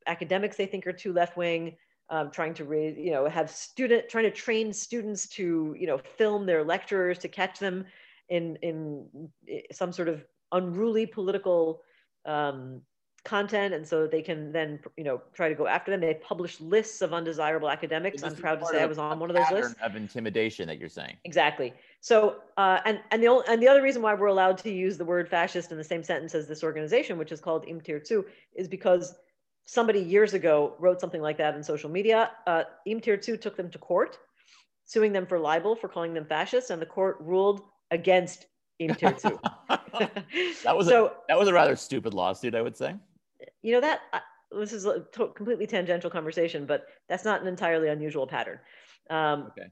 academics 0.07 0.57
they 0.57 0.67
think 0.67 0.87
are 0.87 0.93
too 0.93 1.13
left 1.13 1.37
wing, 1.37 1.77
um, 2.11 2.31
trying 2.31 2.55
to 2.55 2.65
raise, 2.65 2.97
you 2.97 3.11
know, 3.11 3.29
have 3.29 3.51
student 3.51 4.09
trying 4.09 4.25
to 4.25 4.31
train 4.31 4.73
students 4.73 5.29
to, 5.31 5.75
you 5.79 5.87
know, 5.87 5.99
film 5.99 6.47
their 6.47 6.63
lecturers 6.63 7.19
to 7.19 7.29
catch 7.29 7.59
them 7.59 7.85
in 8.29 8.57
in 8.63 9.29
some 9.73 9.93
sort 9.93 10.09
of 10.09 10.25
unruly 10.53 11.07
political 11.07 11.83
um, 12.25 12.81
content. 13.25 13.75
And 13.75 13.87
so 13.87 14.07
they 14.07 14.23
can 14.23 14.53
then 14.53 14.79
you 14.97 15.05
know 15.05 15.21
try 15.35 15.49
to 15.49 15.55
go 15.55 15.67
after 15.67 15.91
them. 15.91 16.01
They 16.01 16.15
publish 16.15 16.61
lists 16.61 17.03
of 17.03 17.13
undesirable 17.13 17.69
academics. 17.69 18.23
I'm 18.23 18.37
proud 18.37 18.61
to 18.61 18.67
say 18.67 18.83
i 18.83 18.87
was 18.87 18.99
on 18.99 19.19
one 19.19 19.29
of 19.29 19.37
those 19.37 19.51
lists. 19.51 19.75
of 19.83 19.97
intimidation 19.97 20.69
that 20.69 20.79
you're 20.79 20.89
saying? 20.89 21.17
Exactly. 21.25 21.75
So 22.01 22.37
uh, 22.57 22.79
and 22.85 23.01
and 23.11 23.23
the 23.23 23.29
only, 23.29 23.45
and 23.49 23.61
the 23.61 23.69
other 23.69 23.83
reason 23.83 24.01
why 24.01 24.15
we're 24.15 24.29
allowed 24.29 24.59
to 24.59 24.71
use 24.71 24.97
the 24.97 25.05
word 25.05 25.29
fascist 25.29 25.73
in 25.73 25.77
the 25.77 25.85
same 25.85 26.03
sentence 26.05 26.35
as 26.35 26.47
this 26.47 26.63
organization 26.63 27.19
which 27.19 27.33
is 27.33 27.41
called 27.41 27.65
im 27.67 27.81
tirtzu 27.81 28.25
is 28.55 28.69
because 28.69 29.17
somebody 29.67 30.01
years 30.01 30.35
ago 30.35 30.75
wrote 30.79 31.01
something 31.01 31.21
like 31.21 31.39
that 31.39 31.55
in 31.55 31.63
social 31.63 31.91
media 31.91 32.31
uh, 32.47 32.65
im 32.87 33.01
tirtzu 33.01 33.41
took 33.41 33.57
them 33.57 33.71
to 33.71 33.79
court 33.79 34.19
suing 34.85 35.13
them 35.13 35.27
for 35.27 35.39
libel 35.39 35.77
for 35.77 35.89
calling 35.89 36.15
them 36.15 36.25
fascists 36.25 36.71
and 36.71 36.81
the 36.81 36.87
court 36.87 37.17
ruled 37.21 37.63
against 37.91 38.47
im 38.79 38.91
tirtzu 38.91 39.39
that 40.65 40.77
was 40.77 40.87
so, 40.87 41.07
a, 41.07 41.13
that 41.29 41.39
was 41.39 41.49
a 41.49 41.53
rather 41.53 41.77
stupid 41.77 42.15
lawsuit 42.15 42.55
i 42.55 42.63
would 42.63 42.77
say 42.77 42.95
you 43.63 43.73
know 43.73 43.81
that 43.81 44.01
uh, 44.13 44.21
this 44.53 44.73
is 44.73 44.85
a 44.85 45.01
to- 45.13 45.29
completely 45.29 45.67
tangential 45.67 46.11
conversation, 46.11 46.67
but 46.67 46.87
that's 47.09 47.25
not 47.25 47.41
an 47.41 47.47
entirely 47.47 47.89
unusual 47.89 48.27
pattern. 48.27 48.59
Um, 49.11 49.51
okay. 49.59 49.69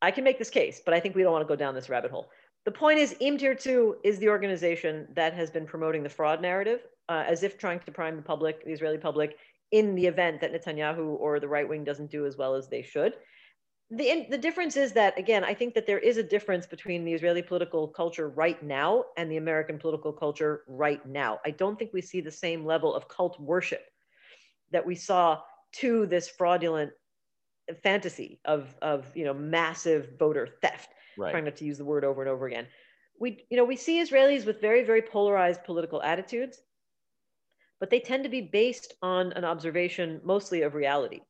I 0.00 0.10
can 0.10 0.24
make 0.24 0.38
this 0.38 0.50
case, 0.50 0.80
but 0.84 0.94
I 0.94 1.00
think 1.00 1.14
we 1.14 1.22
don't 1.22 1.32
want 1.32 1.46
to 1.46 1.48
go 1.48 1.56
down 1.56 1.74
this 1.74 1.88
rabbit 1.88 2.10
hole. 2.10 2.30
The 2.64 2.72
point 2.72 2.98
is, 2.98 3.16
Im 3.20 3.38
Tirtzu 3.38 3.94
is 4.04 4.18
the 4.18 4.28
organization 4.28 5.08
that 5.14 5.34
has 5.34 5.50
been 5.50 5.66
promoting 5.66 6.02
the 6.02 6.08
fraud 6.08 6.40
narrative 6.40 6.80
uh, 7.08 7.24
as 7.26 7.42
if 7.42 7.58
trying 7.58 7.80
to 7.80 7.92
prime 7.92 8.16
the 8.16 8.22
public, 8.22 8.64
the 8.64 8.72
Israeli 8.72 8.98
public, 8.98 9.36
in 9.70 9.94
the 9.94 10.06
event 10.06 10.40
that 10.40 10.52
Netanyahu 10.52 11.16
or 11.18 11.40
the 11.40 11.48
right 11.48 11.68
wing 11.68 11.84
doesn't 11.84 12.10
do 12.10 12.26
as 12.26 12.36
well 12.36 12.54
as 12.54 12.68
they 12.68 12.82
should 12.82 13.14
the, 13.94 14.26
the 14.30 14.38
difference 14.38 14.76
is 14.78 14.92
that, 14.92 15.18
again, 15.18 15.44
I 15.44 15.52
think 15.52 15.74
that 15.74 15.86
there 15.86 15.98
is 15.98 16.16
a 16.16 16.22
difference 16.22 16.66
between 16.66 17.04
the 17.04 17.12
Israeli 17.12 17.42
political 17.42 17.86
culture 17.86 18.30
right 18.30 18.60
now 18.62 19.04
and 19.18 19.30
the 19.30 19.36
American 19.36 19.78
political 19.78 20.14
culture 20.14 20.62
right 20.66 21.04
now. 21.06 21.40
I 21.44 21.50
don't 21.50 21.78
think 21.78 21.92
we 21.92 22.00
see 22.00 22.22
the 22.22 22.30
same 22.30 22.64
level 22.64 22.94
of 22.94 23.06
cult 23.08 23.38
worship 23.38 23.84
that 24.70 24.86
we 24.86 24.94
saw 24.94 25.40
to 25.80 26.06
this 26.06 26.26
fraudulent 26.26 26.92
fantasy 27.82 28.40
of, 28.46 28.74
of 28.80 29.14
you 29.14 29.26
know, 29.26 29.34
massive 29.34 30.18
voter 30.18 30.48
theft. 30.62 30.88
Right. 31.18 31.30
Trying 31.30 31.44
not 31.44 31.56
to 31.56 31.66
use 31.66 31.76
the 31.76 31.84
word 31.84 32.04
over 32.04 32.22
and 32.22 32.30
over 32.30 32.46
again. 32.46 32.68
We, 33.20 33.44
you 33.50 33.58
know, 33.58 33.64
we 33.64 33.76
see 33.76 34.02
Israelis 34.02 34.46
with 34.46 34.58
very, 34.62 34.84
very 34.84 35.02
polarized 35.02 35.64
political 35.64 36.02
attitudes, 36.02 36.62
but 37.82 37.90
they 37.90 37.98
tend 37.98 38.22
to 38.22 38.30
be 38.30 38.40
based 38.40 38.94
on 39.02 39.32
an 39.32 39.44
observation 39.44 40.20
mostly 40.22 40.62
of 40.62 40.76
reality. 40.76 41.20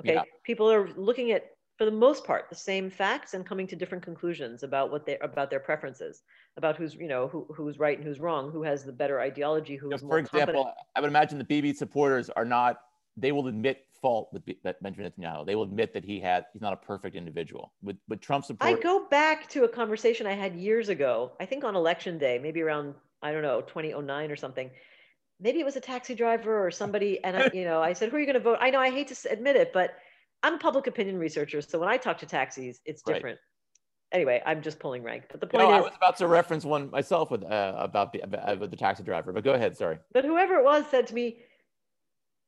Okay, 0.00 0.14
yeah. 0.14 0.22
people 0.42 0.72
are 0.72 0.88
looking 0.96 1.30
at 1.32 1.50
for 1.76 1.84
the 1.84 1.90
most 1.90 2.24
part 2.24 2.46
the 2.48 2.56
same 2.56 2.88
facts 2.88 3.34
and 3.34 3.44
coming 3.44 3.66
to 3.66 3.76
different 3.76 4.02
conclusions 4.02 4.62
about 4.62 4.90
what 4.90 5.04
they 5.04 5.18
about 5.18 5.50
their 5.50 5.60
preferences 5.60 6.22
about 6.56 6.74
who's 6.76 6.94
you 6.94 7.06
know 7.06 7.28
who, 7.28 7.46
who's 7.54 7.78
right 7.78 7.98
and 7.98 8.06
who's 8.06 8.18
wrong 8.18 8.50
who 8.50 8.62
has 8.62 8.82
the 8.82 8.92
better 8.92 9.20
ideology 9.20 9.76
who 9.76 9.92
is 9.92 10.00
for 10.00 10.18
example 10.18 10.64
competent. 10.64 10.86
i 10.96 11.00
would 11.02 11.10
imagine 11.10 11.36
the 11.36 11.44
Bibi 11.44 11.74
supporters 11.74 12.30
are 12.30 12.46
not 12.46 12.80
they 13.18 13.30
will 13.30 13.46
admit 13.46 13.84
fault 14.00 14.30
with 14.32 14.42
benjamin 14.80 15.12
netanyahu 15.12 15.44
they 15.44 15.54
will 15.54 15.64
admit 15.64 15.92
that 15.92 16.04
he 16.04 16.18
had 16.18 16.46
he's 16.54 16.62
not 16.62 16.72
a 16.72 16.76
perfect 16.76 17.14
individual 17.14 17.74
with 17.82 17.96
with 18.08 18.20
trump 18.20 18.44
support 18.44 18.70
i 18.70 18.80
go 18.80 19.06
back 19.10 19.48
to 19.50 19.64
a 19.64 19.68
conversation 19.68 20.26
i 20.26 20.32
had 20.32 20.54
years 20.54 20.88
ago 20.88 21.32
i 21.40 21.44
think 21.44 21.62
on 21.62 21.76
election 21.76 22.16
day 22.16 22.38
maybe 22.42 22.62
around 22.62 22.94
i 23.22 23.30
don't 23.30 23.42
know 23.42 23.60
2009 23.60 24.30
or 24.30 24.36
something 24.36 24.70
maybe 25.40 25.60
it 25.60 25.64
was 25.64 25.76
a 25.76 25.80
taxi 25.80 26.14
driver 26.14 26.64
or 26.64 26.70
somebody 26.70 27.22
and 27.24 27.36
i 27.36 27.50
you 27.54 27.64
know 27.64 27.82
i 27.82 27.92
said 27.92 28.10
who 28.10 28.16
are 28.16 28.20
you 28.20 28.26
going 28.26 28.34
to 28.34 28.40
vote 28.40 28.58
i 28.60 28.70
know 28.70 28.80
i 28.80 28.90
hate 28.90 29.08
to 29.08 29.30
admit 29.30 29.56
it 29.56 29.72
but 29.72 29.96
I'm 30.44 30.54
a 30.54 30.58
public 30.58 30.86
opinion 30.86 31.18
researcher, 31.18 31.62
so 31.62 31.78
when 31.78 31.88
I 31.88 31.96
talk 31.96 32.18
to 32.18 32.26
taxis, 32.26 32.78
it's 32.84 33.00
different. 33.00 33.38
Right. 33.38 34.12
Anyway, 34.12 34.42
I'm 34.44 34.60
just 34.60 34.78
pulling 34.78 35.02
rank. 35.02 35.24
But 35.30 35.40
the 35.40 35.46
point 35.46 35.64
know, 35.64 35.74
is, 35.74 35.78
I 35.78 35.80
was 35.80 35.96
about 35.96 36.18
to 36.18 36.28
reference 36.28 36.66
one 36.66 36.90
myself 36.90 37.30
with 37.30 37.42
uh, 37.42 37.74
about 37.78 38.12
the 38.12 38.20
about 38.20 38.70
the 38.70 38.76
taxi 38.76 39.02
driver, 39.02 39.32
but 39.32 39.42
go 39.42 39.54
ahead. 39.54 39.74
Sorry. 39.74 39.98
But 40.12 40.26
whoever 40.26 40.56
it 40.56 40.64
was 40.64 40.84
said 40.90 41.06
to 41.06 41.14
me, 41.14 41.38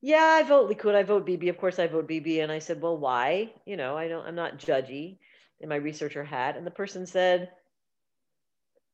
yeah, 0.03 0.39
I 0.39 0.43
vote 0.43 0.71
Likud, 0.71 0.95
I 0.95 1.05
vote 1.05 1.25
Bibi. 1.25 1.49
Of 1.49 1.57
course, 1.57 1.79
I 1.79 1.87
vote 1.87 2.07
Bibi." 2.07 2.41
And 2.41 2.53
I 2.53 2.59
said, 2.59 2.83
well, 2.83 2.99
why? 2.99 3.55
You 3.65 3.79
know, 3.79 3.97
I 3.97 4.09
don't, 4.09 4.27
I'm 4.27 4.35
not 4.35 4.59
judgy 4.59 5.17
in 5.61 5.71
my 5.71 5.77
researcher 5.77 6.23
hat. 6.23 6.59
And 6.59 6.67
the 6.67 6.71
person 6.71 7.07
said, 7.07 7.51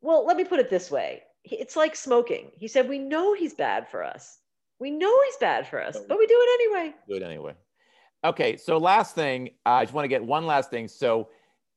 well, 0.00 0.24
let 0.24 0.36
me 0.36 0.44
put 0.44 0.60
it 0.60 0.70
this 0.70 0.92
way. 0.92 1.24
It's 1.44 1.76
like 1.76 1.96
smoking. 1.96 2.50
He 2.56 2.68
said, 2.68 2.88
we 2.88 2.98
know 2.98 3.34
he's 3.34 3.54
bad 3.54 3.88
for 3.88 4.04
us. 4.04 4.38
We 4.78 4.90
know 4.90 5.16
he's 5.26 5.36
bad 5.38 5.68
for 5.68 5.82
us, 5.82 5.96
but 6.08 6.18
we 6.18 6.26
do 6.26 6.36
it 6.36 6.60
anyway. 6.60 6.94
Do 7.08 7.14
it 7.16 7.22
anyway. 7.22 7.54
Okay, 8.24 8.56
so 8.56 8.78
last 8.78 9.14
thing, 9.14 9.50
uh, 9.66 9.70
I 9.70 9.84
just 9.84 9.94
want 9.94 10.04
to 10.04 10.08
get 10.08 10.24
one 10.24 10.46
last 10.46 10.70
thing. 10.70 10.86
So, 10.86 11.28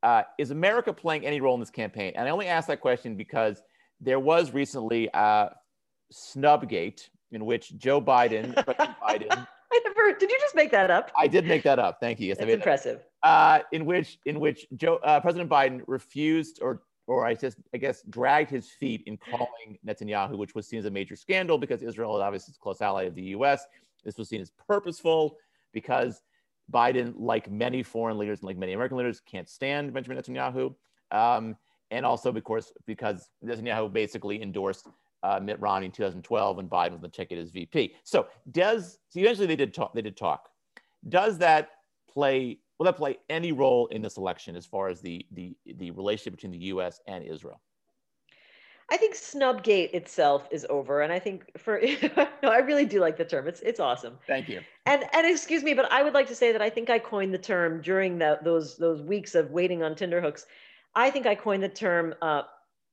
uh, 0.03 0.23
is 0.37 0.51
America 0.51 0.93
playing 0.93 1.25
any 1.25 1.41
role 1.41 1.55
in 1.55 1.59
this 1.59 1.71
campaign? 1.71 2.13
And 2.15 2.27
I 2.27 2.31
only 2.31 2.47
ask 2.47 2.67
that 2.67 2.81
question 2.81 3.15
because 3.15 3.61
there 3.99 4.19
was 4.19 4.53
recently 4.53 5.11
uh, 5.13 5.49
Snubgate, 6.13 7.09
in 7.31 7.45
which 7.45 7.75
Joe 7.77 7.99
Biden, 7.99 8.53
President 8.65 8.97
Biden. 9.01 9.47
I 9.73 9.81
never. 9.83 10.17
Did 10.17 10.29
you 10.29 10.39
just 10.39 10.55
make 10.55 10.71
that 10.71 10.91
up? 10.91 11.11
I 11.17 11.27
did 11.27 11.45
make 11.45 11.63
that 11.63 11.79
up. 11.79 11.97
Thank 11.99 12.19
you. 12.19 12.27
Yes, 12.27 12.37
That's 12.37 12.51
impressive. 12.51 13.03
Uh, 13.23 13.59
in 13.71 13.85
which, 13.85 14.19
in 14.25 14.39
which 14.39 14.67
Joe, 14.75 14.99
uh, 15.03 15.19
President 15.19 15.49
Biden 15.49 15.81
refused, 15.87 16.59
or, 16.61 16.83
or 17.07 17.25
I 17.25 17.35
just, 17.35 17.57
I 17.73 17.77
guess, 17.77 18.01
dragged 18.09 18.49
his 18.49 18.69
feet 18.69 19.03
in 19.05 19.17
calling 19.17 19.77
Netanyahu, 19.85 20.37
which 20.37 20.55
was 20.55 20.67
seen 20.67 20.79
as 20.79 20.85
a 20.85 20.91
major 20.91 21.15
scandal 21.15 21.57
because 21.57 21.81
Israel 21.81 22.17
is 22.17 22.21
obviously 22.21 22.53
a 22.57 22.61
close 22.61 22.81
ally 22.81 23.03
of 23.03 23.15
the 23.15 23.23
U.S. 23.23 23.65
This 24.03 24.17
was 24.17 24.29
seen 24.29 24.41
as 24.41 24.51
purposeful 24.67 25.37
because 25.71 26.21
Biden, 26.71 27.13
like 27.17 27.51
many 27.51 27.83
foreign 27.83 28.17
leaders 28.17 28.39
and 28.39 28.47
like 28.47 28.57
many 28.57 28.73
American 28.73 28.97
leaders, 28.97 29.19
can't 29.19 29.49
stand 29.49 29.93
Benjamin 29.93 30.17
Netanyahu. 30.17 30.73
Um, 31.11 31.55
and 31.91 32.05
also, 32.05 32.31
of 32.31 32.43
course, 32.43 32.73
because 32.85 33.29
Netanyahu 33.43 33.91
basically 33.93 34.41
endorsed 34.41 34.87
uh, 35.23 35.39
Mitt 35.39 35.59
Romney 35.59 35.87
in 35.87 35.91
2012 35.91 36.57
when 36.57 36.67
Biden 36.67 36.91
was 36.91 37.01
the 37.01 37.09
ticket 37.09 37.37
as 37.39 37.51
VP. 37.51 37.95
So 38.03 38.27
does 38.51 38.99
so 39.09 39.19
eventually 39.19 39.47
they 39.47 39.55
did 39.55 39.73
talk. 39.73 39.93
They 39.93 40.01
did 40.01 40.17
talk. 40.17 40.49
Does 41.07 41.37
that 41.39 41.69
play? 42.11 42.59
Will 42.77 42.85
that 42.85 42.97
play 42.97 43.17
any 43.29 43.51
role 43.51 43.87
in 43.87 44.01
this 44.01 44.17
election 44.17 44.55
as 44.55 44.65
far 44.65 44.89
as 44.89 45.01
the 45.01 45.25
the 45.31 45.55
the 45.65 45.91
relationship 45.91 46.33
between 46.33 46.51
the 46.51 46.65
U.S. 46.67 46.99
and 47.07 47.23
Israel? 47.23 47.61
I 48.91 48.97
think 48.97 49.15
Snubgate 49.15 49.93
itself 49.93 50.47
is 50.51 50.65
over, 50.69 51.01
and 51.01 51.11
I 51.11 51.17
think 51.17 51.57
for 51.57 51.81
no, 52.43 52.49
I 52.49 52.57
really 52.57 52.85
do 52.85 52.99
like 52.99 53.17
the 53.17 53.25
term. 53.25 53.47
It's 53.47 53.61
it's 53.61 53.79
awesome. 53.79 54.17
Thank 54.27 54.49
you. 54.49 54.61
And 54.85 55.03
and 55.13 55.25
excuse 55.25 55.63
me, 55.63 55.73
but 55.73 55.91
I 55.91 56.03
would 56.03 56.13
like 56.13 56.27
to 56.27 56.35
say 56.35 56.51
that 56.51 56.61
I 56.61 56.69
think 56.69 56.89
I 56.89 56.99
coined 56.99 57.33
the 57.33 57.39
term 57.39 57.81
during 57.81 58.19
the, 58.19 58.39
those 58.43 58.77
those 58.77 59.01
weeks 59.01 59.33
of 59.35 59.51
waiting 59.51 59.81
on 59.81 59.95
Tinder 59.95 60.21
hooks. 60.21 60.45
I 60.93 61.09
think 61.09 61.25
I 61.25 61.35
coined 61.35 61.63
the 61.63 61.69
term 61.69 62.13
uh, 62.21 62.43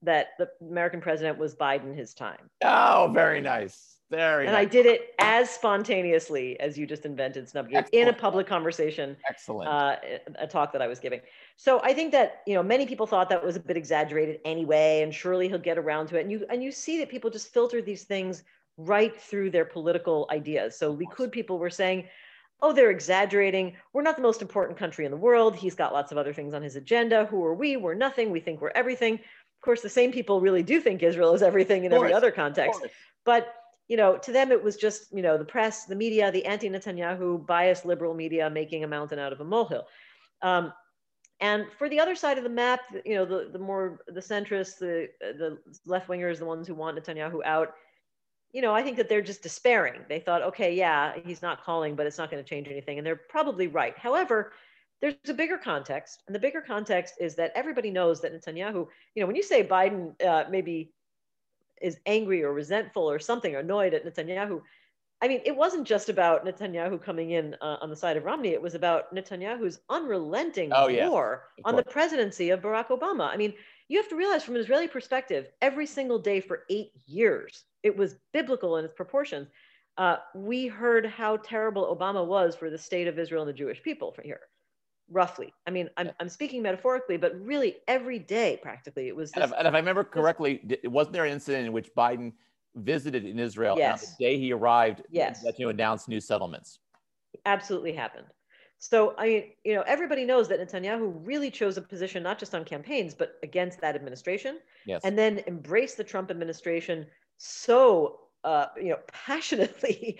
that 0.02 0.28
the 0.38 0.48
American 0.60 1.00
president 1.00 1.38
was 1.38 1.54
Biden 1.54 1.94
his 1.94 2.14
time. 2.14 2.50
Oh, 2.64 3.10
very 3.12 3.40
nice. 3.40 3.96
Very 4.12 4.44
and 4.44 4.52
nice. 4.52 4.62
I 4.62 4.64
did 4.66 4.84
it 4.84 5.14
as 5.18 5.48
spontaneously 5.48 6.60
as 6.60 6.76
you 6.76 6.86
just 6.86 7.06
invented 7.06 7.50
Snubgate 7.50 7.88
in 7.92 8.08
a 8.08 8.12
public 8.12 8.46
conversation. 8.46 9.16
Excellent. 9.26 9.70
Uh, 9.70 9.96
a 10.38 10.46
talk 10.46 10.70
that 10.74 10.82
I 10.82 10.86
was 10.86 11.00
giving. 11.00 11.22
So 11.56 11.80
I 11.82 11.94
think 11.94 12.12
that 12.12 12.42
you 12.46 12.52
know 12.52 12.62
many 12.62 12.84
people 12.84 13.06
thought 13.06 13.30
that 13.30 13.42
was 13.42 13.56
a 13.56 13.60
bit 13.60 13.78
exaggerated 13.78 14.40
anyway, 14.44 15.00
and 15.02 15.14
surely 15.14 15.48
he'll 15.48 15.58
get 15.58 15.78
around 15.78 16.08
to 16.08 16.18
it. 16.18 16.20
And 16.20 16.30
you 16.30 16.44
and 16.50 16.62
you 16.62 16.70
see 16.70 16.98
that 16.98 17.08
people 17.08 17.30
just 17.30 17.54
filter 17.54 17.80
these 17.80 18.02
things 18.02 18.44
right 18.76 19.18
through 19.18 19.50
their 19.50 19.64
political 19.64 20.28
ideas. 20.30 20.78
So 20.78 20.94
Likud 20.94 21.32
people 21.32 21.58
were 21.58 21.70
saying, 21.70 22.06
oh, 22.60 22.74
they're 22.74 22.90
exaggerating. 22.90 23.76
We're 23.94 24.02
not 24.02 24.16
the 24.16 24.22
most 24.22 24.42
important 24.42 24.78
country 24.78 25.06
in 25.06 25.10
the 25.10 25.16
world. 25.16 25.56
He's 25.56 25.74
got 25.74 25.94
lots 25.94 26.12
of 26.12 26.18
other 26.18 26.34
things 26.34 26.52
on 26.52 26.62
his 26.62 26.76
agenda. 26.76 27.24
Who 27.26 27.42
are 27.46 27.54
we? 27.54 27.78
We're 27.78 27.94
nothing. 27.94 28.30
We 28.30 28.40
think 28.40 28.60
we're 28.60 28.72
everything. 28.74 29.14
Of 29.14 29.64
course, 29.64 29.80
the 29.80 29.88
same 29.88 30.12
people 30.12 30.42
really 30.42 30.62
do 30.62 30.82
think 30.82 31.02
Israel 31.02 31.32
is 31.32 31.42
everything 31.42 31.84
in 31.84 31.94
every 31.94 32.12
other 32.12 32.30
context. 32.30 32.80
But 33.24 33.54
you 33.92 33.98
know, 33.98 34.16
to 34.16 34.32
them 34.32 34.50
it 34.50 34.64
was 34.64 34.76
just 34.76 35.12
you 35.12 35.20
know 35.20 35.36
the 35.36 35.44
press, 35.44 35.84
the 35.84 35.94
media, 35.94 36.32
the 36.32 36.46
anti-Netanyahu 36.46 37.46
biased 37.46 37.84
liberal 37.84 38.14
media 38.14 38.48
making 38.48 38.84
a 38.84 38.88
mountain 38.88 39.18
out 39.18 39.34
of 39.34 39.40
a 39.42 39.44
molehill. 39.44 39.86
Um, 40.40 40.72
and 41.40 41.66
for 41.76 41.90
the 41.90 42.00
other 42.00 42.14
side 42.14 42.38
of 42.38 42.44
the 42.44 42.48
map, 42.64 42.80
you 43.04 43.14
know, 43.16 43.26
the, 43.26 43.50
the 43.52 43.58
more 43.58 44.00
the 44.06 44.22
centrists, 44.32 44.78
the 44.78 45.10
the 45.20 45.58
left 45.84 46.08
wingers, 46.08 46.38
the 46.38 46.46
ones 46.46 46.66
who 46.66 46.74
want 46.74 46.96
Netanyahu 46.96 47.44
out, 47.44 47.74
you 48.54 48.62
know, 48.62 48.74
I 48.74 48.82
think 48.82 48.96
that 48.96 49.10
they're 49.10 49.20
just 49.20 49.42
despairing. 49.42 50.00
They 50.08 50.20
thought, 50.20 50.40
okay, 50.40 50.74
yeah, 50.74 51.12
he's 51.26 51.42
not 51.42 51.62
calling, 51.62 51.94
but 51.94 52.06
it's 52.06 52.16
not 52.16 52.30
going 52.30 52.42
to 52.42 52.48
change 52.48 52.68
anything, 52.68 52.96
and 52.96 53.06
they're 53.06 53.20
probably 53.28 53.66
right. 53.66 53.94
However, 53.98 54.52
there's 55.02 55.16
a 55.28 55.34
bigger 55.34 55.58
context, 55.58 56.22
and 56.26 56.34
the 56.34 56.40
bigger 56.40 56.62
context 56.62 57.16
is 57.20 57.34
that 57.34 57.52
everybody 57.54 57.90
knows 57.90 58.22
that 58.22 58.32
Netanyahu, 58.32 58.86
you 59.14 59.20
know, 59.20 59.26
when 59.26 59.36
you 59.36 59.42
say 59.42 59.62
Biden 59.62 60.02
uh, 60.24 60.44
maybe 60.48 60.94
is 61.82 61.98
angry 62.06 62.42
or 62.42 62.52
resentful 62.52 63.10
or 63.10 63.18
something, 63.18 63.54
or 63.54 63.60
annoyed 63.60 63.94
at 63.94 64.04
Netanyahu, 64.04 64.62
I 65.22 65.28
mean, 65.28 65.40
it 65.44 65.56
wasn't 65.56 65.86
just 65.86 66.08
about 66.08 66.44
Netanyahu 66.44 67.00
coming 67.00 67.30
in 67.30 67.54
uh, 67.60 67.76
on 67.80 67.90
the 67.90 67.96
side 67.96 68.16
of 68.16 68.24
Romney. 68.24 68.48
It 68.48 68.60
was 68.60 68.74
about 68.74 69.14
Netanyahu's 69.14 69.78
unrelenting 69.88 70.72
oh, 70.74 70.88
yes. 70.88 71.08
war 71.08 71.44
on 71.64 71.76
the 71.76 71.84
presidency 71.84 72.50
of 72.50 72.60
Barack 72.60 72.88
Obama. 72.88 73.28
I 73.28 73.36
mean, 73.36 73.54
you 73.86 73.98
have 73.98 74.08
to 74.08 74.16
realize 74.16 74.42
from 74.42 74.56
an 74.56 74.62
Israeli 74.62 74.88
perspective, 74.88 75.48
every 75.60 75.86
single 75.86 76.18
day 76.18 76.40
for 76.40 76.64
eight 76.70 76.90
years, 77.06 77.64
it 77.84 77.96
was 77.96 78.16
biblical 78.32 78.78
in 78.78 78.84
its 78.84 78.94
proportions. 78.94 79.48
Uh, 79.96 80.16
we 80.34 80.66
heard 80.66 81.06
how 81.06 81.36
terrible 81.36 81.96
Obama 81.96 82.26
was 82.26 82.56
for 82.56 82.68
the 82.68 82.78
state 82.78 83.06
of 83.06 83.16
Israel 83.16 83.42
and 83.42 83.48
the 83.48 83.52
Jewish 83.52 83.80
people 83.80 84.10
from 84.10 84.24
here 84.24 84.40
roughly. 85.12 85.52
I 85.66 85.70
mean, 85.70 85.88
I'm, 85.96 86.10
I'm 86.20 86.28
speaking 86.28 86.62
metaphorically, 86.62 87.16
but 87.16 87.38
really 87.40 87.76
every 87.88 88.18
day 88.18 88.58
practically 88.62 89.08
it 89.08 89.16
was. 89.16 89.30
This, 89.30 89.42
and, 89.42 89.52
if, 89.52 89.58
and, 89.58 89.68
if, 89.68 89.74
I 89.74 89.78
remember 89.78 90.04
correctly, 90.04 90.60
wasn't 90.84 91.14
there 91.14 91.24
an 91.24 91.32
incident 91.32 91.66
in 91.66 91.72
which 91.72 91.94
Biden 91.94 92.32
visited 92.74 93.24
in 93.24 93.38
Israel 93.38 93.76
yes. 93.76 94.02
on 94.02 94.14
the 94.18 94.24
day 94.24 94.38
he 94.38 94.52
arrived? 94.52 95.02
Yes. 95.10 95.42
That 95.42 95.58
you 95.58 95.68
announced 95.68 96.08
new 96.08 96.20
settlements. 96.20 96.78
Absolutely 97.46 97.92
happened. 97.92 98.26
So 98.78 99.14
I 99.16 99.26
mean, 99.28 99.44
you 99.64 99.74
know, 99.74 99.82
everybody 99.82 100.24
knows 100.24 100.48
that 100.48 100.60
Netanyahu 100.60 101.12
really 101.24 101.50
chose 101.50 101.76
a 101.76 101.82
position 101.82 102.22
not 102.22 102.38
just 102.38 102.52
on 102.52 102.64
campaigns 102.64 103.14
but 103.14 103.34
against 103.42 103.80
that 103.80 103.94
administration, 103.94 104.58
yes. 104.86 105.02
and 105.04 105.16
then 105.16 105.42
embraced 105.46 105.96
the 105.96 106.04
Trump 106.04 106.30
administration 106.30 107.06
so 107.38 108.20
uh, 108.44 108.66
you 108.76 108.90
know 108.90 108.98
passionately, 109.12 110.18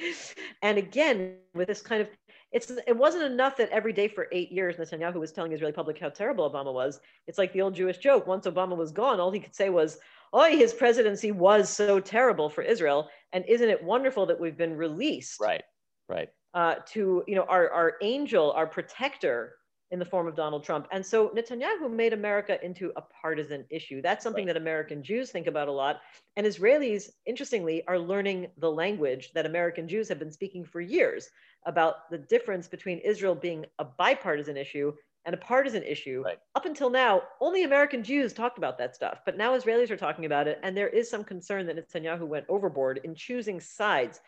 and 0.63 0.79
again 0.79 1.37
with 1.55 1.69
this 1.69 1.83
kind 1.83 2.03
of 2.03 2.09
it's 2.53 2.71
it 2.87 2.97
wasn't 2.97 3.25
enough 3.25 3.57
that 3.57 3.71
every 3.71 3.93
day 3.93 4.09
for 4.09 4.29
eight 4.31 4.53
years 4.53 4.77
Netanyahu 4.77 5.15
was 5.15 5.33
telling 5.33 5.53
Israeli 5.53 5.73
public 5.73 5.99
how 5.99 6.11
terrible 6.11 6.49
Obama 6.49 6.73
was. 6.73 7.01
It's 7.27 7.39
like 7.39 7.53
the 7.53 7.63
old 7.63 7.75
Jewish 7.75 7.99
joke: 7.99 8.27
once 8.27 8.47
Obama 8.47 8.77
was 8.77 8.93
gone, 8.93 9.21
all 9.21 9.31
he 9.31 9.41
could 9.41 9.55
say 9.55 9.71
was, 9.71 9.99
"Oh, 10.33 10.45
his 10.45 10.75
presidency 10.75 11.33
was 11.33 11.69
so 11.69 11.99
terrible 11.99 12.51
for 12.51 12.63
Israel." 12.63 13.09
And 13.33 13.45
isn't 13.49 13.69
it 13.69 13.83
wonderful 13.83 14.27
that 14.27 14.39
we've 14.39 14.57
been 14.57 14.77
released? 14.77 15.41
Right, 15.41 15.65
right. 16.09 16.29
Uh, 16.55 16.75
to 16.89 17.25
you 17.27 17.35
know 17.35 17.45
our 17.45 17.71
our 17.71 17.95
angel, 18.03 18.53
our 18.53 18.67
protector 18.67 19.55
in 19.93 19.99
the 19.99 20.05
form 20.05 20.27
of 20.27 20.35
Donald 20.35 20.65
Trump. 20.65 20.89
And 20.91 21.05
so 21.05 21.29
Netanyahu 21.29 21.91
made 21.91 22.15
America 22.15 22.59
into 22.65 22.93
a 22.97 23.03
partisan 23.03 23.65
issue. 23.71 24.01
That's 24.01 24.25
something 24.25 24.47
right. 24.47 24.55
that 24.55 24.61
American 24.61 25.03
Jews 25.03 25.31
think 25.31 25.47
about 25.47 25.69
a 25.69 25.73
lot. 25.73 26.01
And 26.37 26.47
Israelis, 26.47 27.11
interestingly, 27.27 27.87
are 27.87 27.99
learning 27.99 28.49
the 28.57 28.71
language 28.71 29.33
that 29.35 29.47
American 29.47 29.87
Jews 29.87 30.09
have 30.09 30.19
been 30.19 30.33
speaking 30.33 30.65
for 30.65 30.81
years 30.81 31.29
about 31.67 32.11
the 32.11 32.19
difference 32.19 32.67
between 32.67 32.99
Israel 32.99 33.35
being 33.35 33.67
a 33.79 33.85
bipartisan 33.85 34.57
issue 34.57 34.95
and 35.27 35.35
a 35.35 35.39
partisan 35.39 35.83
issue. 35.83 36.23
Right. 36.25 36.39
Up 36.55 36.65
until 36.65 36.89
now, 36.91 37.23
only 37.41 37.65
American 37.65 38.03
Jews 38.03 38.33
talked 38.33 38.59
about 38.59 38.79
that 38.79 38.95
stuff, 38.95 39.21
but 39.27 39.37
now 39.37 39.57
Israelis 39.57 39.91
are 39.91 39.97
talking 39.97 40.25
about 40.25 40.49
it. 40.49 40.59
And 40.63 40.75
there 40.77 40.89
is 40.89 41.09
some 41.09 41.23
concern 41.23 41.67
that 41.67 41.77
Netanyahu 41.77 42.27
went 42.27 42.47
overboard 42.49 43.01
in 43.05 43.15
choosing 43.15 43.61
sides 43.61 44.21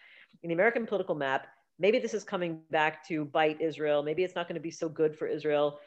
in 0.43 0.49
the 0.49 0.55
American 0.55 0.87
political 0.87 1.15
map. 1.15 1.47
Maybe 1.79 1.99
this 1.99 2.15
is 2.15 2.25
coming 2.25 2.61
back 2.71 3.07
to 3.09 3.25
bite 3.25 3.61
Israel. 3.61 4.03
Maybe 4.03 4.23
it's 4.23 4.35
not 4.35 4.47
going 4.47 4.55
to 4.55 4.61
be 4.61 4.71
so 4.71 4.89
good 4.89 5.17
for 5.17 5.27
Israel. 5.27 5.81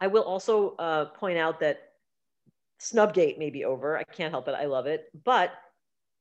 I 0.00 0.06
will 0.06 0.22
also 0.22 0.76
uh, 0.76 1.06
point 1.06 1.38
out 1.38 1.60
that 1.60 1.80
Snubgate 2.80 3.38
may 3.38 3.50
be 3.50 3.64
over. 3.64 3.98
I 3.98 4.04
can't 4.04 4.32
help 4.32 4.48
it. 4.48 4.54
I 4.54 4.66
love 4.66 4.86
it. 4.86 5.10
But 5.24 5.52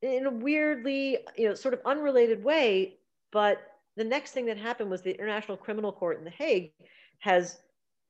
in 0.01 0.25
a 0.25 0.31
weirdly, 0.31 1.19
you 1.35 1.49
know, 1.49 1.55
sort 1.55 1.73
of 1.73 1.81
unrelated 1.85 2.43
way, 2.43 2.97
but 3.31 3.59
the 3.95 4.03
next 4.03 4.31
thing 4.31 4.45
that 4.45 4.57
happened 4.57 4.89
was 4.89 5.01
the 5.01 5.11
International 5.11 5.57
Criminal 5.57 5.91
Court 5.91 6.19
in 6.19 6.23
The 6.23 6.31
Hague 6.31 6.71
has 7.19 7.59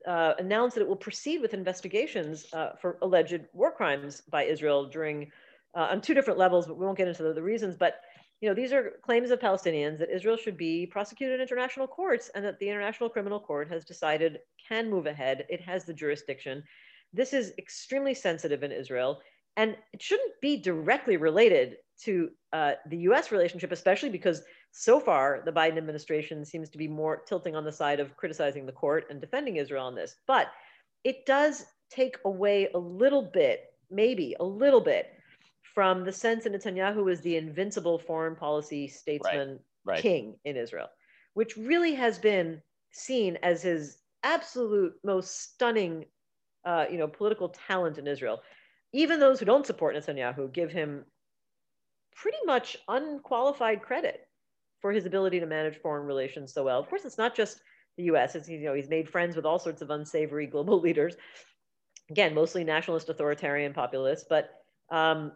uh, 0.06 0.34
announced 0.38 0.74
that 0.74 0.82
it 0.82 0.88
will 0.88 0.96
proceed 0.96 1.40
with 1.40 1.54
investigations 1.54 2.46
uh, 2.52 2.70
for 2.80 2.98
alleged 3.02 3.40
war 3.52 3.72
crimes 3.72 4.22
by 4.30 4.44
Israel 4.44 4.86
during 4.88 5.30
uh, 5.74 5.88
on 5.90 6.00
two 6.00 6.14
different 6.14 6.38
levels, 6.38 6.66
but 6.66 6.76
we 6.76 6.84
won't 6.84 6.98
get 6.98 7.08
into 7.08 7.22
the, 7.22 7.32
the, 7.32 7.42
reasons. 7.42 7.76
But 7.76 8.00
you 8.40 8.48
know, 8.48 8.54
these 8.54 8.72
are 8.72 8.92
claims 9.02 9.30
of 9.30 9.40
Palestinians 9.40 9.98
that 9.98 10.14
Israel 10.14 10.36
should 10.36 10.56
be 10.56 10.86
prosecuted 10.86 11.36
in 11.36 11.40
international 11.40 11.86
courts, 11.86 12.30
and 12.34 12.44
that 12.44 12.58
the 12.58 12.68
International 12.68 13.08
Criminal 13.08 13.40
Court 13.40 13.68
has 13.70 13.84
decided 13.84 14.38
can 14.68 14.88
move 14.90 15.06
ahead. 15.06 15.44
It 15.48 15.60
has 15.62 15.84
the 15.84 15.94
jurisdiction. 15.94 16.62
This 17.12 17.32
is 17.32 17.52
extremely 17.58 18.14
sensitive 18.14 18.62
in 18.62 18.70
Israel, 18.70 19.20
and 19.56 19.76
it 19.92 20.00
shouldn't 20.00 20.40
be 20.40 20.56
directly 20.56 21.16
related 21.16 21.76
to 22.04 22.30
uh, 22.52 22.72
the 22.88 22.98
U.S. 22.98 23.32
relationship, 23.32 23.72
especially 23.72 24.10
because 24.10 24.42
so 24.70 25.00
far, 25.00 25.42
the 25.44 25.52
Biden 25.52 25.78
administration 25.78 26.44
seems 26.44 26.70
to 26.70 26.78
be 26.78 26.86
more 26.86 27.22
tilting 27.26 27.56
on 27.56 27.64
the 27.64 27.72
side 27.72 27.98
of 27.98 28.16
criticizing 28.16 28.66
the 28.66 28.72
court 28.72 29.06
and 29.10 29.20
defending 29.20 29.56
Israel 29.56 29.84
on 29.84 29.96
this. 29.96 30.14
But 30.26 30.48
it 31.02 31.26
does 31.26 31.66
take 31.90 32.16
away 32.24 32.68
a 32.74 32.78
little 32.78 33.22
bit, 33.22 33.64
maybe 33.90 34.36
a 34.38 34.44
little 34.44 34.80
bit, 34.80 35.08
from 35.74 36.04
the 36.04 36.12
sense 36.12 36.44
that 36.44 36.52
Netanyahu 36.52 37.10
is 37.10 37.20
the 37.20 37.36
invincible 37.36 37.98
foreign 37.98 38.36
policy 38.36 38.88
statesman, 38.88 39.50
right. 39.84 39.94
right. 39.94 40.02
king 40.02 40.36
in 40.44 40.56
Israel, 40.56 40.88
which 41.34 41.56
really 41.56 41.94
has 41.94 42.18
been 42.18 42.60
seen 42.92 43.36
as 43.42 43.62
his 43.62 43.98
absolute 44.22 44.94
most 45.04 45.40
stunning, 45.40 46.04
uh, 46.64 46.86
you 46.90 46.98
know, 46.98 47.08
political 47.08 47.50
talent 47.50 47.98
in 47.98 48.06
Israel. 48.06 48.40
Even 48.92 49.20
those 49.20 49.38
who 49.38 49.46
don't 49.46 49.66
support 49.66 49.94
Netanyahu 49.94 50.52
give 50.52 50.72
him 50.72 51.04
pretty 52.14 52.38
much 52.46 52.76
unqualified 52.88 53.82
credit 53.82 54.26
for 54.80 54.92
his 54.92 55.06
ability 55.06 55.40
to 55.40 55.46
manage 55.46 55.80
foreign 55.80 56.06
relations 56.06 56.52
so 56.52 56.64
well. 56.64 56.80
Of 56.80 56.88
course, 56.88 57.04
it's 57.04 57.18
not 57.18 57.34
just 57.34 57.60
the 57.96 58.04
U.S. 58.04 58.34
It's 58.34 58.48
you 58.48 58.60
know 58.60 58.74
he's 58.74 58.88
made 58.88 59.08
friends 59.08 59.36
with 59.36 59.44
all 59.44 59.58
sorts 59.58 59.82
of 59.82 59.90
unsavory 59.90 60.46
global 60.46 60.80
leaders. 60.86 61.16
Again, 62.10 62.34
mostly 62.34 62.64
nationalist, 62.64 63.08
authoritarian, 63.10 63.74
populists, 63.74 64.24
but 64.28 64.48
um, 64.90 65.32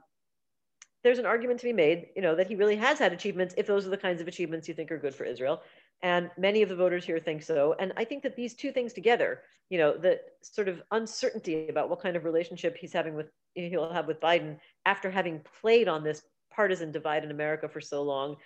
there's 1.04 1.18
an 1.18 1.26
argument 1.26 1.60
to 1.60 1.66
be 1.66 1.72
made, 1.72 2.08
you 2.14 2.22
know, 2.22 2.34
that 2.36 2.46
he 2.46 2.54
really 2.54 2.76
has 2.76 2.98
had 2.98 3.12
achievements 3.12 3.54
if 3.56 3.66
those 3.66 3.86
are 3.86 3.90
the 3.90 3.96
kinds 3.96 4.20
of 4.20 4.28
achievements 4.28 4.68
you 4.68 4.74
think 4.74 4.90
are 4.90 4.98
good 4.98 5.14
for 5.14 5.24
Israel. 5.24 5.62
And 6.02 6.30
many 6.36 6.62
of 6.62 6.68
the 6.68 6.76
voters 6.76 7.04
here 7.04 7.18
think 7.18 7.42
so. 7.42 7.74
And 7.78 7.92
I 7.96 8.04
think 8.04 8.22
that 8.22 8.36
these 8.36 8.54
two 8.54 8.72
things 8.72 8.92
together, 8.92 9.42
you 9.70 9.78
know, 9.78 9.96
the 9.96 10.20
sort 10.42 10.68
of 10.68 10.82
uncertainty 10.90 11.68
about 11.68 11.88
what 11.90 12.00
kind 12.00 12.16
of 12.16 12.24
relationship 12.24 12.76
he's 12.76 12.92
having 12.92 13.14
with 13.14 13.28
he'll 13.54 13.92
have 13.92 14.06
with 14.06 14.20
Biden 14.20 14.58
after 14.86 15.10
having 15.10 15.40
played 15.60 15.88
on 15.88 16.02
this 16.02 16.22
partisan 16.50 16.90
divide 16.90 17.24
in 17.24 17.30
America 17.30 17.68
for 17.68 17.80
so 17.80 18.02
long, 18.02 18.36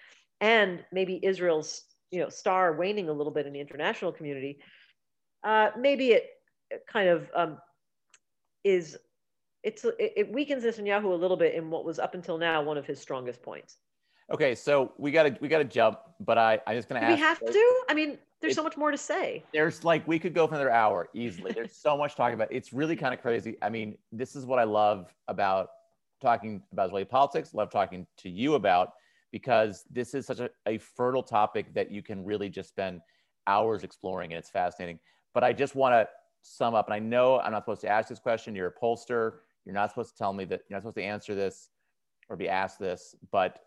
and 0.41 0.85
maybe 0.93 1.21
Israel's 1.23 1.85
you 2.11 2.21
know 2.21 2.29
star 2.29 2.77
waning 2.77 3.09
a 3.09 3.13
little 3.13 3.33
bit 3.33 3.47
in 3.47 3.53
the 3.53 3.61
international 3.61 4.13
community, 4.13 4.59
uh, 5.45 5.71
maybe 5.79 6.11
it 6.11 6.31
kind 6.91 7.09
of 7.09 7.31
um, 7.35 7.59
is 8.65 8.99
it's 9.67 9.85
it 9.99 10.33
weakens 10.33 10.63
Netanyahu 10.63 11.07
a 11.07 11.09
little 11.09 11.37
bit 11.37 11.55
in 11.55 11.71
what 11.71 11.85
was 11.85 11.99
up 11.99 12.15
until 12.15 12.39
now 12.39 12.63
one 12.63 12.79
of 12.79 12.87
his 12.87 13.01
strongest 13.01 13.43
points. 13.43 13.79
Okay, 14.33 14.55
so 14.55 14.93
we 14.97 15.11
gotta 15.11 15.37
we 15.41 15.49
gotta 15.49 15.65
jump, 15.65 15.99
but 16.21 16.39
I 16.39 16.61
I'm 16.69 16.77
just 16.77 16.89
gonna 16.89 17.01
Do 17.01 17.07
ask. 17.07 17.17
we 17.17 17.21
have 17.21 17.41
to? 17.41 17.83
I 17.89 17.95
mean, 17.95 18.17
there's 18.41 18.55
so 18.55 18.63
much 18.63 18.77
more 18.77 18.93
to 18.93 18.97
say. 18.97 19.43
There's 19.53 19.85
like 19.85 20.07
we 20.07 20.21
could 20.21 20.35
go 20.35 20.47
for 20.47 20.55
another 20.55 20.71
hour 20.71 21.09
easily. 21.15 21.51
There's 21.53 21.75
so 21.75 21.97
much 21.97 22.15
talking 22.15 22.35
about. 22.35 22.53
It's 22.53 22.73
really 22.73 22.95
kind 22.95 23.13
of 23.13 23.21
crazy. 23.21 23.57
I 23.61 23.69
mean, 23.69 23.99
this 24.13 24.37
is 24.37 24.47
what 24.47 24.61
I 24.61 24.65
love 24.65 25.13
about 25.27 25.71
talking 26.23 26.63
about 26.73 26.87
Israeli 26.87 27.05
politics. 27.05 27.53
Love 27.53 27.71
talking 27.71 28.07
to 28.19 28.31
you 28.31 28.55
about 28.55 28.91
because 29.33 29.85
this 29.91 30.15
is 30.15 30.27
such 30.27 30.39
a, 30.39 30.49
a 30.67 30.79
fertile 30.79 31.25
topic 31.25 31.75
that 31.75 31.91
you 31.91 32.03
can 32.05 32.25
really 32.25 32.49
just 32.49 32.69
spend 32.69 33.01
hours 33.49 33.83
exploring, 33.83 34.33
and 34.33 34.39
it's 34.39 34.51
fascinating. 34.51 35.01
But 35.35 35.43
I 35.43 35.53
just 35.53 35.75
want 35.75 35.93
to 35.95 36.09
sum 36.43 36.75
up, 36.77 36.87
and 36.87 36.95
I 36.95 37.01
know 37.01 37.41
I'm 37.41 37.51
not 37.51 37.63
supposed 37.63 37.81
to 37.81 37.89
ask 37.89 38.09
this 38.09 38.21
question. 38.21 38.55
You're 38.55 38.69
a 38.69 38.81
pollster. 38.81 39.39
You're 39.67 39.75
not 39.75 39.91
supposed 39.91 40.13
to 40.13 40.17
tell 40.17 40.33
me 40.33 40.45
that. 40.47 40.63
You're 40.69 40.77
not 40.77 40.83
supposed 40.83 40.97
to 40.97 41.03
answer 41.03 41.35
this 41.35 41.69
or 42.29 42.37
be 42.37 42.49
asked 42.49 42.79
this, 42.79 43.17
but 43.33 43.59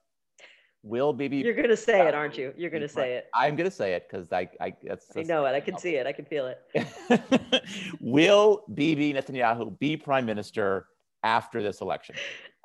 will 0.81 1.13
Bibi? 1.13 1.37
You're 1.37 1.53
going 1.53 1.69
to 1.69 1.77
say 1.77 2.07
it, 2.07 2.15
aren't 2.15 2.37
you? 2.37 2.53
You're 2.57 2.69
going 2.69 2.81
to 2.81 2.87
say 2.87 3.15
it. 3.15 3.27
I'm 3.33 3.55
going 3.55 3.69
to 3.69 3.75
say 3.75 3.93
it 3.93 4.07
because 4.09 4.31
I, 4.31 4.49
I, 4.61 4.73
that's, 4.81 5.07
that's, 5.07 5.17
I 5.17 5.23
know 5.23 5.45
it. 5.45 5.53
I 5.53 5.59
can 5.59 5.77
see 5.77 5.95
it. 5.95 6.07
I 6.07 6.13
can 6.13 6.25
feel 6.25 6.47
it. 6.47 7.63
will 7.99 8.63
Bibi 8.73 9.13
Netanyahu 9.13 9.77
be 9.77 9.97
prime 9.97 10.25
minister 10.25 10.87
after 11.23 11.61
this 11.61 11.81
election? 11.81 12.15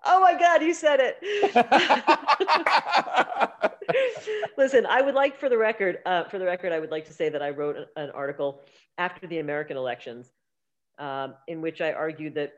Oh 0.06 0.20
my 0.20 0.38
God, 0.38 0.62
you 0.62 0.74
said 0.74 1.00
it. 1.00 1.16
Listen, 4.56 4.86
I 4.86 5.02
would 5.02 5.14
like 5.14 5.38
for 5.38 5.48
the 5.48 5.58
record, 5.58 5.98
uh, 6.06 6.24
for 6.24 6.38
the 6.38 6.44
record, 6.44 6.72
I 6.72 6.78
would 6.78 6.90
like 6.90 7.06
to 7.06 7.12
say 7.12 7.30
that 7.30 7.42
I 7.42 7.50
wrote 7.50 7.76
an 7.96 8.10
article 8.10 8.60
after 8.98 9.26
the 9.26 9.38
American 9.38 9.76
elections 9.76 10.32
um, 10.98 11.34
in 11.48 11.60
which 11.60 11.80
I 11.80 11.92
argued 11.92 12.34
that 12.34 12.52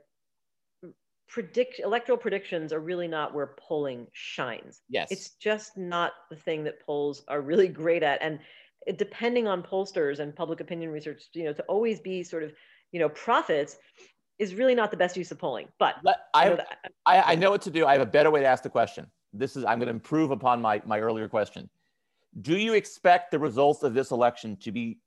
predict 1.29 1.81
electoral 1.81 2.19
predictions 2.19 2.73
are 2.73 2.81
really 2.81 3.09
not 3.09 3.35
where 3.35 3.55
polling 3.59 4.07
shines. 4.13 4.83
Yes. 4.89 5.09
It's 5.11 5.31
just 5.31 5.77
not 5.77 6.13
the 6.31 6.37
thing 6.37 6.65
that 6.65 6.81
polls 6.85 7.25
are 7.29 7.41
really 7.41 7.69
great 7.83 8.03
at. 8.03 8.21
And 8.23 8.39
depending 8.97 9.49
on 9.49 9.63
pollsters 9.63 10.21
and 10.21 10.35
public 10.35 10.61
opinion 10.61 10.91
research, 10.91 11.25
you 11.33 11.45
know, 11.45 11.53
to 11.53 11.63
always 11.65 12.01
be 12.01 12.23
sort 12.23 12.43
of, 12.43 12.53
you 12.93 13.01
know, 13.01 13.09
prophets 13.09 13.77
is 14.39 14.55
really 14.55 14.75
not 14.75 14.91
the 14.91 14.97
best 14.97 15.17
use 15.17 15.31
of 15.31 15.39
polling. 15.39 15.69
But 15.79 15.97
I, 16.35 16.49
know 16.51 16.59
I, 17.07 17.33
I 17.33 17.35
know 17.35 17.51
what 17.51 17.63
to 17.63 17.71
do. 17.71 17.87
I 17.87 17.93
have 17.93 18.03
a 18.03 18.07
better 18.07 18.31
way 18.31 18.41
to 18.41 18.47
ask 18.47 18.63
the 18.63 18.71
question. 18.71 19.07
This 19.33 19.57
is 19.57 19.65
I'm 19.65 19.79
going 19.79 19.89
to 19.89 19.95
improve 19.95 20.31
upon 20.31 20.61
my, 20.61 20.81
my 20.85 21.01
earlier 21.01 21.29
question. 21.29 21.69
Do 22.43 22.57
you 22.57 22.75
expect 22.75 23.31
the 23.31 23.39
results 23.39 23.83
of 23.83 23.95
this 23.95 24.11
election 24.11 24.57
to 24.59 24.71
be 24.71 24.99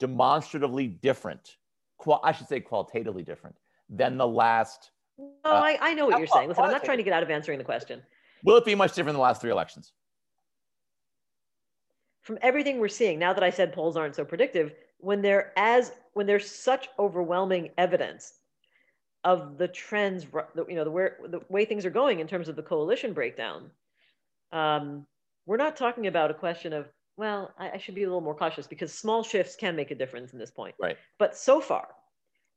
demonstratively 0.00 0.88
different? 0.88 1.56
Qual, 1.96 2.20
I 2.22 2.32
should 2.32 2.48
say 2.48 2.60
qualitatively 2.60 3.22
different 3.22 3.56
than 3.88 4.18
the 4.18 4.26
last 4.26 4.90
no, 5.18 5.26
uh, 5.44 5.50
I, 5.50 5.78
I 5.80 5.94
know 5.94 6.06
what 6.06 6.18
you're 6.18 6.26
saying. 6.26 6.48
Listen, 6.48 6.64
I'm 6.64 6.70
not 6.70 6.84
trying 6.84 6.98
to 6.98 7.04
get 7.04 7.12
out 7.12 7.22
of 7.22 7.30
answering 7.30 7.58
the 7.58 7.64
question. 7.64 8.02
Will 8.44 8.56
it 8.56 8.64
be 8.64 8.74
much 8.74 8.90
different 8.90 9.14
than 9.14 9.16
the 9.16 9.22
last 9.22 9.40
three 9.40 9.50
elections? 9.50 9.92
From 12.22 12.38
everything 12.42 12.78
we're 12.78 12.88
seeing, 12.88 13.18
now 13.18 13.32
that 13.32 13.42
I 13.42 13.50
said 13.50 13.72
polls 13.72 13.96
aren't 13.96 14.16
so 14.16 14.24
predictive, 14.24 14.74
when 14.98 15.22
they're 15.22 15.52
as 15.56 15.92
when 16.14 16.26
there's 16.26 16.50
such 16.50 16.88
overwhelming 16.98 17.70
evidence 17.78 18.34
of 19.24 19.58
the 19.58 19.68
trends, 19.68 20.24
you 20.68 20.76
know, 20.76 20.84
the, 20.84 20.90
where, 20.90 21.18
the 21.28 21.40
way 21.48 21.64
things 21.64 21.84
are 21.84 21.90
going 21.90 22.20
in 22.20 22.26
terms 22.26 22.48
of 22.48 22.56
the 22.56 22.62
coalition 22.62 23.12
breakdown, 23.12 23.70
um, 24.52 25.06
we're 25.46 25.56
not 25.56 25.76
talking 25.76 26.06
about 26.06 26.30
a 26.30 26.34
question 26.34 26.72
of, 26.72 26.86
well, 27.16 27.52
I, 27.58 27.72
I 27.72 27.78
should 27.78 27.94
be 27.94 28.04
a 28.04 28.06
little 28.06 28.20
more 28.20 28.34
cautious 28.34 28.66
because 28.66 28.92
small 28.92 29.22
shifts 29.22 29.56
can 29.56 29.74
make 29.74 29.90
a 29.90 29.94
difference 29.94 30.32
in 30.32 30.38
this 30.38 30.50
point. 30.50 30.74
Right. 30.80 30.96
But 31.18 31.36
so 31.36 31.60
far, 31.60 31.88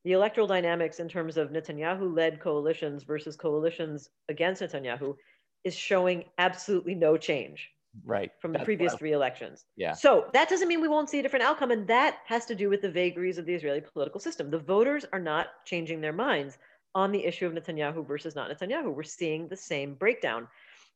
the 0.03 0.13
electoral 0.13 0.47
dynamics 0.47 0.99
in 0.99 1.09
terms 1.09 1.37
of 1.37 1.49
Netanyahu 1.49 2.15
led 2.15 2.39
coalitions 2.39 3.03
versus 3.03 3.35
coalitions 3.35 4.09
against 4.29 4.61
Netanyahu 4.61 5.15
is 5.63 5.75
showing 5.75 6.23
absolutely 6.37 6.95
no 6.95 7.17
change. 7.17 7.69
Right. 8.05 8.31
From 8.39 8.53
the 8.53 8.59
previous 8.59 8.93
three 8.93 9.13
elections. 9.13 9.65
Yeah. 9.75 9.93
So 9.93 10.27
that 10.33 10.47
doesn't 10.47 10.67
mean 10.67 10.79
we 10.79 10.87
won't 10.87 11.09
see 11.09 11.19
a 11.19 11.23
different 11.23 11.43
outcome. 11.43 11.71
And 11.71 11.87
that 11.87 12.19
has 12.25 12.45
to 12.45 12.55
do 12.55 12.69
with 12.69 12.81
the 12.81 12.91
vagaries 12.91 13.37
of 13.37 13.45
the 13.45 13.53
Israeli 13.53 13.81
political 13.81 14.19
system. 14.19 14.51
The 14.51 14.59
voters 14.59 15.05
are 15.11 15.19
not 15.19 15.47
changing 15.65 15.99
their 15.99 16.13
minds 16.13 16.59
on 16.93 17.11
the 17.11 17.25
issue 17.25 17.47
of 17.47 17.53
Netanyahu 17.53 18.07
versus 18.07 18.35
not 18.35 18.49
Netanyahu. 18.49 18.93
We're 18.93 19.03
seeing 19.03 19.47
the 19.47 19.57
same 19.57 19.95
breakdown 19.95 20.47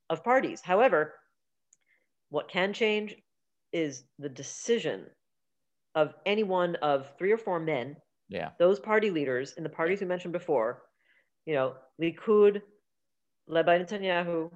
of 0.10 0.24
parties. 0.24 0.62
However, 0.62 1.16
what 2.30 2.48
can 2.48 2.74
change 2.74 3.16
is 3.72 4.04
the 4.20 4.30
decision 4.30 5.06
of 5.96 6.14
any 6.26 6.44
one 6.44 6.76
of 6.78 7.12
three 7.18 7.32
or 7.32 7.38
four 7.38 7.60
men 7.60 7.96
yeah. 8.30 8.50
Those 8.60 8.80
party 8.80 9.10
leaders 9.10 9.54
in 9.54 9.64
the 9.64 9.70
parties 9.70 10.02
we 10.02 10.08
mentioned 10.08 10.34
before, 10.34 10.84
you 11.46 11.54
know, 11.54 11.76
Likud, 12.02 12.62
led 13.48 13.66
by 13.66 13.78
Netanyahu, 13.80 14.52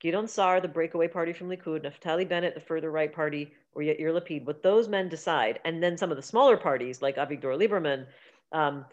Gideon 0.00 0.28
Sa'ar, 0.28 0.60
the 0.60 0.68
breakaway 0.68 1.08
party 1.08 1.32
from 1.32 1.48
Likud, 1.48 1.84
Naftali 1.84 2.28
Bennett, 2.28 2.54
the 2.54 2.60
further 2.60 2.90
right 2.90 3.12
party, 3.12 3.52
or 3.72 3.82
Yair 3.82 4.12
Lapid, 4.12 4.44
what 4.44 4.62
those 4.62 4.88
men 4.88 5.08
decide, 5.08 5.58
and 5.64 5.82
then 5.82 5.96
some 5.96 6.10
of 6.10 6.16
the 6.16 6.22
smaller 6.22 6.56
parties 6.56 7.00
like 7.00 7.16
Avigdor 7.16 7.58
Lieberman, 7.58 8.06
um, 8.52 8.84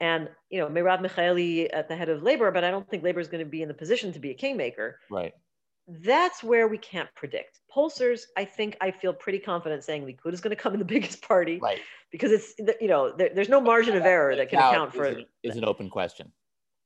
and 0.00 0.28
you 0.50 0.58
know, 0.58 0.68
Merav 0.68 1.00
Michaeli 1.00 1.68
at 1.72 1.88
the 1.88 1.96
head 1.96 2.08
of 2.08 2.22
Labor, 2.22 2.50
but 2.50 2.64
I 2.64 2.70
don't 2.70 2.88
think 2.88 3.02
Labor 3.02 3.20
is 3.20 3.28
going 3.28 3.44
to 3.44 3.50
be 3.50 3.62
in 3.62 3.68
the 3.68 3.74
position 3.74 4.12
to 4.12 4.18
be 4.18 4.30
a 4.30 4.34
kingmaker. 4.34 4.98
Right 5.10 5.32
that's 5.86 6.42
where 6.42 6.68
we 6.68 6.78
can't 6.78 7.08
predict. 7.14 7.60
Pollsters, 7.74 8.22
I 8.36 8.44
think 8.44 8.76
I 8.80 8.90
feel 8.90 9.12
pretty 9.12 9.38
confident 9.38 9.84
saying 9.84 10.04
Likud 10.06 10.32
is 10.32 10.40
going 10.40 10.56
to 10.56 10.62
come 10.62 10.72
in 10.72 10.78
the 10.78 10.84
biggest 10.96 11.22
party, 11.22 11.58
right? 11.58 11.80
Because 12.10 12.32
it's 12.32 12.54
you 12.80 12.88
know 12.88 13.12
there, 13.14 13.30
there's 13.34 13.48
no 13.48 13.60
margin 13.60 13.96
of 13.96 14.04
error 14.04 14.34
that 14.36 14.48
can 14.48 14.58
account 14.58 14.94
for 14.94 15.04
it. 15.04 15.28
Is 15.42 15.56
an 15.56 15.64
open 15.64 15.90
question, 15.90 16.32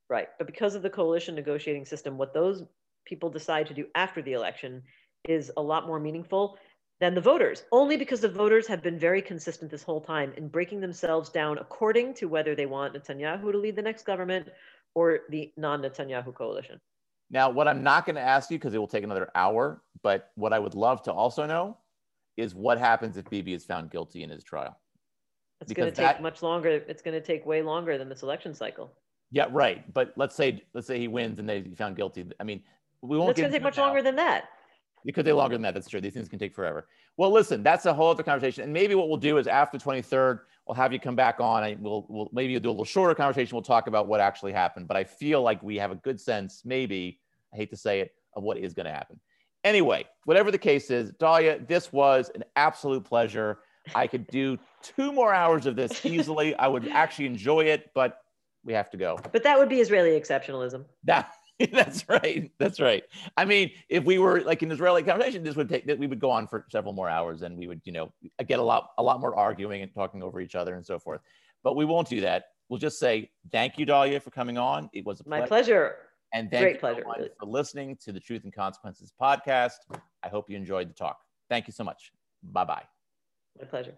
right? 0.09 0.29
But 0.39 0.47
because 0.47 0.75
of 0.75 0.83
the 0.83 0.91
coalition 0.91 1.35
negotiating 1.35 1.85
system, 1.85 2.19
what 2.19 2.35
those 2.35 2.65
people 3.05 3.31
decide 3.31 3.67
to 3.67 3.75
do 3.75 3.87
after 3.95 4.21
the 4.23 4.33
election 4.33 4.83
is 5.25 5.51
a 5.57 5.63
lot 5.63 5.87
more 5.87 5.99
meaningful 5.99 6.59
than 7.01 7.15
the 7.15 7.21
voters. 7.21 7.65
Only 7.71 7.97
because 7.97 8.21
the 8.21 8.29
voters 8.29 8.67
have 8.67 8.83
been 8.83 8.99
very 8.99 9.23
consistent 9.23 9.71
this 9.71 9.83
whole 9.83 10.01
time 10.01 10.33
in 10.37 10.49
breaking 10.49 10.81
themselves 10.81 11.31
down 11.31 11.59
according 11.59 12.15
to 12.15 12.27
whether 12.27 12.55
they 12.55 12.67
want 12.67 12.95
Netanyahu 12.95 13.53
to 13.53 13.59
lead 13.59 13.77
the 13.77 13.83
next 13.83 14.05
government 14.05 14.49
or 14.95 15.21
the 15.31 15.53
non-Netanyahu 15.57 16.35
coalition. 16.35 16.81
Now, 17.31 17.51
what 17.51 17.69
I'm 17.69 17.83
not 17.83 18.07
going 18.07 18.17
to 18.17 18.23
ask 18.23 18.51
you 18.51 18.59
because 18.59 18.75
it 18.75 18.79
will 18.79 18.89
take 18.89 19.05
another 19.05 19.31
hour, 19.35 19.83
but 20.03 20.31
what 20.35 20.53
I 20.53 20.59
would 20.59 20.75
love 20.75 21.03
to 21.03 21.13
also 21.13 21.47
know 21.47 21.77
is 22.37 22.55
what 22.55 22.79
happens 22.79 23.17
if 23.17 23.29
Bibi 23.29 23.53
is 23.53 23.65
found 23.65 23.91
guilty 23.91 24.23
in 24.23 24.31
his 24.31 24.43
trial. 24.43 24.79
It's 25.61 25.73
going 25.73 25.91
to 25.91 25.95
take 25.95 26.07
that, 26.07 26.23
much 26.23 26.43
longer. 26.43 26.69
It's 26.69 27.03
going 27.03 27.15
to 27.15 27.21
take 27.21 27.45
way 27.45 27.63
longer 27.63 27.99
than 27.99 28.09
this 28.09 28.23
election 28.23 28.55
cycle. 28.55 28.93
Yeah, 29.31 29.47
right. 29.51 29.93
But 29.93 30.13
let's 30.17 30.35
say 30.35 30.63
let's 30.73 30.87
say 30.87 30.99
he 30.99 31.09
wins 31.09 31.39
and 31.39 31.49
they 31.49 31.63
found 31.77 31.97
guilty. 31.97 32.25
I 32.41 32.45
mean, 32.45 32.63
we 33.03 33.19
won't. 33.19 33.31
It's 33.31 33.41
going 33.41 33.51
to 33.51 33.57
take 33.57 33.63
much 33.63 33.77
now. 33.77 33.87
longer 33.87 34.03
than 34.03 34.17
that. 34.17 34.45
It 35.05 35.15
could 35.15 35.25
take 35.25 35.35
longer 35.35 35.57
than 35.57 35.63
that. 35.63 35.75
That's 35.75 35.89
true. 35.89 36.01
These 36.01 36.15
things 36.15 36.29
can 36.29 36.39
take 36.39 36.55
forever. 36.55 36.87
Well, 37.17 37.33
listen, 37.33 37.63
that's 37.63 37.87
a 37.87 37.93
whole 37.93 38.11
other 38.11 38.23
conversation. 38.23 38.65
And 38.65 38.73
maybe 38.73 38.95
what 38.95 39.09
we'll 39.09 39.19
do 39.19 39.39
is 39.39 39.47
after 39.47 39.79
23rd, 39.79 40.41
we'll 40.69 40.77
have 40.77 40.93
you 40.93 41.01
come 41.01 41.17
back 41.17 41.41
on. 41.41 41.65
And 41.65 41.83
we'll, 41.83 42.07
we'll 42.09 42.29
maybe 42.33 42.53
we'll 42.53 42.61
do 42.61 42.69
a 42.69 42.71
little 42.71 42.85
shorter 42.85 43.15
conversation. 43.15 43.57
We'll 43.57 43.63
talk 43.63 43.87
about 43.87 44.07
what 44.07 44.21
actually 44.21 44.53
happened. 44.53 44.87
But 44.87 44.97
I 44.97 45.05
feel 45.05 45.43
like 45.43 45.63
we 45.63 45.77
have 45.77 45.91
a 45.91 45.97
good 45.97 46.21
sense, 46.21 46.63
maybe, 46.65 47.19
I 47.53 47.57
hate 47.57 47.71
to 47.71 47.77
say 47.77 48.01
it, 48.01 48.13
of 48.35 48.43
what 48.43 48.59
is 48.59 48.75
going 48.75 48.87
to 48.87 48.93
happen. 48.93 49.19
Anyway, 49.65 50.07
whatever 50.25 50.51
the 50.51 50.59
case 50.59 50.91
is, 50.91 51.11
Dahlia, 51.13 51.59
this 51.67 51.93
was 51.93 52.31
an 52.35 52.45
absolute 52.55 53.05
pleasure. 53.05 53.59
I 53.95 54.07
could 54.07 54.27
do 54.29 54.59
two 54.83 55.11
more 55.13 55.35
hours 55.35 55.67
of 55.67 55.75
this 55.75 56.05
easily. 56.05 56.55
I 56.55 56.69
would 56.69 56.87
actually 56.89 57.27
enjoy 57.27 57.65
it, 57.65 57.91
but 57.95 58.21
we 58.65 58.73
have 58.75 58.91
to 58.91 58.97
go. 58.97 59.19
But 59.33 59.43
that 59.45 59.59
would 59.59 59.69
be 59.69 59.81
Israeli 59.81 60.11
exceptionalism. 60.11 60.85
That 61.05 61.33
That's 61.73 62.09
right. 62.09 62.51
That's 62.59 62.79
right. 62.79 63.03
I 63.37 63.45
mean, 63.45 63.73
if 63.89 64.05
we 64.05 64.19
were 64.19 64.43
like 64.43 64.63
an 64.63 64.71
Israeli 64.71 65.03
conversation, 65.03 65.43
this 65.43 65.57
would 65.57 65.69
take 65.69 65.87
that 65.87 65.99
we 65.99 66.07
would 66.07 66.21
go 66.21 66.31
on 66.31 66.47
for 66.47 66.67
several 66.71 66.93
more 66.93 67.09
hours, 67.09 67.43
and 67.43 67.57
we 67.57 67.67
would, 67.67 67.81
you 67.85 67.93
know, 67.93 68.13
get 68.47 68.61
a 68.61 68.63
lot, 68.63 68.91
a 68.99 69.03
lot 69.03 69.21
more 69.21 69.35
arguing 69.35 69.83
and 69.83 69.93
talking 69.93 70.23
over 70.23 70.41
each 70.41 70.55
other 70.55 70.75
and 70.75 70.87
so 70.87 70.99
forth. 70.99 71.21
But 71.65 71.75
we 71.75 71.85
won't 71.85 72.09
do 72.09 72.21
that. 72.21 72.45
We'll 72.69 72.79
just 72.79 72.99
say 72.99 73.31
thank 73.51 73.79
you, 73.79 73.87
Dahlia, 73.87 74.21
for 74.21 74.31
coming 74.31 74.57
on. 74.57 74.89
It 74.93 75.05
was 75.05 75.21
a 75.21 75.29
my 75.29 75.47
pleasure. 75.47 75.97
And 76.33 76.51
thank 76.51 76.63
Great 76.63 76.75
you 76.75 76.81
pleasure. 76.81 77.31
for 77.41 77.47
listening 77.47 77.97
to 78.05 78.13
the 78.13 78.21
Truth 78.21 78.45
and 78.45 78.53
Consequences 78.53 79.13
podcast. 79.21 79.79
I 80.23 80.29
hope 80.29 80.51
you 80.51 80.57
enjoyed 80.57 80.91
the 80.91 80.95
talk. 80.95 81.19
Thank 81.49 81.67
you 81.67 81.73
so 81.73 81.85
much. 81.85 82.13
Bye 82.43 82.65
bye. 82.65 82.85
My 83.59 83.65
pleasure. 83.65 83.95